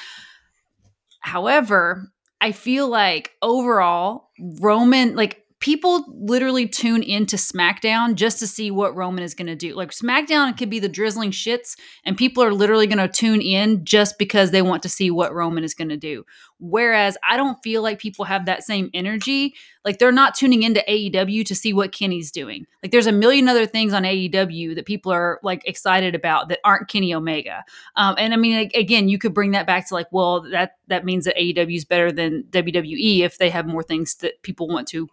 However, 1.19 2.11
I 2.39 2.51
feel 2.51 2.87
like 2.87 3.31
overall, 3.41 4.29
Roman, 4.59 5.15
like 5.15 5.44
people 5.65 6.05
literally 6.09 6.67
tune 6.67 7.01
into 7.01 7.37
SmackDown 7.37 8.13
just 8.13 8.37
to 8.37 8.45
see 8.45 8.69
what 8.69 8.95
Roman 8.95 9.23
is 9.23 9.33
going 9.33 9.47
to 9.47 9.55
do. 9.55 9.73
Like 9.73 9.89
SmackDown 9.89 10.55
could 10.55 10.69
be 10.69 10.77
the 10.77 10.87
drizzling 10.87 11.31
shits, 11.31 11.75
and 12.03 12.15
people 12.15 12.43
are 12.43 12.53
literally 12.53 12.85
going 12.85 12.99
to 12.99 13.07
tune 13.07 13.41
in 13.41 13.83
just 13.83 14.19
because 14.19 14.51
they 14.51 14.61
want 14.61 14.83
to 14.83 14.89
see 14.89 15.09
what 15.09 15.33
Roman 15.33 15.63
is 15.63 15.73
going 15.73 15.89
to 15.89 15.97
do. 15.97 16.23
Whereas 16.59 17.17
I 17.27 17.35
don't 17.35 17.57
feel 17.63 17.81
like 17.81 17.97
people 17.97 18.25
have 18.25 18.45
that 18.45 18.63
same 18.63 18.91
energy. 18.93 19.55
Like 19.83 19.97
they're 19.97 20.11
not 20.11 20.35
tuning 20.35 20.61
into 20.61 20.83
AEW 20.87 21.43
to 21.47 21.55
see 21.55 21.73
what 21.73 21.91
Kenny's 21.91 22.29
doing. 22.29 22.67
Like 22.83 22.91
there's 22.91 23.07
a 23.07 23.11
million 23.11 23.47
other 23.49 23.65
things 23.65 23.91
on 23.91 24.03
AEW 24.03 24.75
that 24.75 24.85
people 24.85 25.11
are 25.11 25.39
like 25.41 25.67
excited 25.67 26.13
about 26.13 26.47
that 26.49 26.59
aren't 26.63 26.89
Kenny 26.89 27.11
Omega. 27.11 27.63
Um, 27.95 28.13
and 28.19 28.35
I 28.35 28.37
mean, 28.37 28.69
again, 28.75 29.09
you 29.09 29.17
could 29.17 29.33
bring 29.33 29.49
that 29.51 29.65
back 29.65 29.87
to 29.87 29.95
like, 29.95 30.11
well, 30.11 30.41
that 30.51 30.73
that 30.89 31.05
means 31.05 31.25
that 31.25 31.37
AEW 31.37 31.75
is 31.75 31.85
better 31.85 32.11
than 32.11 32.43
WWE 32.51 33.21
if 33.21 33.39
they 33.39 33.49
have 33.49 33.65
more 33.65 33.81
things 33.81 34.13
that 34.17 34.43
people 34.43 34.67
want 34.67 34.87
to 34.89 35.09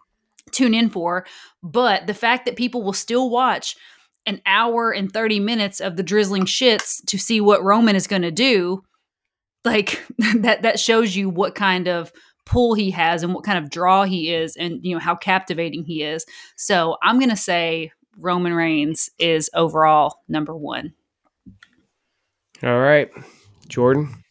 tune 0.51 0.73
in 0.73 0.89
for. 0.89 1.25
But 1.61 2.07
the 2.07 2.13
fact 2.13 2.45
that 2.45 2.55
people 2.55 2.83
will 2.83 2.93
still 2.93 3.29
watch 3.29 3.75
an 4.25 4.41
hour 4.45 4.91
and 4.91 5.11
30 5.11 5.39
minutes 5.39 5.81
of 5.81 5.97
the 5.97 6.03
drizzling 6.03 6.45
shits 6.45 7.03
to 7.07 7.17
see 7.17 7.41
what 7.41 7.63
Roman 7.63 7.95
is 7.95 8.07
going 8.07 8.21
to 8.21 8.31
do, 8.31 8.83
like 9.65 10.03
that 10.37 10.61
that 10.63 10.79
shows 10.79 11.15
you 11.15 11.29
what 11.29 11.55
kind 11.55 11.87
of 11.87 12.11
pull 12.45 12.73
he 12.73 12.91
has 12.91 13.23
and 13.23 13.33
what 13.33 13.45
kind 13.45 13.57
of 13.57 13.69
draw 13.69 14.03
he 14.03 14.33
is 14.33 14.57
and 14.57 14.83
you 14.83 14.93
know 14.93 14.99
how 14.99 15.15
captivating 15.15 15.83
he 15.83 16.03
is. 16.03 16.25
So, 16.55 16.97
I'm 17.01 17.19
going 17.19 17.29
to 17.29 17.37
say 17.37 17.91
Roman 18.17 18.53
Reigns 18.53 19.09
is 19.19 19.49
overall 19.53 20.19
number 20.27 20.55
1. 20.55 20.93
All 22.63 22.79
right. 22.79 23.09
Jordan 23.67 24.23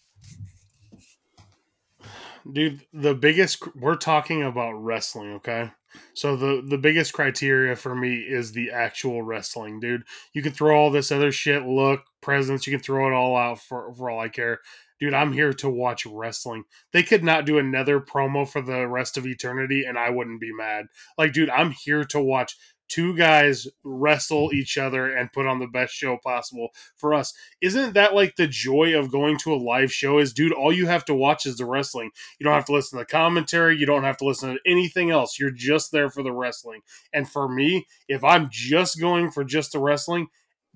Dude, 2.51 2.81
the 2.93 3.15
biggest 3.15 3.63
we're 3.77 3.97
talking 3.97 4.43
about 4.43 4.73
wrestling, 4.73 5.35
okay? 5.35 5.71
So 6.15 6.37
the 6.37 6.63
the 6.67 6.79
biggest 6.79 7.13
criteria 7.13 7.77
for 7.77 7.95
me 7.95 8.17
is 8.17 8.53
the 8.53 8.71
actual 8.71 9.23
wrestling, 9.23 9.81
dude. 9.81 10.05
You 10.33 10.43
can 10.43 10.53
throw 10.53 10.77
all 10.77 10.91
this 10.91 11.13
other 11.13 11.33
shit, 11.33 11.65
look, 11.65 12.03
presence, 12.21 12.67
you 12.67 12.73
can 12.73 12.83
throw 12.83 13.09
it 13.09 13.15
all 13.15 13.37
out 13.37 13.61
for 13.61 13.95
for 13.95 14.11
all 14.11 14.21
I 14.21 14.29
care. 14.29 14.61
Dude, 15.01 15.15
I'm 15.15 15.33
here 15.33 15.53
to 15.55 15.69
watch 15.69 16.07
wrestling. 16.07 16.63
They 16.93 17.03
could 17.03 17.25
not 17.25 17.45
do 17.45 17.59
another 17.59 17.99
promo 17.99 18.49
for 18.49 18.63
the 18.63 18.87
rest 18.87 19.17
of 19.17 19.27
eternity 19.27 19.85
and 19.85 19.99
I 19.99 20.11
wouldn't 20.11 20.41
be 20.41 20.53
mad. 20.55 20.87
Like, 21.19 21.33
dude, 21.33 21.51
I'm 21.51 21.73
here 21.73 22.05
to 22.05 22.21
watch 22.21 22.57
two 22.93 23.17
guys 23.17 23.67
wrestle 23.85 24.53
each 24.53 24.77
other 24.77 25.17
and 25.17 25.33
put 25.33 25.47
on 25.47 25.59
the 25.59 25.67
best 25.67 25.95
show 25.95 26.19
possible 26.23 26.69
for 26.97 27.15
us. 27.15 27.33
Isn't 27.63 27.95
that 27.95 28.15
like 28.15 28.37
the 28.37 28.47
joy 28.47 28.99
of 28.99 29.11
going 29.11 29.39
to 29.39 29.55
a 29.55 29.57
live 29.57 29.91
show? 29.91 30.19
Is 30.19 30.35
dude, 30.35 30.53
all 30.53 30.73
you 30.73 30.87
have 30.87 31.05
to 31.07 31.15
watch 31.15 31.47
is 31.47 31.57
the 31.57 31.65
wrestling. 31.65 32.11
You 32.39 32.45
don't 32.45 32.55
have 32.55 32.67
to 32.67 32.73
listen 32.73 32.99
to 32.99 33.03
the 33.05 33.07
commentary, 33.07 33.79
you 33.79 33.87
don't 33.87 34.05
have 34.05 34.19
to 34.19 34.27
listen 34.27 34.53
to 34.53 34.61
anything 34.67 35.11
else. 35.11 35.39
You're 35.39 35.51
just 35.51 35.91
there 35.91 36.11
for 36.11 36.23
the 36.23 36.33
wrestling. 36.33 36.83
And 37.15 37.29
for 37.29 37.49
me, 37.49 37.87
if 38.09 38.23
I'm 38.23 38.49
just 38.51 39.01
going 39.01 39.31
for 39.31 39.43
just 39.43 39.73
the 39.73 39.79
wrestling, 39.79 40.27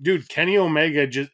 dude, 0.01 0.27
Kenny 0.27 0.57
Omega 0.57 1.05
just. 1.05 1.29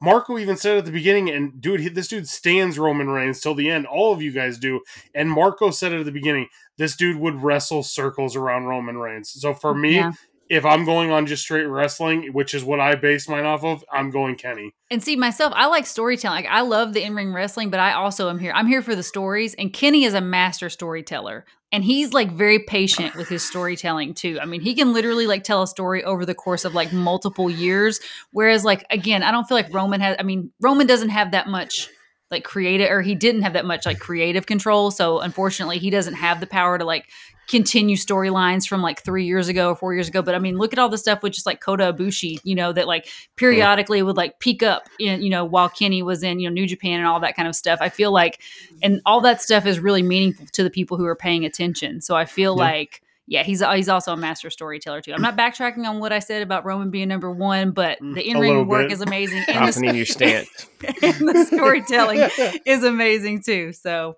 Marco 0.00 0.38
even 0.38 0.56
said 0.56 0.78
at 0.78 0.86
the 0.86 0.90
beginning, 0.90 1.28
and 1.28 1.60
dude, 1.60 1.94
this 1.94 2.08
dude 2.08 2.26
stands 2.26 2.78
Roman 2.78 3.10
Reigns 3.10 3.40
till 3.40 3.54
the 3.54 3.70
end. 3.70 3.86
All 3.86 4.12
of 4.12 4.22
you 4.22 4.32
guys 4.32 4.58
do. 4.58 4.80
And 5.14 5.30
Marco 5.30 5.70
said 5.70 5.92
at 5.92 6.04
the 6.04 6.10
beginning 6.10 6.48
this 6.78 6.96
dude 6.96 7.18
would 7.18 7.42
wrestle 7.42 7.82
circles 7.82 8.36
around 8.36 8.64
Roman 8.64 8.96
Reigns. 8.96 9.30
So 9.30 9.52
for 9.52 9.74
me, 9.74 9.96
Yeah. 9.96 10.12
if 10.48 10.64
I'm 10.64 10.84
going 10.86 11.10
on 11.10 11.26
just 11.26 11.42
straight 11.42 11.66
wrestling, 11.66 12.30
which 12.32 12.54
is 12.54 12.64
what 12.64 12.80
I 12.80 12.94
base 12.94 13.28
mine 13.28 13.44
off 13.44 13.64
of, 13.64 13.84
I'm 13.92 14.10
going 14.10 14.36
Kenny. 14.36 14.72
And 14.90 15.02
see, 15.02 15.16
myself, 15.16 15.52
I 15.54 15.66
like 15.66 15.84
storytelling. 15.84 16.44
Like, 16.44 16.50
I 16.50 16.62
love 16.62 16.94
the 16.94 17.02
in 17.02 17.14
ring 17.14 17.34
wrestling, 17.34 17.68
but 17.68 17.80
I 17.80 17.92
also 17.92 18.30
am 18.30 18.38
here. 18.38 18.52
I'm 18.54 18.66
here 18.66 18.80
for 18.80 18.94
the 18.96 19.02
stories. 19.02 19.54
And 19.54 19.72
Kenny 19.72 20.04
is 20.04 20.14
a 20.14 20.22
master 20.22 20.70
storyteller. 20.70 21.44
And 21.70 21.84
he's 21.84 22.14
like 22.14 22.32
very 22.32 22.60
patient 22.60 23.14
with 23.14 23.28
his 23.28 23.46
storytelling 23.46 24.14
too. 24.14 24.38
I 24.40 24.46
mean, 24.46 24.62
he 24.62 24.74
can 24.74 24.94
literally 24.94 25.26
like 25.26 25.44
tell 25.44 25.62
a 25.62 25.66
story 25.66 26.02
over 26.02 26.24
the 26.24 26.34
course 26.34 26.64
of 26.64 26.74
like 26.74 26.94
multiple 26.94 27.50
years. 27.50 28.00
Whereas, 28.30 28.64
like, 28.64 28.86
again, 28.88 29.22
I 29.22 29.30
don't 29.32 29.44
feel 29.46 29.56
like 29.58 29.74
Roman 29.74 30.00
has, 30.00 30.16
I 30.18 30.22
mean, 30.22 30.50
Roman 30.62 30.86
doesn't 30.86 31.10
have 31.10 31.32
that 31.32 31.46
much 31.46 31.90
like 32.30 32.44
creative, 32.44 32.90
or 32.90 33.02
he 33.02 33.14
didn't 33.14 33.42
have 33.42 33.54
that 33.54 33.64
much 33.64 33.86
like 33.86 33.98
creative 33.98 34.46
control. 34.46 34.90
So, 34.90 35.20
unfortunately, 35.20 35.78
he 35.78 35.90
doesn't 35.90 36.14
have 36.14 36.40
the 36.40 36.46
power 36.46 36.78
to 36.78 36.84
like 36.84 37.06
continue 37.48 37.96
storylines 37.96 38.68
from 38.68 38.82
like 38.82 39.02
three 39.02 39.24
years 39.24 39.48
ago 39.48 39.70
or 39.70 39.76
four 39.76 39.94
years 39.94 40.06
ago. 40.08 40.20
But 40.20 40.34
I 40.34 40.38
mean, 40.38 40.58
look 40.58 40.74
at 40.74 40.78
all 40.78 40.90
the 40.90 40.98
stuff 40.98 41.22
with 41.22 41.32
just 41.32 41.46
like 41.46 41.60
Kota 41.60 41.92
Ibushi 41.94 42.40
you 42.44 42.54
know, 42.54 42.72
that 42.74 42.86
like 42.86 43.08
periodically 43.36 44.02
would 44.02 44.18
like 44.18 44.38
peak 44.38 44.62
up 44.62 44.90
in, 45.00 45.22
you 45.22 45.30
know, 45.30 45.46
while 45.46 45.70
Kenny 45.70 46.02
was 46.02 46.22
in, 46.22 46.38
you 46.40 46.48
know, 46.50 46.52
New 46.52 46.66
Japan 46.66 46.98
and 46.98 47.08
all 47.08 47.20
that 47.20 47.34
kind 47.36 47.48
of 47.48 47.56
stuff. 47.56 47.78
I 47.80 47.88
feel 47.88 48.12
like, 48.12 48.40
and 48.82 49.00
all 49.06 49.22
that 49.22 49.40
stuff 49.40 49.64
is 49.64 49.80
really 49.80 50.02
meaningful 50.02 50.46
to 50.52 50.62
the 50.62 50.68
people 50.70 50.98
who 50.98 51.06
are 51.06 51.16
paying 51.16 51.46
attention. 51.46 52.02
So 52.02 52.14
I 52.14 52.26
feel 52.26 52.54
Yeah. 52.54 52.64
like, 52.64 53.02
yeah, 53.28 53.42
he's 53.42 53.62
he's 53.62 53.88
also 53.90 54.12
a 54.14 54.16
master 54.16 54.48
storyteller 54.48 55.02
too. 55.02 55.12
I'm 55.12 55.20
not 55.20 55.36
backtracking 55.36 55.86
on 55.86 56.00
what 56.00 56.12
I 56.12 56.18
said 56.18 56.42
about 56.42 56.64
Roman 56.64 56.90
being 56.90 57.08
number 57.08 57.30
one, 57.30 57.72
but 57.72 58.00
Mm, 58.00 58.14
the 58.14 58.26
in 58.28 58.38
ring 58.38 58.66
work 58.66 58.84
bit. 58.84 58.92
is 58.92 59.00
amazing, 59.02 59.44
and 59.48 59.68
the, 59.68 59.96
your 59.96 60.06
stance. 60.06 60.48
and 61.02 61.28
the 61.28 61.44
storytelling 61.52 62.26
is 62.66 62.82
amazing 62.82 63.42
too. 63.42 63.72
So 63.72 64.16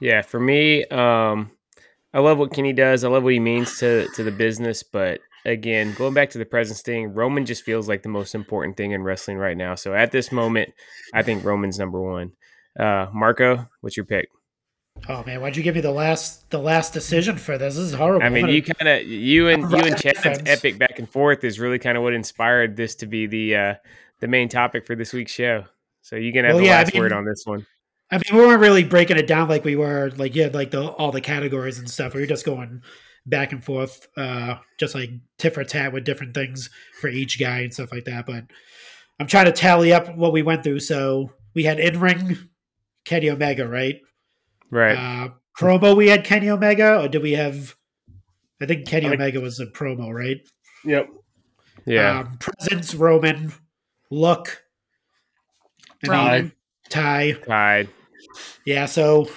Yeah, 0.00 0.22
for 0.22 0.40
me, 0.40 0.84
um, 0.86 1.52
I 2.12 2.18
love 2.18 2.38
what 2.38 2.52
Kenny 2.52 2.72
does. 2.72 3.04
I 3.04 3.08
love 3.08 3.22
what 3.22 3.32
he 3.32 3.38
means 3.40 3.78
to 3.78 4.08
to 4.16 4.24
the 4.24 4.32
business. 4.32 4.82
But 4.82 5.20
again, 5.44 5.94
going 5.96 6.14
back 6.14 6.30
to 6.30 6.38
the 6.38 6.44
presence 6.44 6.82
thing, 6.82 7.14
Roman 7.14 7.46
just 7.46 7.62
feels 7.62 7.88
like 7.88 8.02
the 8.02 8.08
most 8.08 8.34
important 8.34 8.76
thing 8.76 8.90
in 8.90 9.02
wrestling 9.04 9.36
right 9.36 9.56
now. 9.56 9.76
So 9.76 9.94
at 9.94 10.10
this 10.10 10.32
moment, 10.32 10.70
I 11.14 11.22
think 11.22 11.44
Roman's 11.44 11.78
number 11.78 12.00
one. 12.00 12.32
Uh, 12.78 13.06
Marco, 13.12 13.68
what's 13.82 13.96
your 13.96 14.06
pick? 14.06 14.28
Oh 15.08 15.24
man, 15.24 15.40
why'd 15.40 15.56
you 15.56 15.62
give 15.62 15.74
me 15.74 15.80
the 15.80 15.90
last 15.90 16.48
the 16.50 16.58
last 16.58 16.92
decision 16.92 17.36
for 17.36 17.58
this? 17.58 17.74
This 17.74 17.84
is 17.84 17.94
horrible. 17.94 18.24
I 18.24 18.28
mean, 18.28 18.48
you 18.48 18.62
kind 18.62 18.88
of 18.88 19.06
you 19.06 19.48
and 19.48 19.70
you 19.70 19.78
and 19.78 19.96
Chad's 20.00 20.42
epic 20.46 20.78
back 20.78 20.98
and 20.98 21.08
forth 21.08 21.42
is 21.44 21.58
really 21.58 21.78
kind 21.78 21.96
of 21.96 22.02
what 22.02 22.12
inspired 22.12 22.76
this 22.76 22.94
to 22.96 23.06
be 23.06 23.26
the 23.26 23.56
uh, 23.56 23.74
the 24.20 24.28
main 24.28 24.48
topic 24.48 24.86
for 24.86 24.94
this 24.94 25.12
week's 25.12 25.32
show. 25.32 25.64
So 26.02 26.16
you 26.16 26.32
can 26.32 26.44
have 26.44 26.54
Well, 26.54 26.62
the 26.62 26.68
yeah, 26.68 26.78
I 26.78 26.82
last 26.82 26.94
word 26.94 27.12
on 27.12 27.24
this 27.24 27.42
one. 27.44 27.66
I 28.10 28.16
mean, 28.16 28.40
we 28.40 28.46
weren't 28.46 28.60
really 28.60 28.84
breaking 28.84 29.16
it 29.16 29.26
down 29.26 29.48
like 29.48 29.64
we 29.64 29.76
were 29.76 30.10
like 30.16 30.34
yeah, 30.34 30.48
like 30.52 30.70
the 30.70 30.88
all 30.88 31.12
the 31.12 31.20
categories 31.20 31.78
and 31.78 31.88
stuff. 31.88 32.14
We 32.14 32.20
were 32.20 32.26
just 32.26 32.44
going 32.44 32.82
back 33.26 33.52
and 33.52 33.62
forth, 33.62 34.08
uh, 34.16 34.56
just 34.78 34.94
like 34.94 35.10
tit 35.38 35.54
for 35.54 35.64
tat 35.64 35.92
with 35.92 36.04
different 36.04 36.34
things 36.34 36.70
for 37.00 37.08
each 37.08 37.38
guy 37.38 37.60
and 37.60 37.72
stuff 37.72 37.92
like 37.92 38.04
that. 38.04 38.26
But 38.26 38.44
I'm 39.18 39.26
trying 39.26 39.46
to 39.46 39.52
tally 39.52 39.92
up 39.92 40.14
what 40.16 40.32
we 40.32 40.42
went 40.42 40.64
through. 40.64 40.80
So 40.80 41.32
we 41.54 41.64
had 41.64 41.78
in 41.78 42.00
ring 42.00 42.38
Kenny 43.04 43.30
Omega, 43.30 43.68
right? 43.68 44.00
Right. 44.70 44.96
Uh, 44.96 45.28
promo 45.58 45.96
we 45.96 46.08
had 46.08 46.24
Kenny 46.24 46.48
Omega, 46.48 47.00
or 47.00 47.08
did 47.08 47.22
we 47.22 47.32
have? 47.32 47.76
I 48.60 48.66
think 48.66 48.86
Kenny 48.86 49.08
I 49.08 49.12
Omega 49.12 49.40
was 49.40 49.58
a 49.58 49.66
promo, 49.66 50.12
right? 50.12 50.40
Yep. 50.84 51.08
yeah. 51.86 52.20
Um, 52.20 52.38
presence 52.38 52.94
Roman, 52.94 53.52
look, 54.10 54.62
I 56.04 56.08
mean, 56.08 56.18
Roman. 56.18 56.52
Ty. 56.88 57.32
Tied. 57.46 57.88
Yeah, 58.66 58.86
so 58.86 59.28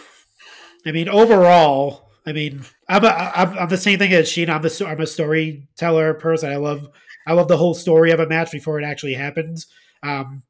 I 0.85 0.91
mean, 0.91 1.07
overall, 1.07 2.09
I 2.25 2.33
mean, 2.33 2.63
I'm 2.87 3.03
a, 3.03 3.07
I'm, 3.07 3.57
I'm 3.57 3.69
the 3.69 3.77
same 3.77 3.99
thing 3.99 4.13
as 4.13 4.27
Sheena. 4.27 4.49
I'm 4.49 4.61
the 4.61 4.85
I'm 4.87 5.01
a 5.01 5.07
storyteller 5.07 6.13
person. 6.15 6.51
I 6.51 6.57
love 6.57 6.89
I 7.25 7.33
love 7.33 7.47
the 7.47 7.57
whole 7.57 7.73
story 7.73 8.11
of 8.11 8.19
a 8.19 8.27
match 8.27 8.51
before 8.51 8.79
it 8.79 8.85
actually 8.85 9.13
happens. 9.13 9.67
Um, 10.01 10.43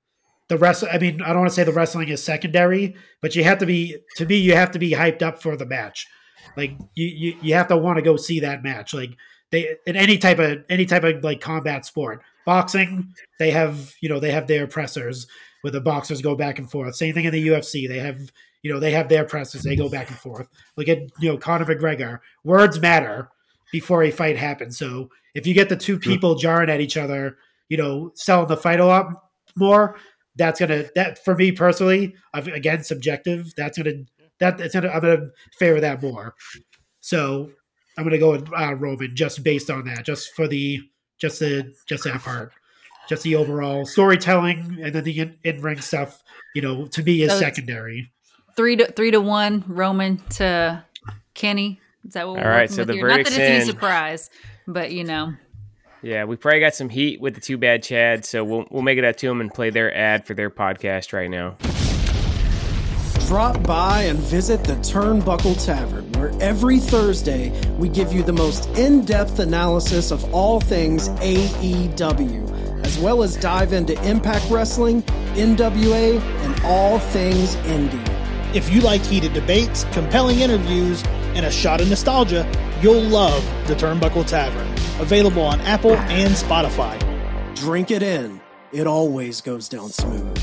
the 0.53 0.59
rest, 0.59 0.83
I 0.91 0.99
mean, 0.99 1.19
I 1.23 1.29
don't 1.29 1.39
want 1.39 1.49
to 1.49 1.55
say 1.55 1.63
the 1.63 1.71
wrestling 1.71 2.09
is 2.09 2.23
secondary, 2.23 2.95
but 3.21 3.35
you 3.35 3.43
have 3.43 3.57
to 3.57 3.65
be 3.65 3.97
to 4.17 4.25
me, 4.27 4.37
you 4.37 4.53
have 4.55 4.69
to 4.71 4.79
be 4.79 4.91
hyped 4.91 5.23
up 5.23 5.41
for 5.41 5.57
the 5.57 5.65
match. 5.65 6.05
Like 6.55 6.77
you 6.93 7.07
you, 7.07 7.37
you 7.41 7.53
have 7.55 7.69
to 7.69 7.77
want 7.77 7.97
to 7.97 8.03
go 8.03 8.17
see 8.17 8.39
that 8.41 8.61
match. 8.61 8.93
Like 8.93 9.17
they 9.49 9.75
in 9.87 9.95
any 9.95 10.19
type 10.19 10.37
of 10.37 10.63
any 10.69 10.85
type 10.85 11.03
of 11.03 11.23
like 11.23 11.41
combat 11.41 11.87
sport, 11.87 12.21
boxing, 12.45 13.15
they 13.39 13.49
have 13.49 13.95
you 13.99 14.09
know 14.09 14.19
they 14.19 14.29
have 14.29 14.45
their 14.45 14.67
pressers 14.67 15.25
where 15.61 15.71
the 15.71 15.81
boxers 15.81 16.21
go 16.21 16.35
back 16.35 16.59
and 16.59 16.69
forth. 16.69 16.95
Same 16.95 17.15
thing 17.15 17.25
in 17.25 17.31
the 17.31 17.47
UFC. 17.47 17.87
They 17.87 17.97
have 17.97 18.19
you 18.61 18.71
know 18.71 18.79
they 18.79 18.91
have 18.91 19.09
their 19.09 19.25
presses. 19.25 19.63
They 19.63 19.75
go 19.75 19.89
back 19.89 20.09
and 20.09 20.19
forth. 20.19 20.47
Look 20.77 20.87
at 20.87 20.99
you 21.19 21.31
know 21.31 21.37
Conor 21.37 21.65
McGregor. 21.65 22.19
Words 22.43 22.79
matter 22.79 23.31
before 23.71 24.03
a 24.03 24.11
fight 24.11 24.37
happens. 24.37 24.77
So 24.77 25.09
if 25.33 25.47
you 25.47 25.55
get 25.55 25.69
the 25.69 25.77
two 25.77 25.97
people 25.97 26.35
jarring 26.35 26.69
at 26.69 26.79
each 26.79 26.95
other, 26.95 27.39
you 27.69 27.77
know, 27.77 28.11
selling 28.13 28.47
the 28.47 28.57
fight 28.57 28.79
a 28.79 28.85
lot 28.85 29.07
more, 29.55 29.97
that's 30.35 30.59
gonna 30.59 30.85
that 30.95 31.23
for 31.23 31.35
me 31.35 31.51
personally, 31.51 32.15
I've, 32.33 32.47
again 32.47 32.83
subjective. 32.83 33.53
That's 33.55 33.77
gonna 33.77 33.93
that 34.39 34.59
it's 34.59 34.73
gonna 34.73 34.89
I'm 34.89 35.01
gonna 35.01 35.29
favor 35.59 35.79
that 35.79 36.01
more. 36.01 36.35
So 37.01 37.51
I'm 37.97 38.03
gonna 38.03 38.17
go 38.17 38.31
with 38.31 38.49
uh, 38.53 38.73
Roman 38.75 39.15
just 39.15 39.43
based 39.43 39.69
on 39.69 39.85
that, 39.85 40.05
just 40.05 40.33
for 40.35 40.47
the 40.47 40.81
just 41.19 41.39
the 41.39 41.73
just 41.87 42.03
that 42.05 42.21
part, 42.21 42.51
just 43.07 43.23
the 43.23 43.35
overall 43.35 43.85
storytelling, 43.85 44.79
and 44.81 44.93
then 44.93 45.03
the 45.03 45.19
in, 45.19 45.37
in 45.43 45.61
ring 45.61 45.79
stuff. 45.81 46.21
You 46.55 46.61
know, 46.61 46.85
to 46.87 47.03
me 47.03 47.21
is 47.21 47.31
So 47.31 47.39
secondary. 47.39 48.11
three 48.55 48.75
to 48.77 48.91
three 48.91 49.11
to 49.11 49.21
one 49.21 49.63
Roman 49.67 50.17
to 50.31 50.83
Kenny. 51.33 51.79
Is 52.05 52.13
that 52.13 52.27
what 52.27 52.37
we're 52.37 52.43
All 52.43 52.49
right, 52.49 52.69
so 52.69 52.79
with 52.79 52.87
the 52.87 52.93
here? 52.95 53.07
Not 53.07 53.17
that 53.23 53.29
verdict's 53.29 53.37
it's 53.37 53.39
any 53.39 53.65
surprise, 53.65 54.29
but 54.67 54.91
you 54.91 55.03
know, 55.03 55.33
Yeah, 56.03 56.25
we 56.25 56.35
probably 56.35 56.59
got 56.59 56.75
some 56.75 56.89
heat 56.89 57.21
with 57.21 57.33
the 57.33 57.39
two 57.39 57.57
bad 57.57 57.81
Chad, 57.81 58.25
so 58.25 58.43
we'll 58.43 58.65
we'll 58.69 58.81
make 58.81 58.97
it 58.97 59.05
up 59.05 59.15
to 59.17 59.27
them 59.27 59.39
and 59.39 59.51
play 59.51 59.69
their 59.69 59.95
ad 59.95 60.27
for 60.27 60.33
their 60.33 60.49
podcast 60.49 61.13
right 61.13 61.29
now. 61.29 61.55
Drop 63.27 63.63
by 63.63 64.01
and 64.03 64.19
visit 64.19 64.65
the 64.65 64.73
Turnbuckle 64.75 65.65
Tavern, 65.65 66.11
where 66.13 66.33
every 66.41 66.79
Thursday 66.79 67.51
we 67.77 67.87
give 67.87 68.11
you 68.11 68.21
the 68.21 68.33
most 68.33 68.67
in 68.77 69.05
depth 69.05 69.39
analysis 69.39 70.11
of 70.11 70.33
all 70.33 70.59
things 70.59 71.07
AEW, 71.07 72.85
as 72.85 72.99
well 72.99 73.23
as 73.23 73.37
dive 73.37 73.71
into 73.71 73.93
Impact 74.05 74.45
Wrestling, 74.51 75.03
NWA, 75.35 76.19
and 76.19 76.63
all 76.65 76.99
things 76.99 77.55
indie. 77.55 78.22
If 78.53 78.71
you 78.71 78.81
like 78.81 79.01
heated 79.01 79.33
debates, 79.33 79.83
compelling 79.93 80.41
interviews, 80.41 81.03
and 81.33 81.43
a 81.43 81.49
shot 81.49 81.81
of 81.81 81.89
nostalgia, 81.89 82.47
you'll 82.83 83.01
love 83.01 83.43
the 83.67 83.73
Turnbuckle 83.73 84.27
Tavern. 84.27 84.67
Available 85.01 85.41
on 85.41 85.59
Apple 85.61 85.95
and 85.95 86.35
Spotify. 86.35 86.99
Drink 87.55 87.89
it 87.89 88.03
in, 88.03 88.39
it 88.71 88.85
always 88.85 89.41
goes 89.41 89.67
down 89.67 89.89
smooth. 89.89 90.37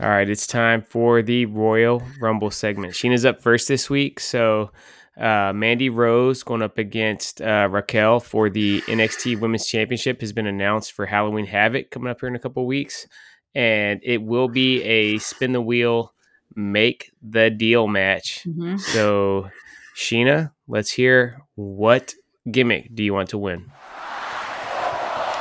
All 0.00 0.08
right, 0.08 0.30
it's 0.30 0.46
time 0.46 0.80
for 0.80 1.20
the 1.20 1.44
Royal 1.44 2.02
Rumble 2.22 2.50
segment. 2.50 2.94
Sheena's 2.94 3.26
up 3.26 3.42
first 3.42 3.68
this 3.68 3.90
week, 3.90 4.18
so 4.18 4.70
uh, 5.18 5.52
Mandy 5.54 5.90
Rose 5.90 6.42
going 6.42 6.62
up 6.62 6.78
against 6.78 7.42
uh, 7.42 7.68
Raquel 7.70 8.18
for 8.18 8.48
the 8.48 8.80
NXT 8.86 9.38
Women's 9.40 9.66
Championship 9.66 10.22
has 10.22 10.32
been 10.32 10.46
announced 10.46 10.92
for 10.92 11.04
Halloween 11.04 11.44
Havoc 11.44 11.90
coming 11.90 12.08
up 12.08 12.20
here 12.20 12.30
in 12.30 12.34
a 12.34 12.38
couple 12.38 12.66
weeks, 12.66 13.06
and 13.54 14.00
it 14.02 14.22
will 14.22 14.48
be 14.48 14.82
a 14.82 15.18
spin 15.18 15.52
the 15.52 15.60
wheel, 15.60 16.12
make 16.54 17.10
the 17.22 17.50
deal 17.50 17.86
match. 17.86 18.44
mhm. 18.46 18.78
So, 18.78 19.48
Sheena, 19.96 20.52
let's 20.68 20.90
hear 20.90 21.42
what 21.54 22.14
gimmick 22.50 22.94
do 22.94 23.02
you 23.02 23.12
want 23.14 23.30
to 23.30 23.38
win? 23.38 23.70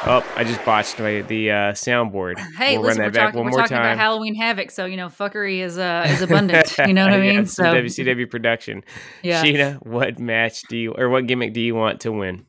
Oh, 0.03 0.25
I 0.35 0.43
just 0.43 0.65
botched 0.65 0.97
my, 0.99 1.21
the 1.21 1.51
uh, 1.51 1.55
soundboard. 1.73 2.39
hey, 2.57 2.75
we'll 2.77 2.87
listen, 2.87 3.01
we're 3.01 3.05
run 3.05 3.11
that 3.11 3.13
back 3.13 3.25
talking 3.27 3.37
one 3.37 3.45
we're 3.45 3.51
more 3.51 3.59
talking 3.59 3.77
time. 3.77 3.85
about 3.85 3.97
Halloween 3.97 4.33
Havoc, 4.33 4.71
so 4.71 4.85
you 4.85 4.97
know 4.97 5.09
fuckery 5.09 5.59
is 5.59 5.77
uh 5.77 6.07
is 6.09 6.23
abundant. 6.23 6.75
You 6.87 6.93
know 6.95 7.03
what 7.05 7.13
I 7.13 7.19
mean? 7.19 7.35
Yeah, 7.35 7.43
so 7.43 7.63
WCW 7.65 8.27
production. 8.29 8.83
yeah. 9.21 9.43
Sheena, 9.43 9.85
what 9.85 10.17
match 10.17 10.63
do 10.69 10.75
you 10.77 10.93
or 10.93 11.09
what 11.09 11.27
gimmick 11.27 11.53
do 11.53 11.61
you 11.61 11.75
want 11.75 12.01
to 12.01 12.11
win? 12.11 12.47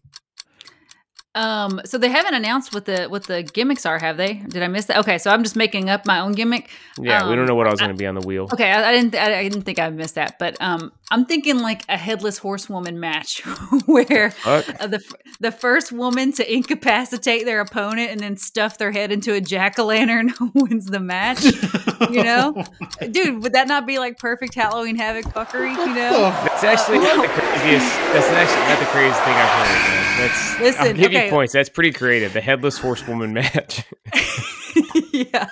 Um, 1.34 1.80
so 1.86 1.96
they 1.96 2.10
haven't 2.10 2.34
announced 2.34 2.74
what 2.74 2.84
the 2.84 3.06
what 3.06 3.24
the 3.24 3.42
gimmicks 3.42 3.86
are, 3.86 3.98
have 3.98 4.16
they? 4.18 4.34
Did 4.34 4.62
I 4.62 4.68
miss 4.68 4.84
that? 4.86 4.98
Okay, 4.98 5.16
so 5.16 5.30
I'm 5.30 5.42
just 5.42 5.56
making 5.56 5.88
up 5.88 6.04
my 6.06 6.20
own 6.20 6.32
gimmick. 6.32 6.68
Yeah, 6.98 7.26
we 7.28 7.30
don't 7.34 7.40
Um, 7.40 7.46
know 7.46 7.54
what 7.54 7.66
I 7.66 7.70
was 7.70 7.80
going 7.80 7.92
to 7.92 7.96
be 7.96 8.06
on 8.06 8.14
the 8.14 8.20
wheel. 8.26 8.48
Okay, 8.52 8.70
I, 8.70 8.90
I 8.90 8.92
didn't. 8.92 9.14
I, 9.14 9.38
I 9.38 9.42
didn't 9.48 9.62
think 9.62 9.78
I 9.78 9.88
missed 9.88 10.16
that, 10.16 10.38
but 10.38 10.60
um, 10.60 10.92
I'm 11.10 11.24
thinking 11.24 11.60
like 11.60 11.84
a 11.88 11.96
headless 11.96 12.36
horsewoman 12.36 13.00
match 13.00 13.40
where 13.86 14.34
uh, 14.44 14.60
the 14.86 15.00
the 15.40 15.50
first 15.50 15.90
woman 15.90 16.32
to 16.32 16.54
incapacitate 16.54 17.46
their 17.46 17.60
opponent 17.60 18.10
and 18.10 18.20
then 18.20 18.36
stuff 18.36 18.76
their 18.76 18.92
head 18.92 19.10
into 19.10 19.32
a 19.32 19.40
jack 19.40 19.78
o' 19.78 19.86
lantern 19.86 20.34
wins 20.54 20.84
the 20.86 21.00
match. 21.00 21.44
You 22.10 22.24
know, 22.24 22.62
dude, 23.10 23.42
would 23.42 23.54
that 23.54 23.68
not 23.68 23.86
be 23.86 23.98
like 23.98 24.18
perfect 24.18 24.54
Halloween 24.54 24.96
Havoc 24.96 25.24
fuckery? 25.32 25.70
You 25.72 25.94
know, 25.94 26.30
That's 26.44 26.64
actually 26.64 26.98
not 26.98 27.22
the 27.22 27.28
craziest. 27.28 27.86
That's 28.12 28.26
actually 28.28 28.68
not 28.68 28.78
the 28.80 28.86
craziest 28.92 29.20
thing 29.22 29.34
I've 29.34 29.48
heard. 29.48 29.88
Man. 29.88 30.02
That's 30.18 30.60
Listen, 30.60 30.96
you 30.96 31.08
Okay. 31.22 31.30
points. 31.30 31.52
That's 31.52 31.68
pretty 31.68 31.92
creative. 31.92 32.32
The 32.32 32.40
headless 32.40 32.78
horsewoman 32.78 33.32
match. 33.34 33.84
yeah. 35.12 35.48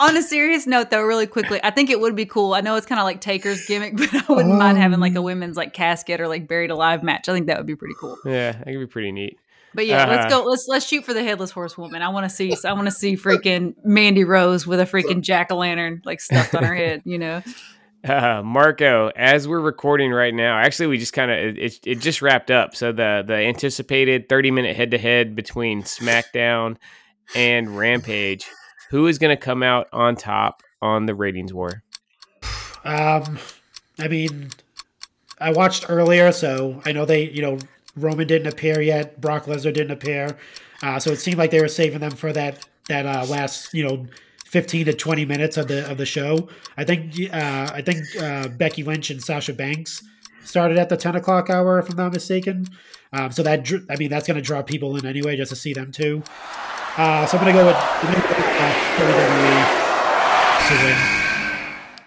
On 0.00 0.16
a 0.16 0.22
serious 0.22 0.66
note, 0.66 0.90
though, 0.90 1.02
really 1.02 1.26
quickly, 1.26 1.60
I 1.62 1.70
think 1.70 1.88
it 1.90 2.00
would 2.00 2.16
be 2.16 2.26
cool. 2.26 2.54
I 2.54 2.60
know 2.60 2.76
it's 2.76 2.86
kind 2.86 2.98
of 2.98 3.04
like 3.04 3.20
Taker's 3.20 3.64
gimmick, 3.66 3.96
but 3.98 4.12
I 4.12 4.32
wouldn't 4.32 4.54
mind 4.56 4.78
having 4.78 5.00
like 5.00 5.14
a 5.14 5.22
women's 5.22 5.56
like 5.56 5.72
casket 5.72 6.20
or 6.20 6.28
like 6.28 6.48
buried 6.48 6.70
alive 6.70 7.02
match. 7.02 7.28
I 7.28 7.32
think 7.32 7.46
that 7.46 7.56
would 7.58 7.66
be 7.66 7.76
pretty 7.76 7.94
cool. 7.98 8.18
yeah, 8.24 8.52
that 8.52 8.64
could 8.66 8.78
be 8.80 8.86
pretty 8.86 9.12
neat. 9.12 9.38
But 9.76 9.86
yeah, 9.86 10.06
let's 10.06 10.32
Uh-huh. 10.32 10.42
go. 10.44 10.48
Let's 10.50 10.68
let's 10.68 10.86
shoot 10.86 11.04
for 11.04 11.12
the 11.14 11.24
headless 11.24 11.50
horsewoman. 11.50 12.00
I 12.00 12.08
want 12.10 12.28
to 12.28 12.30
see. 12.30 12.54
I 12.64 12.72
want 12.74 12.86
to 12.86 12.92
see 12.92 13.16
freaking 13.16 13.74
Mandy 13.84 14.22
Rose 14.22 14.66
with 14.68 14.78
a 14.78 14.84
freaking 14.84 15.20
jack 15.22 15.50
o' 15.50 15.56
lantern 15.56 16.00
like 16.04 16.20
stuffed 16.20 16.54
on 16.54 16.62
her 16.62 16.74
head. 16.76 17.02
You 17.04 17.18
know. 17.18 17.42
Uh, 18.04 18.42
Marco, 18.44 19.10
as 19.16 19.48
we're 19.48 19.60
recording 19.60 20.10
right 20.10 20.34
now, 20.34 20.58
actually, 20.58 20.88
we 20.88 20.98
just 20.98 21.14
kind 21.14 21.30
of 21.30 21.56
it, 21.56 21.78
it, 21.86 22.00
just 22.00 22.20
wrapped 22.20 22.50
up. 22.50 22.76
So 22.76 22.92
the 22.92 23.24
the 23.26 23.34
anticipated 23.34 24.28
thirty 24.28 24.50
minute 24.50 24.76
head 24.76 24.90
to 24.90 24.98
head 24.98 25.34
between 25.34 25.82
SmackDown 25.84 26.76
and 27.34 27.78
Rampage, 27.78 28.46
who 28.90 29.06
is 29.06 29.18
going 29.18 29.34
to 29.34 29.42
come 29.42 29.62
out 29.62 29.88
on 29.90 30.16
top 30.16 30.62
on 30.82 31.06
the 31.06 31.14
ratings 31.14 31.54
war? 31.54 31.82
Um, 32.84 33.38
I 33.98 34.08
mean, 34.08 34.50
I 35.40 35.52
watched 35.52 35.86
earlier, 35.88 36.30
so 36.30 36.82
I 36.84 36.92
know 36.92 37.06
they, 37.06 37.30
you 37.30 37.40
know, 37.40 37.58
Roman 37.96 38.26
didn't 38.26 38.52
appear 38.52 38.82
yet. 38.82 39.18
Brock 39.18 39.46
Lesnar 39.46 39.72
didn't 39.72 39.92
appear, 39.92 40.36
uh, 40.82 40.98
so 40.98 41.10
it 41.10 41.20
seemed 41.20 41.38
like 41.38 41.50
they 41.50 41.60
were 41.62 41.68
saving 41.68 42.00
them 42.00 42.12
for 42.12 42.34
that 42.34 42.66
that 42.88 43.06
uh, 43.06 43.24
last, 43.30 43.72
you 43.72 43.88
know, 43.88 44.06
fifteen 44.54 44.84
to 44.86 44.94
twenty 44.94 45.24
minutes 45.24 45.56
of 45.56 45.66
the 45.66 45.90
of 45.90 45.98
the 45.98 46.06
show. 46.06 46.48
I 46.76 46.84
think, 46.84 47.14
uh, 47.32 47.70
I 47.74 47.82
think 47.82 48.04
uh, 48.22 48.46
Becky 48.46 48.84
Lynch 48.84 49.10
and 49.10 49.20
Sasha 49.20 49.52
Banks 49.52 50.04
started 50.44 50.78
at 50.78 50.88
the 50.88 50.96
ten 50.96 51.16
o'clock 51.16 51.50
hour, 51.50 51.80
if 51.80 51.90
I'm 51.90 51.96
not 51.96 52.12
mistaken. 52.12 52.68
Um, 53.12 53.32
so 53.32 53.42
that, 53.42 53.68
I 53.90 53.96
mean, 53.96 54.10
that's 54.10 54.28
going 54.28 54.36
to 54.36 54.42
draw 54.42 54.62
people 54.62 54.96
in 54.96 55.06
anyway, 55.06 55.36
just 55.36 55.50
to 55.50 55.56
see 55.56 55.72
them 55.74 55.90
too. 55.90 56.22
Uh, 56.96 57.26
so 57.26 57.36
I'm 57.36 57.42
going 57.44 57.52
to 57.54 57.60
go 57.60 57.66
with, 57.66 57.76
with 57.76 58.24
uh, 58.60 58.72
WWE 59.00 60.68
to 60.68 60.74
win. 60.84 61.13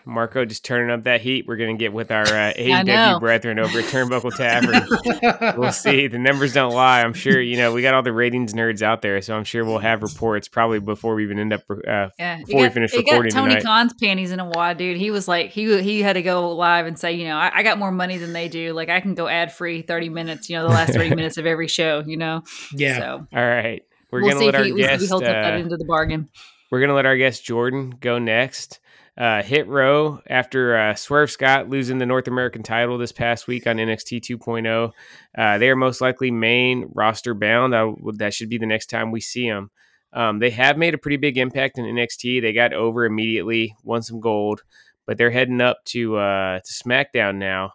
Marco 0.07 0.45
just 0.45 0.63
turning 0.63 0.89
up 0.89 1.03
that 1.03 1.21
heat. 1.21 1.45
We're 1.47 1.57
going 1.57 1.77
to 1.77 1.79
get 1.79 1.93
with 1.93 2.11
our 2.11 2.23
uh, 2.23 2.27
I. 2.49 2.53
AEW 2.57 3.19
brethren 3.19 3.59
over 3.59 3.79
at 3.79 3.85
Turnbuckle 3.85 4.35
Tavern. 4.35 5.57
we'll 5.59 5.71
see. 5.73 6.07
The 6.07 6.17
numbers 6.17 6.53
don't 6.53 6.73
lie. 6.73 7.01
I'm 7.01 7.13
sure, 7.13 7.39
you 7.39 7.57
know, 7.57 7.73
we 7.73 7.81
got 7.81 7.93
all 7.93 8.03
the 8.03 8.13
ratings 8.13 8.53
nerds 8.53 8.81
out 8.81 9.01
there, 9.01 9.21
so 9.21 9.35
I'm 9.35 9.43
sure 9.43 9.65
we'll 9.65 9.79
have 9.79 10.01
reports 10.01 10.47
probably 10.47 10.79
before 10.79 11.15
we 11.15 11.23
even 11.23 11.39
end 11.39 11.53
up 11.53 11.63
uh, 11.69 12.09
Yeah, 12.17 12.37
before 12.45 12.61
we 12.61 12.69
finish 12.69 12.93
recording 12.93 13.31
got 13.31 13.39
Tony 13.39 13.55
tonight. 13.55 13.63
Khan's 13.63 13.93
panties 13.93 14.31
in 14.31 14.39
a 14.39 14.45
wad, 14.45 14.77
dude. 14.77 14.97
He 14.97 15.11
was 15.11 15.27
like, 15.27 15.51
he 15.51 15.81
he 15.81 16.01
had 16.01 16.13
to 16.13 16.21
go 16.21 16.55
live 16.55 16.85
and 16.85 16.97
say, 16.97 17.13
you 17.13 17.25
know, 17.25 17.37
I, 17.37 17.51
I 17.55 17.63
got 17.63 17.77
more 17.77 17.91
money 17.91 18.17
than 18.17 18.33
they 18.33 18.47
do. 18.47 18.73
Like, 18.73 18.89
I 18.89 19.01
can 19.01 19.13
go 19.15 19.27
ad 19.27 19.51
free 19.51 19.81
thirty 19.81 20.09
minutes. 20.09 20.49
You 20.49 20.57
know, 20.57 20.63
the 20.63 20.73
last 20.73 20.93
thirty 20.93 21.09
minutes 21.15 21.37
of 21.37 21.45
every 21.45 21.67
show. 21.67 22.03
You 22.05 22.17
know, 22.17 22.43
Yeah. 22.73 22.99
So 22.99 23.27
All 23.33 23.45
right. 23.45 23.83
We're 24.09 24.21
we'll 24.21 24.31
going 24.31 24.39
to 24.39 24.45
let 24.45 24.55
our 24.55 24.63
he, 24.63 24.71
we'll 24.71 24.85
see 24.85 24.91
he 24.91 24.97
guest 24.99 25.09
holds 25.09 25.27
up 25.27 25.33
that 25.33 25.53
uh, 25.53 25.57
into 25.57 25.75
the 25.75 25.83
bargain. 25.85 26.29
We're 26.69 26.81
gonna 26.81 26.95
let 26.95 27.05
our 27.05 27.17
guest 27.17 27.45
Jordan 27.45 27.91
go 27.99 28.19
next. 28.19 28.79
Uh, 29.17 29.41
Hit 29.41 29.67
Row 29.67 30.21
after 30.29 30.77
uh, 30.77 30.93
Swerve 30.93 31.31
Scott 31.31 31.69
losing 31.69 31.97
the 31.97 32.05
North 32.05 32.27
American 32.27 32.61
title 32.61 32.99
this 32.99 33.11
past 33.11 33.47
week 33.47 33.65
on 33.65 33.77
NXT 33.77 34.21
2.0. 34.21 34.91
Uh, 35.35 35.57
they 35.57 35.69
are 35.69 35.75
most 35.75 36.01
likely 36.01 36.29
main 36.29 36.87
roster 36.93 37.33
bound. 37.33 37.73
That, 37.73 37.95
that 38.17 38.33
should 38.35 38.49
be 38.49 38.59
the 38.59 38.67
next 38.67 38.91
time 38.91 39.11
we 39.11 39.21
see 39.21 39.49
them. 39.49 39.71
Um, 40.13 40.39
they 40.39 40.51
have 40.51 40.77
made 40.77 40.93
a 40.93 40.99
pretty 40.99 41.17
big 41.17 41.37
impact 41.37 41.79
in 41.79 41.85
NXT. 41.85 42.41
They 42.41 42.53
got 42.53 42.73
over 42.73 43.05
immediately, 43.05 43.75
won 43.83 44.03
some 44.03 44.19
gold, 44.19 44.61
but 45.07 45.17
they're 45.17 45.31
heading 45.31 45.61
up 45.61 45.83
to 45.85 46.17
uh, 46.17 46.59
to 46.59 46.73
SmackDown 46.73 47.37
now. 47.37 47.73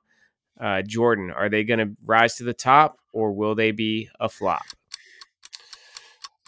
Uh, 0.60 0.82
Jordan, 0.82 1.30
are 1.30 1.48
they 1.48 1.64
going 1.64 1.80
to 1.80 1.96
rise 2.04 2.36
to 2.36 2.44
the 2.44 2.54
top 2.54 2.98
or 3.12 3.32
will 3.32 3.56
they 3.56 3.72
be 3.72 4.08
a 4.20 4.28
flop? 4.28 4.62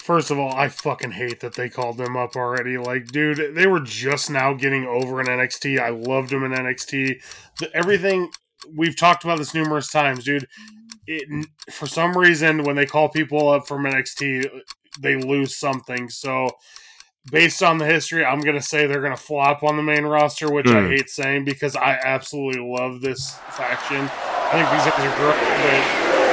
First 0.04 0.30
of 0.30 0.38
all, 0.38 0.52
I 0.54 0.68
fucking 0.68 1.12
hate 1.12 1.40
that 1.40 1.54
they 1.54 1.70
called 1.70 1.96
them 1.96 2.14
up 2.14 2.36
already. 2.36 2.76
Like, 2.76 3.06
dude, 3.06 3.54
they 3.54 3.66
were 3.66 3.80
just 3.80 4.28
now 4.28 4.52
getting 4.52 4.84
over 4.84 5.18
in 5.18 5.26
NXT. 5.26 5.80
I 5.80 5.88
loved 5.88 6.28
them 6.28 6.44
in 6.44 6.52
NXT. 6.52 7.22
The, 7.58 7.74
everything 7.74 8.28
we've 8.76 8.96
talked 8.98 9.24
about 9.24 9.38
this 9.38 9.54
numerous 9.54 9.90
times, 9.90 10.24
dude. 10.24 10.46
It, 11.06 11.46
for 11.70 11.86
some 11.86 12.16
reason, 12.18 12.64
when 12.64 12.76
they 12.76 12.84
call 12.84 13.08
people 13.08 13.48
up 13.48 13.66
from 13.66 13.84
NXT, 13.84 14.46
they 15.00 15.16
lose 15.16 15.56
something. 15.56 16.10
So, 16.10 16.50
based 17.30 17.62
on 17.62 17.78
the 17.78 17.86
history, 17.86 18.26
I'm 18.26 18.40
gonna 18.40 18.60
say 18.60 18.86
they're 18.86 19.00
gonna 19.00 19.16
flop 19.16 19.62
on 19.62 19.78
the 19.78 19.82
main 19.82 20.04
roster, 20.04 20.50
which 20.52 20.66
I 20.68 20.82
Hmm. 20.82 20.90
hate 20.90 21.08
saying 21.08 21.46
because 21.46 21.76
I 21.76 21.98
absolutely 22.04 22.60
love 22.60 23.00
this 23.00 23.34
faction. 23.52 24.02
I 24.04 24.52
think 24.52 24.68
these 24.70 24.84
guys 24.84 25.00
are 25.00 25.16
great, 25.16 25.40
but 25.64 25.80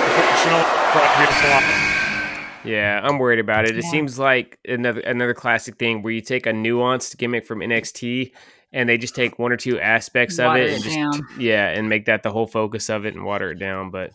unfortunately, 0.03 0.65
probably 0.91 1.25
flop. 1.39 1.90
Yeah, 2.65 2.99
I'm 3.03 3.17
worried 3.19 3.39
about 3.39 3.65
it. 3.65 3.77
It 3.77 3.83
Yeah. 3.83 3.89
seems 3.91 4.19
like 4.19 4.59
another 4.67 5.01
another 5.01 5.33
classic 5.33 5.77
thing 5.77 6.01
where 6.01 6.13
you 6.13 6.21
take 6.21 6.45
a 6.45 6.51
nuanced 6.51 7.17
gimmick 7.17 7.45
from 7.45 7.59
NXT 7.61 8.31
and 8.73 8.87
they 8.87 8.97
just 8.97 9.15
take 9.15 9.37
one 9.39 9.51
or 9.51 9.57
two 9.57 9.79
aspects 9.79 10.39
of 10.39 10.45
Water 10.45 10.61
it 10.63 10.69
it 10.71 10.73
and 10.75 10.83
just 10.83 11.23
yeah, 11.39 11.69
and 11.69 11.89
make 11.89 12.05
that 12.05 12.23
the 12.23 12.31
whole 12.31 12.47
focus 12.47 12.89
of 12.89 13.05
it 13.05 13.15
and 13.15 13.25
water 13.25 13.51
it 13.51 13.59
down. 13.59 13.91
But 13.91 14.11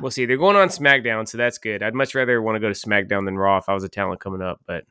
we'll 0.00 0.10
see. 0.10 0.24
They're 0.26 0.36
going 0.36 0.56
on 0.56 0.68
SmackDown, 0.68 1.28
so 1.28 1.36
that's 1.38 1.58
good. 1.58 1.82
I'd 1.82 1.94
much 1.94 2.14
rather 2.14 2.40
want 2.40 2.56
to 2.56 2.60
go 2.60 2.68
to 2.72 2.74
SmackDown 2.74 3.24
than 3.24 3.36
Raw 3.36 3.58
if 3.58 3.68
I 3.68 3.74
was 3.74 3.84
a 3.84 3.88
talent 3.88 4.20
coming 4.20 4.40
up. 4.42 4.60
But 4.66 4.84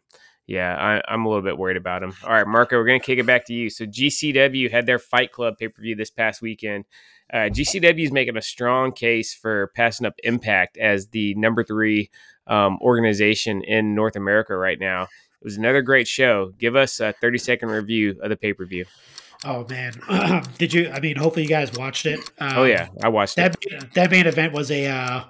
yeah, 0.45 0.75
I, 1.07 1.13
I'm 1.13 1.25
a 1.25 1.29
little 1.29 1.43
bit 1.43 1.57
worried 1.57 1.77
about 1.77 2.01
them. 2.01 2.13
All 2.23 2.31
right, 2.31 2.47
Marco, 2.47 2.77
we're 2.77 2.85
gonna 2.85 2.99
kick 2.99 3.19
it 3.19 3.25
back 3.25 3.45
to 3.47 3.53
you. 3.53 3.69
So 3.69 3.85
GCW 3.85 4.69
had 4.71 4.85
their 4.85 4.99
Fight 4.99 5.31
Club 5.31 5.57
pay 5.57 5.67
per 5.67 5.81
view 5.81 5.95
this 5.95 6.09
past 6.11 6.41
weekend. 6.41 6.85
Uh, 7.33 7.49
GCW 7.49 8.05
is 8.05 8.11
making 8.13 8.37
a 8.37 8.41
strong 8.41 8.93
case 8.93 9.33
for 9.33 9.71
passing 9.75 10.07
up 10.07 10.13
Impact 10.23 10.77
as 10.77 11.07
the 11.07 11.33
number 11.35 11.63
three 11.63 12.09
um, 12.47 12.77
organization 12.81 13.61
in 13.63 13.95
North 13.95 14.15
America 14.15 14.55
right 14.55 14.79
now. 14.79 15.03
It 15.03 15.43
was 15.43 15.57
another 15.57 15.81
great 15.81 16.07
show. 16.07 16.51
Give 16.57 16.75
us 16.75 16.99
a 16.99 17.13
30 17.21 17.37
second 17.37 17.69
review 17.69 18.15
of 18.21 18.29
the 18.29 18.35
pay 18.37 18.53
per 18.53 18.65
view. 18.65 18.85
Oh 19.45 19.65
man, 19.69 19.93
did 20.57 20.73
you? 20.73 20.89
I 20.91 20.99
mean, 20.99 21.15
hopefully 21.15 21.43
you 21.43 21.49
guys 21.49 21.71
watched 21.73 22.05
it. 22.07 22.19
Um, 22.39 22.53
Oh 22.57 22.63
yeah, 22.63 22.87
I 23.03 23.09
watched 23.09 23.37
it. 23.37 23.55
that 23.69 23.93
that 23.93 24.11
main 24.11 24.25
event 24.25 24.51
was 24.53 24.71
a 24.71 24.87
uh, 24.87 25.23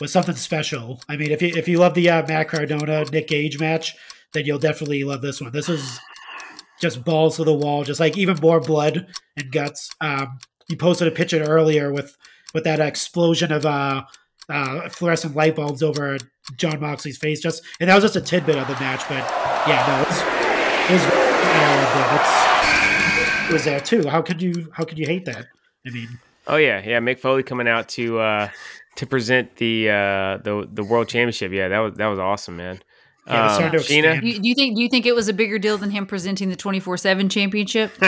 was 0.00 0.12
something 0.12 0.34
special. 0.34 1.00
I 1.08 1.16
mean, 1.16 1.30
if 1.30 1.40
you 1.40 1.48
if 1.54 1.68
you 1.68 1.78
love 1.78 1.94
the 1.94 2.10
uh, 2.10 2.26
Matt 2.26 2.48
Cardona 2.48 3.04
Nick 3.04 3.28
Gage 3.28 3.60
match, 3.60 3.94
then 4.32 4.44
you'll 4.44 4.58
definitely 4.58 5.04
love 5.04 5.22
this 5.22 5.40
one. 5.40 5.52
This 5.52 5.68
is 5.68 6.00
just 6.80 7.04
balls 7.04 7.36
to 7.36 7.44
the 7.44 7.54
wall, 7.54 7.84
just 7.84 8.00
like 8.00 8.16
even 8.18 8.38
more 8.40 8.60
blood 8.60 9.06
and 9.36 9.52
guts. 9.52 9.90
Um, 10.00 10.38
you 10.68 10.76
posted 10.76 11.06
a 11.08 11.12
picture 11.12 11.42
earlier 11.42 11.92
with 11.92 12.16
with 12.54 12.64
that 12.64 12.80
explosion 12.80 13.52
of 13.52 13.64
uh, 13.64 14.02
uh, 14.48 14.88
fluorescent 14.88 15.36
light 15.36 15.56
bulbs 15.56 15.82
over 15.82 16.18
Jon 16.56 16.80
Moxley's 16.80 17.18
face. 17.18 17.40
Just 17.40 17.62
and 17.80 17.90
that 17.90 17.94
was 17.94 18.04
just 18.04 18.16
a 18.16 18.20
tidbit 18.20 18.56
of 18.56 18.66
the 18.66 18.74
match, 18.74 19.02
but 19.08 19.24
yeah, 19.68 19.84
no, 19.86 20.00
it 20.00 20.08
was 20.08 20.22
it 20.88 20.94
was, 20.94 21.04
uh, 21.04 21.78
it 23.48 23.52
was 23.52 23.64
there 23.64 23.80
too. 23.80 24.08
How 24.08 24.22
could 24.22 24.40
you 24.40 24.70
how 24.72 24.84
could 24.84 24.98
you 24.98 25.06
hate 25.06 25.24
that? 25.26 25.46
I 25.86 25.90
mean. 25.90 26.18
Oh 26.46 26.56
yeah, 26.56 26.82
yeah. 26.84 26.98
Mick 26.98 27.18
Foley 27.18 27.42
coming 27.42 27.68
out 27.68 27.88
to 27.90 28.18
uh, 28.20 28.48
to 28.96 29.06
present 29.06 29.56
the 29.56 29.90
uh, 29.90 30.38
the 30.38 30.68
the 30.72 30.82
world 30.82 31.08
championship. 31.08 31.52
Yeah, 31.52 31.68
that 31.68 31.78
was 31.78 31.94
that 31.94 32.06
was 32.06 32.18
awesome, 32.18 32.56
man. 32.56 32.80
Yeah, 33.28 33.44
it's 33.46 33.52
Um, 33.52 33.58
starting 33.60 33.80
to 33.80 33.84
Sheena, 33.86 34.14
expand. 34.14 34.42
Do 34.42 34.48
you 34.48 34.54
think? 34.54 34.76
Do 34.76 34.82
you 34.82 34.88
think 34.88 35.06
it 35.06 35.14
was 35.14 35.28
a 35.28 35.32
bigger 35.32 35.58
deal 35.58 35.76
than 35.78 35.90
him 35.90 36.06
presenting 36.06 36.48
the 36.48 36.56
twenty 36.56 36.80
four 36.80 36.96
seven 36.96 37.28
championship? 37.28 37.92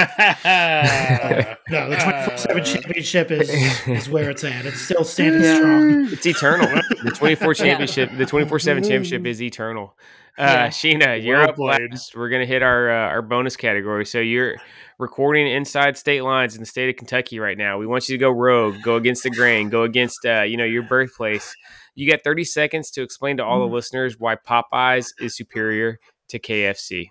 No, 1.71 1.89
the 1.89 1.97
24 1.97 2.37
7 2.37 2.65
championship 2.65 3.31
is, 3.31 3.51
is 3.87 4.09
where 4.09 4.31
it's 4.31 4.43
at. 4.45 4.67
It's 4.67 4.81
still 4.81 5.05
standing 5.05 5.43
Yeah. 5.43 5.57
strong. 5.57 6.09
it's 6.13 6.27
eternal. 6.27 6.67
the 7.05 7.11
twenty 7.15 7.35
four 7.35 7.55
championship, 7.63 8.11
the 8.17 8.27
twenty 8.27 8.47
four 8.49 8.59
seven 8.59 8.83
championship 8.83 9.25
is 9.27 9.41
eternal. 9.43 9.97
Uh, 10.39 10.43
Yeah. 10.43 10.69
Sheena, 10.69 11.23
you're 11.23 11.39
Well 11.39 11.51
up 11.51 11.59
last. 11.59 12.17
We're 12.17 12.29
gonna 12.29 12.47
hit 12.47 12.63
our 12.63 12.91
uh, 12.91 13.09
our 13.11 13.23
bonus 13.23 13.57
category. 13.57 14.05
So 14.07 14.19
you're 14.19 14.57
recording 14.99 15.47
inside 15.49 15.97
state 15.97 16.23
lines 16.23 16.55
in 16.55 16.61
the 16.61 16.67
state 16.67 16.89
of 16.91 16.97
Kentucky 16.97 17.39
right 17.39 17.57
now. 17.57 17.79
We 17.79 17.87
want 17.87 18.09
you 18.09 18.15
to 18.15 18.19
go 18.21 18.31
rogue, 18.31 18.77
go 18.83 18.97
against 18.97 19.23
the 19.23 19.31
grain, 19.31 19.69
go 19.69 19.83
against 19.85 20.25
uh, 20.27 20.43
you 20.43 20.57
know 20.57 20.65
your 20.65 20.83
birthplace. 20.83 21.55
You 22.01 22.07
get 22.07 22.25
thirty 22.25 22.45
seconds 22.45 22.91
to 22.93 23.03
explain 23.03 23.37
to 23.37 23.45
all 23.45 23.61
the 23.61 23.67
mm. 23.67 23.73
listeners 23.73 24.19
why 24.19 24.35
Popeyes 24.35 25.09
is 25.21 25.37
superior 25.37 25.99
to 26.31 26.39
KFC. 26.39 27.09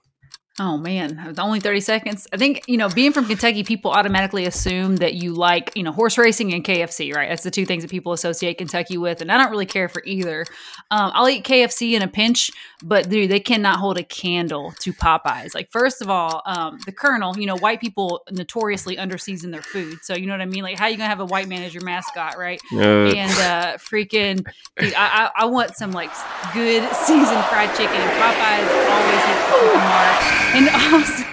Oh 0.61 0.77
man, 0.77 1.21
it's 1.27 1.39
only 1.39 1.61
30 1.61 1.79
seconds. 1.79 2.27
I 2.33 2.37
think, 2.37 2.63
you 2.67 2.75
know, 2.75 2.89
being 2.89 3.13
from 3.13 3.25
Kentucky, 3.25 3.63
people 3.63 3.91
automatically 3.91 4.45
assume 4.45 4.97
that 4.97 5.13
you 5.13 5.33
like, 5.33 5.71
you 5.73 5.83
know, 5.83 5.93
horse 5.93 6.17
racing 6.17 6.53
and 6.53 6.65
KFC, 6.65 7.15
right? 7.15 7.29
That's 7.29 7.43
the 7.43 7.51
two 7.51 7.65
things 7.65 7.83
that 7.83 7.89
people 7.89 8.11
associate 8.11 8.57
Kentucky 8.57 8.97
with. 8.97 9.21
And 9.21 9.31
I 9.31 9.37
don't 9.37 9.51
really 9.51 9.65
care 9.65 9.87
for 9.87 10.03
either. 10.05 10.45
Um, 10.91 11.11
I'll 11.13 11.29
eat 11.29 11.45
KFC 11.45 11.93
in 11.93 12.01
a 12.01 12.09
pinch, 12.09 12.51
but 12.83 13.07
dude, 13.07 13.31
they 13.31 13.39
cannot 13.39 13.79
hold 13.79 13.97
a 13.97 14.03
candle 14.03 14.73
to 14.81 14.91
Popeyes. 14.91 15.55
Like, 15.55 15.71
first 15.71 16.01
of 16.01 16.09
all, 16.09 16.41
um, 16.45 16.77
the 16.85 16.91
Colonel, 16.91 17.37
you 17.37 17.45
know, 17.45 17.57
white 17.57 17.79
people 17.79 18.21
notoriously 18.29 18.97
underseason 18.97 19.51
their 19.51 19.61
food. 19.61 19.99
So, 20.01 20.13
you 20.13 20.25
know 20.25 20.33
what 20.33 20.41
I 20.41 20.45
mean? 20.45 20.63
Like, 20.63 20.77
how 20.77 20.87
you 20.87 20.97
going 20.97 21.05
to 21.05 21.09
have 21.09 21.21
a 21.21 21.25
white 21.25 21.47
man 21.47 21.63
as 21.63 21.73
your 21.73 21.85
mascot, 21.85 22.37
right? 22.37 22.59
Uh, 22.73 22.79
and 22.79 23.31
uh, 23.31 23.77
freaking, 23.77 24.45
dude, 24.77 24.93
I, 24.93 25.29
I, 25.35 25.43
I 25.43 25.45
want 25.45 25.77
some 25.77 25.93
like 25.93 26.11
good 26.53 26.83
seasoned 26.95 27.45
fried 27.45 27.73
chicken. 27.77 27.95
And 27.95 28.11
Popeyes 28.19 28.89
always 28.91 29.23
hits 29.23 29.45
the 29.71 29.77
mark. 29.77 30.48
And 30.55 30.69
also, 30.93 31.23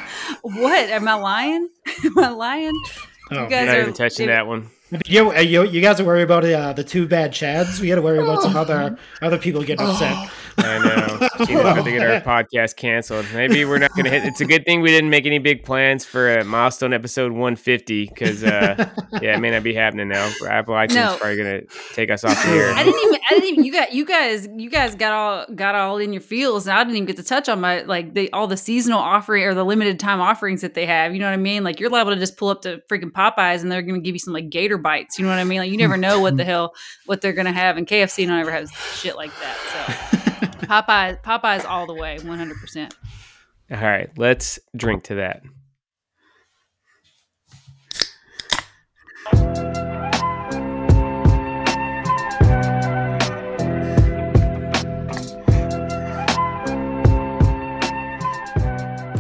what 0.43 0.89
am 0.91 1.09
I 1.09 1.15
lying? 1.15 1.69
am 2.05 2.19
I 2.19 2.29
lying? 2.31 2.83
Oh, 3.31 3.45
You 3.45 3.49
guys 3.51 3.67
not 3.67 3.77
are- 3.77 3.81
even 3.83 3.95
touching 3.95 4.25
if- 4.29 4.35
that 4.35 4.47
one. 4.47 4.71
You, 5.05 5.37
you, 5.37 5.65
you 5.65 5.81
guys 5.81 5.99
are 5.99 6.05
worried 6.05 6.23
about 6.23 6.45
uh, 6.45 6.73
the 6.73 6.85
two 6.85 7.09
bad 7.09 7.33
Chads. 7.33 7.81
We 7.81 7.89
got 7.89 7.97
to 7.97 8.03
worry 8.03 8.21
about 8.21 8.41
some 8.41 8.57
other 8.57 8.97
other 9.21 9.37
people 9.37 9.65
getting 9.65 9.85
upset. 9.85 10.31
I 10.67 10.79
know. 10.79 11.29
She's 11.47 11.59
about 11.59 11.85
to 11.85 11.91
get 11.91 12.03
our 12.03 12.21
podcast 12.45 12.77
canceled. 12.77 13.27
Maybe 13.35 13.65
we're 13.65 13.79
not 13.79 13.93
going 13.93 14.05
to 14.05 14.11
hit. 14.11 14.25
It's 14.25 14.41
a 14.41 14.45
good 14.45 14.65
thing 14.65 14.81
we 14.81 14.91
didn't 14.91 15.11
make 15.11 15.27
any 15.27 15.39
big 15.39 15.65
plans 15.65 16.05
for 16.05 16.37
a 16.37 16.45
milestone 16.45 16.93
episode 16.93 17.33
150 17.33 18.07
because, 18.07 18.45
uh, 18.45 18.89
yeah, 19.23 19.37
it 19.37 19.41
may 19.41 19.51
not 19.51 19.63
be 19.63 19.75
happening 19.75 20.09
now. 20.09 20.31
Apple 20.49 20.75
iTunes 20.77 20.95
No. 20.95 21.13
is 21.15 21.19
probably 21.19 21.37
going 21.37 21.61
to 21.61 21.67
take 21.95 22.11
us 22.11 22.25
off 22.25 22.43
the 22.45 22.51
air. 22.51 22.73
I 22.75 22.85
didn't 22.85 23.01
even. 23.03 23.21
I 23.29 23.31
didn't 23.35 23.49
even. 23.51 23.65
You 23.65 23.73
got. 23.73 23.93
You 23.93 24.05
guys. 24.05 24.49
You 24.57 24.71
guys 24.71 24.95
got 24.95 25.13
all 25.13 25.47
got 25.55 25.75
all 25.75 25.99
in 25.99 26.13
your 26.13 26.23
feels, 26.23 26.67
and 26.67 26.77
I 26.79 26.83
didn't 26.85 26.97
even 26.97 27.07
get 27.07 27.17
to 27.17 27.23
touch 27.23 27.49
on 27.49 27.61
my 27.61 27.83
like 27.83 28.15
the 28.15 28.33
all 28.33 28.47
the 28.47 28.57
seasonal 28.57 28.99
offering 28.99 29.45
or 29.45 29.55
the 29.55 29.65
limited 29.65 29.99
time 30.01 30.21
offerings 30.21 30.61
that 30.63 30.75
they 30.75 30.87
have. 30.87 31.13
You 31.13 31.21
know 31.21 31.27
what 31.27 31.35
I 31.35 31.39
mean? 31.39 31.65
Like 31.65 31.81
you're 31.81 31.91
liable 31.91 32.13
to 32.15 32.19
just 32.19 32.37
pull 32.37 32.49
up 32.49 32.63
to 32.63 32.83
freaking 32.91 33.11
Popeyes, 33.13 33.63
and 33.63 33.71
they're 33.73 33.83
going 33.83 33.95
to 33.97 34.01
give 34.01 34.15
you 34.15 34.19
some 34.21 34.33
like 34.35 34.49
Gator 34.51 34.79
bites. 34.79 35.19
You 35.19 35.25
know 35.25 35.31
what 35.31 35.39
I 35.39 35.45
mean? 35.45 35.59
Like 35.59 35.71
you 35.71 35.77
never 35.77 35.97
know 35.97 36.21
what 36.21 36.37
the 36.37 36.45
hell 36.53 36.75
what 37.07 37.21
they're 37.21 37.33
going 37.33 37.47
to 37.47 37.53
have, 37.53 37.77
and 37.77 37.87
KFC 37.87 38.27
don't 38.27 38.39
ever 38.39 38.51
have 38.53 38.71
shit 38.71 39.17
like 39.17 39.33
that. 39.41 40.17
So 40.17 40.26
Popeyes, 40.59 41.23
Popeyes 41.23 41.65
all 41.65 41.87
the 41.87 41.95
way, 41.95 42.19
one 42.21 42.39
hundred 42.39 42.59
percent. 42.59 42.95
All 43.71 43.79
right, 43.81 44.09
let's 44.17 44.59
drink 44.77 45.05
to 45.05 45.17
that. 45.17 45.43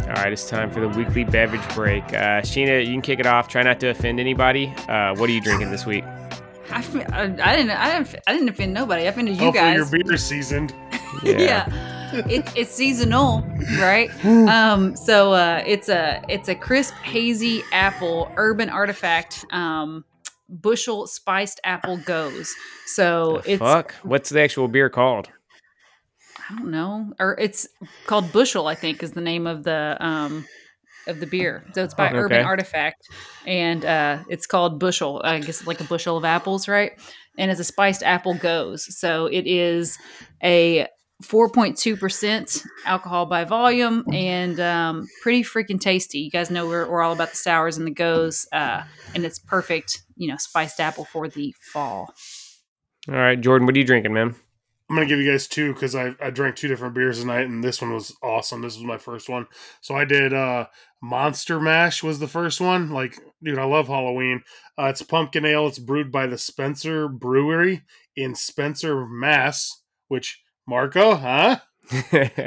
All 0.09 0.22
right, 0.22 0.32
it's 0.32 0.49
time 0.49 0.70
for 0.70 0.80
the 0.80 0.89
weekly 0.89 1.24
beverage 1.24 1.68
break. 1.74 2.03
Uh, 2.09 2.41
Sheena, 2.41 2.84
you 2.84 2.93
can 2.93 3.03
kick 3.03 3.18
it 3.20 3.26
off. 3.26 3.49
Try 3.49 3.62
not 3.62 3.80
to 3.80 3.89
offend 3.89 4.18
anybody. 4.18 4.72
Uh, 4.89 5.14
what 5.16 5.28
are 5.28 5.32
you 5.32 5.41
drinking 5.41 5.70
this 5.70 5.84
week? 5.84 6.05
I, 6.70 6.78
f- 6.78 6.97
I, 7.12 7.22
I 7.22 7.57
didn't. 7.57 7.70
I 7.70 7.99
didn't. 7.99 8.16
I 8.26 8.32
didn't 8.32 8.49
offend 8.49 8.72
nobody. 8.74 9.03
I 9.03 9.07
offended 9.07 9.37
you 9.37 9.41
Hopefully 9.45 9.76
guys. 9.76 9.93
your 9.93 10.05
beer's 10.05 10.24
seasoned. 10.24 10.74
yeah, 11.23 12.12
It, 12.12 12.51
it's 12.57 12.73
seasonal, 12.73 13.43
right? 13.79 14.11
um, 14.25 14.97
so 14.97 15.33
uh, 15.33 15.62
it's 15.67 15.89
a 15.89 16.23
it's 16.29 16.49
a 16.49 16.55
crisp 16.55 16.95
hazy 17.03 17.62
apple 17.73 18.31
urban 18.37 18.69
artifact 18.71 19.45
um, 19.51 20.05
bushel 20.49 21.07
spiced 21.07 21.61
apple 21.64 21.99
gose. 21.99 22.51
So 22.87 23.41
The 23.45 23.53
it's 23.53 23.61
fuck. 23.61 23.95
What's 24.03 24.31
the 24.31 24.41
actual 24.41 24.69
beer 24.69 24.89
called? 24.89 25.29
I 26.49 26.55
don't 26.57 26.71
know, 26.71 27.12
or 27.19 27.37
it's 27.41 27.67
called 28.07 28.33
bushel. 28.33 28.69
I 28.69 28.75
think 28.77 29.03
is 29.03 29.12
the 29.12 29.21
name 29.21 29.47
of 29.49 29.64
the 29.64 29.97
um, 30.01 30.47
of 31.09 31.19
the 31.21 31.27
beer. 31.27 31.64
So 31.75 31.83
it's 31.83 31.95
by 31.95 32.11
Oh, 32.11 32.17
Urban. 32.17 32.45
Artifact, 32.45 33.09
and 33.47 33.85
uh, 33.85 34.19
it's 34.29 34.47
called 34.47 34.79
bushel. 34.79 35.21
I 35.25 35.41
guess 35.41 35.67
like 35.67 35.81
a 35.81 35.85
bushel 35.85 36.17
of 36.17 36.25
apples, 36.25 36.69
right? 36.69 36.93
And 37.39 37.51
it's 37.51 37.61
a 37.61 37.64
spiced 37.64 38.03
apple 38.03 38.35
gose. 38.35 38.81
So 38.81 39.27
it 39.27 39.47
is 39.47 39.99
a 40.43 40.87
4.2% 41.23 42.67
alcohol 42.85 43.27
by 43.27 43.45
volume 43.45 44.05
and 44.12 44.61
um, 44.61 45.09
pretty 45.23 45.43
freaking 45.43 45.81
tasty. 45.81 46.19
You 46.19 46.31
guys 46.31 46.51
know 46.51 46.67
we're, 46.67 46.89
we're 46.89 47.03
all 47.03 47.12
about 47.12 47.31
the 47.31 47.37
sours 47.37 47.79
and 47.79 47.87
the 47.87 47.95
gose, 47.95 48.47
uh, 48.53 48.83
and 49.14 49.25
it's 49.25 49.39
perfect, 49.39 50.03
you 50.17 50.29
know, 50.29 50.37
spiced 50.37 50.79
apple 50.79 51.07
for 51.07 51.29
the 51.29 51.55
fall. 51.73 52.12
All 53.09 53.14
right, 53.14 53.41
Jordan, 53.41 53.67
what 53.67 53.75
are 53.75 53.79
you 53.79 53.85
drinking, 53.85 54.12
man? 54.12 54.35
I'm 54.89 54.95
gonna 54.95 55.07
give 55.07 55.19
you 55.19 55.31
guys 55.31 55.49
two 55.49 55.73
because 55.73 55.97
I, 55.97 56.14
I 56.21 56.31
drank 56.31 56.55
two 56.55 56.69
different 56.69 56.95
beers 56.95 57.19
tonight, 57.19 57.47
and 57.47 57.62
this 57.62 57.83
one 57.83 57.93
was 57.93 58.14
awesome. 58.23 58.62
This 58.62 58.77
was 58.77 58.85
my 58.85 58.99
first 58.99 59.29
one. 59.29 59.47
So 59.81 59.97
I 59.97 60.05
did 60.05 60.33
uh 60.33 60.67
Monster 61.03 61.61
Mash 61.61 62.03
was 62.03 62.21
the 62.21 62.29
first 62.29 62.61
one. 62.61 62.91
Like, 62.91 63.19
dude, 63.43 63.59
I 63.59 63.64
love 63.64 63.89
Halloween. 63.89 64.43
Uh, 64.79 64.87
it's 64.87 65.03
pumpkin 65.03 65.45
ale. 65.45 65.67
It's 65.67 65.79
brewed 65.79 66.12
by 66.12 66.27
the 66.27 66.39
Spencer 66.39 67.09
Brewery 67.09 67.83
in 68.14 68.35
Spencer, 68.35 69.07
Mass. 69.07 69.83
Which 70.09 70.41
Marco, 70.67 71.14
huh? 71.14 71.59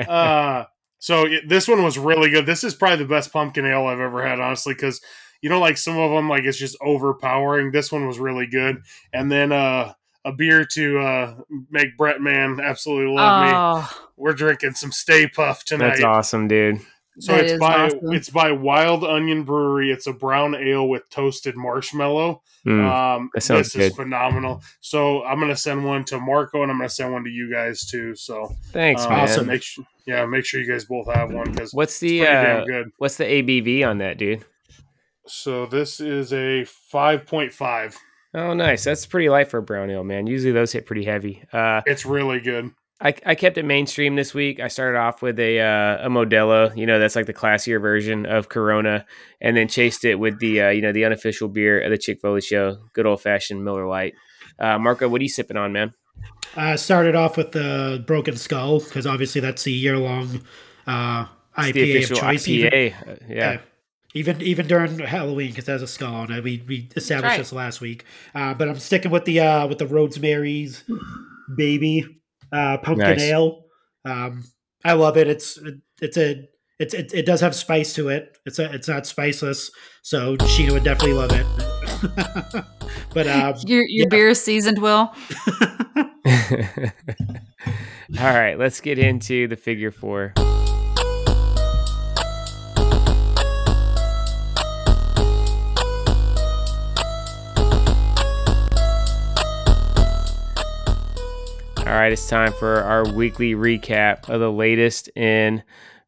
uh, 0.07 0.65
so 0.99 1.26
it, 1.26 1.47
this 1.47 1.67
one 1.67 1.84
was 1.84 1.97
really 1.97 2.30
good. 2.30 2.45
This 2.45 2.63
is 2.63 2.76
probably 2.76 2.97
the 2.97 3.09
best 3.09 3.32
pumpkin 3.32 3.65
ale 3.65 3.88
I've 3.88 3.99
ever 3.99 4.26
had, 4.26 4.39
honestly, 4.39 4.74
because 4.74 5.01
you 5.41 5.49
know, 5.49 5.59
like 5.59 5.78
some 5.78 5.97
of 5.97 6.11
them, 6.11 6.28
like 6.30 6.43
it's 6.43 6.57
just 6.57 6.78
overpowering. 6.82 7.72
This 7.72 7.91
one 7.91 8.07
was 8.07 8.20
really 8.20 8.45
good. 8.45 8.82
And 9.13 9.32
then 9.32 9.51
uh, 9.51 9.93
a 10.26 10.32
beer 10.34 10.65
to 10.74 10.99
uh, 10.99 11.36
make 11.70 11.97
Brett 11.97 12.22
Man 12.22 12.59
absolutely 12.61 13.15
love 13.15 13.45
me. 13.45 13.51
Oh, 13.53 14.07
We're 14.17 14.34
drinking 14.34 14.74
some 14.74 14.91
Stay 14.91 15.28
Puff 15.28 15.63
tonight. 15.63 15.89
That's 15.89 16.03
awesome, 16.03 16.47
dude. 16.47 16.82
So 17.20 17.34
That 17.34 17.45
it's 17.45 17.59
by 17.59 17.74
awesome. 17.86 18.13
it's 18.13 18.30
by 18.30 18.51
Wild 18.51 19.03
Onion 19.03 19.43
Brewery. 19.43 19.91
It's 19.91 20.07
a 20.07 20.13
brown 20.13 20.55
ale 20.55 20.88
with 20.88 21.09
toasted 21.09 21.55
marshmallow. 21.57 22.41
Mm, 22.65 22.84
Um, 23.17 23.30
that 23.34 23.41
sounds 23.41 23.74
this 23.74 23.91
is 23.91 23.95
phenomenal. 23.95 24.61
So 24.82 25.24
I'm 25.24 25.39
gonna 25.39 25.55
send 25.55 25.84
one 25.86 26.03
to 26.05 26.20
Marco 26.20 26.61
and 26.63 26.72
I'm 26.72 26.78
gonna 26.78 26.89
send 26.89 27.11
one 27.13 27.24
to 27.26 27.30
you 27.30 27.51
guys 27.51 27.86
too. 27.86 28.15
So 28.15 28.55
Thanks, 28.72 29.03
uh, 29.05 29.09
man. 29.09 29.20
awesome. 29.20 29.47
Make 29.47 29.63
sure, 29.63 29.86
yeah, 30.05 30.26
make 30.26 30.45
sure 30.45 30.61
you 30.61 30.72
guys 30.72 30.86
both 30.86 31.13
have 31.13 31.32
one 31.32 31.51
because 31.51 31.74
What's 31.74 31.99
the 31.99 32.20
pretty 32.20 32.32
uh, 32.34 32.43
damn 32.43 32.65
good. 32.65 32.91
what's 32.97 33.17
the 33.17 33.26
ABV 33.26 33.86
on 33.88 33.97
that, 33.99 34.17
dude? 34.17 34.45
So 35.28 35.65
this 35.65 35.99
is 35.99 36.34
a 36.34 36.63
five 36.65 37.26
point 37.26 37.53
five. 37.53 37.97
Oh, 38.34 38.53
nice. 38.53 38.84
That's 38.84 39.05
pretty 39.05 39.28
light 39.30 39.49
for 39.49 39.57
a 39.57 39.61
brown 39.63 39.89
ale, 39.89 40.03
man. 40.03 40.28
Usually 40.28 40.51
those 40.51 40.72
hit 40.72 40.86
pretty 40.86 41.03
heavy. 41.03 41.41
Uh, 41.51 41.82
It's 41.86 42.05
really 42.05 42.39
good. 42.39 42.72
I, 43.01 43.13
I 43.25 43.35
kept 43.35 43.57
it 43.57 43.63
mainstream 43.63 44.15
this 44.15 44.33
week. 44.33 44.59
I 44.59 44.67
started 44.67 44.97
off 44.97 45.21
with 45.21 45.39
a 45.39 45.59
uh, 45.59 46.07
a 46.07 46.09
Modelo, 46.09 46.75
you 46.75 46.85
know, 46.85 46.99
that's 46.99 47.15
like 47.15 47.27
the 47.27 47.33
classier 47.33 47.81
version 47.81 48.25
of 48.25 48.49
Corona, 48.49 49.05
and 49.39 49.55
then 49.55 49.69
chased 49.69 50.03
it 50.03 50.15
with 50.15 50.39
the 50.39 50.61
uh, 50.61 50.69
you 50.69 50.81
know 50.81 50.91
the 50.91 51.05
unofficial 51.05 51.47
beer 51.47 51.79
of 51.79 51.91
the 51.91 51.97
Chick 51.97 52.19
Foley 52.21 52.41
show, 52.41 52.77
good 52.93 53.05
old 53.05 53.21
fashioned 53.21 53.63
Miller 53.63 53.87
Lite. 53.87 54.15
Uh, 54.59 54.77
Marco, 54.77 55.07
what 55.07 55.21
are 55.21 55.23
you 55.23 55.29
sipping 55.29 55.55
on, 55.55 55.71
man? 55.71 55.93
I 56.57 56.75
started 56.75 57.15
off 57.15 57.37
with 57.37 57.53
the 57.53 58.03
Broken 58.05 58.35
Skull 58.35 58.79
because 58.79 59.07
obviously 59.07 59.39
that's 59.39 59.63
the 59.63 59.71
year 59.71 59.97
long 59.97 60.41
uh, 60.85 61.25
IPA 61.57 61.73
the 61.73 61.81
of 61.81 61.89
official 61.89 62.17
choice. 62.17 62.47
Even, 62.49 62.71
IPA. 62.71 62.93
Uh, 62.93 63.15
yeah. 63.29 63.35
yeah. 63.35 63.59
even 64.13 64.41
even 64.41 64.67
during 64.67 64.99
Halloween 64.99 65.51
because 65.51 65.65
there's 65.65 65.81
a 65.81 65.87
skull 65.87 66.15
on 66.15 66.31
it. 66.33 66.43
We 66.43 66.65
we 66.67 66.89
established 66.97 67.31
right. 67.31 67.37
this 67.37 67.53
last 67.53 67.79
week, 67.79 68.03
uh, 68.35 68.53
but 68.55 68.67
I'm 68.67 68.77
sticking 68.79 69.11
with 69.11 69.23
the 69.23 69.39
uh, 69.39 69.67
with 69.67 69.77
the 69.77 69.87
Rosemary's 69.87 70.83
Baby 71.55 72.18
uh, 72.51 72.77
pumpkin 72.77 73.17
Nice. 73.17 73.21
ale. 73.21 73.65
Um, 74.05 74.43
I 74.83 74.93
love 74.93 75.17
it. 75.17 75.27
It's 75.27 75.59
it's 76.01 76.17
a 76.17 76.47
it's 76.79 76.93
it, 76.93 77.13
it 77.13 77.25
does 77.25 77.41
have 77.41 77.53
spice 77.55 77.93
to 77.95 78.09
it. 78.09 78.37
It's 78.45 78.59
a, 78.59 78.73
it's 78.73 78.87
not 78.87 79.03
spiceless, 79.03 79.69
so 80.01 80.37
Sheena 80.37 80.71
would 80.71 80.83
definitely 80.83 81.13
love 81.13 81.31
it. 81.33 81.45
but 83.13 83.27
uh, 83.27 83.53
your 83.65 83.83
your 83.83 84.07
beer 84.07 84.29
is 84.29 84.41
seasoned 84.41 84.79
well. 84.79 85.13
All 88.17 88.33
right, 88.33 88.57
let's 88.57 88.81
get 88.81 88.97
into 88.97 89.47
the 89.47 89.55
figure 89.55 89.91
four. 89.91 90.33
All 101.89 101.95
right, 101.95 102.11
it's 102.11 102.29
time 102.29 102.53
for 102.53 102.83
our 102.83 103.03
weekly 103.13 103.55
recap 103.55 104.29
of 104.29 104.39
the 104.39 104.51
latest 104.51 105.09
in 105.15 105.63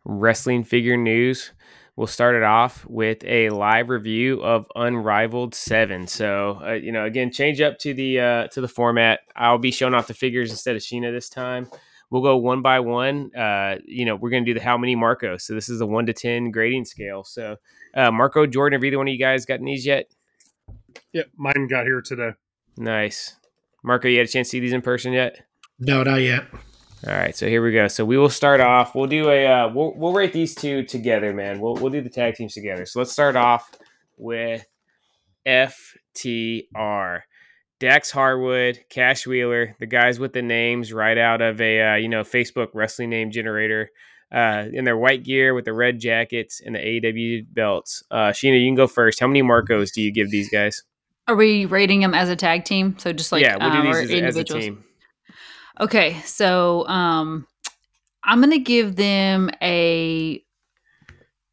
wrestling 0.05 0.63
figure 0.63 0.95
news. 0.95 1.53
We'll 1.95 2.05
start 2.05 2.35
it 2.35 2.43
off 2.43 2.85
with 2.87 3.23
a 3.23 3.49
live 3.49 3.89
review 3.89 4.43
of 4.43 4.67
Unrivaled 4.75 5.55
Seven. 5.55 6.05
So, 6.05 6.61
uh, 6.63 6.73
you 6.73 6.91
know, 6.91 7.05
again, 7.05 7.31
change 7.31 7.61
up 7.61 7.79
to 7.79 7.95
the 7.95 8.19
uh, 8.19 8.47
to 8.49 8.61
the 8.61 8.67
format. 8.67 9.21
I'll 9.35 9.57
be 9.57 9.71
showing 9.71 9.95
off 9.95 10.05
the 10.05 10.13
figures 10.13 10.51
instead 10.51 10.75
of 10.75 10.83
Sheena 10.83 11.11
this 11.11 11.29
time. 11.29 11.67
We'll 12.11 12.21
go 12.21 12.37
one 12.37 12.61
by 12.61 12.79
one. 12.79 13.35
Uh, 13.35 13.77
you 13.83 14.05
know, 14.05 14.15
we're 14.15 14.29
going 14.29 14.45
to 14.45 14.53
do 14.53 14.59
the 14.59 14.63
how 14.63 14.77
many 14.77 14.95
Marco. 14.95 15.37
So 15.37 15.55
this 15.55 15.67
is 15.67 15.79
the 15.79 15.87
one 15.87 16.05
to 16.05 16.13
ten 16.13 16.51
grading 16.51 16.85
scale. 16.85 17.23
So, 17.23 17.55
uh, 17.95 18.11
Marco, 18.11 18.45
Jordan, 18.45 18.77
have 18.77 18.85
either 18.85 18.99
one 18.99 19.07
of 19.07 19.13
you 19.13 19.19
guys 19.19 19.47
gotten 19.47 19.65
these 19.65 19.87
yet? 19.87 20.11
Yep, 21.13 21.31
mine 21.37 21.67
got 21.67 21.87
here 21.87 22.01
today. 22.01 22.33
Nice, 22.77 23.35
Marco. 23.83 24.07
You 24.07 24.19
had 24.19 24.27
a 24.27 24.31
chance 24.31 24.49
to 24.49 24.51
see 24.51 24.59
these 24.59 24.73
in 24.73 24.83
person 24.83 25.11
yet? 25.11 25.41
No, 25.81 26.03
not 26.03 26.21
yet. 26.21 26.45
All 27.07 27.13
right, 27.13 27.35
so 27.35 27.47
here 27.47 27.63
we 27.63 27.71
go. 27.71 27.87
So 27.87 28.05
we 28.05 28.17
will 28.17 28.29
start 28.29 28.61
off. 28.61 28.93
We'll 28.93 29.07
do 29.07 29.29
a 29.29 29.47
uh, 29.47 29.73
we'll 29.73 29.93
we'll 29.95 30.13
rate 30.13 30.33
these 30.33 30.53
two 30.53 30.83
together, 30.83 31.33
man. 31.33 31.59
We'll 31.59 31.73
we'll 31.73 31.89
do 31.89 32.01
the 32.01 32.09
tag 32.09 32.35
teams 32.35 32.53
together. 32.53 32.85
So 32.85 32.99
let's 32.99 33.11
start 33.11 33.35
off 33.35 33.71
with 34.17 34.63
FTR. 35.47 37.21
Dax 37.79 38.11
Harwood, 38.11 38.79
Cash 38.91 39.25
Wheeler, 39.25 39.75
the 39.79 39.87
guys 39.87 40.19
with 40.19 40.33
the 40.33 40.43
names 40.43 40.93
right 40.93 41.17
out 41.17 41.41
of 41.41 41.59
a 41.59 41.81
uh, 41.81 41.95
you 41.95 42.07
know 42.07 42.21
Facebook 42.21 42.67
wrestling 42.75 43.09
name 43.09 43.31
generator, 43.31 43.89
uh, 44.31 44.65
in 44.71 44.85
their 44.85 44.97
white 44.97 45.23
gear 45.23 45.55
with 45.55 45.65
the 45.65 45.73
red 45.73 45.99
jackets 45.99 46.61
and 46.63 46.75
the 46.75 46.79
AEW 46.79 47.45
belts. 47.51 48.03
Uh, 48.11 48.29
Sheena, 48.29 48.61
you 48.61 48.67
can 48.67 48.75
go 48.75 48.85
first. 48.85 49.19
How 49.19 49.25
many 49.25 49.41
Marcos 49.41 49.91
do 49.91 50.03
you 50.03 50.13
give 50.13 50.29
these 50.29 50.51
guys? 50.51 50.83
Are 51.27 51.35
we 51.35 51.65
rating 51.65 52.01
them 52.01 52.13
as 52.13 52.29
a 52.29 52.35
tag 52.35 52.65
team? 52.65 52.95
So 52.99 53.11
just 53.11 53.31
like 53.31 53.43
yeah, 53.43 53.57
we'll 53.57 53.71
um, 53.71 53.83
do 53.83 53.89
or 53.89 54.05
these 54.05 54.21
as, 54.21 54.35
as 54.35 54.37
a 54.37 54.43
team. 54.43 54.83
Okay, 55.81 56.21
so 56.25 56.87
um, 56.87 57.47
I'm 58.23 58.39
gonna 58.39 58.59
give 58.59 58.95
them 58.95 59.49
a. 59.63 60.43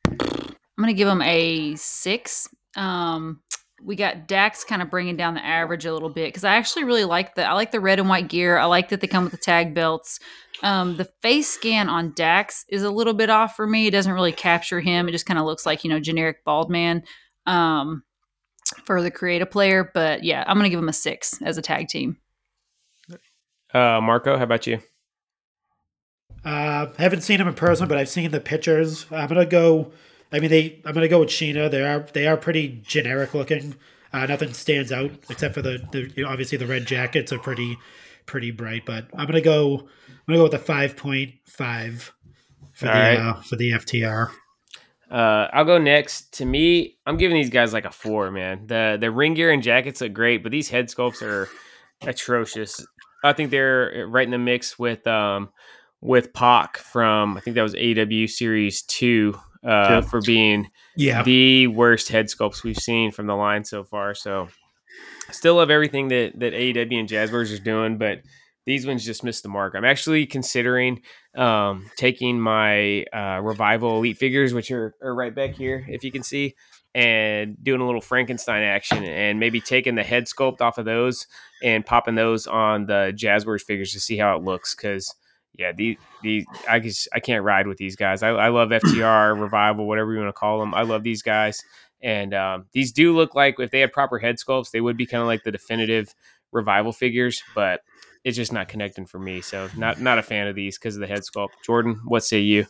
I'm 0.07 0.57
gonna 0.79 0.93
give 0.93 1.09
them 1.09 1.23
a 1.23 1.75
six. 1.77 2.47
Um, 2.77 3.41
we 3.83 3.97
got 3.97 4.29
Dax 4.29 4.65
kind 4.65 4.83
of 4.83 4.91
bringing 4.91 5.17
down 5.17 5.33
the 5.33 5.45
average 5.45 5.87
a 5.87 5.95
little 5.95 6.11
bit 6.11 6.29
because 6.29 6.45
I 6.45 6.57
actually 6.57 6.85
really 6.85 7.07
like 7.07 7.37
the 7.37 7.45
I 7.45 7.55
like 7.55 7.71
the 7.71 7.81
red 7.81 8.01
and 8.01 8.09
white 8.11 8.29
gear. 8.29 8.59
I 8.59 8.67
like 8.67 8.91
that 8.91 9.01
they 9.01 9.07
come 9.07 9.25
with 9.25 9.33
the 9.33 9.39
tag 9.39 9.73
belts. 9.73 10.21
Um, 10.63 10.99
the 10.99 11.09
face 11.23 11.49
scan 11.49 11.89
on 11.89 12.13
Dax 12.15 12.67
is 12.69 12.83
a 12.83 12.91
little 12.91 13.15
bit 13.15 13.31
off 13.31 13.57
for 13.57 13.67
me. 13.67 13.87
It 13.87 13.93
doesn't 13.93 14.13
really 14.13 14.33
capture 14.33 14.81
him. 14.81 15.09
It 15.09 15.13
just 15.13 15.25
kind 15.25 15.39
of 15.39 15.47
looks 15.47 15.65
like 15.65 15.85
you 15.85 15.91
know 15.91 16.01
generic 16.01 16.45
bald 16.45 16.69
man 16.69 17.03
um, 17.47 18.03
for 18.85 19.01
the 19.01 19.11
creative 19.11 19.51
player. 19.51 19.91
But 19.95 20.23
yeah, 20.23 20.45
I'm 20.47 20.59
gonna 20.59 20.69
give 20.69 20.81
him 20.81 20.91
a 20.91 20.93
six 20.93 21.41
as 21.41 21.57
a 21.57 21.63
tag 21.63 21.89
team. 21.89 22.19
Uh, 23.73 24.01
Marco, 24.01 24.37
how 24.37 24.45
about 24.45 24.67
you? 24.67 24.81
Uh, 26.45 26.87
haven't 26.99 27.23
seen 27.23 27.41
him 27.41 27.49
in 27.49 27.55
person, 27.55 27.89
but 27.89 27.99
I've 27.99 28.09
seen 28.09 28.31
the 28.31 28.41
pictures. 28.41 29.07
I'm 29.11 29.29
gonna 29.29 29.45
go. 29.47 29.93
I 30.33 30.39
mean, 30.39 30.51
they. 30.51 30.81
I'm 30.85 30.95
gonna 30.95 31.09
go 31.09 31.21
with 31.21 31.29
Sheena. 31.29 31.71
They 31.71 31.83
are 31.83 32.01
they 32.13 32.27
are 32.27 32.37
pretty 32.37 32.81
generic 32.87 33.35
looking. 33.35 33.75
Uh, 34.13 34.25
nothing 34.27 34.53
stands 34.55 34.91
out 34.91 35.11
except 35.29 35.55
for 35.55 35.63
the, 35.63 35.87
the 35.93 36.11
you 36.17 36.25
know, 36.25 36.31
obviously 36.31 36.57
the 36.57 36.67
red 36.67 36.87
jackets 36.87 37.33
are 37.33 37.39
pretty 37.39 37.77
pretty 38.25 38.51
bright. 38.51 38.87
But 38.87 39.09
I'm 39.15 39.27
gonna 39.27 39.41
go. 39.41 39.81
I'm 39.81 40.25
gonna 40.27 40.39
go 40.39 40.45
with 40.45 40.53
the 40.53 40.59
five 40.59 40.97
point 40.97 41.35
five 41.47 42.13
for 42.73 42.87
All 42.89 42.95
the 42.95 42.99
right. 43.01 43.19
uh, 43.19 43.35
for 43.43 43.57
the 43.57 43.73
FTR. 43.73 44.31
Uh, 45.11 45.49
I'll 45.53 45.65
go 45.65 45.79
next. 45.79 46.35
To 46.35 46.45
me, 46.45 46.99
I'm 47.07 47.17
giving 47.17 47.37
these 47.37 47.51
guys 47.51 47.73
like 47.73 47.85
a 47.85 47.91
four, 47.91 48.31
man. 48.31 48.67
The 48.67 48.97
the 49.01 49.11
ring 49.11 49.35
gear 49.35 49.51
and 49.51 49.63
jackets 49.63 50.01
look 50.01 50.13
great, 50.13 50.43
but 50.43 50.53
these 50.53 50.69
head 50.69 50.87
sculpts 50.87 51.21
are 51.21 51.49
atrocious. 52.03 52.87
I 53.25 53.33
think 53.33 53.51
they're 53.51 54.07
right 54.09 54.25
in 54.25 54.31
the 54.31 54.39
mix 54.39 54.79
with 54.79 55.07
um 55.07 55.51
with 56.01 56.33
Pac 56.33 56.79
from 56.79 57.37
I 57.37 57.41
think 57.41 57.57
that 57.57 57.63
was 57.63 57.75
AW 57.75 58.27
Series 58.27 58.83
Two 58.83 59.39
uh, 59.65 60.03
for 60.03 60.21
being 60.21 60.71
Yeah, 60.97 61.23
the 61.23 61.67
worst 61.67 62.09
head 62.09 62.27
sculpts 62.27 62.63
we've 62.63 62.77
seen 62.77 63.11
from 63.11 63.27
the 63.27 63.35
line 63.35 63.65
so 63.65 63.85
far. 63.85 64.15
So 64.15 64.49
still 65.31 65.57
love 65.57 65.71
everything 65.71 66.09
that 66.09 66.39
that 66.39 66.53
AEW 66.53 67.01
and 67.01 67.09
Jazzwares 67.09 67.51
is 67.51 67.61
doing, 67.61 67.99
but 67.99 68.23
these 68.67 68.87
ones 68.87 69.05
just 69.05 69.25
missed 69.25 69.43
the 69.43 69.49
mark. 69.49 69.75
I'm 69.75 69.85
actually 69.85 70.27
considering 70.27 71.01
um, 71.35 71.91
taking 71.97 72.39
my 72.39 73.05
uh, 73.15 73.41
revival 73.43 73.97
elite 73.97 74.19
figures, 74.19 74.53
which 74.53 74.71
are, 74.71 74.95
are 75.03 75.15
right 75.15 75.35
back 75.35 75.55
here, 75.55 75.87
if 75.89 76.05
you 76.05 76.13
can 76.13 76.23
see, 76.23 76.55
and 76.99 77.57
doing 77.63 77.81
a 77.81 77.87
little 77.87 78.01
Frankenstein 78.01 78.65
action, 78.65 79.05
and 79.05 79.39
maybe 79.39 79.61
taking 79.61 79.95
the 79.95 80.03
head 80.03 80.25
sculpt 80.25 80.61
off 80.61 80.79
of 80.79 80.85
those 80.85 81.29
and 81.63 81.87
popping 81.87 82.17
those 82.17 82.49
on 82.49 82.87
the 82.87 83.13
Jazzwares 83.15 83.63
figures 83.63 83.93
to 83.93 84.01
see 84.01 84.17
how 84.17 84.37
it 84.37 84.43
looks. 84.43 84.75
Because 84.75 85.15
yeah, 85.57 85.71
the 85.71 85.97
the 86.25 86.45
I 86.69 86.81
just 86.81 87.07
I 87.15 87.21
can't 87.21 87.45
ride 87.45 87.69
with 87.69 87.79
these 87.79 87.95
guys. 87.95 88.25
I, 88.25 88.31
I 88.31 88.49
love 88.49 88.71
FTR 88.71 89.41
revival, 89.41 89.87
whatever 89.87 90.13
you 90.13 90.19
want 90.19 90.31
to 90.31 90.33
call 90.33 90.59
them. 90.59 90.75
I 90.75 90.83
love 90.83 91.05
these 91.05 91.23
guys, 91.23 91.63
and 92.03 92.35
um, 92.35 92.67
these 92.73 92.91
do 92.91 93.15
look 93.15 93.33
like 93.33 93.61
if 93.61 93.71
they 93.71 93.79
had 93.79 93.93
proper 93.93 94.19
head 94.19 94.39
sculpts, 94.39 94.73
they 94.73 94.81
would 94.81 94.97
be 94.97 95.07
kind 95.07 95.21
of 95.21 95.29
like 95.29 95.45
the 95.45 95.53
definitive 95.53 96.13
revival 96.51 96.93
figures, 96.93 97.45
but 97.55 97.83
it's 98.25 98.37
just 98.37 98.53
not 98.53 98.67
connecting 98.67 99.07
for 99.07 99.21
me. 99.21 99.41
So 99.41 99.69
not 99.77 100.01
not 100.01 100.19
a 100.19 100.23
fan 100.25 100.49
of 100.49 100.57
these 100.57 100.77
because 100.77 100.97
of 100.97 101.01
the 101.01 101.07
head 101.07 101.21
sculpt. 101.21 101.51
Jordan, 101.65 102.01
what 102.07 102.25
say 102.25 102.41
you? 102.41 102.67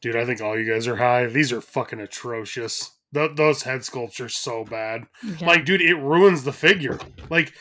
Dude, 0.00 0.14
I 0.14 0.24
think 0.24 0.40
all 0.40 0.56
you 0.56 0.72
guys 0.72 0.86
are 0.86 0.96
high. 0.96 1.26
These 1.26 1.52
are 1.52 1.60
fucking 1.60 1.98
atrocious. 1.98 2.92
Th- 3.14 3.32
those 3.36 3.62
head 3.62 3.80
sculpts 3.80 4.20
are 4.24 4.28
so 4.28 4.64
bad. 4.64 5.06
Like, 5.40 5.64
dude, 5.64 5.82
it 5.82 5.94
ruins 5.96 6.44
the 6.44 6.52
figure. 6.52 6.98
Like, 7.30 7.52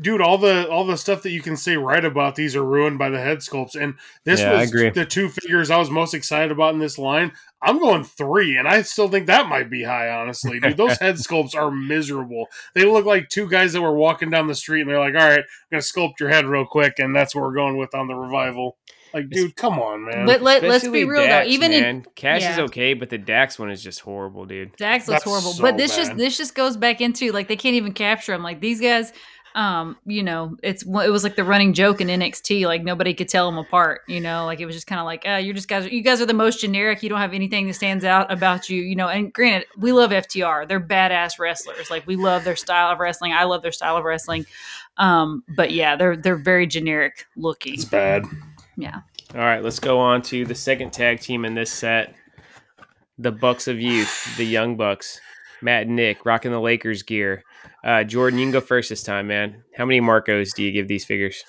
dude, 0.00 0.20
all 0.20 0.38
the 0.38 0.68
all 0.68 0.84
the 0.86 0.96
stuff 0.96 1.22
that 1.22 1.30
you 1.30 1.42
can 1.42 1.56
say 1.56 1.76
right 1.76 2.04
about 2.04 2.36
these 2.36 2.54
are 2.54 2.64
ruined 2.64 2.98
by 2.98 3.10
the 3.10 3.18
head 3.20 3.38
sculpts. 3.38 3.74
And 3.74 3.94
this 4.24 4.40
Yeah, 4.40 4.52
I 4.52 4.60
was 4.60 4.70
agree. 4.70 4.90
the 4.90 5.04
two 5.04 5.28
figures 5.28 5.70
I 5.70 5.78
was 5.78 5.90
most 5.90 6.14
excited 6.14 6.52
about 6.52 6.74
in 6.74 6.80
this 6.80 6.98
line. 6.98 7.32
I'm 7.60 7.78
going 7.78 8.04
three, 8.04 8.56
and 8.58 8.68
I 8.68 8.82
still 8.82 9.08
think 9.08 9.26
that 9.26 9.48
might 9.48 9.70
be 9.70 9.82
high, 9.84 10.10
honestly. 10.10 10.60
Dude, 10.60 10.76
those 10.76 10.98
head 11.00 11.16
sculpts 11.16 11.54
are 11.56 11.70
miserable. 11.70 12.46
They 12.74 12.84
look 12.84 13.06
like 13.06 13.30
two 13.30 13.48
guys 13.48 13.72
that 13.72 13.82
were 13.82 13.96
walking 13.96 14.30
down 14.30 14.46
the 14.48 14.54
street 14.54 14.82
and 14.82 14.90
they're 14.90 15.00
like, 15.00 15.14
all 15.14 15.28
right, 15.28 15.40
I'm 15.40 15.44
gonna 15.70 15.80
sculpt 15.80 16.20
your 16.20 16.28
head 16.28 16.44
real 16.46 16.66
quick, 16.66 16.98
and 16.98 17.16
that's 17.16 17.34
what 17.34 17.42
we're 17.42 17.54
going 17.54 17.76
with 17.78 17.94
on 17.94 18.06
the 18.06 18.14
revival. 18.14 18.76
Like, 19.14 19.30
dude, 19.30 19.54
come 19.54 19.78
on, 19.78 20.04
man. 20.04 20.26
But 20.26 20.42
let, 20.42 20.64
let's 20.64 20.88
be 20.88 21.04
real 21.04 21.22
Dax, 21.22 21.46
though. 21.46 21.52
Even 21.52 21.70
in 21.70 21.82
man. 21.82 22.06
Cash 22.16 22.42
is 22.42 22.58
okay, 22.58 22.94
but 22.94 23.10
the 23.10 23.18
Dax 23.18 23.60
one 23.60 23.70
is 23.70 23.80
just 23.80 24.00
horrible, 24.00 24.44
dude. 24.44 24.74
Dax 24.76 25.06
looks 25.06 25.22
That's 25.22 25.24
horrible, 25.24 25.52
so 25.52 25.62
but 25.62 25.76
this 25.76 25.94
just 25.94 26.16
this 26.16 26.36
just 26.36 26.56
goes 26.56 26.76
back 26.76 27.00
into 27.00 27.30
like 27.30 27.46
they 27.46 27.54
can't 27.54 27.76
even 27.76 27.92
capture 27.92 28.32
them. 28.32 28.42
Like 28.42 28.60
these 28.60 28.80
guys, 28.80 29.12
um, 29.54 29.96
you 30.04 30.24
know, 30.24 30.56
it's 30.64 30.82
it 30.82 31.10
was 31.10 31.22
like 31.22 31.36
the 31.36 31.44
running 31.44 31.74
joke 31.74 32.00
in 32.00 32.08
NXT. 32.08 32.66
Like 32.66 32.82
nobody 32.82 33.14
could 33.14 33.28
tell 33.28 33.48
them 33.48 33.56
apart. 33.56 34.00
You 34.08 34.18
know, 34.18 34.46
like 34.46 34.58
it 34.58 34.66
was 34.66 34.74
just 34.74 34.88
kind 34.88 34.98
of 34.98 35.04
like, 35.04 35.24
uh, 35.28 35.36
you're 35.36 35.54
just 35.54 35.68
guys. 35.68 35.86
You 35.86 36.02
guys 36.02 36.20
are 36.20 36.26
the 36.26 36.34
most 36.34 36.60
generic. 36.60 37.04
You 37.04 37.08
don't 37.08 37.20
have 37.20 37.34
anything 37.34 37.68
that 37.68 37.74
stands 37.74 38.04
out 38.04 38.32
about 38.32 38.68
you. 38.68 38.82
You 38.82 38.96
know, 38.96 39.08
and 39.08 39.32
granted, 39.32 39.68
we 39.78 39.92
love 39.92 40.10
FTR. 40.10 40.66
They're 40.66 40.80
badass 40.80 41.38
wrestlers. 41.38 41.88
Like 41.88 42.04
we 42.04 42.16
love 42.16 42.42
their 42.42 42.56
style 42.56 42.90
of 42.90 42.98
wrestling. 42.98 43.32
I 43.32 43.44
love 43.44 43.62
their 43.62 43.70
style 43.70 43.96
of 43.96 44.02
wrestling. 44.02 44.44
Um, 44.96 45.44
but 45.54 45.70
yeah, 45.70 45.94
they're 45.94 46.16
they're 46.16 46.34
very 46.34 46.66
generic 46.66 47.26
looking. 47.36 47.74
it's 47.74 47.84
bad. 47.84 48.24
Yeah. 48.76 49.00
All 49.34 49.40
right, 49.40 49.62
let's 49.62 49.78
go 49.80 49.98
on 49.98 50.22
to 50.22 50.44
the 50.44 50.54
second 50.54 50.92
tag 50.92 51.20
team 51.20 51.44
in 51.44 51.54
this 51.54 51.72
set. 51.72 52.14
The 53.18 53.32
Bucks 53.32 53.68
of 53.68 53.80
Youth, 53.80 54.36
the 54.36 54.44
Young 54.44 54.76
Bucks. 54.76 55.20
Matt 55.62 55.86
and 55.86 55.96
Nick 55.96 56.26
rocking 56.26 56.50
the 56.50 56.60
Lakers 56.60 57.02
gear. 57.02 57.42
Uh, 57.82 58.04
Jordan, 58.04 58.38
you 58.38 58.44
can 58.44 58.52
go 58.52 58.60
first 58.60 58.90
this 58.90 59.02
time, 59.02 59.28
man. 59.28 59.62
How 59.76 59.86
many 59.86 60.00
Marcos 60.00 60.52
do 60.52 60.62
you 60.62 60.72
give 60.72 60.88
these 60.88 61.04
figures? 61.04 61.42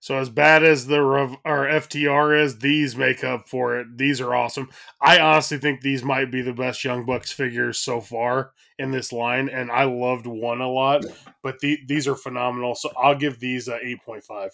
So 0.00 0.16
as 0.18 0.28
bad 0.30 0.64
as 0.64 0.86
the 0.88 1.00
Rev- 1.00 1.36
or 1.44 1.66
FTR 1.66 2.42
is, 2.42 2.58
these 2.58 2.96
make 2.96 3.22
up 3.22 3.48
for 3.48 3.78
it. 3.78 3.86
These 3.96 4.20
are 4.20 4.34
awesome. 4.34 4.68
I 5.00 5.20
honestly 5.20 5.58
think 5.58 5.80
these 5.80 6.02
might 6.02 6.32
be 6.32 6.42
the 6.42 6.52
best 6.52 6.82
Young 6.82 7.04
Bucks 7.06 7.30
figures 7.30 7.78
so 7.78 8.00
far 8.00 8.50
in 8.80 8.90
this 8.90 9.12
line, 9.12 9.48
and 9.48 9.70
I 9.70 9.84
loved 9.84 10.26
one 10.26 10.60
a 10.60 10.68
lot. 10.68 11.04
But 11.44 11.60
the- 11.60 11.78
these 11.86 12.08
are 12.08 12.16
phenomenal. 12.16 12.74
So 12.74 12.90
I'll 13.00 13.14
give 13.14 13.38
these 13.38 13.68
a 13.68 13.78
eight 13.80 14.02
point 14.04 14.24
five. 14.24 14.50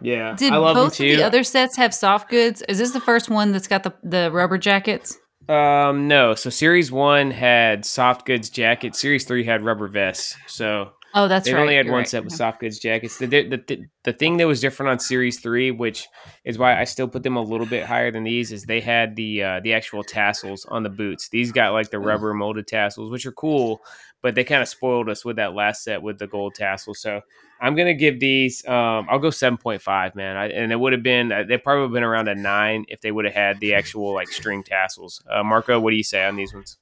Yeah, 0.00 0.34
Did 0.36 0.52
I 0.52 0.56
love 0.58 0.76
them 0.76 0.84
both 0.84 0.92
of 0.92 0.96
too. 0.98 1.16
the 1.16 1.22
other 1.24 1.42
sets 1.44 1.76
have 1.76 1.92
soft 1.94 2.30
goods? 2.30 2.62
Is 2.68 2.78
this 2.78 2.92
the 2.92 3.00
first 3.00 3.28
one 3.28 3.52
that's 3.52 3.68
got 3.68 3.82
the 3.82 3.92
the 4.02 4.30
rubber 4.32 4.58
jackets? 4.58 5.18
Um, 5.48 6.08
no. 6.08 6.34
So 6.34 6.50
series 6.50 6.92
one 6.92 7.30
had 7.30 7.84
soft 7.84 8.26
goods 8.26 8.50
jackets. 8.50 9.00
Series 9.00 9.24
three 9.24 9.44
had 9.44 9.62
rubber 9.62 9.88
vests. 9.88 10.36
So 10.46 10.90
Oh, 11.14 11.26
that's 11.26 11.46
They've 11.46 11.54
right. 11.54 11.62
only 11.62 11.74
had 11.76 11.86
you're 11.86 11.94
one 11.94 12.00
right. 12.00 12.08
set 12.08 12.22
with 12.22 12.34
soft 12.34 12.60
goods 12.60 12.78
jackets. 12.78 13.16
The, 13.16 13.26
the, 13.26 13.42
the, 13.66 13.86
the 14.04 14.12
thing 14.12 14.36
that 14.36 14.46
was 14.46 14.60
different 14.60 14.90
on 14.90 14.98
Series 14.98 15.40
3, 15.40 15.70
which 15.70 16.06
is 16.44 16.58
why 16.58 16.78
I 16.78 16.84
still 16.84 17.08
put 17.08 17.22
them 17.22 17.34
a 17.34 17.40
little 17.42 17.64
bit 17.66 17.86
higher 17.86 18.10
than 18.10 18.24
these, 18.24 18.52
is 18.52 18.64
they 18.64 18.80
had 18.82 19.16
the 19.16 19.42
uh, 19.42 19.60
the 19.60 19.72
actual 19.72 20.04
tassels 20.04 20.66
on 20.66 20.82
the 20.82 20.90
boots. 20.90 21.30
These 21.30 21.50
got 21.50 21.72
like 21.72 21.88
the 21.90 21.98
rubber 21.98 22.34
molded 22.34 22.66
tassels, 22.66 23.10
which 23.10 23.24
are 23.24 23.32
cool, 23.32 23.80
but 24.22 24.34
they 24.34 24.44
kind 24.44 24.60
of 24.60 24.68
spoiled 24.68 25.08
us 25.08 25.24
with 25.24 25.36
that 25.36 25.54
last 25.54 25.82
set 25.82 26.02
with 26.02 26.18
the 26.18 26.26
gold 26.26 26.54
tassels. 26.54 27.00
So 27.00 27.22
I'm 27.60 27.76
to 27.76 27.94
give 27.94 28.20
these, 28.20 28.66
um, 28.66 29.06
I'll 29.10 29.18
go 29.18 29.28
7.5, 29.28 30.14
man. 30.14 30.36
I, 30.36 30.48
and 30.48 30.70
it 30.70 30.76
would 30.76 30.92
have 30.92 31.02
been, 31.02 31.32
uh, 31.32 31.42
they 31.42 31.58
probably 31.58 31.82
would 31.82 31.88
have 31.88 31.94
been 31.94 32.04
around 32.04 32.28
a 32.28 32.34
9 32.34 32.86
if 32.88 33.00
they 33.00 33.10
would 33.10 33.24
have 33.24 33.34
had 33.34 33.60
the 33.60 33.74
actual 33.74 34.14
like 34.14 34.28
string 34.28 34.62
tassels. 34.62 35.22
Uh, 35.30 35.42
Marco, 35.42 35.80
what 35.80 35.90
do 35.90 35.96
you 35.96 36.04
say 36.04 36.24
on 36.24 36.36
these 36.36 36.54
ones? 36.54 36.78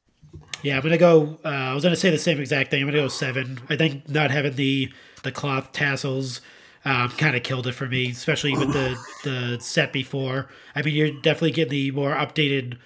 Yeah, 0.63 0.77
I'm 0.77 0.83
gonna 0.83 0.99
go. 0.99 1.39
Uh, 1.45 1.49
I 1.49 1.75
was 1.75 1.85
gonna 1.85 1.97
say 1.97 2.11
the 2.11 2.19
same 2.19 2.41
exact 2.41 2.71
thing. 2.71 2.83
I'm 2.83 2.89
gonna 2.89 3.03
go 3.03 3.09
seven. 3.09 3.61
I 3.69 3.77
think 3.77 4.09
not 4.09 4.31
having 4.31 4.55
the 4.57 4.91
the 5.23 5.31
cloth 5.31 5.73
tassels 5.73 6.41
um, 6.85 7.09
kind 7.11 7.37
of 7.37 7.43
killed 7.43 7.67
it 7.67 7.73
for 7.73 7.87
me, 7.87 8.11
especially 8.11 8.53
with 8.53 8.73
the 8.73 8.97
the 9.25 9.59
set 9.61 9.93
before. 9.93 10.49
I 10.75 10.83
mean, 10.83 10.95
you're 10.95 11.11
definitely 11.11 11.53
getting 11.53 11.71
the 11.71 11.91
more 11.91 12.13
updated 12.15 12.79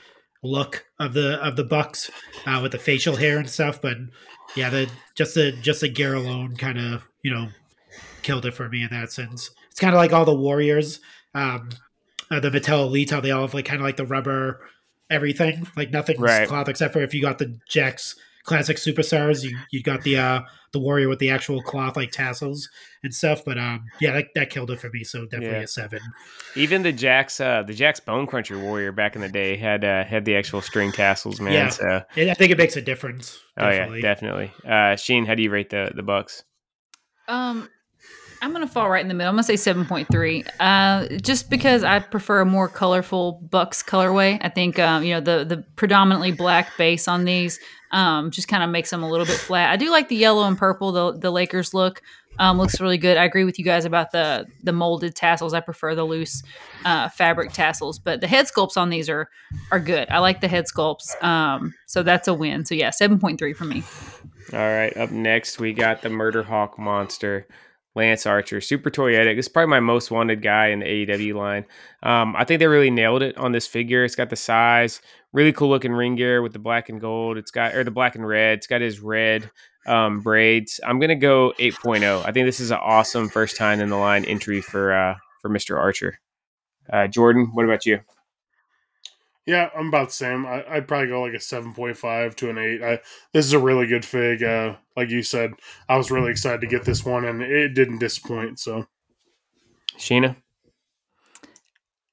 look 0.42 0.86
of 0.98 1.12
the 1.12 1.34
of 1.44 1.56
the 1.56 1.64
bucks 1.64 2.10
uh, 2.46 2.60
with 2.62 2.72
the 2.72 2.78
facial 2.78 3.16
hair 3.16 3.38
and 3.38 3.48
stuff. 3.48 3.80
But 3.80 3.98
yeah, 4.56 4.70
the 4.70 4.90
just 5.14 5.34
the 5.34 5.52
just 5.52 5.80
the 5.82 5.88
gear 5.88 6.14
alone 6.14 6.56
kind 6.56 6.78
of 6.78 7.06
you 7.22 7.32
know 7.32 7.48
killed 8.22 8.46
it 8.46 8.54
for 8.54 8.68
me 8.68 8.82
in 8.82 8.88
that 8.90 9.12
sense. 9.12 9.50
It's 9.70 9.80
kind 9.80 9.94
of 9.94 9.98
like 9.98 10.12
all 10.12 10.24
the 10.24 10.34
warriors, 10.34 11.00
um, 11.34 11.68
uh, 12.30 12.40
the 12.40 12.50
Mattel 12.50 12.84
Elite, 12.86 13.10
how 13.10 13.20
they 13.20 13.30
all 13.30 13.42
have 13.42 13.54
like 13.54 13.64
kind 13.64 13.80
of 13.80 13.84
like 13.86 13.96
the 13.96 14.06
rubber 14.06 14.60
everything, 15.10 15.66
like 15.76 15.90
nothing's 15.90 16.20
Right. 16.20 16.46
cloth 16.48 16.68
except 16.68 16.92
for 16.92 17.00
if 17.02 17.12
you 17.14 17.20
got 17.20 17.38
the 17.38 17.58
Jakks 17.70 18.14
classic 18.44 18.76
superstars, 18.78 19.42
you 19.44 19.56
you 19.70 19.82
got 19.82 20.02
the 20.02 20.16
uh 20.16 20.40
the 20.72 20.78
warrior 20.78 21.08
with 21.08 21.18
the 21.18 21.30
actual 21.30 21.60
cloth 21.62 21.96
like 21.96 22.12
tassels 22.12 22.68
and 23.02 23.12
stuff. 23.12 23.44
But 23.44 23.58
um, 23.58 23.84
yeah, 24.00 24.12
that, 24.12 24.26
that 24.36 24.50
killed 24.50 24.70
it 24.70 24.80
for 24.80 24.88
me. 24.90 25.02
So 25.02 25.24
definitely 25.24 25.56
Yeah. 25.58 25.62
a 25.64 25.66
seven. 25.66 25.98
Even 26.54 26.82
the 26.84 26.92
Jakks 26.92 27.40
uh, 27.44 27.64
the 27.64 27.74
Jakks 27.74 28.04
Bone 28.04 28.26
Cruncher 28.28 28.58
Warrior 28.58 28.92
back 28.92 29.16
in 29.16 29.20
the 29.22 29.28
day 29.28 29.56
had 29.56 29.84
uh, 29.84 30.04
had 30.04 30.24
the 30.24 30.36
actual 30.36 30.62
string 30.62 30.92
tassels, 30.92 31.40
man. 31.40 31.52
Yeah. 31.54 31.68
So 31.70 32.02
And 32.16 32.30
I 32.30 32.34
think 32.34 32.52
it 32.52 32.58
makes 32.58 32.76
a 32.76 32.82
difference. 32.82 33.36
oh 33.58 33.68
yeah, 33.68 33.98
definitely. 34.00 34.52
Uh, 34.64 34.94
Sheen, 34.96 35.26
how 35.26 35.34
do 35.34 35.42
you 35.42 35.50
rate 35.50 35.70
the 35.70 35.90
the 35.94 36.04
Bucks? 36.04 36.44
Um, 37.28 37.68
I'm 38.42 38.52
gonna 38.52 38.66
fall 38.66 38.88
right 38.88 39.02
in 39.02 39.08
the 39.08 39.14
middle. 39.14 39.28
I'm 39.28 39.34
gonna 39.34 39.42
say 39.42 39.56
seven 39.56 39.84
point 39.84 40.08
three. 40.10 40.44
Uh, 40.58 41.06
just 41.22 41.50
because 41.50 41.84
I 41.84 41.98
prefer 41.98 42.40
a 42.40 42.46
more 42.46 42.68
colorful 42.68 43.40
Bucks 43.50 43.82
colorway. 43.82 44.38
I 44.40 44.48
think 44.48 44.78
um, 44.78 45.04
you 45.04 45.14
know 45.14 45.20
the 45.20 45.44
the 45.44 45.64
predominantly 45.76 46.32
black 46.32 46.76
base 46.76 47.08
on 47.08 47.24
these 47.24 47.58
um 47.92 48.30
just 48.30 48.46
kind 48.46 48.62
of 48.62 48.70
makes 48.70 48.90
them 48.90 49.02
a 49.02 49.10
little 49.10 49.26
bit 49.26 49.36
flat. 49.36 49.70
I 49.70 49.76
do 49.76 49.90
like 49.90 50.08
the 50.08 50.16
yellow 50.16 50.46
and 50.46 50.56
purple. 50.56 50.92
The 50.92 51.18
the 51.18 51.30
Lakers 51.30 51.74
look 51.74 52.02
um 52.38 52.56
looks 52.56 52.80
really 52.80 52.98
good. 52.98 53.16
I 53.16 53.24
agree 53.24 53.44
with 53.44 53.58
you 53.58 53.64
guys 53.64 53.84
about 53.84 54.12
the 54.12 54.46
the 54.62 54.72
molded 54.72 55.14
tassels. 55.14 55.52
I 55.52 55.60
prefer 55.60 55.94
the 55.94 56.04
loose 56.04 56.42
uh, 56.84 57.08
fabric 57.08 57.52
tassels, 57.52 57.98
but 57.98 58.20
the 58.20 58.26
head 58.26 58.46
sculpts 58.46 58.76
on 58.76 58.90
these 58.90 59.08
are 59.08 59.28
are 59.70 59.80
good. 59.80 60.08
I 60.08 60.18
like 60.20 60.40
the 60.40 60.48
head 60.48 60.66
sculpts. 60.66 61.20
Um, 61.22 61.74
so 61.86 62.02
that's 62.02 62.28
a 62.28 62.34
win. 62.34 62.64
So 62.64 62.74
yeah, 62.74 62.90
seven 62.90 63.18
point 63.18 63.38
three 63.38 63.52
for 63.52 63.64
me. 63.64 63.82
All 64.52 64.58
right, 64.58 64.96
up 64.96 65.10
next 65.10 65.60
we 65.60 65.72
got 65.72 66.02
the 66.02 66.08
Murder 66.08 66.42
Hawk 66.42 66.78
monster, 66.78 67.46
Lance 67.94 68.24
Archer, 68.24 68.60
super 68.60 68.90
toyetic. 68.90 69.36
This 69.36 69.46
is 69.46 69.48
probably 69.48 69.70
my 69.70 69.80
most 69.80 70.10
wanted 70.10 70.42
guy 70.42 70.68
in 70.68 70.80
the 70.80 70.86
AEW 70.86 71.34
line. 71.34 71.64
Um, 72.02 72.36
I 72.36 72.44
think 72.44 72.60
they 72.60 72.66
really 72.66 72.90
nailed 72.90 73.22
it 73.22 73.36
on 73.36 73.52
this 73.52 73.66
figure. 73.66 74.04
It's 74.04 74.14
got 74.14 74.30
the 74.30 74.36
size, 74.36 75.00
really 75.32 75.52
cool 75.52 75.68
looking 75.68 75.92
ring 75.92 76.14
gear 76.14 76.40
with 76.40 76.52
the 76.52 76.58
black 76.58 76.88
and 76.88 77.00
gold. 77.00 77.36
It's 77.36 77.50
got 77.50 77.74
or 77.74 77.82
the 77.82 77.90
black 77.90 78.14
and 78.14 78.26
red. 78.26 78.58
It's 78.58 78.66
got 78.68 78.80
his 78.80 79.00
red 79.00 79.50
um, 79.86 80.20
braids. 80.20 80.78
I'm 80.84 81.00
gonna 81.00 81.16
go 81.16 81.52
8.0. 81.58 82.24
I 82.24 82.32
think 82.32 82.46
this 82.46 82.60
is 82.60 82.70
an 82.70 82.78
awesome 82.80 83.28
first 83.28 83.56
time 83.56 83.80
in 83.80 83.88
the 83.88 83.96
line 83.96 84.24
entry 84.24 84.60
for 84.60 84.92
uh, 84.92 85.16
for 85.42 85.50
Mr. 85.50 85.76
Archer. 85.76 86.20
Uh, 86.92 87.08
Jordan, 87.08 87.50
what 87.54 87.64
about 87.64 87.86
you? 87.86 88.00
Yeah, 89.50 89.68
I'm 89.76 89.88
about 89.88 90.10
the 90.10 90.14
same. 90.14 90.46
I, 90.46 90.64
I'd 90.70 90.86
probably 90.86 91.08
go 91.08 91.22
like 91.22 91.34
a 91.34 91.40
seven 91.40 91.74
point 91.74 91.96
five 91.96 92.36
to 92.36 92.50
an 92.50 92.58
eight. 92.58 92.84
I, 92.84 93.00
this 93.32 93.44
is 93.44 93.52
a 93.52 93.58
really 93.58 93.88
good 93.88 94.04
fig. 94.04 94.44
Uh, 94.44 94.76
like 94.96 95.10
you 95.10 95.24
said, 95.24 95.54
I 95.88 95.96
was 95.96 96.08
really 96.12 96.30
excited 96.30 96.60
to 96.60 96.68
get 96.68 96.84
this 96.84 97.04
one, 97.04 97.24
and 97.24 97.42
it 97.42 97.74
didn't 97.74 97.98
disappoint. 97.98 98.60
So, 98.60 98.86
Sheena, 99.98 100.36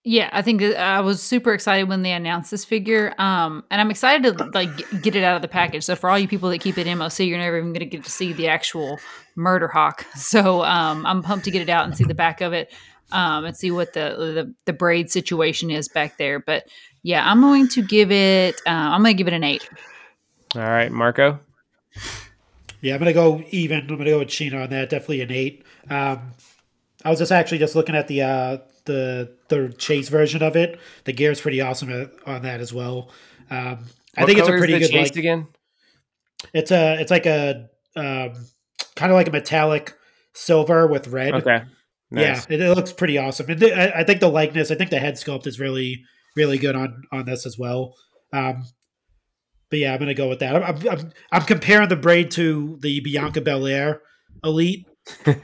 Yeah, 0.03 0.29
I 0.33 0.41
think 0.41 0.63
I 0.63 1.01
was 1.01 1.21
super 1.21 1.53
excited 1.53 1.87
when 1.87 2.01
they 2.01 2.13
announced 2.13 2.49
this 2.49 2.65
figure, 2.65 3.13
um, 3.19 3.63
and 3.69 3.79
I'm 3.79 3.91
excited 3.91 4.35
to 4.35 4.45
like 4.45 4.71
get 5.03 5.15
it 5.15 5.23
out 5.23 5.35
of 5.35 5.43
the 5.43 5.47
package. 5.47 5.83
So 5.83 5.95
for 5.95 6.09
all 6.09 6.17
you 6.17 6.27
people 6.27 6.49
that 6.49 6.59
keep 6.59 6.79
it 6.79 6.87
MOC, 6.87 7.27
you're 7.27 7.37
never 7.37 7.59
even 7.59 7.71
going 7.71 7.81
to 7.81 7.97
get 7.97 8.03
to 8.03 8.09
see 8.09 8.33
the 8.33 8.47
actual 8.47 8.99
Murder 9.35 9.67
Hawk. 9.67 10.07
So 10.15 10.63
um, 10.63 11.05
I'm 11.05 11.21
pumped 11.21 11.45
to 11.45 11.51
get 11.51 11.61
it 11.61 11.69
out 11.69 11.85
and 11.85 11.95
see 11.95 12.05
the 12.05 12.15
back 12.15 12.41
of 12.41 12.53
it, 12.53 12.73
um, 13.11 13.45
and 13.45 13.55
see 13.55 13.69
what 13.69 13.93
the, 13.93 14.15
the 14.17 14.55
the 14.65 14.73
braid 14.73 15.11
situation 15.11 15.69
is 15.69 15.87
back 15.87 16.17
there. 16.17 16.39
But 16.39 16.63
yeah, 17.07 17.29
I'm 17.29 17.39
going 17.39 17.69
to 17.69 17.81
give 17.81 18.11
it. 18.11 18.55
Uh, 18.67 18.71
I'm 18.93 19.01
going 19.01 19.15
to 19.15 19.17
give 19.17 19.27
it 19.27 19.33
an 19.33 19.43
eight. 19.45 19.67
all 20.55 20.61
right, 20.61 20.91
Marco. 20.91 21.39
Yeah, 22.81 22.93
I'm 22.93 22.99
gonna 22.99 23.13
go 23.13 23.41
even. 23.49 23.79
I'm 23.79 23.87
gonna 23.87 24.05
go 24.05 24.19
with 24.19 24.27
Sheena 24.27 24.63
on 24.63 24.69
that. 24.69 24.89
Definitely 24.89 25.21
an 25.21 25.31
eight. 25.31 25.63
Um, 25.89 26.33
I 27.03 27.09
was 27.09 27.17
just 27.19 27.31
actually 27.31 27.57
just 27.57 27.75
looking 27.75 27.95
at 27.95 28.07
the 28.07 28.21
uh, 28.21 28.57
the 28.85 29.33
the 29.47 29.73
chase 29.77 30.09
version 30.09 30.43
of 30.43 30.55
it. 30.55 30.79
The 31.05 31.13
gear 31.13 31.31
is 31.31 31.41
pretty 31.41 31.59
awesome 31.59 32.11
on 32.27 32.43
that 32.43 32.59
as 32.59 32.71
well. 32.73 33.09
Um, 33.49 33.85
I 34.15 34.25
think 34.25 34.37
it's 34.37 34.47
a 34.47 34.51
pretty 34.51 34.77
good. 34.77 34.91
chase 34.91 35.09
Like, 35.09 35.15
again. 35.17 35.47
it's 36.53 36.71
a 36.71 36.99
it's 37.01 37.09
like 37.09 37.25
a 37.25 37.67
um, 37.95 38.33
kind 38.95 39.11
of 39.11 39.15
like 39.15 39.27
a 39.27 39.31
metallic 39.31 39.95
silver 40.33 40.85
with 40.85 41.07
red. 41.07 41.33
Okay, 41.33 41.63
nice. 42.11 42.47
Yeah, 42.47 42.55
it, 42.55 42.61
it 42.61 42.75
looks 42.75 42.91
pretty 42.93 43.17
awesome. 43.17 43.49
And 43.49 43.59
the, 43.59 43.73
I, 43.73 44.01
I 44.01 44.03
think 44.03 44.19
the 44.19 44.29
likeness, 44.29 44.69
I 44.69 44.75
think 44.75 44.91
the 44.91 44.99
head 44.99 45.15
sculpt 45.15 45.47
is 45.47 45.59
really, 45.59 46.03
really 46.37 46.57
good 46.57 46.75
on 46.75 47.03
on 47.11 47.25
this 47.25 47.45
as 47.45 47.57
well. 47.57 47.95
Um, 48.31 48.63
but 49.69 49.79
yeah, 49.79 49.93
I'm 49.93 49.99
gonna 49.99 50.13
go 50.13 50.29
with 50.29 50.39
that. 50.39 50.55
I'm, 50.55 50.63
I'm, 50.63 50.89
I'm, 50.89 51.11
I'm 51.31 51.41
comparing 51.41 51.89
the 51.89 51.97
braid 51.97 52.31
to 52.31 52.77
the 52.81 53.01
Bianca 53.01 53.41
Belair 53.41 54.01
Elite. 54.43 54.87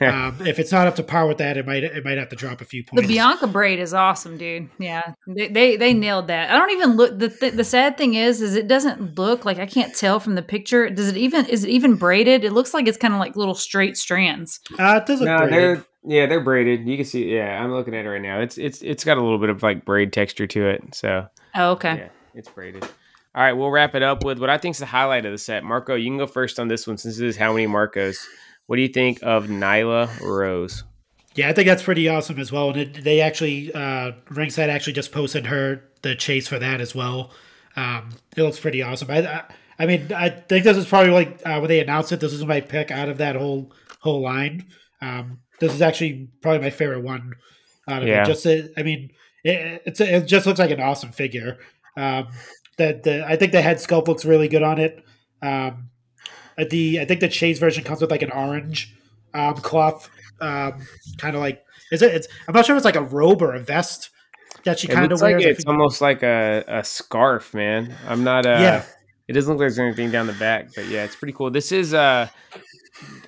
Um, 0.01 0.35
if 0.45 0.59
it's 0.59 0.73
not 0.73 0.87
up 0.87 0.97
to 0.97 1.03
par 1.03 1.25
with 1.25 1.37
that, 1.37 1.55
it 1.55 1.65
might 1.65 1.85
it 1.85 2.03
might 2.03 2.17
have 2.17 2.27
to 2.29 2.35
drop 2.35 2.59
a 2.59 2.65
few 2.65 2.83
points. 2.83 3.07
The. 3.07 3.13
Bianca 3.13 3.47
braid 3.47 3.79
is 3.79 3.93
awesome, 3.93 4.37
dude. 4.37 4.69
Yeah, 4.77 5.13
they 5.25 5.47
they, 5.47 5.77
they 5.77 5.93
nailed 5.93 6.27
that. 6.27 6.49
I 6.49 6.57
don't 6.57 6.71
even 6.71 6.97
look. 6.97 7.17
The 7.17 7.29
th- 7.29 7.53
the 7.53 7.63
sad 7.63 7.97
thing 7.97 8.15
is, 8.15 8.41
is 8.41 8.55
it 8.55 8.67
doesn't 8.67 9.17
look 9.17 9.45
like 9.45 9.59
I 9.59 9.65
can't 9.65 9.95
tell 9.95 10.19
from 10.19 10.35
the 10.35 10.41
picture. 10.41 10.89
Does 10.89 11.07
it 11.07 11.15
even 11.15 11.45
is 11.45 11.63
it 11.63 11.69
even 11.69 11.95
braided? 11.95 12.43
It 12.43 12.51
looks 12.51 12.73
like 12.73 12.89
it's 12.89 12.97
kind 12.97 13.13
of 13.13 13.21
like 13.21 13.37
little 13.37 13.55
straight 13.55 13.95
strands. 13.95 14.59
Uh, 14.77 14.99
it 15.01 15.05
does 15.05 15.21
look 15.21 15.27
no, 15.27 15.37
braided. 15.37 15.53
they're 15.53 15.85
yeah, 16.05 16.25
they're 16.25 16.41
braided. 16.41 16.87
You 16.87 16.97
can 16.97 17.05
see. 17.05 17.35
Yeah, 17.35 17.61
I'm 17.63 17.71
looking 17.71 17.95
at 17.95 18.05
it 18.05 18.09
right 18.09 18.21
now. 18.21 18.39
It's 18.41 18.57
it's 18.57 18.81
it's 18.81 19.03
got 19.03 19.17
a 19.17 19.21
little 19.21 19.39
bit 19.39 19.49
of 19.49 19.63
like 19.63 19.85
braid 19.85 20.13
texture 20.13 20.47
to 20.47 20.67
it. 20.69 20.95
So 20.95 21.27
Oh, 21.55 21.71
okay. 21.71 21.95
yeah, 21.95 22.09
it's 22.33 22.49
braided. 22.49 22.83
All 23.35 23.41
right, 23.43 23.53
we'll 23.53 23.71
wrap 23.71 23.95
it 23.95 24.03
up 24.03 24.23
with 24.23 24.37
what 24.39 24.49
I 24.51 24.57
think 24.59 24.75
is 24.75 24.79
the 24.79 24.85
highlight 24.85 25.25
of 25.25 25.31
the 25.31 25.37
set. 25.39 25.63
Marco, 25.63 25.95
you 25.95 26.09
can 26.09 26.17
go 26.19 26.27
first 26.27 26.59
on 26.59 26.67
this 26.67 26.85
one 26.85 26.97
since 26.97 27.15
this 27.17 27.35
is 27.35 27.37
how 27.37 27.51
many 27.53 27.65
Marcos. 27.65 28.19
What 28.67 28.75
do 28.75 28.81
you 28.83 28.87
think 28.89 29.19
of 29.23 29.47
Nyla 29.47 30.21
Rose? 30.21 30.83
Yeah, 31.35 31.49
I 31.49 31.53
think 31.53 31.67
that's 31.67 31.81
pretty 31.81 32.07
awesome 32.07 32.37
as 32.39 32.51
well. 32.51 32.69
And 32.69 32.77
it, 32.77 33.03
they 33.03 33.21
actually, 33.21 33.73
uh, 33.73 34.11
Ringside 34.29 34.69
actually 34.69 34.93
just 34.93 35.11
posted 35.11 35.47
her 35.47 35.83
the 36.03 36.15
chase 36.15 36.47
for 36.47 36.59
that 36.59 36.79
as 36.79 36.93
well. 36.93 37.31
Um, 37.75 38.09
it 38.37 38.43
looks 38.43 38.59
pretty 38.59 38.83
awesome. 38.83 39.09
I, 39.09 39.25
I, 39.25 39.43
I 39.79 39.85
mean, 39.87 40.13
I 40.13 40.29
think 40.29 40.63
this 40.63 40.77
is 40.77 40.85
probably 40.85 41.11
like 41.11 41.41
uh, 41.43 41.57
when 41.57 41.69
they 41.69 41.79
announced 41.79 42.11
it. 42.11 42.19
This 42.19 42.33
is 42.33 42.45
my 42.45 42.61
pick 42.61 42.91
out 42.91 43.09
of 43.09 43.17
that 43.17 43.35
whole 43.35 43.71
whole 43.99 44.21
line. 44.21 44.67
Um, 45.01 45.39
this 45.63 45.73
is 45.73 45.81
actually 45.81 46.29
probably 46.41 46.61
my 46.61 46.69
favorite 46.69 47.03
one. 47.03 47.33
Out 47.87 48.03
of 48.03 48.07
Yeah. 48.07 48.23
it. 48.23 48.25
Just, 48.27 48.45
uh, 48.45 48.61
I 48.77 48.83
mean, 48.83 49.11
it, 49.43 49.81
it's 49.85 49.99
it 49.99 50.25
just 50.25 50.45
looks 50.45 50.59
like 50.59 50.71
an 50.71 50.79
awesome 50.79 51.11
figure. 51.11 51.57
Um, 51.97 52.27
the, 52.77 52.99
the 53.03 53.25
I 53.27 53.35
think 53.35 53.51
the 53.51 53.61
head 53.61 53.77
sculpt 53.77 54.07
looks 54.07 54.25
really 54.25 54.47
good 54.47 54.63
on 54.63 54.79
it. 54.79 55.03
Um, 55.41 55.89
uh, 56.57 56.65
the 56.69 56.99
I 57.01 57.05
think 57.05 57.19
the 57.19 57.27
chase 57.27 57.59
version 57.59 57.83
comes 57.83 58.01
with 58.01 58.09
like 58.11 58.21
an 58.21 58.31
orange 58.31 58.95
um, 59.33 59.55
cloth, 59.55 60.09
um, 60.39 60.81
kind 61.17 61.35
of 61.35 61.41
like 61.41 61.63
is 61.91 62.01
it? 62.01 62.13
It's 62.13 62.27
I'm 62.47 62.53
not 62.53 62.65
sure 62.65 62.75
if 62.75 62.79
it's 62.79 62.85
like 62.85 62.95
a 62.95 63.01
robe 63.03 63.41
or 63.41 63.53
a 63.53 63.59
vest 63.59 64.09
that 64.63 64.79
she 64.79 64.87
kind 64.87 65.11
of 65.11 65.19
wears. 65.21 65.43
like 65.43 65.45
it's 65.45 65.65
almost 65.65 65.99
like 66.01 66.23
a, 66.23 66.63
a 66.67 66.83
scarf, 66.83 67.53
man. 67.53 67.93
I'm 68.07 68.23
not. 68.23 68.45
Uh, 68.45 68.57
Yeah. 68.61 68.85
It 69.27 69.33
doesn't 69.33 69.49
look 69.53 69.59
like 69.59 69.67
there's 69.69 69.79
anything 69.79 70.11
down 70.11 70.27
the 70.27 70.33
back, 70.33 70.69
but 70.75 70.85
yeah, 70.87 71.03
it's 71.05 71.15
pretty 71.15 71.33
cool. 71.33 71.49
This 71.51 71.71
is. 71.71 71.93
Uh, 71.93 72.27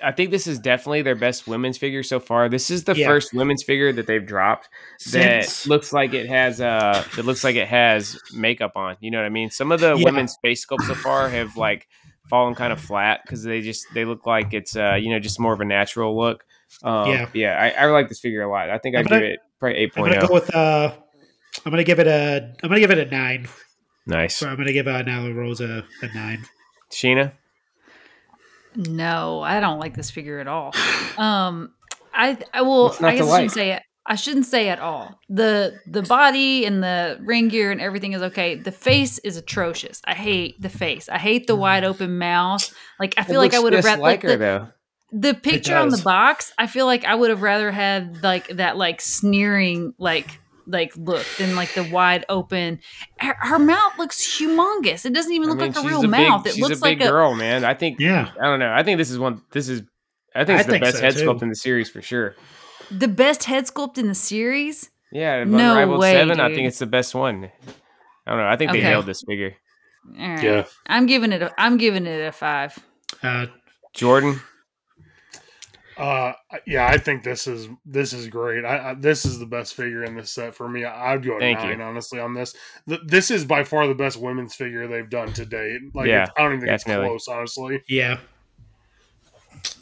I 0.02 0.12
think 0.12 0.30
this 0.30 0.46
is 0.46 0.58
definitely 0.58 1.02
their 1.02 1.14
best 1.14 1.46
women's 1.48 1.78
figure 1.78 2.02
so 2.02 2.20
far. 2.20 2.48
This 2.48 2.70
is 2.70 2.84
the 2.84 2.94
Yeah. 2.94 3.06
first 3.06 3.32
women's 3.32 3.62
figure 3.62 3.92
that 3.92 4.06
they've 4.06 4.24
dropped 4.24 4.68
that 5.12 5.44
Since- 5.44 5.66
looks 5.66 5.92
like 5.92 6.14
it 6.14 6.26
has 6.28 6.60
uh 6.60 7.02
that 7.16 7.24
looks 7.24 7.42
like 7.44 7.56
it 7.56 7.68
has 7.68 8.18
makeup 8.34 8.72
on. 8.76 8.96
You 9.00 9.10
know 9.10 9.18
what 9.18 9.26
I 9.26 9.30
mean? 9.30 9.50
Some 9.50 9.72
of 9.72 9.80
the 9.80 9.94
Yeah. 9.96 10.04
women's 10.04 10.36
face 10.42 10.64
sculpts 10.66 10.86
so 10.86 10.94
far 10.94 11.28
have 11.28 11.56
like 11.56 11.88
fallen 12.28 12.54
kind 12.54 12.72
of 12.72 12.80
flat 12.80 13.20
because 13.24 13.42
they 13.42 13.60
just 13.60 13.86
they 13.94 14.04
look 14.04 14.26
like 14.26 14.52
it's 14.52 14.76
uh 14.76 14.94
you 15.00 15.10
know 15.10 15.18
just 15.18 15.38
more 15.40 15.52
of 15.52 15.60
a 15.60 15.64
natural 15.64 16.16
look. 16.18 16.44
Um, 16.82 17.10
Yeah. 17.10 17.28
yeah, 17.32 17.72
I, 17.78 17.84
I 17.84 17.86
like 17.86 18.08
this 18.08 18.20
figure 18.20 18.42
a 18.42 18.50
lot. 18.50 18.68
I 18.70 18.78
think 18.78 18.96
I 18.96 19.02
give 19.02 19.22
it 19.22 19.38
probably 19.60 19.78
eight 19.78 19.92
I'm 19.96 20.02
gonna 20.04 20.20
go 20.20 20.28
oh. 20.30 20.34
with 20.34 20.54
uh, 20.54 20.92
I'm 21.64 21.70
gonna 21.72 21.84
give 21.84 22.00
it 22.00 22.06
a 22.06 22.54
I'm 22.62 22.68
gonna 22.68 22.80
give 22.80 22.90
it 22.90 22.98
a 22.98 23.10
nine. 23.10 23.48
Nice, 24.08 24.36
So 24.36 24.48
I'm 24.48 24.56
gonna 24.56 24.72
give 24.72 24.86
uh, 24.86 25.02
Nyla 25.02 25.34
Rose 25.34 25.60
a, 25.60 25.84
a 26.02 26.06
nine. 26.14 26.44
Sheena. 26.92 27.32
No, 28.76 29.40
I 29.40 29.60
don't 29.60 29.78
like 29.78 29.94
this 29.94 30.10
figure 30.10 30.38
at 30.38 30.48
all. 30.48 30.74
Um, 31.16 31.72
I 32.12 32.36
I 32.52 32.62
will. 32.62 32.94
I 33.00 33.16
guess 33.16 33.28
I 33.28 33.36
shouldn't 33.36 33.52
say 33.52 33.72
it. 33.72 33.82
I 34.08 34.14
shouldn't 34.14 34.46
say 34.46 34.68
at 34.68 34.78
all. 34.78 35.18
the 35.28 35.74
The 35.86 36.02
body 36.02 36.64
and 36.64 36.82
the 36.82 37.18
ring 37.22 37.48
gear 37.48 37.72
and 37.72 37.80
everything 37.80 38.12
is 38.12 38.22
okay. 38.22 38.54
The 38.54 38.70
face 38.70 39.18
is 39.18 39.36
atrocious. 39.36 40.00
I 40.04 40.14
hate 40.14 40.60
the 40.62 40.68
face. 40.68 41.08
I 41.08 41.18
hate 41.18 41.46
the 41.46 41.56
wide 41.56 41.84
open 41.84 42.18
mouth. 42.18 42.72
Like 43.00 43.14
I 43.16 43.24
feel 43.24 43.40
like 43.40 43.54
I 43.54 43.58
would 43.58 43.72
have 43.72 43.84
like 43.84 43.98
like 43.98 44.22
her 44.22 44.28
the, 44.28 44.36
though. 44.36 44.68
the 45.12 45.34
picture 45.34 45.76
on 45.76 45.88
the 45.88 45.98
box. 45.98 46.52
I 46.56 46.66
feel 46.68 46.86
like 46.86 47.04
I 47.04 47.14
would 47.14 47.30
have 47.30 47.42
rather 47.42 47.72
had 47.72 48.22
like 48.22 48.48
that 48.56 48.76
like 48.76 49.00
sneering 49.00 49.94
like 49.98 50.38
like 50.66 50.96
look 50.96 51.24
and 51.40 51.54
like 51.56 51.72
the 51.74 51.84
wide 51.84 52.24
open. 52.28 52.80
Her, 53.18 53.36
her 53.40 53.58
mouth 53.58 53.98
looks 53.98 54.38
humongous. 54.38 55.04
It 55.06 55.12
doesn't 55.14 55.32
even 55.32 55.48
I 55.48 55.52
look 55.52 55.60
mean, 55.60 55.72
like 55.72 55.84
a 55.84 55.88
real 55.88 56.02
big- 56.02 56.10
mouth. 56.10 56.46
it 56.46 56.54
she's 56.54 56.62
looks 56.62 56.78
a 56.78 56.82
big 56.84 57.00
like 57.00 57.08
a 57.08 57.10
girl, 57.10 57.34
man. 57.34 57.64
I 57.64 57.74
think. 57.74 58.00
Yeah, 58.00 58.30
I 58.40 58.44
don't 58.46 58.58
know. 58.58 58.72
I 58.72 58.82
think 58.82 58.98
this 58.98 59.10
is 59.10 59.18
one. 59.18 59.42
This 59.52 59.68
is. 59.68 59.82
I 60.34 60.44
think 60.44 60.56
I 60.58 60.60
it's 60.60 60.66
the 60.66 60.72
think 60.72 60.84
best 60.84 60.96
so, 60.96 61.02
head 61.02 61.14
too. 61.16 61.24
sculpt 61.26 61.42
in 61.42 61.48
the 61.48 61.54
series 61.56 61.88
for 61.88 62.02
sure. 62.02 62.34
the 62.90 63.08
best 63.08 63.44
head 63.44 63.66
sculpt 63.66 63.96
in 63.98 64.06
the 64.08 64.14
series. 64.14 64.90
Yeah, 65.12 65.44
No 65.44 65.70
Unrivaled 65.72 66.00
way, 66.00 66.12
Seven. 66.12 66.40
I 66.40 66.52
think 66.54 66.66
it's 66.68 66.78
the 66.80 66.86
best 66.86 67.14
one. 67.14 67.50
I 68.26 68.30
don't 68.30 68.38
know. 68.40 68.46
I 68.48 68.56
think 68.56 68.72
they 68.72 68.78
Okay. 68.78 68.88
nailed 68.88 69.06
this 69.06 69.22
figure. 69.22 69.54
All 70.20 70.28
right. 70.28 70.42
Yeah. 70.42 70.64
I'm 70.86 71.06
giving 71.06 71.32
it 71.32 71.42
a 71.42 71.52
I'm 71.58 71.78
giving 71.78 72.06
it 72.06 72.26
a 72.26 72.32
5. 72.32 72.78
uh, 73.22 73.46
Jordan. 73.94 74.40
Uh, 75.96 76.32
yeah, 76.66 76.86
I 76.86 76.98
think 76.98 77.22
this 77.22 77.46
is 77.46 77.68
this 77.86 78.12
is 78.12 78.28
great. 78.28 78.64
I, 78.66 78.90
I 78.90 78.94
this 78.94 79.24
is 79.24 79.38
the 79.38 79.46
best 79.46 79.74
figure 79.74 80.04
in 80.04 80.14
this 80.14 80.30
set 80.30 80.54
for 80.54 80.68
me. 80.68 80.84
I, 80.84 81.14
I'd 81.14 81.24
go 81.24 81.36
a 81.36 81.40
Thank 81.40 81.58
nine 81.60 81.78
you. 81.78 81.84
honestly 81.84 82.20
on 82.20 82.34
this. 82.34 82.54
Th- 82.86 83.00
this 83.06 83.30
is 83.30 83.44
by 83.46 83.64
far 83.64 83.86
the 83.86 83.94
best 83.94 84.18
women's 84.18 84.54
figure 84.54 84.86
they've 84.86 85.08
done 85.08 85.32
to 85.34 85.46
date. 85.46 85.80
Like, 85.94 86.06
Yeah, 86.08 86.24
it's- 86.24 86.34
I 86.36 86.42
don't 86.42 86.52
even 86.52 86.60
think 86.66 86.78
definitely. 86.80 87.14
it's 87.14 87.24
close, 87.26 87.34
honestly. 87.36 87.82
yeah, 87.88 88.18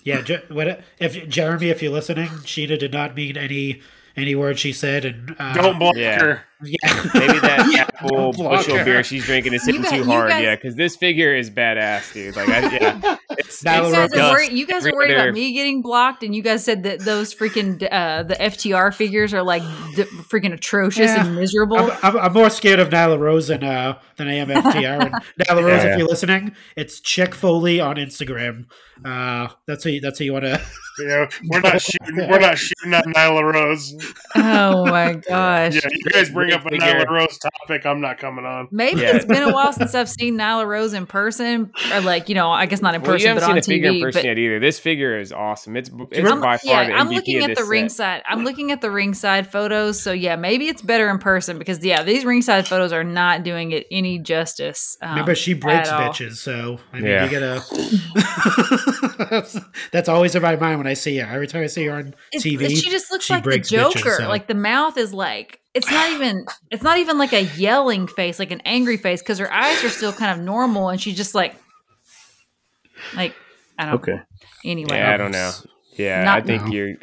yeah. 0.05 0.23
Je- 0.23 0.43
what 0.49 0.83
if 0.99 1.29
Jeremy? 1.29 1.71
If 1.71 1.83
you're 1.83 1.93
listening, 1.93 2.29
Sheena 2.29 2.79
did 2.79 2.93
not 2.93 3.17
mean 3.17 3.37
any 3.37 3.81
any 4.17 4.35
word 4.37 4.59
she 4.59 4.73
said, 4.73 5.05
and 5.05 5.35
uh, 5.39 5.55
Don't 5.55 5.79
block 5.81 5.97
yeah. 5.97 6.21
her. 6.21 6.43
Yeah, 6.67 7.11
Maybe 7.15 7.39
that 7.41 7.89
apple 7.95 8.33
Block 8.33 8.67
bushel 8.67 8.85
beer 8.85 9.03
she's 9.05 9.25
drinking 9.25 9.53
is 9.55 9.65
hitting 9.67 9.83
guys- 9.83 9.91
too 9.93 10.05
hard. 10.05 10.31
guys- 10.31 10.43
yeah, 10.43 10.55
because 10.57 10.75
this 10.77 10.97
figure 10.97 11.35
is 11.35 11.51
badass, 11.51 12.13
dude. 12.13 12.37
Like, 12.37 12.49
I, 12.49 12.61
yeah, 12.81 13.17
it's, 13.31 13.63
Nyla 13.63 13.87
You 13.87 13.93
guys, 13.93 14.11
Rose 14.11 14.13
are 14.21 14.31
worried, 14.33 14.53
you 14.53 14.67
guys 14.67 14.77
Every 14.79 14.91
are 14.91 14.95
worried 14.95 15.11
about 15.13 15.33
me 15.35 15.53
getting 15.53 15.83
blocked, 15.83 16.23
and 16.23 16.35
you 16.35 16.43
guys 16.43 16.65
said 16.65 16.83
that 16.85 17.01
those 17.01 17.35
freaking 17.35 17.87
uh, 17.91 18.23
the 18.23 18.35
FTR 18.35 18.95
figures 18.95 19.33
are 19.35 19.43
like 19.43 19.63
d- 19.95 20.05
freaking 20.05 20.53
atrocious 20.53 21.11
Yeah. 21.11 21.27
and 21.27 21.37
miserable. 21.37 21.79
I'm, 21.79 21.91
I'm, 22.03 22.17
I'm 22.19 22.33
more 22.33 22.51
scared 22.51 22.81
of 22.81 22.91
Nyla 22.91 23.19
Rose 23.19 23.49
than 23.49 23.63
uh, 23.65 23.99
than 24.17 24.29
I 24.29 24.35
am 24.35 24.49
FTR. 24.49 25.07
And 25.07 25.15
Nyla 25.49 25.63
Rose, 25.63 25.85
Yeah. 25.85 25.93
if 25.93 25.99
you're 25.99 26.09
listening, 26.09 26.55
it's 26.77 27.01
Chick 27.01 27.35
Foley 27.35 27.81
on 27.81 27.97
Instagram. 27.97 28.67
Uh, 29.05 29.49
that's 29.67 29.85
how 29.85 29.91
you, 29.91 30.01
that's 30.01 30.19
how 30.21 30.25
you 30.25 30.33
want 30.33 30.45
to. 30.45 30.61
You 30.97 31.07
know, 31.09 31.27
we're 31.51 31.61
not 31.61 31.83
shooting. 31.83 32.17
We're 32.17 32.39
not 32.39 32.57
shooting 32.57 32.95
at 32.95 33.05
Nyla 33.07 33.53
Rose. 33.53 33.93
oh 34.37 34.87
my 34.87 35.15
gosh! 35.15 35.75
Yeah, 35.75 35.81
you 35.91 36.05
guys 36.13 36.31
bring 36.31 36.51
stick 36.51 36.54
up 36.55 36.67
a 36.67 36.71
figure. 36.71 36.87
Nyla 36.87 37.09
Rose 37.09 37.39
topic, 37.39 37.85
I'm 37.87 38.01
not 38.01 38.19
coming 38.19 38.45
on. 38.45 38.69
Maybe 38.71 39.01
Yeah. 39.03 39.17
it's 39.17 39.25
been 39.25 39.43
a 39.43 39.53
while 39.53 39.73
since 39.73 39.95
I've 39.95 40.09
seen 40.09 40.37
Nyla 40.39 40.67
Rose 40.67 40.93
in 40.93 41.07
person, 41.07 41.71
or 41.93 42.01
like 42.01 42.29
you 42.29 42.35
know, 42.35 42.51
I 42.51 42.67
guess 42.67 42.81
not 42.83 42.95
in 42.95 43.03
Well, 43.03 43.13
you 43.13 43.15
person, 43.17 43.29
haven't 43.29 43.43
but 43.43 43.47
seen 43.47 43.53
on 43.53 43.59
a 43.59 43.63
figure 43.63 43.89
in 43.91 43.95
TV. 43.97 44.01
person 44.03 44.19
but 44.23 44.25
yet 44.27 44.39
either. 44.39 44.61
This 44.61 44.79
figure 44.79 45.19
is 45.19 45.33
awesome. 45.33 45.77
It's 45.77 45.91
it's 46.11 46.31
I'm, 46.31 46.41
by 46.41 46.57
far 46.59 46.83
yeah, 46.83 46.89
the 46.89 46.95
I'm 46.95 47.09
looking 47.11 47.37
of 47.39 47.43
at 47.45 47.49
this 47.49 47.59
the 47.59 47.65
set. 47.65 47.71
ringside. 47.71 48.23
I'm 48.27 48.45
looking 48.45 48.71
at 48.73 48.81
the 48.81 48.91
ringside 48.91 49.51
photos. 49.51 50.01
So 50.03 50.13
yeah, 50.13 50.37
maybe 50.37 50.69
it's 50.69 50.83
better 50.83 51.09
in 51.11 51.19
person 51.19 51.59
because 51.59 51.85
yeah, 51.85 52.03
these 52.03 52.25
ringside 52.25 52.67
photos 52.67 52.93
are 52.93 53.05
not 53.05 53.43
doing 53.45 53.73
it 53.73 53.87
any 53.91 54.19
justice. 54.19 54.97
Um, 55.03 55.11
Remember, 55.11 55.35
she 55.35 55.55
breaks 55.55 55.89
bitches, 55.89 56.37
so 56.37 56.79
I 56.93 56.97
mean, 56.97 57.07
Yeah. 57.11 57.25
you 57.25 57.31
gotta. 57.31 57.63
That's 59.93 60.09
always 60.09 60.35
in 60.35 60.43
my 60.43 60.57
mind 60.57 60.79
when 60.79 60.87
I 60.87 60.95
see 60.95 61.17
her. 61.19 61.33
Every 61.33 61.47
time 61.47 61.63
I 61.63 61.67
see 61.67 61.85
her 61.87 61.95
on 61.97 62.15
It's- 62.33 62.43
TV, 62.43 62.69
she 62.77 62.91
just 62.91 63.11
looks 63.11 63.25
she 63.27 63.35
like 63.35 63.45
the 63.45 63.59
Joker. 63.59 63.99
bitches, 63.99 64.17
so- 64.19 64.29
Like 64.29 64.47
the 64.47 64.55
mouth 64.55 64.97
is 64.99 65.13
like 65.13 65.61
it's 65.75 65.91
not 65.91 66.13
even 66.13 66.47
it's 66.71 66.83
not 66.83 66.99
even 66.99 67.19
like 67.19 67.33
a 67.33 67.43
yelling 67.43 68.07
face, 68.07 68.39
like 68.39 68.51
an 68.53 68.63
angry 68.65 68.97
face, 68.97 69.21
because 69.21 69.39
her 69.39 69.53
eyes 69.53 69.83
are 69.85 69.89
still 69.89 70.13
kind 70.13 70.39
of 70.39 70.45
normal, 70.45 70.89
and 70.89 71.01
she's 71.01 71.17
just 71.17 71.35
like 71.35 71.57
like 73.17 73.35
I 73.79 73.87
don't. 73.87 73.95
Okay. 73.97 74.21
Anyway, 74.65 74.97
Yeah, 74.97 75.13
I 75.13 75.17
don't 75.17 75.33
know. 75.33 75.53
Yeah, 75.97 76.33
I 76.33 76.41
think 76.41 76.65
No. 76.65 76.73
you're. 76.73 76.95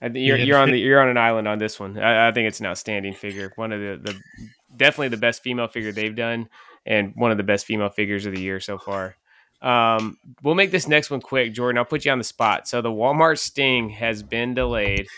I 0.00 0.08
think 0.08 0.26
you're 0.26 0.36
Yeah, 0.36 0.44
you're 0.44 0.58
on 0.58 0.70
the 0.70 0.78
you're 0.78 1.00
on 1.00 1.08
an 1.08 1.16
island 1.16 1.48
on 1.48 1.58
this 1.58 1.80
one. 1.80 1.98
I, 1.98 2.28
I 2.28 2.32
think 2.32 2.48
it's 2.48 2.60
an 2.60 2.66
outstanding 2.66 3.14
figure. 3.14 3.52
One 3.56 3.72
of 3.72 3.80
the, 3.80 4.12
the 4.12 4.20
definitely 4.76 5.08
the 5.08 5.16
best 5.16 5.42
female 5.42 5.68
figure 5.68 5.92
they've 5.92 6.14
done, 6.14 6.48
and 6.86 7.12
one 7.16 7.30
of 7.30 7.36
the 7.36 7.42
best 7.42 7.66
female 7.66 7.88
figures 7.88 8.26
of 8.26 8.34
the 8.34 8.40
year 8.40 8.60
so 8.60 8.78
far. 8.78 9.16
Um, 9.60 10.16
we'll 10.42 10.54
make 10.54 10.70
this 10.70 10.86
next 10.86 11.10
one 11.10 11.20
quick, 11.20 11.52
Jordan. 11.52 11.78
I'll 11.78 11.84
put 11.84 12.04
you 12.04 12.12
on 12.12 12.18
the 12.18 12.24
spot. 12.24 12.68
So 12.68 12.80
the 12.80 12.90
Walmart 12.90 13.38
Sting 13.38 13.90
has 13.90 14.22
been 14.22 14.54
delayed. 14.54 15.08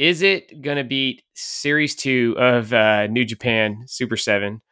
Is 0.00 0.22
it 0.22 0.62
going 0.62 0.78
to 0.78 0.84
beat 0.84 1.22
Series 1.34 1.94
Two 1.94 2.34
of 2.38 2.72
uh, 2.72 3.06
New 3.08 3.26
Japan 3.26 3.84
Super 3.86 4.16
Seven 4.16 4.62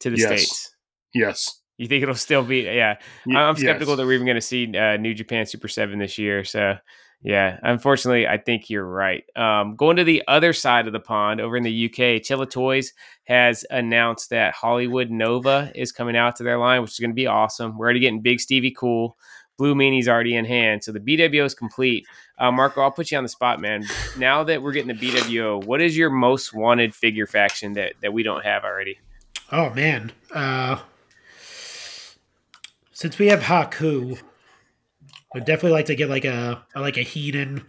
to 0.00 0.10
the 0.10 0.16
Yes. 0.16 0.26
states? 0.26 0.74
Yes. 1.14 1.60
You 1.78 1.86
think 1.86 2.02
it'll 2.02 2.16
still 2.16 2.42
be? 2.42 2.62
Yeah, 2.62 2.96
Y- 3.24 3.36
I'm 3.40 3.54
skeptical 3.56 3.92
yes. 3.92 3.98
that 3.98 4.06
we're 4.06 4.14
even 4.14 4.26
going 4.26 4.34
to 4.34 4.40
see 4.40 4.76
uh, 4.76 4.96
New 4.96 5.14
Japan 5.14 5.46
Super 5.46 5.68
Seven 5.68 6.00
this 6.00 6.18
year. 6.18 6.42
So, 6.42 6.74
yeah, 7.22 7.60
unfortunately, 7.62 8.26
I 8.26 8.38
think 8.38 8.68
you're 8.70 8.84
right. 8.84 9.22
Um, 9.36 9.76
going 9.76 9.96
to 9.98 10.04
the 10.04 10.20
other 10.26 10.52
side 10.52 10.88
of 10.88 10.92
the 10.92 10.98
pond, 11.00 11.40
over 11.40 11.56
in 11.56 11.62
the 11.62 11.84
UK, 11.86 12.20
Chilla 12.20 12.50
Toys 12.50 12.92
has 13.24 13.64
announced 13.70 14.30
that 14.30 14.52
Hollywood 14.52 15.10
Nova 15.10 15.70
is 15.76 15.92
coming 15.92 16.16
out 16.16 16.34
to 16.36 16.42
their 16.42 16.58
line, 16.58 16.82
which 16.82 16.90
is 16.90 16.98
going 16.98 17.10
to 17.10 17.14
be 17.14 17.28
awesome. 17.28 17.78
We're 17.78 17.86
already 17.86 18.00
getting 18.00 18.20
Big 18.20 18.40
Stevie 18.40 18.72
Cool. 18.72 19.16
Blue 19.58 19.74
Meanie's 19.76 20.08
already 20.08 20.34
in 20.34 20.44
hand, 20.44 20.82
so 20.82 20.90
the 20.90 20.98
BWO 20.98 21.44
is 21.44 21.54
complete. 21.54 22.04
Uh, 22.42 22.50
Marco, 22.50 22.80
I'll 22.82 22.90
put 22.90 23.12
you 23.12 23.16
on 23.18 23.22
the 23.22 23.28
spot, 23.28 23.60
man. 23.60 23.84
Now 24.18 24.42
that 24.42 24.62
we're 24.62 24.72
getting 24.72 24.94
the 24.94 24.94
BWO, 25.10 25.64
what 25.64 25.80
is 25.80 25.96
your 25.96 26.10
most 26.10 26.52
wanted 26.52 26.92
figure 26.94 27.26
faction 27.26 27.74
that 27.74 27.92
that 28.02 28.12
we 28.12 28.24
don't 28.24 28.44
have 28.44 28.64
already? 28.64 28.98
Oh 29.52 29.70
man. 29.70 30.10
Uh 30.34 30.78
since 32.90 33.18
we 33.18 33.28
have 33.28 33.40
Haku, 33.40 34.18
I'd 35.34 35.44
definitely 35.44 35.72
like 35.72 35.86
to 35.86 35.94
get 35.94 36.08
like 36.08 36.24
a 36.24 36.64
like 36.74 36.96
a 36.96 37.02
Heenan. 37.02 37.64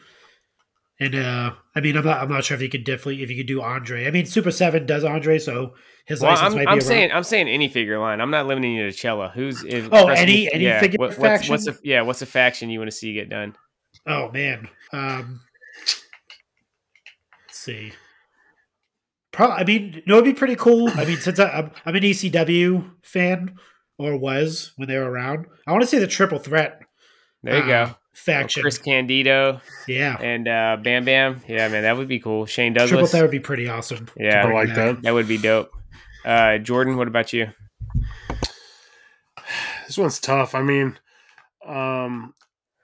And 1.00 1.16
uh 1.16 1.52
I 1.76 1.80
mean 1.82 1.96
I'm 1.98 2.06
not 2.06 2.22
I'm 2.22 2.30
not 2.30 2.44
sure 2.44 2.56
if 2.56 2.62
you 2.62 2.70
could 2.70 2.84
definitely 2.84 3.22
if 3.24 3.30
you 3.30 3.38
could 3.38 3.48
do 3.48 3.62
Andre. 3.62 4.08
I 4.08 4.12
mean 4.12 4.26
Super 4.26 4.52
Seven 4.52 4.86
does 4.86 5.04
Andre, 5.04 5.38
so 5.40 5.76
his 6.06 6.20
Well, 6.22 6.32
license 6.32 6.48
I'm, 6.50 6.56
might 6.56 6.68
I'm 6.68 6.78
be 6.80 6.84
around. 6.84 6.88
saying 6.88 7.12
I'm 7.12 7.24
saying 7.24 7.48
any 7.48 7.68
figure 7.70 8.00
line. 8.00 8.22
I'm 8.22 8.32
not 8.32 8.48
limiting 8.48 8.74
you 8.74 8.90
to 8.90 8.98
Cella. 8.98 9.32
Who's 9.34 9.64
if, 9.64 9.90
Oh, 9.92 10.08
any- 10.08 10.52
any 10.54 10.68
figure 10.80 10.98
what- 10.98 11.18
what's, 11.20 11.48
what's 11.50 11.66
faction? 11.66 11.80
a, 11.84 11.88
yeah? 11.88 12.02
What's 12.02 12.22
a 12.22 12.26
faction 12.26 12.70
you 12.70 12.80
want 12.80 12.90
to 12.92 12.96
see 12.98 13.14
get 13.14 13.30
done? 13.30 13.56
Oh 14.06 14.32
man. 14.32 14.68
Um 14.92 15.42
let's 17.48 17.58
see. 17.60 17.94
Probably 19.32 19.56
I 19.56 19.64
mean, 19.64 20.04
no, 20.06 20.16
it'd 20.16 20.26
be 20.26 20.38
pretty 20.38 20.56
cool. 20.56 20.90
I 20.92 21.06
mean, 21.06 21.18
since 21.18 21.40
I, 21.40 21.50
I'm, 21.50 21.72
I'm 21.86 21.96
an 21.96 22.04
ECW 22.04 22.92
fan, 23.02 23.56
or 23.98 24.16
was 24.18 24.74
when 24.76 24.88
they 24.88 24.98
were 24.98 25.10
around, 25.10 25.48
I 25.66 25.72
want 25.72 25.82
to 25.82 25.88
say 25.88 25.98
the 26.00 26.08
triple 26.08 26.38
threat 26.40 26.82
There 27.42 27.56
you 27.56 27.74
uh, 27.74 27.86
go. 27.88 27.96
faction. 28.14 28.62
Chris 28.62 28.78
Candido 28.78 29.60
yeah, 29.88 30.18
and 30.20 30.48
uh, 30.48 30.78
Bam 30.84 31.06
Bam. 31.06 31.42
Yeah, 31.48 31.68
man, 31.70 31.82
that 31.84 31.98
would 31.98 32.08
be 32.08 32.20
cool. 32.20 32.46
Shane 32.46 32.74
Douglas. 32.74 32.90
triple 32.90 33.00
Douglas. 33.00 33.12
threat 33.12 33.24
would 33.24 33.32
be 33.32 33.40
pretty 33.40 33.68
awesome. 33.70 34.08
Yeah. 34.18 34.42
I 34.42 34.44
bring 34.44 34.56
like 34.56 34.68
back. 34.68 34.76
that. 34.76 35.02
That 35.02 35.14
would 35.16 35.28
be 35.28 35.38
dope. 35.40 35.72
Uh, 36.24 36.58
Jordan, 36.60 36.96
what 36.98 37.08
about 37.08 37.34
you? 37.34 37.48
This 39.88 39.98
one's 39.98 40.20
tough. 40.20 40.56
I 40.56 40.62
mean, 40.62 40.98
um, 41.68 42.34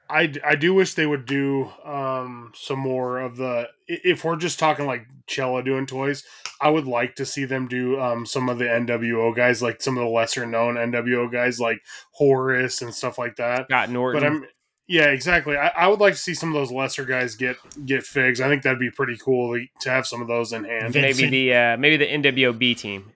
I, 0.09 0.33
I 0.43 0.55
do 0.55 0.73
wish 0.73 0.95
they 0.95 1.05
would 1.05 1.25
do 1.25 1.69
um, 1.85 2.51
some 2.55 2.79
more 2.79 3.19
of 3.19 3.37
the. 3.37 3.67
If 3.87 4.23
we're 4.23 4.35
just 4.35 4.59
talking 4.59 4.85
like 4.85 5.05
Cella 5.27 5.63
doing 5.63 5.85
toys, 5.85 6.23
I 6.59 6.69
would 6.69 6.87
like 6.87 7.15
to 7.15 7.25
see 7.25 7.45
them 7.45 7.67
do 7.67 7.99
um, 7.99 8.25
some 8.25 8.49
of 8.49 8.57
the 8.57 8.65
NWO 8.65 9.35
guys, 9.35 9.61
like 9.61 9.81
some 9.81 9.97
of 9.97 10.03
the 10.03 10.09
lesser 10.09 10.45
known 10.45 10.75
NWO 10.75 11.31
guys, 11.31 11.59
like 11.59 11.79
Horace 12.13 12.81
and 12.81 12.93
stuff 12.93 13.17
like 13.17 13.35
that. 13.35 13.67
Scott 13.67 13.89
Norton. 13.89 14.21
But 14.21 14.27
I'm 14.27 14.45
yeah, 14.89 15.09
exactly. 15.09 15.55
I, 15.55 15.67
I 15.67 15.87
would 15.87 15.99
like 15.99 16.15
to 16.15 16.19
see 16.19 16.33
some 16.33 16.49
of 16.49 16.55
those 16.55 16.71
lesser 16.71 17.05
guys 17.05 17.35
get 17.35 17.57
get 17.85 18.03
figs. 18.03 18.41
I 18.41 18.47
think 18.47 18.63
that'd 18.63 18.79
be 18.79 18.89
pretty 18.89 19.17
cool 19.17 19.55
to, 19.55 19.65
to 19.81 19.89
have 19.91 20.07
some 20.07 20.19
of 20.19 20.27
those 20.27 20.51
in 20.51 20.63
hand. 20.63 20.95
Maybe 20.95 21.29
the 21.29 21.53
uh, 21.53 21.77
maybe 21.77 21.97
the 21.97 22.07
NWOB 22.07 22.75
team. 22.75 23.13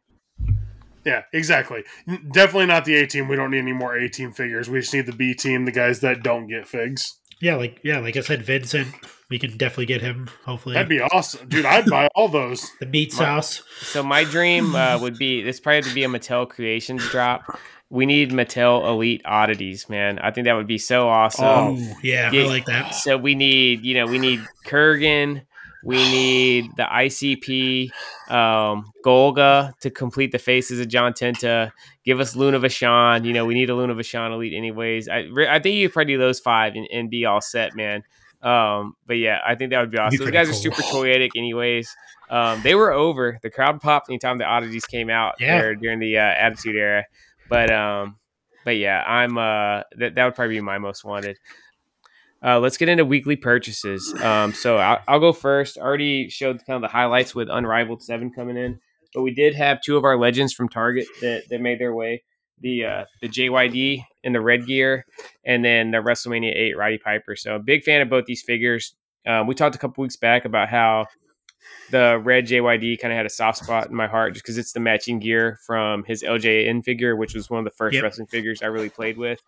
Yeah, 1.06 1.24
exactly. 1.34 1.84
Definitely 2.32 2.68
not 2.68 2.86
the 2.86 2.96
A 2.96 3.08
team. 3.08 3.28
We 3.28 3.36
don't 3.36 3.52
need 3.52 3.60
any 3.60 3.74
more 3.74 3.96
A 3.96 4.10
team 4.10 4.32
figures. 4.32 4.70
We 4.70 4.80
just 4.80 4.94
need 4.94 5.06
the 5.06 5.12
B 5.12 5.34
team, 5.34 5.66
the 5.66 5.72
guys 5.72 6.00
that 6.00 6.24
don't 6.24 6.48
get 6.48 6.68
figs. 6.68 7.18
Yeah, 7.40 7.56
like 7.56 7.80
yeah, 7.84 8.00
like 8.00 8.16
I 8.16 8.22
said, 8.22 8.42
Vincent. 8.44 8.88
We 9.30 9.40
can 9.40 9.58
definitely 9.58 9.88
get 9.88 10.02
him. 10.02 10.30
Hopefully, 10.46 10.74
That'd 10.74 10.90
be 10.90 11.02
awesome, 11.02 11.50
dude. 11.50 11.66
I'd 11.66 11.88
buy 11.88 12.08
all 12.14 12.28
those. 12.30 12.72
the 12.80 12.86
meat 12.86 13.12
sauce. 13.12 13.64
So 13.82 14.04
my 14.04 14.24
dream 14.24 14.76
uh, 14.76 15.00
would 15.00 15.18
be 15.18 15.42
this 15.42 15.60
probably 15.60 15.78
have 15.78 15.86
to 15.86 15.94
be 15.94 16.04
a 16.04 16.08
Mattel 16.08 16.48
Creations 16.48 17.06
drop. 17.10 17.60
We 17.90 18.06
need 18.06 18.32
Mattel 18.32 18.88
Elite 18.88 19.22
oddities, 19.26 19.90
man. 19.90 20.20
I 20.20 20.32
think 20.32 20.46
that 20.46 20.54
would 20.54 20.68
be 20.68 20.78
so 20.78 21.10
awesome. 21.10 21.46
Oh, 21.46 21.78
yeah, 22.02 22.32
yeah. 22.32 22.44
I 22.44 22.48
like 22.48 22.66
that. 22.66 22.96
So 22.96 23.18
we 23.18 23.36
need, 23.36 23.84
you 23.84 23.94
know, 23.96 24.08
we 24.08 24.20
need 24.20 24.40
Kurgan, 24.66 25.44
we 25.84 25.98
need 25.98 26.70
the 26.78 26.84
ICP, 26.84 27.90
um, 28.32 28.86
Golga 29.06 29.78
to 29.82 29.90
complete 29.90 30.32
the 30.32 30.40
faces 30.40 30.80
of 30.80 30.88
John 30.88 31.14
Tenta. 31.14 31.72
Give 32.06 32.20
us 32.20 32.36
Luna 32.36 32.60
Vachon. 32.60 33.26
You 33.26 33.34
know, 33.34 33.46
we 33.46 33.54
need 33.54 33.70
a 33.70 33.76
Luna 33.76 33.96
Vachon 33.96 34.32
elite 34.32 34.54
anyways. 34.54 35.10
I, 35.10 35.28
I 35.50 35.60
think 35.60 35.76
you 35.76 35.88
could 35.90 35.94
probably 35.94 36.14
do 36.14 36.18
those 36.20 36.40
five 36.40 36.76
and, 36.76 36.88
and 36.92 37.10
be 37.10 37.26
all 37.26 37.42
set, 37.42 37.76
man. 37.76 38.04
Um, 38.42 38.96
but 39.08 39.14
yeah, 39.14 39.40
I 39.46 39.56
think 39.56 39.72
that 39.72 39.80
would 39.80 39.92
be 39.92 39.98
awesome. 39.98 40.20
Those 40.20 40.32
guys 40.32 40.50
are 40.50 40.54
super 40.54 40.82
toyetic, 40.84 41.30
anyways. 41.36 41.96
Um, 42.30 42.62
they 42.62 42.76
were 42.76 42.92
over. 42.92 43.40
The 43.42 43.50
crowd 43.50 43.80
popped 43.80 44.10
anytime 44.10 44.38
the 44.38 44.46
oddities 44.46 44.86
came 44.86 45.10
out 45.10 45.36
Yeah. 45.40 45.60
there 45.60 45.76
during 45.76 46.00
the 46.00 46.18
uh, 46.18 46.22
Attitude 46.22 46.76
Era. 46.76 47.06
But 47.50 47.72
um, 47.72 48.18
but 48.66 48.78
yeah, 48.78 49.02
I'm 49.06 49.38
uh, 49.38 49.84
that 49.98 50.16
that 50.16 50.26
would 50.26 50.36
probably 50.36 50.56
be 50.56 50.62
my 50.62 50.78
most 50.78 51.04
wanted. 51.06 51.38
Uh, 52.44 52.60
let's 52.60 52.78
get 52.78 52.90
into 52.90 53.06
weekly 53.06 53.36
purchases. 53.36 54.14
Um, 54.22 54.54
so 54.54 54.78
I'll, 54.78 55.00
I'll 55.08 55.20
go 55.20 55.32
first. 55.32 55.78
Already 55.78 56.30
showed 56.30 56.60
kind 56.66 56.76
of 56.76 56.82
the 56.82 56.94
highlights 56.94 57.34
with 57.34 57.48
Unrivaled 57.50 58.04
Seven 58.04 58.32
coming 58.32 58.58
in, 58.58 58.80
but 59.14 59.22
we 59.22 59.34
did 59.34 59.56
have 59.56 59.82
two 59.82 59.96
of 59.96 60.04
our 60.04 60.18
legends 60.18 60.54
from 60.54 60.68
Target 60.68 61.08
that, 61.22 61.44
that 61.50 61.62
made 61.62 61.80
their 61.80 61.94
way. 61.94 62.24
The 62.60 62.86
uh, 62.86 63.06
the 63.22 63.28
JYD 63.28 64.04
in 64.24 64.34
the 64.34 64.40
red 64.40 64.66
gear, 64.66 65.06
and 65.46 65.66
then 65.66 65.92
the 65.92 65.98
WrestleMania 65.98 66.56
Eight 66.56 66.78
Roddy 66.78 66.98
Piper. 66.98 67.36
So 67.36 67.60
big 67.60 67.84
fan 67.84 68.02
of 68.02 68.10
both 68.10 68.26
these 68.26 68.44
figures. 68.44 68.96
Um, 69.26 69.48
we 69.48 69.56
talked 69.56 69.76
a 69.76 69.80
couple 69.80 70.02
weeks 70.02 70.18
back 70.18 70.46
about 70.46 70.70
how 70.70 71.08
the 71.94 72.20
red 72.24 72.48
JYD 72.48 73.00
kind 73.00 73.14
of 73.14 73.18
had 73.18 73.28
a 73.28 73.30
soft 73.30 73.60
spot 73.60 73.88
in 73.88 73.96
my 73.96 74.08
heart 74.08 74.34
just 74.34 74.44
because 74.44 74.58
it's 74.58 74.74
the 74.74 74.80
matching 74.80 75.20
gear 75.20 75.60
from 75.66 76.04
his 76.06 76.24
LJN 76.24 76.84
figure, 76.84 77.16
which 77.16 77.36
was 77.36 77.52
one 77.52 77.60
of 77.60 77.66
the 77.66 77.72
first 77.72 77.94
Yep. 77.94 78.04
wrestling 78.04 78.28
figures 78.28 78.64
I 78.64 78.66
really 78.66 78.90
played 78.90 79.16
with. 79.18 79.40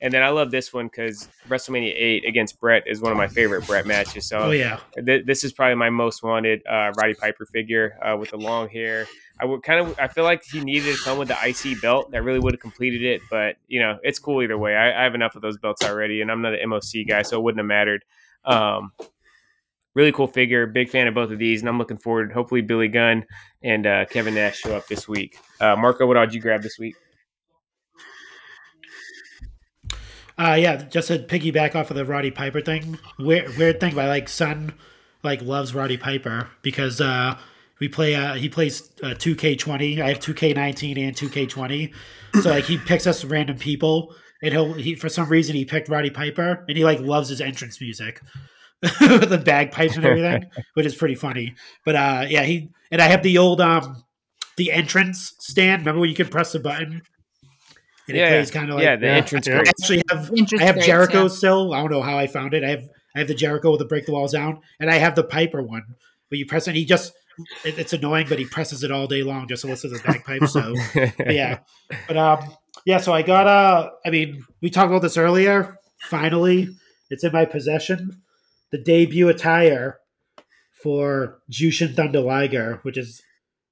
And 0.00 0.12
then 0.12 0.24
I 0.24 0.30
love 0.30 0.50
this 0.50 0.72
one 0.72 0.86
because 0.86 1.28
WrestleMania 1.48 1.94
8 1.96 2.24
against 2.26 2.58
Brett 2.60 2.82
is 2.86 3.00
one 3.00 3.12
of 3.12 3.18
my 3.18 3.28
favorite 3.28 3.64
Brett 3.68 3.86
matches. 3.86 4.26
So 4.26 4.38
Oh 4.40 4.50
yeah, 4.50 4.78
th- 5.06 5.24
this 5.26 5.44
is 5.44 5.52
probably 5.52 5.76
my 5.76 5.90
most 5.90 6.24
wanted 6.24 6.60
uh, 6.68 6.90
Roddy 6.96 7.14
Piper 7.14 7.46
figure 7.46 7.96
uh, 8.04 8.16
with 8.16 8.30
the 8.30 8.36
long 8.36 8.68
hair. 8.68 9.06
I 9.40 9.44
would 9.44 9.62
kind 9.62 9.86
of 9.86 9.96
I 10.00 10.08
feel 10.08 10.24
like 10.24 10.42
he 10.44 10.60
needed 10.60 10.96
to 10.96 11.04
come 11.04 11.18
with 11.18 11.28
the 11.28 11.36
IC 11.40 11.80
belt 11.80 12.10
that 12.10 12.24
really 12.24 12.40
would 12.40 12.52
have 12.52 12.60
completed 12.60 13.04
it, 13.04 13.20
but 13.30 13.54
you 13.68 13.78
know 13.78 13.98
it's 14.02 14.18
cool 14.18 14.42
either 14.42 14.58
way. 14.58 14.74
I, 14.74 15.00
I 15.00 15.04
have 15.04 15.14
enough 15.14 15.36
of 15.36 15.42
those 15.42 15.56
belts 15.56 15.84
already, 15.84 16.20
and 16.20 16.32
I'm 16.32 16.42
not 16.42 16.54
an 16.54 16.68
MOC 16.68 17.06
guy, 17.06 17.22
so 17.22 17.38
it 17.38 17.42
wouldn't 17.44 17.60
have 17.60 17.66
mattered. 17.66 18.04
Um, 18.44 18.90
really 19.94 20.12
cool 20.12 20.26
figure, 20.26 20.66
big 20.66 20.88
fan 20.88 21.06
of 21.06 21.14
both 21.14 21.30
of 21.30 21.38
these, 21.38 21.60
and 21.60 21.68
I'm 21.68 21.78
looking 21.78 21.98
forward. 21.98 22.32
Hopefully, 22.32 22.60
Billy 22.60 22.88
Gunn 22.88 23.24
and 23.62 23.86
uh, 23.86 24.04
Kevin 24.06 24.34
Nash 24.34 24.58
show 24.58 24.76
up 24.76 24.86
this 24.88 25.08
week. 25.08 25.38
Uh, 25.60 25.76
Marco, 25.76 26.06
what 26.06 26.14
did 26.14 26.34
you 26.34 26.40
grab 26.40 26.62
this 26.62 26.78
week? 26.78 26.94
uh, 30.38 30.56
yeah. 30.58 30.76
Just 30.76 31.08
to 31.08 31.18
piggyback 31.18 31.74
off 31.74 31.90
of 31.90 31.96
the 31.96 32.04
Roddy 32.04 32.30
Piper 32.30 32.60
thing. 32.60 32.98
Weird, 33.18 33.56
weird 33.56 33.80
thing. 33.80 33.94
My 33.94 34.08
like 34.08 34.28
son 34.28 34.74
like 35.22 35.42
loves 35.42 35.74
Roddy 35.74 35.96
Piper 35.96 36.48
because 36.62 37.00
uh, 37.00 37.38
we 37.80 37.88
play. 37.88 38.14
Uh, 38.14 38.34
he 38.34 38.48
plays 38.48 38.90
uh, 39.02 39.08
2K20. 39.08 40.00
I 40.00 40.08
have 40.08 40.18
2K19 40.18 40.98
and 40.98 41.16
2K20. 41.16 41.92
So 42.42 42.50
like 42.50 42.64
he 42.64 42.78
picks 42.78 43.06
us 43.06 43.24
random 43.24 43.58
people, 43.58 44.14
and 44.42 44.52
he'll 44.52 44.72
he 44.72 44.94
for 44.94 45.10
some 45.10 45.28
reason 45.28 45.54
he 45.54 45.64
picked 45.64 45.88
Roddy 45.88 46.10
Piper, 46.10 46.64
and 46.66 46.76
he 46.76 46.84
like 46.84 47.00
loves 47.00 47.28
his 47.28 47.40
entrance 47.40 47.80
music. 47.80 48.20
With 48.82 49.28
the 49.30 49.42
bagpipes 49.44 49.96
and 49.96 50.04
everything, 50.04 50.50
which 50.74 50.86
is 50.86 50.94
pretty 50.94 51.14
funny. 51.14 51.54
But 51.84 51.96
uh, 51.96 52.26
yeah, 52.28 52.42
he 52.42 52.70
and 52.90 53.00
I 53.00 53.06
have 53.06 53.22
the 53.22 53.38
old 53.38 53.60
um 53.60 54.02
the 54.56 54.72
entrance 54.72 55.34
stand. 55.38 55.82
Remember 55.82 56.00
when 56.00 56.10
you 56.10 56.16
could 56.16 56.30
press 56.30 56.52
the 56.52 56.60
button 56.60 57.02
and 58.08 58.16
Yeah, 58.16 58.26
it 58.26 58.30
plays 58.30 58.50
kind 58.50 58.70
of 58.70 58.76
like 58.76 58.84
yeah, 58.84 58.96
the 58.96 59.06
yeah, 59.06 59.12
entrance. 59.12 59.48
I 59.48 59.60
actually 59.60 60.02
have 60.10 60.30
I 60.58 60.64
have 60.64 60.80
Jericho 60.80 61.22
yeah. 61.22 61.28
still. 61.28 61.74
I 61.74 61.80
don't 61.80 61.90
know 61.90 62.02
how 62.02 62.18
I 62.18 62.26
found 62.26 62.54
it. 62.54 62.64
I 62.64 62.70
have 62.70 62.88
I 63.14 63.18
have 63.20 63.28
the 63.28 63.34
Jericho 63.34 63.70
with 63.70 63.78
the 63.78 63.86
break 63.86 64.06
the 64.06 64.12
walls 64.12 64.32
down, 64.32 64.60
and 64.80 64.90
I 64.90 64.96
have 64.96 65.14
the 65.14 65.24
Piper 65.24 65.62
one. 65.62 65.82
But 66.28 66.38
you 66.38 66.46
press 66.46 66.66
it, 66.66 66.74
he 66.74 66.84
just 66.84 67.12
it, 67.64 67.78
it's 67.78 67.92
annoying, 67.92 68.26
but 68.28 68.38
he 68.38 68.44
presses 68.44 68.82
it 68.82 68.90
all 68.90 69.06
day 69.06 69.22
long 69.22 69.48
just 69.48 69.62
to 69.62 69.68
listen 69.68 69.90
to 69.90 69.96
the 69.98 70.02
bagpipe. 70.02 70.46
So 70.46 70.74
but 70.94 71.34
yeah, 71.34 71.58
but 72.06 72.16
um, 72.16 72.56
yeah. 72.84 72.98
So 72.98 73.12
I 73.12 73.22
got 73.22 73.46
uh, 73.46 73.90
I 74.04 74.10
mean, 74.10 74.44
we 74.60 74.70
talked 74.70 74.90
about 74.90 75.02
this 75.02 75.16
earlier. 75.16 75.78
Finally, 76.08 76.68
it's 77.10 77.24
in 77.24 77.32
my 77.32 77.44
possession. 77.44 78.21
The 78.72 78.78
debut 78.78 79.28
attire 79.28 79.98
for 80.82 81.38
Jushin 81.50 81.94
Thunder 81.94 82.20
Liger, 82.20 82.80
which 82.82 82.96
is 82.98 83.22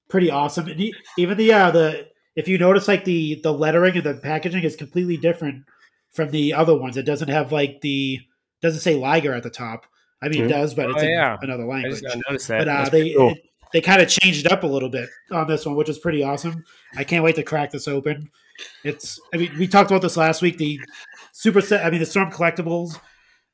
pretty 0.09 0.31
awesome. 0.31 0.69
And 0.69 0.93
even 1.19 1.37
the 1.37 1.53
uh, 1.53 1.71
the 1.71 2.07
if 2.37 2.47
you 2.49 2.59
notice, 2.59 2.87
like 2.89 3.05
the 3.05 3.41
the 3.43 3.53
lettering 3.53 3.97
and 3.97 4.05
the 4.05 4.15
packaging 4.15 4.63
is 4.63 4.77
completely 4.77 5.17
different 5.17 5.65
from 6.13 6.31
the 6.31 6.53
other 6.55 6.77
ones. 6.77 6.97
It 6.97 7.07
doesn't 7.07 7.29
have 7.29 7.53
like 7.53 7.81
the 7.81 8.21
doesn't 8.63 8.81
say 8.81 8.95
Liger 8.95 9.33
at 9.35 9.43
the 9.43 9.51
top. 9.51 9.87
I 10.23 10.29
mean, 10.29 10.45
it 10.45 10.49
does, 10.49 10.75
but 10.75 10.91
it's 10.91 11.03
Oh, 11.03 11.07
in 11.07 11.11
yeah. 11.13 11.37
another 11.41 11.65
I 11.65 11.67
language 11.67 12.03
just 12.03 12.19
noticed 12.29 12.49
that. 12.49 12.59
but 12.59 12.69
uh, 12.69 12.89
they 12.91 13.15
cool. 13.15 13.31
it- 13.33 13.43
they 13.73 13.81
kind 13.81 14.03
of 14.03 14.09
changed 14.09 14.45
it 14.47 14.51
up 14.51 14.65
a 14.65 14.67
little 14.67 14.89
bit 14.89 15.09
on 15.31 15.47
this 15.47 15.65
one, 15.65 15.77
which 15.77 15.89
is 15.89 15.97
pretty 15.97 16.25
awesome. 16.25 16.65
I 16.97 17.05
can't 17.05 17.23
wait 17.23 17.37
to 17.37 17.45
crack 17.45 17.71
this 17.71 17.87
open. 17.87 18.29
It's 18.85 19.19
I 19.33 19.37
mean 19.39 19.57
we 19.59 19.67
talked 19.69 19.91
about 19.93 20.03
this 20.03 20.17
last 20.17 20.43
week. 20.43 20.59
The 20.59 20.81
super 21.33 21.61
set, 21.61 21.87
I 21.87 21.91
mean 21.91 22.01
the 22.01 22.07
Storm 22.07 22.31
collectibles 22.33 22.99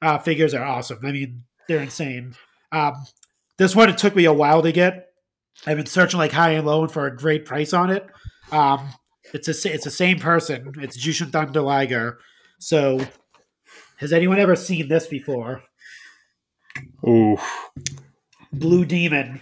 uh, 0.03 0.19
figures 0.19 0.55
are 0.55 0.65
awesome. 0.65 0.99
I 1.05 1.13
mean 1.13 1.45
they're 1.69 1.81
insane. 1.83 2.35
Um, 2.73 2.95
this 3.59 3.75
one 3.75 3.89
it 3.89 3.99
took 3.99 4.15
me 4.17 4.25
a 4.25 4.33
while 4.33 4.63
to 4.63 4.73
get. 4.73 5.09
I've 5.67 5.77
been 5.79 5.87
searching 5.87 6.19
like 6.19 6.33
high 6.33 6.51
and 6.51 6.67
low 6.67 6.83
and 6.83 6.93
for 6.93 7.07
a 7.07 7.17
great 7.17 7.45
price 7.47 7.73
on 7.73 7.91
it. 7.91 8.07
Um, 8.53 8.89
it's 9.33 9.49
a 9.49 9.73
it's 9.73 9.85
the 9.85 9.91
same 9.91 10.19
person. 10.19 10.73
It's 10.79 10.97
Jushin 10.99 11.33
Thunder 11.33 11.63
Liger. 11.63 12.19
So 12.59 13.01
has 13.99 14.13
anyone 14.13 14.39
ever 14.39 14.55
seen 14.57 14.89
this 14.89 15.07
before? 15.07 15.63
Ooh, 17.07 17.39
Blue 18.53 18.85
Demon, 18.85 19.41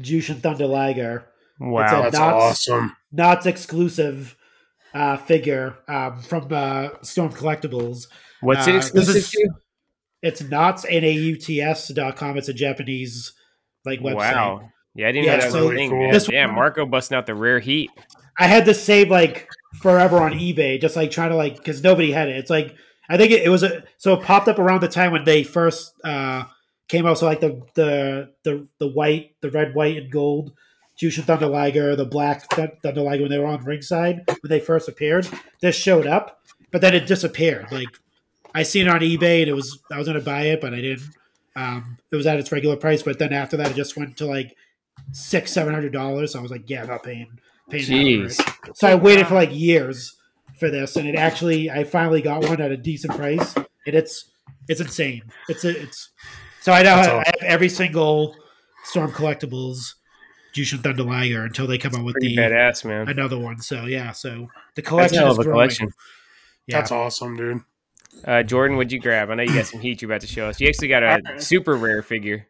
Jushin 0.00 0.40
Thunder 0.40 0.66
Liger. 0.66 1.26
wow. 1.60 2.02
that's 2.02 2.18
Knots. 2.18 2.68
awesome. 2.68 2.96
Knott's 3.12 3.46
exclusive 3.46 4.36
uh, 4.92 5.16
figure 5.16 5.76
um, 5.88 6.20
from 6.20 6.48
uh, 6.52 6.88
Storm 7.02 7.32
Collectibles. 7.32 8.08
What's 8.40 8.66
uh, 8.66 8.72
it 8.72 8.76
exclusive 8.76 9.16
is- 9.16 9.30
to? 9.30 9.50
It's 10.22 10.42
Knott's 10.42 10.84
N-A-U-T-S.com. 10.88 12.36
It's 12.38 12.48
a 12.48 12.54
Japanese 12.54 13.32
like 13.84 14.00
website. 14.00 14.14
Wow. 14.16 14.70
Yeah, 14.94 15.08
I 15.08 15.12
didn't 15.12 15.26
Yeah, 15.26 15.36
know 15.36 15.42
that 15.42 15.52
was 15.52 15.72
a 15.72 15.74
thing. 15.74 15.90
cool. 15.90 16.10
man. 16.32 16.48
one- 16.48 16.54
Marco 16.54 16.86
busting 16.86 17.16
out 17.16 17.26
the 17.26 17.34
rare 17.34 17.58
heat. 17.60 17.90
I 18.38 18.46
had 18.46 18.64
this 18.64 18.82
saved 18.82 19.10
like 19.10 19.48
forever 19.80 20.18
on 20.18 20.32
eBay, 20.32 20.80
just 20.80 20.96
like 20.96 21.10
trying 21.10 21.30
to 21.30 21.36
like 21.36 21.56
because 21.56 21.82
nobody 21.82 22.12
had 22.12 22.28
it. 22.28 22.36
It's 22.36 22.50
like 22.50 22.74
I 23.08 23.16
think 23.16 23.32
it, 23.32 23.42
it 23.44 23.48
was 23.48 23.62
a 23.62 23.84
so 23.98 24.14
it 24.14 24.22
popped 24.24 24.48
up 24.48 24.58
around 24.58 24.80
the 24.82 24.88
time 24.88 25.12
when 25.12 25.24
they 25.24 25.42
first 25.42 25.92
uh, 26.04 26.44
came 26.88 27.06
out. 27.06 27.18
So 27.18 27.26
like 27.26 27.40
the 27.40 27.62
the 27.74 28.30
the 28.44 28.66
the 28.78 28.88
white, 28.88 29.36
the 29.42 29.50
red, 29.50 29.74
white, 29.74 29.96
and 29.96 30.10
gold 30.10 30.52
Jushin 31.00 31.24
Thunder 31.24 31.46
Liger, 31.46 31.94
the 31.96 32.04
black 32.06 32.50
Thun- 32.52 32.72
Thunder 32.82 33.02
Liger 33.02 33.22
when 33.22 33.30
they 33.30 33.38
were 33.38 33.46
on 33.46 33.64
ringside 33.64 34.22
when 34.26 34.50
they 34.50 34.60
first 34.60 34.88
appeared. 34.88 35.28
This 35.60 35.76
showed 35.76 36.06
up, 36.06 36.40
but 36.72 36.80
then 36.82 36.94
it 36.94 37.06
disappeared. 37.06 37.66
Like 37.70 37.88
I 38.56 38.62
seen 38.62 38.86
it 38.86 38.90
on 38.90 39.00
eBay 39.00 39.42
and 39.42 39.48
it 39.50 39.54
was 39.54 39.78
I 39.92 39.98
was 39.98 40.06
gonna 40.06 40.20
buy 40.20 40.44
it, 40.44 40.60
but 40.60 40.72
I 40.74 40.80
didn't. 40.80 41.02
Um, 41.54 41.98
it 42.10 42.16
was 42.16 42.26
at 42.26 42.38
its 42.38 42.50
regular 42.52 42.76
price, 42.76 43.02
but 43.02 43.18
then 43.18 43.32
after 43.32 43.56
that, 43.58 43.70
it 43.70 43.76
just 43.76 43.96
went 43.96 44.16
to 44.16 44.26
like 44.26 44.54
six, 45.12 45.52
seven 45.52 45.72
hundred 45.74 45.92
dollars. 45.92 46.32
So 46.32 46.38
I 46.38 46.42
was 46.42 46.50
like, 46.50 46.68
yeah, 46.68 46.82
I'm 46.82 46.88
not 46.88 47.02
paying. 47.02 47.38
paying 47.70 47.84
Jeez. 47.84 48.40
it. 48.40 48.76
So 48.76 48.88
I 48.88 48.94
waited 48.94 49.26
for 49.26 49.34
like 49.34 49.54
years 49.54 50.16
for 50.58 50.70
this, 50.70 50.96
and 50.96 51.06
it 51.06 51.14
actually 51.16 51.70
I 51.70 51.84
finally 51.84 52.22
got 52.22 52.42
one 52.48 52.60
at 52.60 52.72
a 52.72 52.76
decent 52.76 53.14
price, 53.14 53.54
and 53.54 53.66
it's 53.94 54.30
it's 54.68 54.80
insane. 54.80 55.22
It's 55.48 55.64
a, 55.64 55.82
it's 55.82 56.10
so 56.62 56.72
I 56.72 56.82
now 56.82 56.96
That's 56.96 57.08
have, 57.08 57.16
I 57.18 57.24
have 57.26 57.42
every 57.42 57.68
single 57.68 58.34
Storm 58.84 59.10
Collectibles 59.12 59.94
Jushin 60.54 60.82
Thunder 60.82 61.02
Liger 61.02 61.44
until 61.44 61.66
they 61.66 61.78
come 61.78 61.94
out 61.94 62.04
with 62.04 62.16
the 62.20 62.36
badass, 62.36 62.84
man. 62.84 63.08
another 63.08 63.38
one. 63.38 63.60
So 63.60 63.84
yeah, 63.86 64.12
so 64.12 64.48
the 64.74 64.82
That's 64.82 64.86
a 64.86 64.88
collection 64.88 65.18
hell 65.18 65.32
is 65.32 65.38
a 65.38 65.42
growing. 65.42 65.54
collection. 65.54 65.92
Yeah. 66.66 66.78
That's 66.78 66.90
awesome, 66.92 67.36
dude. 67.36 67.60
Uh, 68.24 68.42
Jordan, 68.42 68.76
what'd 68.76 68.92
you 68.92 69.00
grab? 69.00 69.30
I 69.30 69.34
know 69.34 69.42
you 69.42 69.54
got 69.54 69.66
some 69.66 69.80
heat 69.80 70.02
you're 70.02 70.10
about 70.10 70.22
to 70.22 70.26
show 70.26 70.48
us. 70.48 70.60
You 70.60 70.68
actually 70.68 70.88
got 70.88 71.02
a 71.02 71.06
Alright. 71.06 71.42
super 71.42 71.76
rare 71.76 72.02
figure. 72.02 72.46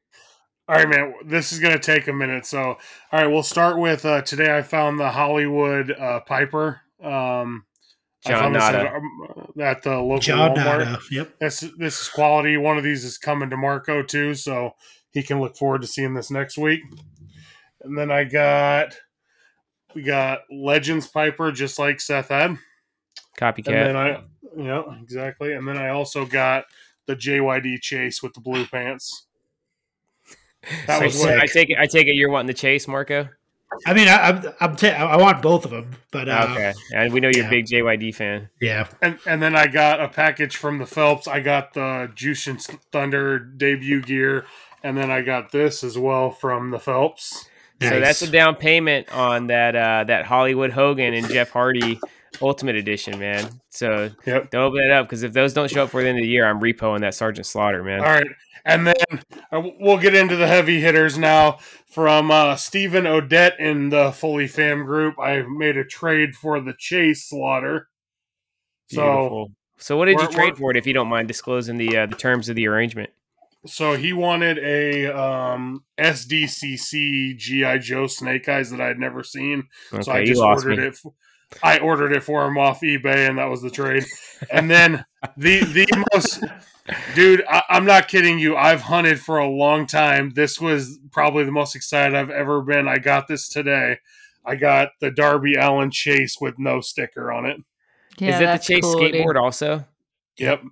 All 0.69 0.77
right, 0.77 0.89
man. 0.89 1.15
This 1.25 1.53
is 1.53 1.61
gonna 1.61 1.79
take 1.79 2.09
a 2.09 2.13
minute. 2.13 2.45
So, 2.47 2.61
all 2.61 2.79
right, 3.13 3.27
we'll 3.27 3.43
start 3.43 3.79
with 3.79 4.05
uh, 4.05 4.23
today. 4.23 4.57
I 4.57 4.63
found 4.63 4.99
the 4.99 5.11
Hollywood 5.11 5.93
uh, 5.93 6.21
Piper. 6.21 6.81
Um, 7.03 7.65
John 8.27 8.55
found 8.55 8.57
at, 8.57 8.73
Nada. 8.73 8.97
um, 8.97 9.61
at 9.61 9.83
the 9.83 9.97
local 9.99 10.19
John 10.19 10.57
Walmart. 10.57 10.65
Nada. 10.65 10.99
Yep. 11.11 11.39
This 11.39 11.61
this 11.79 12.01
is 12.03 12.09
quality. 12.09 12.57
One 12.57 12.79
of 12.79 12.85
these 12.85 13.05
is 13.05 13.19
coming 13.19 13.51
to 13.51 13.57
Marco 13.57 14.03
too, 14.03 14.35
so 14.35 14.73
he 15.13 15.23
can 15.23 15.41
look 15.41 15.57
forward 15.57 15.83
to 15.83 15.87
seeing 15.87 16.15
this 16.15 16.31
next 16.31 16.59
week. 16.59 16.81
And 17.83 17.97
then 17.97 18.11
I 18.11 18.25
got 18.25 18.97
we 19.95 20.03
got 20.03 20.41
Legends 20.51 21.07
Piper, 21.07 21.53
just 21.53 21.79
like 21.79 22.01
Seth 22.01 22.29
had. 22.29 22.51
And 22.51 22.59
Copycat. 23.39 23.65
then 23.67 23.97
I 23.97 24.23
yeah, 24.57 24.83
exactly. 25.03 25.53
And 25.53 25.67
then 25.69 25.77
I 25.77 25.89
also 25.91 26.25
got 26.27 26.65
the 27.07 27.15
JYD 27.17 27.81
Chase 27.81 28.23
with 28.23 28.35
the 28.35 28.41
blue 28.41 28.67
pants. 28.67 29.27
That 30.87 30.99
So 30.99 31.05
was 31.05 31.25
I 31.25 31.47
sick. 31.47 31.53
take 31.53 31.71
it. 31.71 31.79
I 31.79 31.87
take 31.87 32.07
it 32.09 32.15
you're 32.15 32.31
wanting 32.31 32.49
the 32.49 32.55
chase, 32.55 32.89
Marco. 32.89 33.29
I 33.85 33.95
mean, 33.95 34.09
I, 34.09 34.17
I'm 34.31 34.43
I'm 34.61 34.77
ta- 34.77 34.89
I 34.89 35.17
want 35.17 35.43
both 35.43 35.65
of 35.65 35.71
them, 35.71 35.93
but 36.11 36.29
uh, 36.29 36.49
okay, 36.51 36.73
and 36.95 37.13
we 37.13 37.21
know 37.21 37.29
you're 37.29 37.43
yeah. 37.45 37.49
a 37.49 37.51
big 37.51 37.67
JYD 37.67 38.15
fan. 38.15 38.49
yeah, 38.61 38.89
And 39.03 39.19
and 39.27 39.43
then 39.43 39.55
I 39.55 39.67
got 39.67 40.01
a 40.01 40.09
package 40.09 40.57
from 40.57 40.79
the 40.79 40.87
Phelps. 40.87 41.29
I 41.29 41.41
got 41.41 41.75
the 41.75 42.11
Jushin 42.15 42.61
Thunder 42.91 43.39
debut 43.39 44.03
gear, 44.03 44.47
and 44.83 44.97
then 44.97 45.11
I 45.11 45.23
got 45.23 45.53
this 45.53 45.85
as 45.85 45.99
well 45.99 46.31
from 46.31 46.71
the 46.71 46.79
Phelps. 46.81 47.49
So 47.83 48.01
that's 48.01 48.23
a 48.23 48.31
down 48.31 48.55
payment 48.57 49.09
on 49.13 49.49
that 49.49 49.77
uh, 49.77 50.05
that 50.05 50.25
Hollywood 50.27 50.71
Hogan 50.71 51.13
and 51.15 51.29
Jeff 51.29 51.51
Hardy 51.51 52.01
Ultimate 52.43 52.77
Edition, 52.77 53.19
man. 53.19 53.61
So 53.71 54.11
Yep. 54.27 54.51
don't 54.51 54.63
open 54.65 54.81
it 54.81 54.91
up 54.91 55.07
because 55.07 55.23
if 55.23 55.33
those 55.33 55.53
don't 55.53 55.71
show 55.71 55.85
up 55.85 55.91
for 55.91 56.03
the 56.03 56.09
end 56.09 56.19
of 56.19 56.23
the 56.23 56.29
year, 56.29 56.47
I'm 56.47 56.61
repoing 56.61 57.01
that 57.01 57.15
Sergeant 57.15 57.47
Slaughter, 57.47 57.83
man. 57.83 58.01
All 58.01 58.07
right, 58.07 58.27
and 58.65 58.87
then 58.87 58.95
uh, 59.53 59.63
we'll 59.81 59.99
get 59.99 60.15
into 60.15 60.37
the 60.37 60.47
heavy 60.47 60.81
hitters 60.81 61.17
now. 61.19 61.59
From 61.89 62.31
uh, 62.31 62.57
Stephen 62.57 63.07
Odette 63.07 63.59
in 63.59 63.89
the 63.89 64.13
Foley 64.13 64.47
Fam 64.47 64.85
group, 64.85 65.19
I 65.19 65.43
made 65.43 65.77
a 65.79 65.85
trade 65.85 66.35
for 66.35 66.61
the 66.61 66.75
Chase 66.79 67.29
Slaughter. 67.29 67.89
So 68.89 69.01
Beautiful. 69.03 69.51
So 69.79 69.97
what 69.97 70.07
did 70.07 70.21
you 70.21 70.29
trade 70.29 70.57
for 70.57 70.71
it? 70.71 70.77
If 70.77 70.87
you 70.87 70.93
don't 70.93 71.09
mind 71.09 71.29
disclosing 71.29 71.79
the 71.79 71.97
uh, 71.97 72.07
the 72.07 72.17
terms 72.17 72.49
of 72.49 72.57
the 72.57 72.67
arrangement. 72.69 73.11
So 73.67 73.95
he 73.97 74.13
wanted 74.13 74.59
a 74.59 75.07
um, 75.07 75.85
SDCC 75.99 77.37
GI 77.37 77.79
Joe 77.81 78.07
Snake 78.07 78.49
Eyes 78.49 78.71
that 78.71 78.81
I 78.81 78.87
had 78.87 78.99
never 78.99 79.23
seen. 79.23 79.65
Okay, 79.93 80.03
so 80.03 80.13
I 80.13 80.25
just 80.25 80.41
ordered 80.41 80.79
me. 80.79 80.85
it. 80.85 80.89
f- 81.05 81.13
I 81.63 81.79
ordered 81.79 82.13
it 82.13 82.23
for 82.23 82.45
him 82.47 82.59
off 82.59 82.81
eBay, 82.81 83.29
and 83.29 83.39
that 83.39 83.47
was 83.47 83.63
the 83.63 83.71
trade. 83.71 84.05
And 84.51 84.71
then 84.71 85.05
the 85.37 85.61
the 85.65 86.05
most, 86.13 86.45
dude, 87.15 87.45
I, 87.49 87.63
I'm 87.71 87.85
not 87.87 88.09
kidding 88.09 88.39
you. 88.39 88.57
I've 88.57 88.83
hunted 88.83 89.21
for 89.21 89.39
a 89.39 89.49
long 89.49 89.87
time. 89.87 90.33
This 90.35 90.61
was 90.61 90.99
probably 91.13 91.45
the 91.45 91.53
most 91.53 91.75
excited 91.75 92.15
I've 92.15 92.31
ever 92.31 92.63
been. 92.63 92.89
I 92.89 92.99
got 92.99 93.29
this 93.29 93.49
today. 93.49 93.99
I 94.45 94.57
got 94.57 94.91
the 95.01 95.11
Darby 95.11 95.55
Allin 95.55 95.91
Chase 95.91 96.37
with 96.41 96.55
no 96.59 96.81
sticker 96.81 97.33
on 97.33 97.47
it. 97.47 97.57
Yeah, 98.19 98.35
Is 98.35 98.41
it 98.41 98.47
the 98.47 98.75
Chase 98.75 98.85
cool, 98.85 98.99
dude. 99.01 99.15
skateboard 99.15 99.41
also? 99.41 99.85
Yep, 100.39 100.63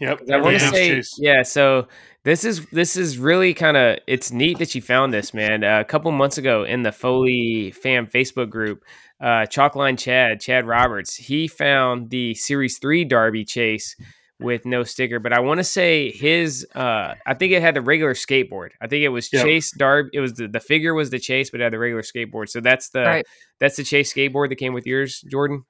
yep. 0.00 0.20
I 0.32 0.36
want 0.36 0.58
to 0.58 0.68
say, 0.68 0.88
Chase. 0.90 1.14
yeah. 1.18 1.42
So 1.42 1.88
this 2.24 2.44
is 2.44 2.66
this 2.66 2.96
is 2.96 3.18
really 3.18 3.54
kind 3.54 3.76
of 3.76 3.98
it's 4.06 4.30
neat 4.30 4.58
that 4.58 4.74
you 4.74 4.82
found 4.82 5.12
this, 5.12 5.32
man. 5.32 5.64
Uh, 5.64 5.80
a 5.80 5.84
couple 5.84 6.10
months 6.12 6.38
ago 6.38 6.64
in 6.64 6.82
the 6.82 6.92
Foley 6.92 7.70
Fam 7.72 8.06
Facebook 8.06 8.50
group, 8.50 8.82
uh, 9.20 9.46
Chalkline 9.50 9.98
Chad, 9.98 10.40
Chad 10.40 10.66
Roberts, 10.66 11.14
he 11.16 11.48
found 11.48 12.10
the 12.10 12.34
Series 12.34 12.78
Three 12.78 13.04
Darby 13.04 13.44
Chase 13.44 13.96
with 14.40 14.64
no 14.64 14.84
sticker. 14.84 15.18
But 15.18 15.32
I 15.32 15.40
want 15.40 15.58
to 15.58 15.64
say 15.64 16.12
his, 16.12 16.64
uh, 16.74 17.14
I 17.26 17.34
think 17.34 17.52
it 17.52 17.60
had 17.60 17.74
the 17.74 17.80
regular 17.82 18.14
skateboard. 18.14 18.68
I 18.80 18.86
think 18.86 19.02
it 19.04 19.08
was 19.08 19.32
Yep. 19.32 19.44
Chase 19.44 19.72
Darby. 19.76 20.10
It 20.12 20.20
was 20.20 20.34
the, 20.34 20.46
the 20.46 20.60
figure 20.60 20.94
was 20.94 21.10
the 21.10 21.18
Chase, 21.18 21.50
but 21.50 21.60
it 21.60 21.64
had 21.64 21.72
the 21.72 21.78
regular 21.78 22.02
skateboard. 22.02 22.48
So 22.48 22.60
that's 22.60 22.90
the 22.90 23.00
Right. 23.02 23.26
that's 23.58 23.76
the 23.76 23.82
Chase 23.84 24.12
skateboard 24.14 24.50
that 24.50 24.56
came 24.56 24.74
with 24.74 24.86
yours, 24.86 25.24
Jordan. 25.30 25.64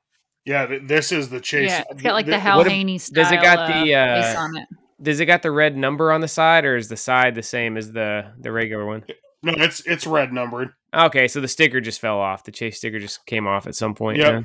Yeah, 0.44 0.66
th- 0.66 0.82
this 0.86 1.12
is 1.12 1.30
the 1.30 1.40
Chase. 1.40 1.70
Yeah, 1.70 1.84
it's 1.90 2.02
got 2.02 2.12
like 2.12 2.26
the 2.26 2.32
Th- 2.32 2.42
Hal 2.42 2.64
Haney 2.64 2.98
style. 2.98 3.24
does 3.24 3.32
it 3.32 3.42
got 3.42 3.66
the, 3.68 3.94
uh, 3.94 3.98
uh, 3.98 4.34
on 4.38 4.56
it? 4.58 4.68
Does 5.00 5.20
it 5.20 5.26
got 5.26 5.42
the 5.42 5.50
red 5.50 5.76
number 5.76 6.10
on 6.12 6.20
the 6.20 6.28
side, 6.28 6.64
or 6.64 6.76
is 6.76 6.88
the 6.88 6.96
side 6.96 7.34
the 7.34 7.42
same 7.42 7.76
as 7.76 7.92
the 7.92 8.32
the 8.40 8.50
regular 8.52 8.84
one? 8.84 9.04
No, 9.42 9.52
it's 9.56 9.80
it's 9.86 10.06
red 10.06 10.32
numbered. 10.32 10.70
Okay, 10.94 11.28
so 11.28 11.40
the 11.40 11.48
sticker 11.48 11.80
just 11.80 12.00
fell 12.00 12.18
off. 12.18 12.44
The 12.44 12.52
chase 12.52 12.78
sticker 12.78 12.98
just 12.98 13.26
came 13.26 13.46
off 13.46 13.66
at 13.66 13.74
some 13.74 13.94
point. 13.94 14.18
Yep. 14.18 14.32
yeah. 14.32 14.42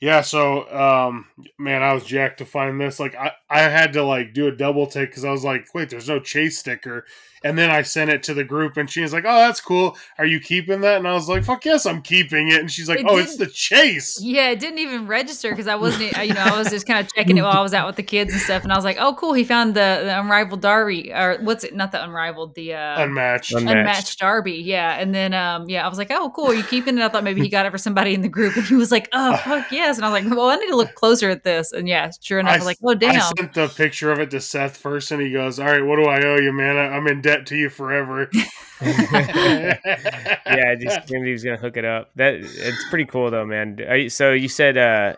Yeah, 0.00 0.20
so 0.20 0.70
um 0.72 1.26
man, 1.58 1.82
I 1.82 1.92
was 1.92 2.04
jacked 2.04 2.38
to 2.38 2.44
find 2.44 2.80
this. 2.80 3.00
Like 3.00 3.16
I, 3.16 3.32
I 3.50 3.62
had 3.62 3.92
to 3.94 4.04
like 4.04 4.32
do 4.32 4.46
a 4.46 4.52
double 4.52 4.86
take 4.86 5.10
because 5.10 5.24
I 5.24 5.32
was 5.32 5.44
like, 5.44 5.66
wait, 5.74 5.90
there's 5.90 6.08
no 6.08 6.20
chase 6.20 6.58
sticker. 6.58 7.04
And 7.44 7.58
then 7.58 7.70
I 7.70 7.82
sent 7.82 8.10
it 8.10 8.22
to 8.24 8.34
the 8.34 8.44
group 8.44 8.76
and 8.76 8.90
she 8.90 9.00
was 9.00 9.12
like, 9.12 9.24
Oh, 9.26 9.38
that's 9.38 9.60
cool. 9.60 9.96
Are 10.18 10.26
you 10.26 10.40
keeping 10.40 10.80
that? 10.82 10.98
And 10.98 11.08
I 11.08 11.12
was 11.12 11.28
like, 11.28 11.44
Fuck 11.44 11.64
yes, 11.64 11.86
I'm 11.86 12.02
keeping 12.02 12.48
it. 12.48 12.60
And 12.60 12.70
she's 12.70 12.88
like, 12.88 13.00
It 13.00 13.06
Oh, 13.08 13.16
it's 13.16 13.36
the 13.36 13.46
chase. 13.46 14.20
Yeah, 14.20 14.50
it 14.50 14.60
didn't 14.60 14.78
even 14.78 15.06
register 15.06 15.50
because 15.50 15.66
I 15.66 15.76
wasn't, 15.76 16.16
you 16.26 16.34
know, 16.34 16.42
I 16.42 16.58
was 16.58 16.70
just 16.70 16.86
kind 16.86 16.98
of 17.00 17.12
checking 17.12 17.36
it 17.38 17.42
while 17.42 17.58
I 17.58 17.62
was 17.62 17.74
out 17.74 17.86
with 17.86 17.96
the 17.96 18.02
kids 18.02 18.32
and 18.32 18.40
stuff. 18.40 18.62
And 18.62 18.72
I 18.72 18.76
was 18.76 18.84
like, 18.84 18.96
oh, 19.00 19.14
cool. 19.14 19.32
He 19.32 19.44
found 19.44 19.74
the, 19.74 20.02
the 20.04 20.20
unrivaled 20.20 20.60
Darby, 20.60 21.12
or 21.12 21.38
what's 21.42 21.64
it? 21.64 21.74
Not 21.74 21.92
the 21.92 22.02
unrivaled, 22.02 22.54
the 22.54 22.74
uh, 22.74 23.02
Unmatched. 23.02 23.52
Unmatched. 23.52 23.76
unmatched 23.78 24.18
Darby. 24.18 24.54
Yeah. 24.54 24.98
And 24.98 25.14
then, 25.14 25.34
um, 25.34 25.68
yeah, 25.68 25.84
I 25.84 25.88
was 25.88 25.98
like, 25.98 26.10
oh, 26.10 26.30
cool. 26.30 26.48
Are 26.48 26.54
you 26.54 26.64
keeping 26.64 26.98
it? 26.98 27.02
I 27.02 27.08
thought 27.08 27.24
maybe 27.24 27.40
he 27.40 27.48
got 27.48 27.66
it 27.66 27.70
for 27.70 27.78
somebody 27.78 28.14
in 28.14 28.22
the 28.22 28.28
group. 28.28 28.56
And 28.56 28.64
he 28.64 28.74
was 28.74 28.90
like, 28.90 29.08
oh, 29.12 29.36
fuck 29.38 29.70
yes. 29.70 29.96
And 29.96 30.04
I 30.04 30.10
was 30.10 30.22
like, 30.22 30.36
well, 30.36 30.48
I 30.48 30.56
need 30.56 30.68
to 30.68 30.76
look 30.76 30.94
closer 30.94 31.30
at 31.30 31.44
this. 31.44 31.72
And 31.72 31.88
yeah, 31.88 32.10
sure 32.20 32.38
enough, 32.38 32.54
I, 32.54 32.56
was 32.56 32.66
like, 32.66 32.78
oh, 32.84 32.94
damn." 32.94 33.16
I 33.16 33.32
sent 33.36 33.54
the 33.54 33.68
picture 33.68 34.12
of 34.12 34.18
it 34.18 34.30
to 34.30 34.40
Seth 34.40 34.76
first, 34.76 35.10
and 35.10 35.20
he 35.20 35.32
goes, 35.32 35.58
"All 35.58 35.66
right, 35.66 35.84
what 35.84 35.96
do 35.96 36.04
I 36.04 36.22
owe 36.24 36.38
you, 36.38 36.52
man? 36.52 36.76
I- 36.76 36.96
I'm 36.96 37.06
in 37.06 37.20
debt 37.28 37.46
to 37.46 37.56
you 37.56 37.68
forever." 37.68 38.30
yeah, 38.80 40.74
just 40.80 41.00
assumed 41.04 41.26
he 41.26 41.32
was 41.32 41.42
gonna 41.44 41.56
hook 41.56 41.76
it 41.76 41.84
up. 41.84 42.10
That 42.16 42.34
it's 42.34 42.88
pretty 42.90 43.04
cool 43.06 43.30
though, 43.30 43.44
man. 43.44 43.78
Are 43.88 43.96
you, 43.96 44.08
so 44.08 44.32
you 44.32 44.48
said 44.48 44.76
uh, 44.76 45.14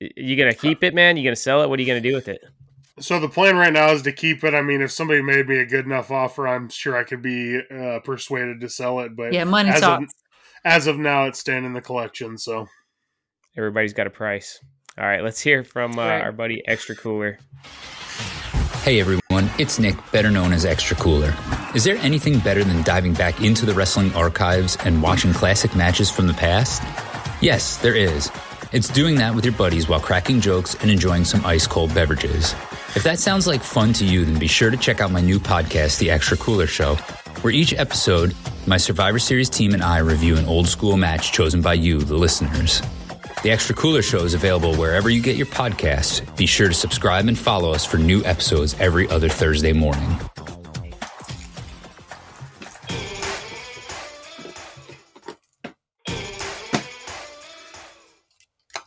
y- 0.00 0.10
you 0.16 0.36
gonna 0.36 0.54
keep 0.54 0.84
it, 0.84 0.94
man? 0.94 1.16
You 1.16 1.24
gonna 1.24 1.36
sell 1.36 1.62
it? 1.62 1.68
What 1.68 1.78
are 1.78 1.82
you 1.82 1.88
gonna 1.88 2.00
do 2.00 2.14
with 2.14 2.28
it? 2.28 2.40
So 3.00 3.18
the 3.20 3.28
plan 3.28 3.56
right 3.56 3.72
now 3.72 3.92
is 3.92 4.02
to 4.02 4.12
keep 4.12 4.42
it. 4.44 4.54
I 4.54 4.60
mean, 4.62 4.80
if 4.82 4.90
somebody 4.90 5.22
made 5.22 5.46
me 5.48 5.58
a 5.58 5.66
good 5.66 5.84
enough 5.86 6.10
offer, 6.10 6.48
I'm 6.48 6.68
sure 6.68 6.96
I 6.96 7.04
could 7.04 7.22
be 7.22 7.60
uh, 7.70 8.00
persuaded 8.00 8.60
to 8.60 8.68
sell 8.68 9.00
it. 9.00 9.14
But 9.16 9.32
yeah, 9.32 9.44
money 9.44 9.70
as 9.70 9.80
talks. 9.80 10.02
of, 10.02 10.08
as 10.64 10.86
of 10.86 10.98
now, 10.98 11.26
it's 11.26 11.38
staying 11.38 11.64
in 11.64 11.72
the 11.72 11.80
collection. 11.80 12.36
So 12.38 12.66
Everybody's 13.56 13.92
got 13.92 14.06
a 14.06 14.10
price. 14.10 14.58
All 14.98 15.04
right, 15.06 15.22
let's 15.22 15.40
hear 15.40 15.62
from 15.62 15.98
uh, 15.98 16.02
Right. 16.06 16.20
our 16.22 16.32
buddy 16.32 16.62
Extra 16.66 16.94
Cooler. 16.96 17.38
Hey 18.82 19.00
everyone, 19.00 19.37
it's 19.58 19.78
Nick, 19.78 19.96
better 20.12 20.30
known 20.30 20.52
as 20.52 20.64
Extra 20.64 20.96
Cooler. 20.96 21.34
Is 21.74 21.84
there 21.84 21.96
anything 21.96 22.38
better 22.38 22.62
than 22.62 22.82
diving 22.82 23.12
back 23.12 23.40
into 23.40 23.66
the 23.66 23.74
wrestling 23.74 24.14
archives 24.14 24.76
and 24.84 25.02
watching 25.02 25.32
classic 25.32 25.74
matches 25.74 26.10
from 26.10 26.28
the 26.28 26.34
past? 26.34 26.82
Yes, 27.42 27.76
there 27.78 27.94
is. 27.94 28.30
It's 28.72 28.88
doing 28.88 29.16
that 29.16 29.34
with 29.34 29.44
your 29.44 29.54
buddies 29.54 29.88
while 29.88 30.00
cracking 30.00 30.40
jokes 30.40 30.74
and 30.76 30.90
enjoying 30.90 31.24
some 31.24 31.44
ice 31.44 31.66
cold 31.66 31.92
beverages. 31.94 32.52
If 32.94 33.02
that 33.02 33.18
sounds 33.18 33.46
like 33.46 33.62
fun 33.62 33.92
to 33.94 34.04
you, 34.04 34.24
then 34.24 34.38
be 34.38 34.46
sure 34.46 34.70
to 34.70 34.76
check 34.76 35.00
out 35.00 35.10
my 35.10 35.20
new 35.20 35.38
podcast, 35.40 35.98
The 35.98 36.10
Extra 36.10 36.36
Cooler 36.36 36.66
Show, 36.66 36.94
where 37.42 37.52
each 37.52 37.74
episode, 37.74 38.34
my 38.66 38.76
Survivor 38.76 39.18
Series 39.18 39.50
team 39.50 39.74
and 39.74 39.82
I 39.82 39.98
review 39.98 40.36
an 40.36 40.44
old 40.46 40.68
school 40.68 40.96
match 40.96 41.32
chosen 41.32 41.62
by 41.62 41.74
you, 41.74 42.00
the 42.00 42.16
listeners. 42.16 42.80
The 43.44 43.52
Extra 43.52 43.72
Cooler 43.76 44.02
Show 44.02 44.24
is 44.24 44.34
available 44.34 44.74
wherever 44.74 45.08
you 45.08 45.22
get 45.22 45.36
your 45.36 45.46
podcasts. 45.46 46.36
Be 46.36 46.44
sure 46.44 46.66
to 46.66 46.74
subscribe 46.74 47.28
and 47.28 47.38
follow 47.38 47.70
us 47.70 47.84
for 47.84 47.96
new 47.96 48.24
episodes 48.24 48.74
every 48.80 49.08
other 49.10 49.28
Thursday 49.28 49.72
morning. 49.72 50.18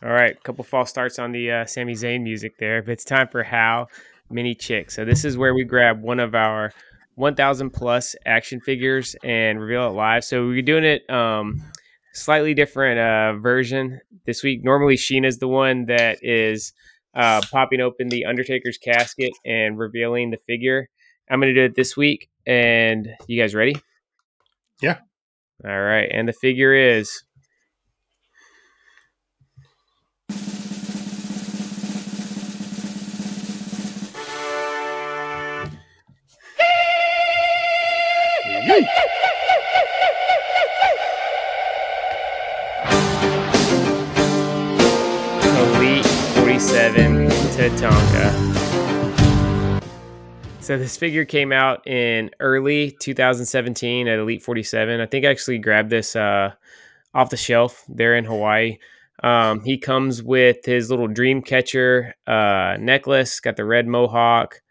All 0.02 0.10
right, 0.10 0.32
a 0.32 0.40
couple 0.42 0.64
false 0.64 0.90
starts 0.90 1.18
on 1.18 1.32
the 1.32 1.50
uh, 1.50 1.64
Sami 1.64 1.94
Zayn 1.94 2.22
music 2.22 2.58
there, 2.58 2.82
but 2.82 2.92
it's 2.92 3.04
time 3.04 3.28
for 3.28 3.42
How 3.42 3.86
Many 4.28 4.54
Chicks. 4.54 4.94
So 4.94 5.06
this 5.06 5.24
is 5.24 5.38
where 5.38 5.54
we 5.54 5.64
grab 5.64 6.02
one 6.02 6.20
of 6.20 6.34
our 6.34 6.74
1,000 7.14 7.70
plus 7.70 8.14
action 8.26 8.60
figures 8.60 9.16
and 9.24 9.58
reveal 9.58 9.86
it 9.86 9.92
live. 9.92 10.24
So 10.24 10.46
we're 10.46 10.60
doing 10.60 10.84
it 10.84 11.08
um, 11.08 11.62
slightly 12.12 12.54
different 12.54 12.98
uh, 12.98 13.40
version 13.40 14.00
this 14.26 14.42
week. 14.42 14.62
Normally, 14.62 14.96
Sheena's 14.96 15.38
the 15.38 15.48
one 15.48 15.86
that 15.86 16.18
is 16.22 16.72
uh, 17.14 17.40
popping 17.50 17.80
open 17.80 18.08
the 18.08 18.24
Undertaker's 18.24 18.78
casket 18.78 19.32
and 19.44 19.78
revealing 19.78 20.30
the 20.30 20.38
figure. 20.46 20.88
I'm 21.30 21.40
going 21.40 21.54
to 21.54 21.60
do 21.60 21.64
it 21.64 21.74
this 21.74 21.96
week, 21.96 22.28
and 22.46 23.08
you 23.26 23.40
guys 23.40 23.54
ready? 23.54 23.76
Yeah. 24.80 24.98
All 25.64 25.80
right, 25.80 26.08
and 26.12 26.28
the 26.28 26.32
figure 26.32 26.74
is 26.74 27.22
47 46.62 47.28
Tatanka. 47.56 48.32
So 50.60 50.78
this 50.78 50.96
figure 50.96 51.24
came 51.24 51.50
out 51.50 51.84
in 51.88 52.30
early 52.38 52.92
2017 52.92 54.06
at 54.06 54.20
Elite 54.20 54.44
47. 54.44 55.00
I 55.00 55.06
think 55.06 55.24
I 55.24 55.30
actually 55.30 55.58
grabbed 55.58 55.90
this 55.90 56.14
uh, 56.14 56.52
off 57.14 57.30
the 57.30 57.36
shelf 57.36 57.84
there 57.88 58.14
in 58.14 58.24
Hawaii. 58.24 58.78
Um, 59.24 59.62
he 59.64 59.76
comes 59.76 60.22
with 60.22 60.64
his 60.64 60.88
little 60.88 61.08
dream 61.08 61.42
catcher 61.42 62.14
uh, 62.28 62.76
necklace, 62.78 63.40
got 63.40 63.56
the 63.56 63.64
red 63.64 63.88
mohawk, 63.88 64.62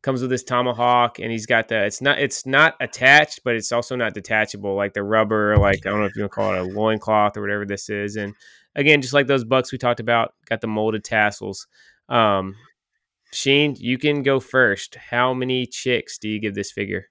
comes 0.00 0.22
with 0.22 0.30
his 0.30 0.44
tomahawk, 0.44 1.18
and 1.18 1.30
he's 1.30 1.44
got 1.44 1.68
the 1.68 1.84
it's 1.84 2.00
not 2.00 2.18
it's 2.18 2.46
not 2.46 2.74
attached, 2.80 3.40
but 3.44 3.54
it's 3.54 3.70
also 3.70 3.96
not 3.96 4.14
detachable, 4.14 4.74
like 4.76 4.94
the 4.94 5.02
rubber, 5.02 5.58
like 5.58 5.84
I 5.86 5.90
don't 5.90 6.00
know 6.00 6.06
if 6.06 6.16
you 6.16 6.22
want 6.22 6.32
to 6.32 6.36
call 6.36 6.54
it 6.54 6.60
a 6.60 6.62
loincloth 6.62 7.36
or 7.36 7.42
whatever 7.42 7.66
this 7.66 7.90
is. 7.90 8.16
And 8.16 8.34
again, 8.76 9.00
just 9.02 9.14
like 9.14 9.26
those 9.26 9.44
bucks 9.44 9.72
we 9.72 9.78
talked 9.78 10.00
about, 10.00 10.34
got 10.48 10.60
the 10.60 10.66
molded 10.66 11.04
tassels. 11.04 11.66
Um, 12.08 12.54
Sheen, 13.32 13.74
you 13.78 13.98
can 13.98 14.22
go 14.22 14.38
first. 14.40 14.94
How 14.94 15.34
many 15.34 15.66
chicks 15.66 16.18
do 16.18 16.28
you 16.28 16.40
give 16.40 16.54
this 16.54 16.70
figure? 16.70 17.06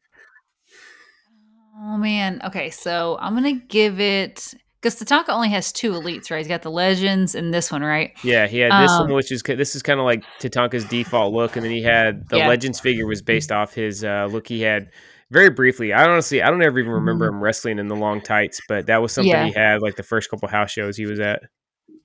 Oh 1.82 1.98
man. 1.98 2.42
Okay, 2.46 2.70
so 2.70 3.18
I'm 3.20 3.34
gonna 3.34 3.54
give 3.54 4.00
it 4.00 4.54
because 4.82 5.00
Tatanka 5.00 5.30
only 5.30 5.50
has 5.50 5.72
two 5.72 5.92
elites, 5.92 6.30
right? 6.30 6.38
He's 6.38 6.48
got 6.48 6.62
the 6.62 6.72
legends 6.72 7.36
and 7.36 7.54
this 7.54 7.72
one, 7.72 7.82
right? 7.82 8.12
Yeah, 8.24 8.48
he 8.48 8.60
had 8.60 8.72
this 8.84 8.92
Um, 8.92 9.08
one, 9.08 9.16
which 9.16 9.32
is 9.32 9.42
this 9.42 9.76
is 9.76 9.82
kind 9.82 10.00
of 10.00 10.06
like 10.06 10.24
Tatanka's 10.40 10.86
default 10.86 11.34
look, 11.34 11.56
and 11.56 11.66
then 11.66 11.72
he 11.72 11.82
had 11.82 12.28
the 12.30 12.38
Yeah. 12.38 12.48
Legends 12.48 12.80
figure 12.80 13.08
was 13.08 13.22
based 13.22 13.52
off 13.52 13.74
his 13.74 14.04
uh, 14.04 14.28
look 14.30 14.48
he 14.48 14.62
had 14.62 14.92
very 15.34 15.50
briefly. 15.50 15.92
I 15.92 16.08
honestly, 16.08 16.42
I 16.42 16.50
don't 16.50 16.62
ever 16.62 16.80
even 16.80 16.92
remember 16.92 17.28
him 17.28 17.44
wrestling 17.44 17.80
in 17.80 17.88
the 17.88 17.96
long 17.96 18.22
tights, 18.22 18.62
but 18.68 18.86
that 18.86 19.02
was 19.02 19.12
something 19.12 19.34
Mm-hmm. 19.34 19.48
Yeah. 19.48 19.54
he 19.54 19.60
had 19.60 19.82
like 19.82 19.96
the 19.96 20.04
first 20.04 20.30
couple 20.30 20.48
house 20.48 20.72
shows 20.72 20.96
he 20.96 21.06
was 21.06 21.20
at. 21.20 21.42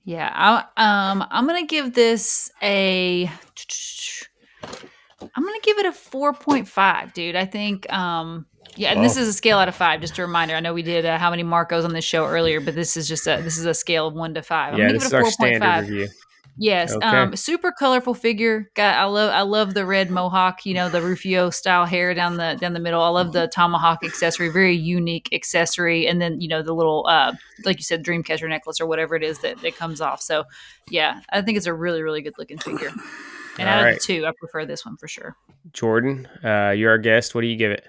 Yeah. 0.03 0.31
I, 0.33 1.11
um, 1.11 1.25
I'm 1.29 1.45
gonna 1.45 1.65
give 1.65 1.93
this 1.93 2.51
a. 2.61 3.29
I'm 5.35 5.43
gonna 5.43 5.59
give 5.61 5.77
it 5.77 5.85
a 5.85 5.91
4.5, 5.91 7.13
dude. 7.13 7.35
I 7.35 7.45
think. 7.45 7.91
Um, 7.93 8.47
yeah, 8.75 8.93
and 8.93 9.03
this 9.03 9.17
is 9.17 9.27
a 9.27 9.33
scale 9.33 9.57
out 9.57 9.67
of 9.67 9.75
five. 9.75 9.99
Just 9.99 10.17
a 10.17 10.21
reminder. 10.21 10.55
I 10.55 10.59
know 10.59 10.73
we 10.73 10.83
did 10.83 11.05
uh, 11.05 11.17
how 11.17 11.29
many 11.29 11.43
Marcos 11.43 11.83
on 11.85 11.93
this 11.93 12.05
show 12.05 12.25
earlier, 12.25 12.61
but 12.61 12.75
this 12.75 12.95
is 12.95 13.07
just 13.07 13.27
a 13.27 13.41
this 13.41 13.57
is 13.57 13.65
a 13.65 13.73
scale 13.73 14.07
of 14.07 14.13
one 14.13 14.33
to 14.35 14.41
5 14.41 14.73
I'm 14.73 14.79
yeah, 14.79 14.87
gonna 14.87 14.99
give 14.99 15.07
it 15.07 15.13
a 15.13 15.17
our 15.17 15.31
standard 15.31 15.89
4.5. 15.89 16.09
Yes, 16.61 16.93
Okay. 16.93 17.05
um, 17.05 17.35
super 17.37 17.71
colorful 17.71 18.13
figure. 18.13 18.69
Got 18.75 18.95
I 18.95 19.05
love 19.05 19.31
I 19.31 19.41
love 19.41 19.73
the 19.73 19.85
red 19.85 20.11
mohawk. 20.11 20.65
You 20.65 20.73
know 20.73 20.89
the 20.89 21.01
Rufio 21.01 21.49
style 21.49 21.85
hair 21.85 22.13
down 22.13 22.35
the 22.35 22.57
down 22.59 22.73
the 22.73 22.81
middle. 22.81 23.01
I 23.01 23.07
love 23.07 23.31
the 23.31 23.47
tomahawk 23.47 24.03
accessory. 24.03 24.49
Very 24.49 24.75
unique 24.75 25.29
accessory. 25.31 26.05
And 26.05 26.21
then 26.21 26.41
you 26.41 26.49
know 26.49 26.61
the 26.61 26.73
little 26.73 27.05
uh, 27.07 27.33
like 27.63 27.77
you 27.77 27.83
said, 27.83 28.03
Dreamcatcher 28.03 28.49
necklace 28.49 28.81
or 28.81 28.87
whatever 28.87 29.15
it 29.15 29.23
is 29.23 29.39
that 29.39 29.61
that 29.61 29.77
comes 29.77 30.01
off. 30.01 30.21
So 30.21 30.43
yeah, 30.89 31.21
I 31.31 31.41
think 31.41 31.57
it's 31.57 31.67
a 31.67 31.73
really 31.73 32.01
really 32.01 32.21
good 32.21 32.37
looking 32.37 32.57
figure. 32.57 32.91
And 33.57 33.67
All 33.67 33.75
out 33.75 33.87
of 33.89 33.93
the 33.95 33.99
two, 34.01 34.25
I 34.25 34.31
prefer 34.37 34.65
this 34.65 34.85
one 34.85 34.97
for 34.97 35.07
sure. 35.07 35.35
Jordan, 35.73 36.27
uh, 36.43 36.71
you're 36.71 36.91
our 36.91 36.97
guest. 36.97 37.35
What 37.35 37.41
do 37.41 37.47
you 37.47 37.57
give 37.57 37.71
it? 37.71 37.85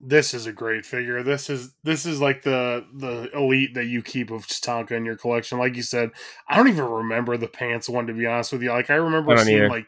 This 0.00 0.32
is 0.32 0.46
a 0.46 0.52
great 0.52 0.86
figure. 0.86 1.22
This 1.22 1.50
is 1.50 1.74
this 1.84 2.06
is 2.06 2.20
like 2.20 2.42
the 2.42 2.86
the 2.94 3.30
elite 3.36 3.74
that 3.74 3.86
you 3.86 4.02
keep 4.02 4.30
of 4.30 4.46
Tatanka 4.46 4.92
in 4.92 5.04
your 5.04 5.16
collection. 5.16 5.58
Like 5.58 5.76
you 5.76 5.82
said, 5.82 6.10
I 6.48 6.56
don't 6.56 6.68
even 6.68 6.86
remember 6.86 7.36
the 7.36 7.48
pants 7.48 7.88
one 7.88 8.06
to 8.06 8.14
be 8.14 8.26
honest 8.26 8.52
with 8.52 8.62
you. 8.62 8.70
Like 8.70 8.90
I 8.90 8.94
remember 8.94 9.32
I 9.32 9.36
don't 9.36 9.44
seeing 9.44 9.58
either. 9.58 9.68
like 9.68 9.86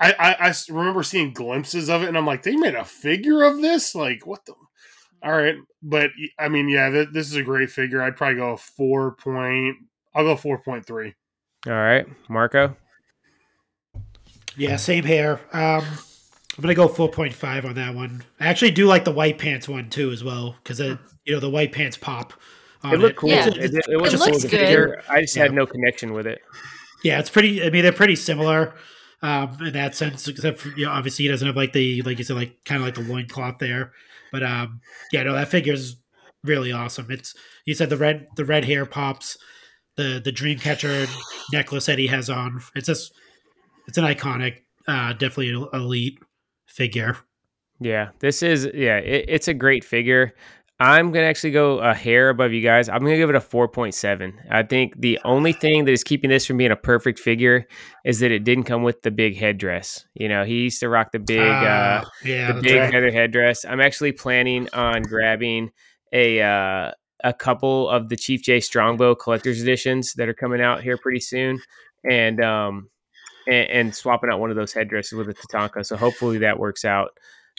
I, 0.00 0.12
I 0.12 0.32
I 0.32 0.48
s- 0.48 0.68
remember 0.68 1.02
seeing 1.04 1.32
glimpses 1.32 1.88
of 1.88 2.02
it, 2.02 2.08
and 2.08 2.18
I'm 2.18 2.26
like, 2.26 2.42
they 2.42 2.56
made 2.56 2.74
a 2.74 2.84
figure 2.84 3.44
of 3.44 3.60
this. 3.60 3.94
Like 3.94 4.26
what 4.26 4.44
the. 4.44 4.54
All 5.22 5.32
right, 5.32 5.54
but 5.82 6.10
I 6.38 6.48
mean, 6.48 6.68
yeah, 6.68 6.90
th- 6.90 7.08
this 7.12 7.28
is 7.28 7.36
a 7.36 7.42
great 7.42 7.70
figure. 7.70 8.02
I'd 8.02 8.16
probably 8.16 8.36
go 8.36 8.56
four 8.56 9.12
point. 9.14 9.76
I'll 10.14 10.24
go 10.24 10.36
four 10.36 10.58
point 10.58 10.84
three. 10.84 11.14
All 11.66 11.72
right, 11.72 12.06
Marco. 12.28 12.76
Yeah, 14.56 14.76
same 14.76 15.04
here. 15.04 15.40
Um, 15.52 15.84
I'm 16.56 16.62
gonna 16.62 16.74
go 16.74 16.88
4.5 16.88 17.64
on 17.64 17.74
that 17.74 17.94
one. 17.94 18.24
I 18.38 18.46
actually 18.46 18.70
do 18.70 18.86
like 18.86 19.04
the 19.04 19.10
white 19.12 19.38
pants 19.38 19.68
one 19.68 19.90
too, 19.90 20.10
as 20.10 20.22
well, 20.22 20.56
because 20.62 20.78
you 20.78 20.98
know 21.34 21.40
the 21.40 21.50
white 21.50 21.72
pants 21.72 21.96
pop. 21.96 22.32
It 22.84 22.98
looked 22.98 23.16
cool. 23.16 23.30
Yeah. 23.30 23.48
It, 23.48 23.74
it, 23.74 23.84
it 23.88 23.96
was 24.00 24.12
It 24.12 24.20
a 24.20 24.24
cool 24.24 24.32
looks 24.32 24.44
good. 24.44 24.96
I 25.08 25.22
just 25.22 25.34
had 25.36 25.52
no 25.54 25.66
connection 25.66 26.12
with 26.12 26.26
it. 26.26 26.42
Yeah, 27.02 27.18
it's 27.18 27.30
pretty. 27.30 27.64
I 27.64 27.70
mean, 27.70 27.82
they're 27.82 27.92
pretty 27.92 28.16
similar 28.16 28.74
um, 29.22 29.56
in 29.60 29.72
that 29.72 29.94
sense, 29.96 30.28
except 30.28 30.60
for, 30.60 30.68
you 30.78 30.84
know, 30.86 30.92
obviously 30.92 31.24
he 31.24 31.30
doesn't 31.30 31.46
have 31.46 31.56
like 31.56 31.72
the 31.72 32.02
like 32.02 32.18
you 32.18 32.24
said, 32.24 32.36
like 32.36 32.64
kind 32.64 32.80
of 32.80 32.86
like 32.86 32.94
the 32.94 33.12
loincloth 33.12 33.58
there. 33.58 33.92
But 34.30 34.42
um, 34.42 34.80
yeah, 35.12 35.22
no, 35.24 35.32
that 35.32 35.48
figure's 35.48 35.96
really 36.44 36.72
awesome. 36.72 37.06
It's 37.10 37.34
you 37.64 37.74
said 37.74 37.90
the 37.90 37.96
red 37.96 38.28
the 38.36 38.44
red 38.44 38.64
hair 38.66 38.86
pops. 38.86 39.38
the 39.96 40.20
the 40.22 40.32
dream 40.32 40.58
catcher 40.58 41.06
necklace 41.52 41.86
that 41.86 41.98
he 41.98 42.08
has 42.08 42.28
on. 42.30 42.60
It's 42.74 42.86
just 42.86 43.12
it's 43.86 43.98
an 43.98 44.04
iconic, 44.04 44.58
uh, 44.88 45.12
definitely 45.12 45.50
elite 45.72 46.18
figure. 46.74 47.16
Yeah, 47.80 48.10
this 48.20 48.42
is 48.42 48.68
yeah, 48.74 48.98
it, 48.98 49.24
it's 49.28 49.48
a 49.48 49.54
great 49.54 49.84
figure. 49.84 50.32
I'm 50.80 51.12
gonna 51.12 51.26
actually 51.26 51.52
go 51.52 51.78
a 51.78 51.94
hair 51.94 52.30
above 52.30 52.52
you 52.52 52.60
guys. 52.60 52.88
I'm 52.88 53.00
gonna 53.00 53.16
give 53.16 53.30
it 53.30 53.36
a 53.36 53.40
4.7. 53.40 54.32
I 54.50 54.62
think 54.64 55.00
the 55.00 55.20
only 55.24 55.52
thing 55.52 55.84
that 55.84 55.92
is 55.92 56.02
keeping 56.02 56.30
this 56.30 56.46
from 56.46 56.56
being 56.56 56.72
a 56.72 56.76
perfect 56.76 57.18
figure 57.20 57.66
is 58.04 58.18
that 58.20 58.32
it 58.32 58.42
didn't 58.44 58.64
come 58.64 58.82
with 58.82 59.02
the 59.02 59.10
big 59.12 59.36
headdress. 59.36 60.04
You 60.14 60.28
know, 60.28 60.44
he 60.44 60.62
used 60.62 60.80
to 60.80 60.88
rock 60.88 61.12
the 61.12 61.20
big, 61.20 61.40
uh, 61.40 62.02
Ah, 62.04 62.10
yeah, 62.24 62.52
the 62.52 62.60
big 62.60 62.76
right. 62.76 62.92
feather 62.92 63.10
headdress. 63.12 63.64
I'm 63.64 63.80
actually 63.80 64.12
planning 64.12 64.68
on 64.72 65.02
grabbing 65.02 65.70
a 66.12 66.40
uh, 66.42 66.90
a 67.22 67.32
couple 67.32 67.88
of 67.88 68.08
the 68.08 68.16
Chief 68.16 68.42
Jay 68.42 68.60
Strongbow 68.60 69.14
collector's 69.14 69.62
editions 69.62 70.12
that 70.14 70.28
are 70.28 70.34
coming 70.34 70.60
out 70.60 70.82
here 70.82 70.98
pretty 70.98 71.20
soon, 71.20 71.60
and 72.08 72.42
um 72.42 72.88
and, 73.46 73.70
and 73.70 73.94
swapping 73.94 74.30
out 74.30 74.40
one 74.40 74.50
of 74.50 74.56
those 74.56 74.72
headdresses 74.72 75.12
with 75.12 75.28
a 75.28 75.34
Tatanka. 75.34 75.84
So 75.84 75.96
hopefully 75.96 76.38
that 76.38 76.58
works 76.58 76.84
out. 76.84 77.10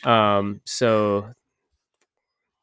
Um, 0.03 0.61
so 0.65 1.33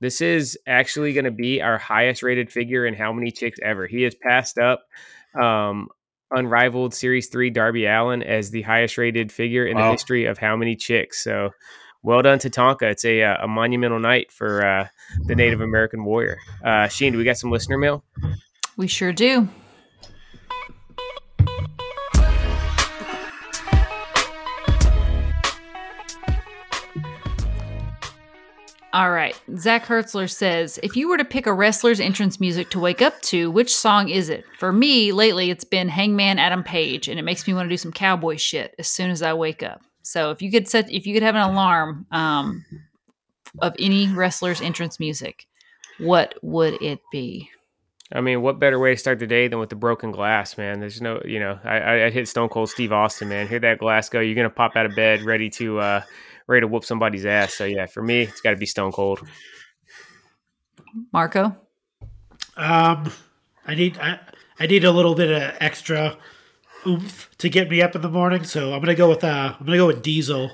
this 0.00 0.20
is 0.20 0.58
actually 0.66 1.12
going 1.12 1.24
to 1.24 1.30
be 1.30 1.62
our 1.62 1.78
highest 1.78 2.22
rated 2.22 2.50
figure 2.50 2.84
in 2.84 2.94
how 2.94 3.12
many 3.12 3.30
chicks 3.30 3.58
ever. 3.62 3.86
He 3.86 4.02
has 4.02 4.14
passed 4.14 4.58
up 4.58 4.82
um, 5.40 5.88
unrivaled 6.30 6.94
Series 6.94 7.28
3 7.28 7.50
Darby 7.50 7.86
Allin 7.86 8.22
as 8.22 8.50
the 8.50 8.62
highest 8.62 8.98
rated 8.98 9.30
figure 9.30 9.64
in 9.66 9.76
the 9.76 9.90
history 9.90 10.26
of 10.26 10.38
how 10.38 10.56
many 10.56 10.76
chicks. 10.76 11.22
So 11.22 11.50
well 12.02 12.20
done 12.22 12.40
to 12.40 12.50
Tonka. 12.50 12.82
It's 12.82 13.04
a, 13.04 13.22
uh, 13.22 13.44
a 13.44 13.48
monumental 13.48 14.00
night 14.00 14.32
for 14.32 14.66
uh, 14.66 14.88
the 15.26 15.36
Native 15.36 15.60
American 15.60 16.04
warrior. 16.04 16.38
Uh, 16.64 16.88
Sheen, 16.88 17.12
do 17.12 17.18
we 17.18 17.24
got 17.24 17.38
some 17.38 17.50
listener 17.50 17.78
mail? 17.78 18.04
We 18.76 18.88
sure 18.88 19.12
do. 19.12 19.48
All 28.92 29.10
right. 29.10 29.40
Zach 29.56 29.86
Hertzler 29.86 30.30
says 30.30 30.78
If 30.82 30.96
you 30.96 31.08
were 31.08 31.16
to 31.16 31.24
pick 31.24 31.46
a 31.46 31.52
wrestler's 31.52 32.00
entrance 32.00 32.38
music 32.38 32.68
to 32.70 32.78
wake 32.78 33.00
up 33.00 33.20
to, 33.22 33.50
which 33.50 33.74
song 33.74 34.10
is 34.10 34.28
it? 34.28 34.44
For 34.58 34.72
me, 34.72 35.12
lately, 35.12 35.50
it's 35.50 35.64
been 35.64 35.88
Hangman 35.88 36.38
Adam 36.38 36.62
Page, 36.62 37.08
and 37.08 37.18
it 37.18 37.22
makes 37.22 37.46
me 37.46 37.54
want 37.54 37.66
to 37.66 37.72
do 37.72 37.78
some 37.78 37.92
cowboy 37.92 38.36
shit 38.36 38.74
as 38.78 38.88
soon 38.88 39.10
as 39.10 39.22
I 39.22 39.32
wake 39.32 39.62
up. 39.62 39.80
So 40.02 40.30
if 40.30 40.42
you 40.42 40.50
could 40.50 40.68
set, 40.68 40.90
if 40.90 41.06
you 41.06 41.14
could 41.14 41.22
have 41.22 41.36
an 41.36 41.50
alarm 41.50 42.06
um, 42.10 42.64
of 43.60 43.74
any 43.78 44.08
wrestler's 44.08 44.60
entrance 44.60 45.00
music, 45.00 45.46
what 45.98 46.34
would 46.42 46.82
it 46.82 47.00
be? 47.10 47.48
I 48.14 48.20
mean, 48.20 48.42
what 48.42 48.58
better 48.58 48.78
way 48.78 48.92
to 48.94 48.96
start 48.98 49.20
the 49.20 49.26
day 49.26 49.48
than 49.48 49.58
with 49.58 49.70
the 49.70 49.76
broken 49.76 50.10
glass, 50.10 50.58
man? 50.58 50.80
There's 50.80 51.00
no, 51.00 51.22
you 51.24 51.40
know, 51.40 51.58
I, 51.64 52.04
I, 52.04 52.10
hit 52.10 52.28
Stone 52.28 52.50
Cold 52.50 52.68
Steve 52.68 52.92
Austin, 52.92 53.30
man. 53.30 53.48
Hear 53.48 53.60
that 53.60 53.78
glass 53.78 54.10
go, 54.10 54.20
you're 54.20 54.34
gonna 54.34 54.50
pop 54.50 54.76
out 54.76 54.84
of 54.84 54.94
bed, 54.94 55.22
ready 55.22 55.48
to, 55.50 55.78
uh, 55.78 56.02
ready 56.52 56.62
to 56.64 56.68
whoop 56.68 56.84
somebody's 56.84 57.26
ass. 57.26 57.54
So 57.54 57.64
yeah, 57.64 57.86
for 57.86 58.02
me, 58.02 58.22
it's 58.22 58.40
got 58.40 58.50
to 58.50 58.56
be 58.56 58.66
Stone 58.66 58.92
Cold. 58.92 59.20
Marco? 61.12 61.56
Um, 62.56 63.10
I 63.66 63.74
need 63.74 63.98
I, 63.98 64.20
I 64.60 64.66
need 64.66 64.84
a 64.84 64.90
little 64.92 65.14
bit 65.14 65.30
of 65.30 65.56
extra 65.60 66.16
oomph 66.86 67.30
to 67.38 67.48
get 67.48 67.70
me 67.70 67.80
up 67.80 67.94
in 67.94 68.02
the 68.02 68.10
morning, 68.10 68.44
so 68.44 68.72
I'm 68.74 68.80
gonna 68.80 68.94
go 68.94 69.08
with 69.08 69.24
uh 69.24 69.54
I'm 69.58 69.64
gonna 69.66 69.78
go 69.78 69.86
with 69.86 70.02
Diesel 70.02 70.50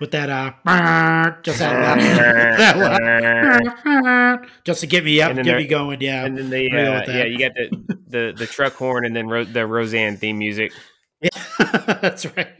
with 0.00 0.12
that 0.12 0.30
uh 0.30 0.52
just 1.42 1.58
that, 1.58 1.98
that 2.76 4.48
just 4.64 4.80
to 4.80 4.86
get 4.86 5.04
me 5.04 5.20
up, 5.20 5.30
And 5.32 5.38
get 5.40 5.44
there- 5.44 5.58
me 5.58 5.66
going. 5.66 6.00
Yeah, 6.00 6.24
And 6.24 6.38
then 6.38 6.48
the, 6.50 6.70
I'm 6.70 6.72
go 6.72 6.92
uh, 6.94 7.04
yeah, 7.16 7.24
you 7.24 7.38
got 7.38 7.52
the, 7.54 7.98
the 8.08 8.34
the 8.36 8.46
truck 8.46 8.72
horn, 8.74 9.04
and 9.04 9.14
then 9.14 9.28
ro- 9.28 9.44
the 9.44 9.66
Roseanne 9.66 10.16
theme 10.16 10.38
music. 10.38 10.72
Yeah, 11.20 11.28
that's 12.00 12.24
right. 12.36 12.54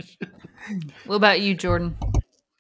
What 1.06 1.16
about 1.16 1.40
you, 1.40 1.54
Jordan? 1.54 1.96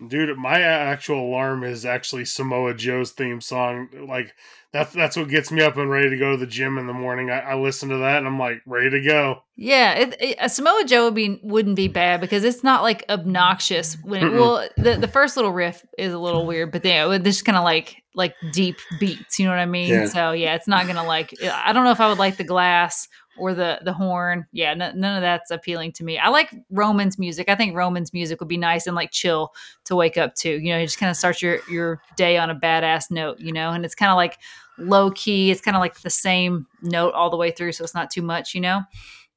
Dude, 0.06 0.36
my 0.36 0.60
actual 0.60 1.26
alarm 1.26 1.64
is 1.64 1.86
actually 1.86 2.26
Samoa 2.26 2.74
Joe's 2.74 3.12
theme 3.12 3.40
song. 3.40 3.88
Like 4.06 4.34
that's 4.72 4.92
that's 4.92 5.16
what 5.16 5.28
gets 5.30 5.50
me 5.50 5.62
up 5.62 5.78
and 5.78 5.88
ready 5.90 6.10
to 6.10 6.18
go 6.18 6.32
to 6.32 6.36
the 6.36 6.46
gym 6.46 6.76
in 6.76 6.86
the 6.86 6.92
morning. 6.92 7.30
I, 7.30 7.38
I 7.40 7.54
listen 7.54 7.88
to 7.88 7.96
that 7.98 8.18
and 8.18 8.26
I'm 8.26 8.38
like 8.38 8.60
ready 8.66 8.90
to 8.90 9.00
go. 9.00 9.36
Yeah, 9.56 9.94
it, 9.94 10.16
it, 10.20 10.36
a 10.38 10.50
Samoa 10.50 10.84
Joe 10.86 11.04
would 11.06 11.14
be 11.14 11.40
wouldn't 11.42 11.76
be 11.76 11.88
bad 11.88 12.20
because 12.20 12.44
it's 12.44 12.62
not 12.62 12.82
like 12.82 13.06
obnoxious. 13.08 13.96
When 14.04 14.22
it, 14.22 14.32
well, 14.32 14.68
the 14.76 14.96
the 14.96 15.08
first 15.08 15.36
little 15.36 15.52
riff 15.52 15.82
is 15.96 16.12
a 16.12 16.18
little 16.18 16.44
weird, 16.44 16.72
but 16.72 16.82
then 16.82 17.10
it- 17.10 17.24
this 17.24 17.40
kind 17.40 17.56
of 17.56 17.64
like 17.64 17.96
like 18.14 18.34
deep 18.52 18.76
beats. 19.00 19.38
You 19.38 19.46
know 19.46 19.52
what 19.52 19.60
I 19.60 19.66
mean? 19.66 19.88
Yeah. 19.88 20.06
So 20.08 20.32
yeah, 20.32 20.56
it's 20.56 20.68
not 20.68 20.86
gonna 20.86 21.04
like. 21.06 21.32
I 21.42 21.72
don't 21.72 21.84
know 21.84 21.90
if 21.92 22.00
I 22.00 22.08
would 22.10 22.18
like 22.18 22.36
the 22.36 22.44
glass 22.44 23.08
or 23.38 23.54
the 23.54 23.80
the 23.84 23.92
horn. 23.92 24.46
Yeah, 24.52 24.70
n- 24.70 24.78
none 25.00 25.16
of 25.16 25.22
that's 25.22 25.50
appealing 25.50 25.92
to 25.92 26.04
me. 26.04 26.18
I 26.18 26.28
like 26.28 26.54
Roman's 26.70 27.18
music. 27.18 27.48
I 27.48 27.54
think 27.54 27.76
Roman's 27.76 28.12
music 28.12 28.40
would 28.40 28.48
be 28.48 28.56
nice 28.56 28.86
and 28.86 28.96
like 28.96 29.10
chill 29.10 29.52
to 29.84 29.96
wake 29.96 30.16
up 30.16 30.34
to. 30.36 30.50
You 30.50 30.72
know, 30.72 30.78
you 30.78 30.86
just 30.86 30.98
kind 30.98 31.10
of 31.10 31.16
start 31.16 31.42
your 31.42 31.58
your 31.70 32.00
day 32.16 32.36
on 32.38 32.50
a 32.50 32.54
badass 32.54 33.10
note. 33.10 33.38
You 33.40 33.52
know, 33.52 33.70
and 33.70 33.84
it's 33.84 33.94
kind 33.94 34.10
of 34.10 34.16
like 34.16 34.38
low 34.78 35.10
key. 35.10 35.50
It's 35.50 35.60
kind 35.60 35.76
of 35.76 35.80
like 35.80 36.00
the 36.00 36.10
same 36.10 36.66
note 36.82 37.14
all 37.14 37.30
the 37.30 37.36
way 37.36 37.50
through, 37.50 37.72
so 37.72 37.84
it's 37.84 37.94
not 37.94 38.10
too 38.10 38.22
much. 38.22 38.54
You 38.54 38.60
know. 38.60 38.80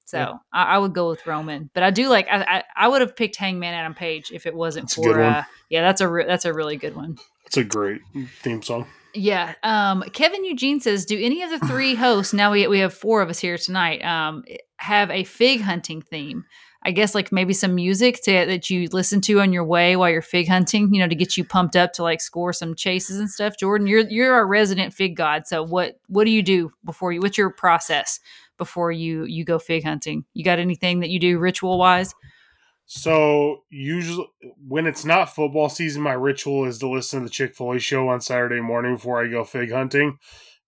So 0.05 0.17
Yeah. 0.17 0.34
I, 0.51 0.63
I 0.63 0.77
would 0.80 0.93
go 0.93 1.07
with 1.09 1.26
Roman, 1.27 1.69
but 1.76 1.84
I 1.84 1.91
do 1.91 2.09
like 2.09 2.27
I 2.31 2.41
I, 2.41 2.63
I 2.76 2.88
would 2.88 3.01
have 3.01 3.15
picked 3.15 3.35
Hangman 3.35 3.73
Adam 3.76 3.93
Page 3.93 4.31
if 4.34 4.45
it 4.47 4.55
wasn't 4.55 4.85
That's 4.85 4.95
for 4.95 5.21
uh 5.21 5.43
yeah 5.69 5.81
that's 5.81 6.01
a 6.01 6.07
re- 6.07 6.26
that's 6.26 6.45
a 6.45 6.53
really 6.53 6.77
good 6.77 6.95
one. 6.95 7.17
It's 7.49 7.57
a 7.57 7.63
great 7.63 8.01
theme 8.43 8.61
song. 8.61 8.85
Yeah. 9.15 9.55
Um, 9.63 10.03
Kevin 10.13 10.45
Eugene 10.45 10.80
says, 10.80 11.03
do 11.03 11.19
any 11.19 11.41
of 11.41 11.49
the 11.49 11.57
three 11.65 11.95
hosts 11.95 12.31
now 12.31 12.51
we 12.51 12.67
we 12.67 12.77
have 12.77 12.93
four 12.93 13.23
of 13.23 13.30
us 13.30 13.39
here 13.39 13.57
tonight 13.57 14.05
um, 14.05 14.43
have 14.77 15.09
a 15.09 15.23
fig 15.23 15.61
hunting 15.61 16.03
theme? 16.03 16.45
I 16.84 16.91
guess 16.91 17.15
like 17.15 17.31
maybe 17.31 17.53
some 17.53 17.73
music 17.73 18.21
to, 18.26 18.31
that 18.31 18.69
you 18.69 18.88
listen 18.91 19.19
to 19.21 19.41
on 19.41 19.51
your 19.51 19.65
way 19.65 19.95
while 19.95 20.11
you're 20.11 20.21
fig 20.21 20.47
hunting, 20.47 20.93
you 20.93 20.99
know, 20.99 21.07
to 21.07 21.15
get 21.15 21.38
you 21.38 21.43
pumped 21.43 21.76
up 21.76 21.91
to 21.93 22.03
like 22.03 22.21
score 22.21 22.53
some 22.53 22.76
chases 22.76 23.19
and 23.19 23.31
stuff. 23.31 23.57
Jordan, 23.57 23.88
you're 23.88 24.07
you're 24.07 24.31
our 24.35 24.45
resident 24.45 24.93
fig 24.93 25.15
god. 25.15 25.47
So 25.47 25.63
what 25.63 25.95
what 26.05 26.26
do 26.26 26.31
you 26.31 26.43
do 26.43 26.69
before 26.85 27.11
you? 27.11 27.19
What's 27.19 27.38
your 27.39 27.49
process 27.49 28.19
before 28.59 28.91
you 28.91 29.23
you 29.23 29.43
go 29.43 29.57
fig 29.57 29.85
hunting? 29.85 30.23
You 30.35 30.43
got 30.43 30.59
anything 30.59 30.99
that 30.99 31.09
you 31.09 31.19
do 31.19 31.39
ritual 31.39 31.80
wise? 31.80 32.13
So 32.91 33.66
usually 33.70 34.26
when 34.68 34.88
it's 34.88 35.06
not 35.06 35.36
football 35.36 35.70
season, 35.70 36.02
my 36.02 36.14
ritual 36.14 36.66
is 36.66 36.80
to 36.80 36.90
listen 36.90 37.20
to 37.20 37.26
the 37.26 37.30
Chick 37.30 37.53
Foley 37.53 37.78
show 37.78 38.07
on 38.07 38.20
Saturday 38.20 38.61
morning 38.61 38.95
before 38.95 39.24
I 39.24 39.28
go 39.28 39.44
fig 39.44 39.72
hunting. 39.72 40.18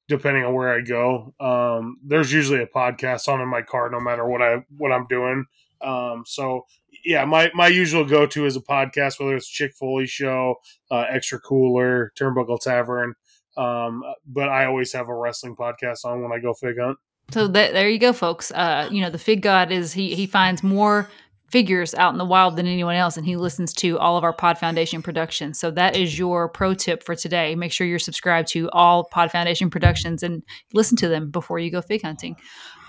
Depending 0.07 0.43
on 0.43 0.53
where 0.53 0.71
I 0.71 0.81
go, 0.81 1.33
um, 1.39 1.97
there's 2.05 2.31
usually 2.31 2.61
a 2.61 2.67
podcast 2.67 3.27
on 3.27 3.41
in 3.41 3.47
my 3.47 3.63
car, 3.63 3.89
no 3.89 3.99
matter 3.99 4.27
what 4.27 4.39
I 4.39 4.57
what 4.77 4.91
I'm 4.91 5.07
doing. 5.07 5.45
Um, 5.81 6.23
so 6.27 6.67
yeah, 7.03 7.25
my 7.25 7.49
my 7.55 7.67
usual 7.67 8.05
go 8.05 8.27
to 8.27 8.45
is 8.45 8.55
a 8.55 8.61
podcast, 8.61 9.19
whether 9.19 9.35
it's 9.35 9.47
Chick 9.47 9.73
Foley 9.73 10.05
show, 10.05 10.57
uh, 10.91 11.05
Extra 11.09 11.39
Cooler, 11.39 12.11
Turnbuckle 12.19 12.61
Tavern. 12.61 13.15
Um, 13.57 14.03
but 14.27 14.47
I 14.47 14.65
always 14.65 14.93
have 14.93 15.07
a 15.09 15.15
wrestling 15.15 15.55
podcast 15.55 16.05
on 16.05 16.21
when 16.21 16.31
I 16.31 16.37
go 16.37 16.53
fig 16.53 16.77
hunt. 16.79 16.99
So 17.31 17.47
there 17.47 17.89
you 17.89 17.97
go, 17.97 18.13
folks. 18.13 18.51
Uh, 18.51 18.89
you 18.91 19.01
know, 19.01 19.09
the 19.09 19.17
fig 19.17 19.41
god 19.41 19.71
is 19.71 19.93
he 19.93 20.13
he 20.13 20.27
finds 20.27 20.61
more 20.61 21.09
figures 21.51 21.93
out 21.93 22.13
in 22.13 22.17
the 22.17 22.25
wild 22.25 22.55
than 22.55 22.65
anyone 22.65 22.95
else, 22.95 23.17
and 23.17 23.25
he 23.25 23.35
listens 23.35 23.73
to 23.75 23.99
all 23.99 24.17
of 24.17 24.23
our 24.23 24.33
Pod 24.33 24.57
Foundation 24.57 25.01
productions. 25.01 25.59
So 25.59 25.69
that 25.71 25.95
is 25.95 26.17
your 26.17 26.47
pro 26.49 26.73
tip 26.73 27.03
for 27.03 27.15
today. 27.15 27.55
Make 27.55 27.71
sure 27.71 27.85
you're 27.85 27.99
subscribed 27.99 28.47
to 28.49 28.69
all 28.71 29.03
Pod 29.05 29.31
Foundation 29.31 29.69
productions 29.69 30.23
and 30.23 30.43
listen 30.73 30.97
to 30.97 31.07
them 31.07 31.29
before 31.31 31.59
you 31.59 31.69
go 31.71 31.81
fig 31.81 32.01
hunting. 32.01 32.35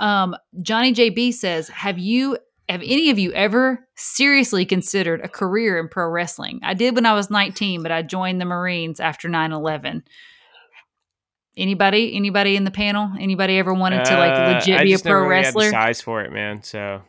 Um, 0.01 0.37
Johnny 0.63 0.93
JB 0.95 1.33
says, 1.35 1.69
"Have 1.69 1.99
you?" 1.99 2.39
Have 2.69 2.81
any 2.83 3.11
of 3.11 3.19
you 3.19 3.33
ever 3.33 3.87
seriously 3.97 4.65
considered 4.65 5.21
a 5.21 5.29
career 5.29 5.79
in 5.79 5.89
pro 5.89 6.09
wrestling? 6.09 6.61
I 6.63 6.73
did 6.75 6.95
when 6.95 7.05
I 7.05 7.13
was 7.13 7.29
19, 7.29 7.83
but 7.83 7.91
I 7.93 8.01
joined 8.03 8.41
the 8.41 8.45
Marines 8.47 8.99
after 9.01 9.29
9 9.29 9.53
11. 9.53 10.05
Anybody? 11.57 12.15
Anybody 12.17 12.57
in 12.57 12.65
the 12.65 12.71
panel? 12.71 13.11
Anybody 13.21 13.59
ever 13.59 13.75
wanted 13.75 14.05
to 14.07 14.15
like 14.17 14.33
Uh, 14.33 14.53
legit 14.55 14.81
I 14.81 14.85
be 14.85 14.95
a 14.95 14.99
pro 14.99 15.19
really 15.21 15.29
wrestler? 15.29 15.71
size 15.71 16.01
for 16.01 16.23
it, 16.23 16.33
man. 16.33 16.63
So 16.63 17.03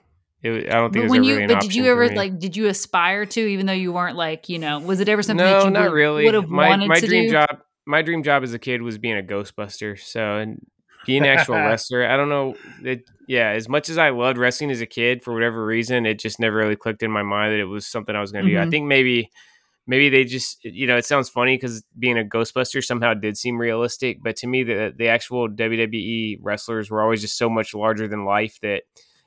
it, 0.43 0.69
I 0.69 0.75
don't 0.75 0.91
think 0.91 0.93
But 0.93 0.99
it 0.99 1.03
was 1.03 1.11
when 1.11 1.23
you, 1.23 1.35
really 1.35 1.47
but 1.47 1.61
did 1.61 1.73
you 1.73 1.85
ever 1.85 2.09
like? 2.09 2.39
Did 2.39 2.55
you 2.55 2.67
aspire 2.67 3.25
to, 3.25 3.39
even 3.39 3.65
though 3.65 3.73
you 3.73 3.93
weren't 3.93 4.17
like, 4.17 4.49
you 4.49 4.59
know, 4.59 4.79
was 4.79 4.99
it 4.99 5.07
ever 5.09 5.23
something 5.23 5.45
no, 5.45 5.59
that 5.59 5.65
you 5.65 5.71
not 5.71 5.83
would, 5.85 5.93
really. 5.93 6.25
would 6.25 6.33
have 6.33 6.49
my 6.49 6.67
wanted 6.67 6.89
my 6.89 6.99
to 6.99 7.07
dream 7.07 7.25
do? 7.27 7.31
job, 7.31 7.47
my 7.85 8.01
dream 8.01 8.23
job 8.23 8.43
as 8.43 8.53
a 8.53 8.59
kid 8.59 8.81
was 8.81 8.97
being 8.97 9.17
a 9.17 9.21
Ghostbuster. 9.23 9.99
So 9.99 10.37
and 10.37 10.65
being 11.05 11.23
an 11.23 11.29
actual 11.29 11.55
wrestler, 11.65 12.05
I 12.05 12.17
don't 12.17 12.29
know. 12.29 12.57
It, 12.83 13.09
yeah, 13.27 13.49
as 13.51 13.69
much 13.69 13.89
as 13.89 13.97
I 13.97 14.09
loved 14.09 14.37
wrestling 14.37 14.71
as 14.71 14.81
a 14.81 14.85
kid, 14.85 15.23
for 15.23 15.33
whatever 15.33 15.65
reason, 15.65 16.05
it 16.05 16.19
just 16.19 16.39
never 16.39 16.57
really 16.57 16.75
clicked 16.75 17.03
in 17.03 17.11
my 17.11 17.23
mind 17.23 17.53
that 17.53 17.59
it 17.59 17.65
was 17.65 17.87
something 17.87 18.15
I 18.15 18.21
was 18.21 18.31
going 18.31 18.45
to 18.45 18.51
do. 18.51 18.59
I 18.59 18.65
Mhm. 18.65 18.71
think 18.71 18.85
maybe. 18.87 19.29
Maybe 19.85 20.07
they 20.07 20.23
just, 20.23 20.63
you 20.63 20.87
know, 20.87 20.95
it 20.95 21.03
sounds 21.03 21.27
funny 21.27 21.57
because 21.57 21.83
being 21.99 22.17
a 22.17 22.23
Ghostbuster 22.23 22.81
somehow 22.81 23.13
did 23.13 23.37
seem 23.37 23.57
realistic, 23.57 24.19
but 24.23 24.37
to 24.37 24.47
me, 24.47 24.63
the 24.63 24.93
the 24.97 25.09
actual 25.09 25.49
WWE 25.49 26.37
wrestlers 26.41 26.89
were 26.89 27.01
always 27.01 27.19
just 27.19 27.37
so 27.37 27.49
much 27.49 27.73
larger 27.73 28.07
than 28.07 28.23
life 28.23 28.57
that, 28.61 28.83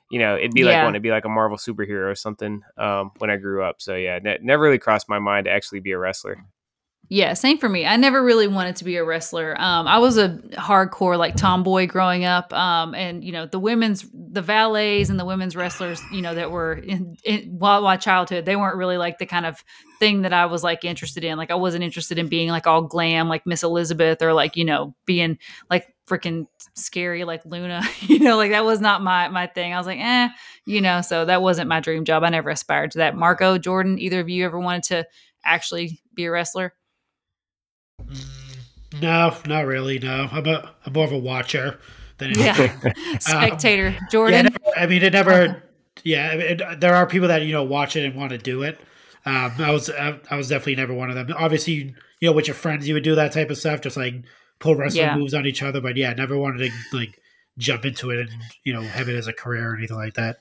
you 0.09 0.19
know, 0.19 0.37
it'd 0.37 0.53
be 0.53 0.63
like 0.63 0.83
one, 0.83 0.93
it'd 0.93 1.03
be 1.03 1.11
like 1.11 1.25
a 1.25 1.29
Marvel 1.29 1.57
superhero 1.57 2.11
or 2.11 2.15
something 2.15 2.61
um, 2.77 3.11
when 3.17 3.29
I 3.29 3.37
grew 3.37 3.63
up. 3.63 3.81
So 3.81 3.95
yeah, 3.95 4.19
ne- 4.21 4.39
never 4.41 4.63
really 4.63 4.79
crossed 4.79 5.09
my 5.09 5.19
mind 5.19 5.45
to 5.45 5.51
actually 5.51 5.79
be 5.79 5.91
a 5.91 5.97
wrestler. 5.97 6.37
Yeah, 7.09 7.35
same 7.35 7.57
for 7.57 7.69
me. 7.69 7.85
I 7.85 7.95
never 7.95 8.21
really 8.21 8.47
wanted 8.49 8.75
to 8.77 8.83
be 8.83 8.97
a 8.97 9.03
wrestler. 9.03 9.55
Um, 9.61 9.87
I 9.87 9.97
was 9.99 10.17
a 10.17 10.41
hardcore 10.55 11.17
like 11.17 11.37
tomboy 11.37 11.87
growing 11.87 12.25
up, 12.25 12.51
um, 12.51 12.93
and 12.95 13.23
you 13.23 13.31
know 13.31 13.45
the 13.45 13.59
women's, 13.59 14.05
the 14.13 14.41
valets 14.41 15.09
and 15.09 15.17
the 15.17 15.23
women's 15.23 15.55
wrestlers, 15.55 16.01
you 16.11 16.21
know 16.21 16.35
that 16.35 16.51
were 16.51 16.73
in, 16.73 17.15
in 17.23 17.57
while 17.57 17.81
my 17.81 17.95
childhood, 17.95 18.45
they 18.45 18.57
weren't 18.57 18.75
really 18.75 18.97
like 18.97 19.19
the 19.19 19.25
kind 19.25 19.45
of 19.45 19.63
thing 19.99 20.23
that 20.23 20.33
I 20.33 20.47
was 20.47 20.63
like 20.65 20.83
interested 20.83 21.23
in. 21.23 21.37
Like 21.37 21.49
I 21.49 21.55
wasn't 21.55 21.85
interested 21.85 22.17
in 22.17 22.27
being 22.27 22.49
like 22.49 22.67
all 22.67 22.81
glam 22.81 23.29
like 23.29 23.45
Miss 23.45 23.63
Elizabeth 23.63 24.21
or 24.21 24.33
like 24.33 24.57
you 24.57 24.65
know 24.65 24.93
being 25.05 25.37
like 25.69 25.87
freaking 26.07 26.45
scary 26.75 27.23
like 27.23 27.45
Luna. 27.45 27.81
you 28.01 28.19
know, 28.19 28.37
like 28.37 28.51
that 28.51 28.65
was 28.65 28.79
not 28.81 29.01
my 29.03 29.27
my 29.29 29.47
thing. 29.47 29.73
I 29.73 29.77
was 29.77 29.87
like, 29.87 29.99
eh, 29.99 30.29
you 30.65 30.81
know, 30.81 31.01
so 31.01 31.25
that 31.25 31.41
wasn't 31.41 31.69
my 31.69 31.79
dream 31.79 32.05
job. 32.05 32.23
I 32.23 32.29
never 32.29 32.49
aspired 32.49 32.91
to 32.91 32.99
that. 32.99 33.15
Marco, 33.15 33.57
Jordan, 33.57 33.99
either 33.99 34.19
of 34.19 34.29
you 34.29 34.45
ever 34.45 34.59
wanted 34.59 34.83
to 34.83 35.07
actually 35.43 35.99
be 36.13 36.25
a 36.25 36.31
wrestler? 36.31 36.73
No, 39.01 39.35
not 39.45 39.65
really. 39.65 39.99
No, 39.99 40.27
I'm 40.31 40.45
a 40.47 40.71
I'm 40.85 40.93
more 40.93 41.05
of 41.05 41.11
a 41.11 41.17
watcher 41.17 41.79
than 42.17 42.31
Yeah, 42.35 42.55
anything. 42.57 42.93
spectator, 43.19 43.89
Yeah, 43.89 43.99
Jordan. 44.09 44.43
never- 44.45 44.77
I 44.77 44.85
mean, 44.87 45.03
it 45.03 45.13
never. 45.13 45.63
Yeah, 46.03 46.31
it, 46.33 46.79
there 46.79 46.95
are 46.95 47.05
people 47.05 47.27
that 47.27 47.41
you 47.43 47.51
know 47.51 47.63
watch 47.63 47.95
it 47.95 48.05
and 48.05 48.15
want 48.15 48.31
to 48.31 48.37
do 48.37 48.63
it. 48.63 48.79
Um, 49.25 49.51
I 49.59 49.71
was 49.71 49.89
I, 49.89 50.19
I 50.31 50.37
was 50.37 50.47
definitely 50.47 50.75
never 50.77 50.93
one 50.93 51.09
of 51.09 51.15
them. 51.15 51.35
Obviously, 51.37 51.73
you 52.21 52.29
know, 52.29 52.31
with 52.31 52.47
your 52.47 52.55
friends, 52.55 52.87
you 52.87 52.93
would 52.93 53.03
do 53.03 53.15
that 53.15 53.33
type 53.33 53.49
of 53.49 53.57
stuff, 53.57 53.81
just 53.81 53.97
like 53.97 54.15
pull 54.59 54.75
wrestling 54.75 55.05
Yeah. 55.05 55.15
moves 55.17 55.33
on 55.33 55.45
each 55.45 55.61
other. 55.63 55.81
But 55.81 55.97
yeah, 55.97 56.13
never 56.13 56.37
wanted 56.37 56.71
to 56.71 56.97
like 56.97 57.19
jump 57.57 57.85
into 57.85 58.11
it 58.11 58.19
and 58.19 58.29
you 58.63 58.71
know 58.71 58.81
have 58.81 59.09
it 59.09 59.15
as 59.15 59.25
a 59.27 59.33
career 59.33 59.71
or 59.71 59.75
anything 59.75 59.97
like 59.97 60.13
that. 60.13 60.37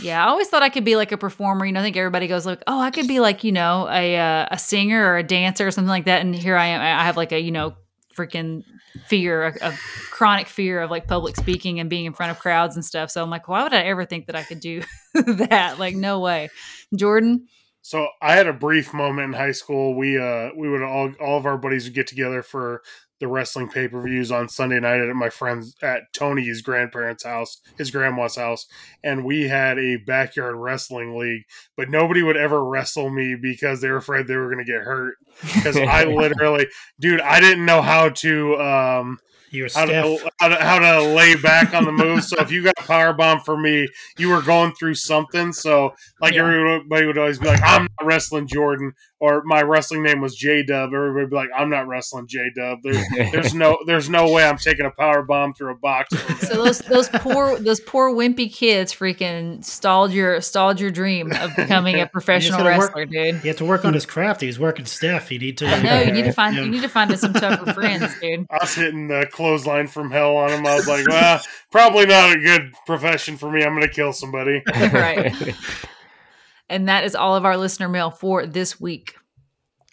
Yeah, 0.00 0.24
I 0.24 0.28
always 0.28 0.48
thought 0.48 0.62
I 0.62 0.68
could 0.68 0.84
be 0.84 0.96
like 0.96 1.10
a 1.12 1.18
performer. 1.18 1.66
You 1.66 1.72
know, 1.72 1.80
I 1.80 1.82
think 1.82 1.96
everybody 1.96 2.26
goes 2.28 2.46
like, 2.46 2.62
"Oh, 2.66 2.80
I 2.80 2.90
could 2.90 3.08
be 3.08 3.20
like 3.20 3.44
you 3.44 3.52
know 3.52 3.88
a 3.90 4.16
uh, 4.16 4.46
a 4.50 4.58
singer 4.58 5.04
or 5.04 5.16
a 5.18 5.22
dancer 5.22 5.66
or 5.66 5.70
something 5.70 5.88
like 5.88 6.04
that." 6.04 6.20
And 6.20 6.34
here 6.34 6.56
I 6.56 6.66
am. 6.66 6.80
I 6.80 7.04
have 7.04 7.16
like 7.16 7.32
a 7.32 7.40
you 7.40 7.50
know 7.50 7.74
freaking 8.16 8.62
fear, 9.08 9.42
a, 9.46 9.70
a 9.70 9.72
chronic 10.12 10.46
fear 10.46 10.80
of 10.80 10.88
like 10.88 11.08
public 11.08 11.34
speaking 11.34 11.80
and 11.80 11.90
being 11.90 12.04
in 12.04 12.12
front 12.12 12.30
of 12.30 12.38
crowds 12.38 12.76
and 12.76 12.84
stuff. 12.84 13.10
So 13.10 13.20
I'm 13.20 13.28
like, 13.30 13.48
why 13.48 13.64
would 13.64 13.74
I 13.74 13.80
ever 13.82 14.04
think 14.04 14.26
that 14.26 14.36
I 14.36 14.44
could 14.44 14.60
do 14.60 14.82
that? 15.14 15.80
Like, 15.80 15.96
no 15.96 16.20
way, 16.20 16.48
Jordan. 16.96 17.48
So 17.82 18.06
I 18.22 18.34
had 18.36 18.46
a 18.46 18.52
brief 18.52 18.94
moment 18.94 19.24
in 19.26 19.32
high 19.32 19.50
school. 19.50 19.96
We 19.96 20.16
uh 20.16 20.50
we 20.56 20.68
would 20.68 20.82
all 20.82 21.12
all 21.20 21.36
of 21.38 21.44
our 21.46 21.58
buddies 21.58 21.84
would 21.84 21.94
get 21.94 22.06
together 22.06 22.42
for 22.42 22.82
the 23.24 23.28
wrestling 23.28 23.68
pay 23.68 23.88
per 23.88 24.02
views 24.02 24.30
on 24.30 24.50
Sunday 24.50 24.78
night 24.78 25.00
at 25.00 25.16
my 25.16 25.30
friend's 25.30 25.74
at 25.82 26.12
Tony's 26.12 26.60
grandparents' 26.60 27.24
house, 27.24 27.62
his 27.78 27.90
grandma's 27.90 28.36
house, 28.36 28.66
and 29.02 29.24
we 29.24 29.48
had 29.48 29.78
a 29.78 29.96
backyard 29.96 30.56
wrestling 30.56 31.16
league. 31.16 31.44
But 31.74 31.88
nobody 31.88 32.22
would 32.22 32.36
ever 32.36 32.62
wrestle 32.62 33.08
me 33.08 33.34
because 33.34 33.80
they 33.80 33.88
were 33.88 33.96
afraid 33.96 34.26
they 34.26 34.36
were 34.36 34.52
going 34.52 34.64
to 34.64 34.70
get 34.70 34.82
hurt. 34.82 35.14
Because 35.40 35.78
I 35.78 36.04
literally, 36.04 36.66
dude, 37.00 37.22
I 37.22 37.40
didn't 37.40 37.64
know 37.64 37.80
how 37.80 38.10
to 38.10 38.56
um 38.56 39.18
You 39.54 39.62
were 39.64 39.70
how 39.74 39.86
stiff. 39.86 40.20
to, 40.22 40.30
how 40.40 40.48
to 40.48 40.56
how 40.56 40.78
to 40.78 41.02
lay 41.14 41.36
back 41.36 41.72
on 41.74 41.84
the 41.84 41.92
move. 41.92 42.24
So 42.24 42.36
if 42.40 42.50
you 42.50 42.62
got 42.62 42.74
a 42.78 42.82
power 42.82 43.12
bomb 43.12 43.40
for 43.40 43.56
me, 43.56 43.88
you 44.18 44.28
were 44.30 44.42
going 44.42 44.72
through 44.72 44.94
something. 44.96 45.52
So 45.52 45.94
like 46.20 46.34
Yeah. 46.34 46.40
everybody 46.44 47.06
would 47.06 47.18
always 47.18 47.38
be 47.38 47.46
like, 47.46 47.60
"I'm 47.62 47.82
not 47.82 48.06
wrestling 48.06 48.46
Jordan," 48.46 48.92
or 49.20 49.42
my 49.44 49.62
wrestling 49.62 50.02
name 50.02 50.20
was 50.20 50.34
J 50.34 50.62
Dub. 50.62 50.92
Everybody 50.92 51.24
would 51.24 51.30
be 51.30 51.36
like, 51.36 51.50
"I'm 51.56 51.70
not 51.70 51.86
wrestling 51.86 52.26
J 52.28 52.50
Dub." 52.54 52.78
There's 52.82 53.02
there's 53.32 53.54
no 53.54 53.78
there's 53.86 54.08
no 54.10 54.30
way 54.30 54.44
I'm 54.44 54.58
taking 54.58 54.86
a 54.86 54.90
power 54.90 55.22
bomb 55.22 55.54
through 55.54 55.72
a 55.72 55.76
box. 55.76 56.10
So 56.48 56.54
those 56.64 56.78
those 56.80 57.08
poor 57.10 57.58
those 57.58 57.80
poor 57.80 58.10
wimpy 58.14 58.52
kids 58.52 58.92
freaking 58.94 59.64
stalled 59.64 60.12
your 60.12 60.40
stalled 60.40 60.80
your 60.80 60.90
dream 60.90 61.32
of 61.32 61.54
becoming 61.56 62.00
a 62.00 62.06
professional 62.06 62.58
gotta 62.58 62.78
work- 62.78 62.94
wrestler, 62.96 63.06
dude. 63.06 63.36
He 63.36 63.48
had 63.48 63.56
to 63.58 63.64
work 63.64 63.84
on 63.84 63.94
his 63.94 64.06
craft. 64.06 64.40
He's 64.40 64.58
working 64.58 64.84
stiff. 64.86 65.28
He 65.28 65.38
need 65.38 65.58
to. 65.58 65.66
I 65.66 65.82
know 65.82 66.00
you 66.02 66.12
need 66.12 66.24
to 66.24 66.32
find 66.44 66.56
Yeah. 66.56 66.62
you 66.64 66.70
need 66.70 66.82
to 66.82 66.88
find 66.88 67.10
us 67.12 67.20
some 67.20 67.32
tougher 67.34 67.72
friends, 67.72 68.12
dude. 68.20 68.46
I 68.50 68.58
was 68.60 68.74
hitting 68.74 69.08
the 69.08 69.26
clothesline 69.44 69.88
from 69.88 70.10
hell 70.10 70.36
on 70.36 70.50
him. 70.50 70.66
I 70.66 70.74
was 70.74 70.88
like, 70.88 71.06
"Well, 71.06 71.42
probably 71.70 72.06
not 72.06 72.34
a 72.34 72.40
good 72.40 72.72
profession 72.86 73.36
for 73.36 73.50
me. 73.50 73.62
I'm 73.62 73.74
going 73.74 73.82
to 73.82 73.92
kill 73.92 74.14
somebody." 74.14 74.62
right. 74.74 75.34
And 76.70 76.88
that 76.88 77.04
is 77.04 77.14
all 77.14 77.36
of 77.36 77.44
our 77.44 77.58
listener 77.58 77.90
mail 77.90 78.10
for 78.10 78.46
this 78.46 78.80
week. 78.80 79.16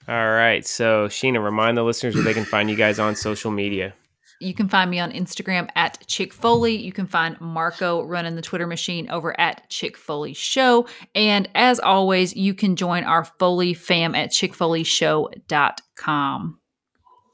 All 0.08 0.32
right. 0.32 0.66
So, 0.66 1.08
Sheena, 1.08 1.44
remind 1.44 1.78
the 1.78 1.84
listeners 1.84 2.16
where 2.16 2.24
they 2.24 2.34
can 2.34 2.46
find 2.46 2.70
you 2.70 2.78
guys 2.78 2.98
on 2.98 3.14
social 3.16 3.52
media. 3.52 3.94
You 4.40 4.54
can 4.54 4.70
find 4.70 4.90
me 4.90 5.00
on 5.00 5.12
Instagram 5.12 5.68
at 5.76 6.08
Chick 6.08 6.32
Foley. 6.34 6.78
You 6.78 6.94
can 6.94 7.08
find 7.08 7.40
Marco 7.42 8.04
running 8.04 8.36
the 8.36 8.42
Twitter 8.42 8.66
machine 8.66 9.12
over 9.12 9.40
at 9.40 9.70
Chick 9.70 9.98
Foley 9.98 10.34
Show. 10.34 10.88
And 11.14 11.50
as 11.54 11.80
always, 11.80 12.36
you 12.36 12.54
can 12.54 12.78
join 12.78 13.04
our 13.04 13.26
Foley 13.26 13.74
fam 13.76 14.16
at 14.16 14.32
chickfoleyshow.com. 14.32 16.61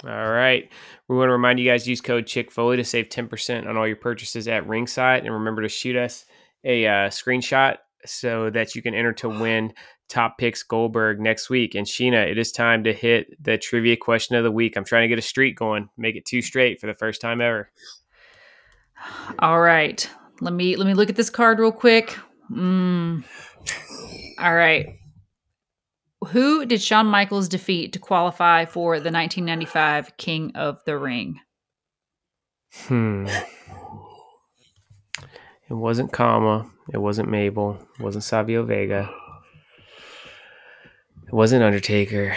All 0.04 0.30
right. 0.30 0.70
We 1.08 1.16
want 1.16 1.30
to 1.30 1.34
remind 1.34 1.60
you 1.60 1.70
guys 1.70 1.88
use 1.88 2.02
code 2.02 2.28
Chick 2.28 2.52
Foley 2.52 2.78
to 2.78 2.84
save 2.84 3.10
10% 3.10 3.68
on 3.68 3.78
all 3.78 3.88
your 3.88 3.96
purchases 3.96 4.48
at 4.48 4.68
Ringside. 4.68 5.24
And 5.24 5.34
remember 5.34 5.64
to 5.64 5.70
shoot 5.70 5.96
us 5.96 6.26
a 6.64 6.86
uh, 6.86 7.10
screenshot 7.10 7.78
so 8.06 8.50
that 8.52 8.76
you 8.76 8.82
can 8.82 8.94
enter 8.94 9.14
to 9.14 9.30
win 9.30 9.74
Top 10.08 10.38
Picks 10.38 10.64
Goldberg 10.64 11.20
next 11.20 11.50
week. 11.50 11.76
And 11.76 11.86
Sheena, 11.86 12.30
it 12.30 12.38
is 12.38 12.52
time 12.52 12.84
to 12.84 12.94
hit 12.94 13.44
the 13.44 13.58
trivia 13.58 13.98
question 13.98 14.36
of 14.36 14.44
the 14.44 14.52
week. 14.52 14.78
I'm 14.78 14.86
trying 14.86 15.04
to 15.04 15.08
get 15.08 15.20
a 15.20 15.24
streak 15.24 15.58
going, 15.58 15.90
make 15.98 16.16
it 16.16 16.26
two 16.26 16.42
straight 16.42 16.80
for 16.80 16.88
the 16.88 16.94
first 16.94 17.20
time 17.20 17.42
ever. 17.42 17.72
All 19.40 19.60
right. 19.60 20.10
Let 20.40 20.54
me 20.54 20.76
let 20.76 20.86
me 20.86 20.94
look 20.94 21.10
at 21.10 21.16
this 21.16 21.30
card 21.30 21.60
real 21.60 21.72
quick. 21.72 22.18
Mm. 22.52 23.24
All 24.40 24.56
right. 24.56 25.00
Who 26.32 26.66
did 26.66 26.82
Shawn 26.82 27.08
Michaels 27.08 27.48
defeat 27.48 27.94
to 27.94 28.00
qualify 28.00 28.66
for 28.66 28.96
the 28.96 29.12
1995 29.12 30.18
King 30.18 30.52
of 30.56 30.84
the 30.86 30.98
Ring? 30.98 31.40
Hmm. 32.74 33.28
It 35.70 35.74
wasn't 35.74 36.14
Kama. 36.14 36.70
It 36.94 36.98
wasn't 36.98 37.30
Mabel. 37.30 37.78
It 38.00 38.04
wasn't 38.04 38.24
Savio 38.24 38.64
Vega. 38.64 39.10
It 41.28 41.34
wasn't 41.34 41.64
Undertaker. 41.64 42.36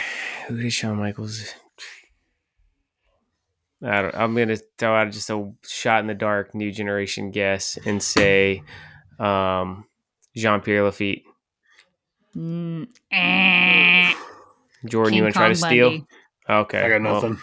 Who 0.49 0.61
did 0.61 0.73
Shawn 0.73 0.97
Michaels? 0.97 1.55
I 3.83 4.03
don't, 4.03 4.15
I'm 4.15 4.35
gonna 4.35 4.59
throw 4.79 4.95
out 4.95 5.13
just 5.13 5.31
a 5.31 5.53
shot 5.67 6.01
in 6.01 6.07
the 6.07 6.15
dark, 6.15 6.55
new 6.55 6.71
generation 6.71 7.31
guess, 7.31 7.79
and 7.87 8.03
say 8.03 8.63
um, 9.19 9.87
Jean 10.37 10.61
Pierre 10.61 10.83
Lafitte. 10.83 11.23
Mm, 12.37 12.89
eh. 13.11 14.13
Jordan, 14.87 15.11
King 15.11 15.17
you 15.17 15.23
want 15.25 15.35
to 15.35 15.39
try 15.39 15.47
Kong 15.47 15.55
to 15.55 15.59
steal? 15.59 15.91
Bundy. 15.91 16.07
Okay, 16.49 16.79
I 16.79 16.89
got 16.89 17.03
well, 17.03 17.15
nothing. 17.15 17.39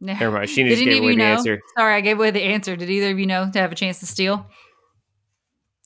never 0.00 0.36
mind. 0.36 0.50
She 0.50 0.62
Did 0.62 0.70
just 0.70 0.82
any 0.82 0.90
gave 0.90 0.98
of 0.98 1.04
away 1.04 1.12
the 1.12 1.16
know? 1.18 1.24
answer. 1.24 1.60
Sorry, 1.76 1.94
I 1.94 2.00
gave 2.00 2.18
away 2.18 2.30
the 2.30 2.42
answer. 2.42 2.76
Did 2.76 2.90
either 2.90 3.10
of 3.10 3.18
you 3.18 3.26
know 3.26 3.50
to 3.50 3.58
have 3.58 3.72
a 3.72 3.74
chance 3.74 4.00
to 4.00 4.06
steal? 4.06 4.46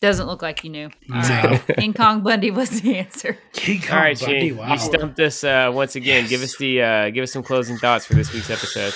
Doesn't 0.01 0.27
look 0.27 0.43
like 0.43 0.65
you 0.65 0.70
knew. 0.70 0.90
All 1.12 1.20
right. 1.20 1.62
King 1.78 1.94
Kong 1.94 2.23
Bundy 2.23 2.51
was 2.51 2.81
the 2.81 2.99
answer. 2.99 3.39
King 3.53 3.81
All 3.82 3.89
Kong 3.89 3.99
right, 3.99 4.19
Bundy, 4.19 4.40
Shane, 4.40 4.57
wow. 4.57 4.73
you 4.73 4.78
stumped 4.78 5.20
us 5.20 5.44
uh, 5.44 5.70
once 5.73 5.94
again. 5.94 6.27
Give 6.27 6.43
us 6.43 6.57
the 6.57 6.82
uh, 6.82 7.11
give 7.11 7.23
us 7.23 7.32
some 7.32 7.44
closing 7.44 7.77
thoughts 7.78 8.07
for 8.07 8.15
this 8.15 8.32
week's 8.32 8.51
episode. 8.51 8.93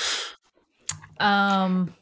Um, 1.21 1.95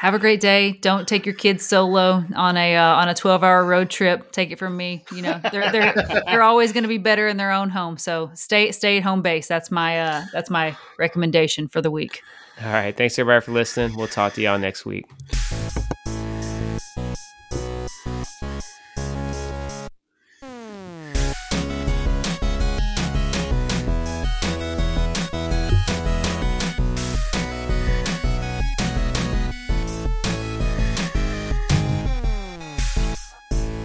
have 0.00 0.14
a 0.14 0.18
great 0.18 0.40
day. 0.40 0.72
Don't 0.80 1.06
take 1.06 1.26
your 1.26 1.34
kids 1.34 1.62
solo 1.66 2.24
on 2.34 2.56
a 2.56 2.74
uh, 2.74 2.94
on 2.94 3.10
a 3.10 3.14
twelve 3.14 3.44
hour 3.44 3.62
road 3.66 3.90
trip. 3.90 4.32
Take 4.32 4.50
it 4.50 4.58
from 4.58 4.74
me. 4.74 5.04
You 5.14 5.20
know 5.20 5.38
they're 5.52 5.70
they're 5.70 5.94
they're 6.24 6.42
always 6.42 6.72
going 6.72 6.84
to 6.84 6.88
be 6.88 6.96
better 6.96 7.28
in 7.28 7.36
their 7.36 7.50
own 7.50 7.68
home. 7.68 7.98
So 7.98 8.30
stay 8.32 8.72
stay 8.72 8.96
at 8.96 9.02
home 9.02 9.20
base. 9.20 9.46
That's 9.46 9.70
my 9.70 10.00
uh 10.00 10.24
that's 10.32 10.48
my 10.48 10.74
recommendation 10.98 11.68
for 11.68 11.82
the 11.82 11.90
week. 11.90 12.22
All 12.64 12.72
right, 12.72 12.96
thanks 12.96 13.18
everybody 13.18 13.44
for 13.44 13.52
listening. 13.52 13.94
We'll 13.94 14.06
talk 14.06 14.32
to 14.34 14.40
y'all 14.40 14.58
next 14.58 14.86
week. 14.86 15.04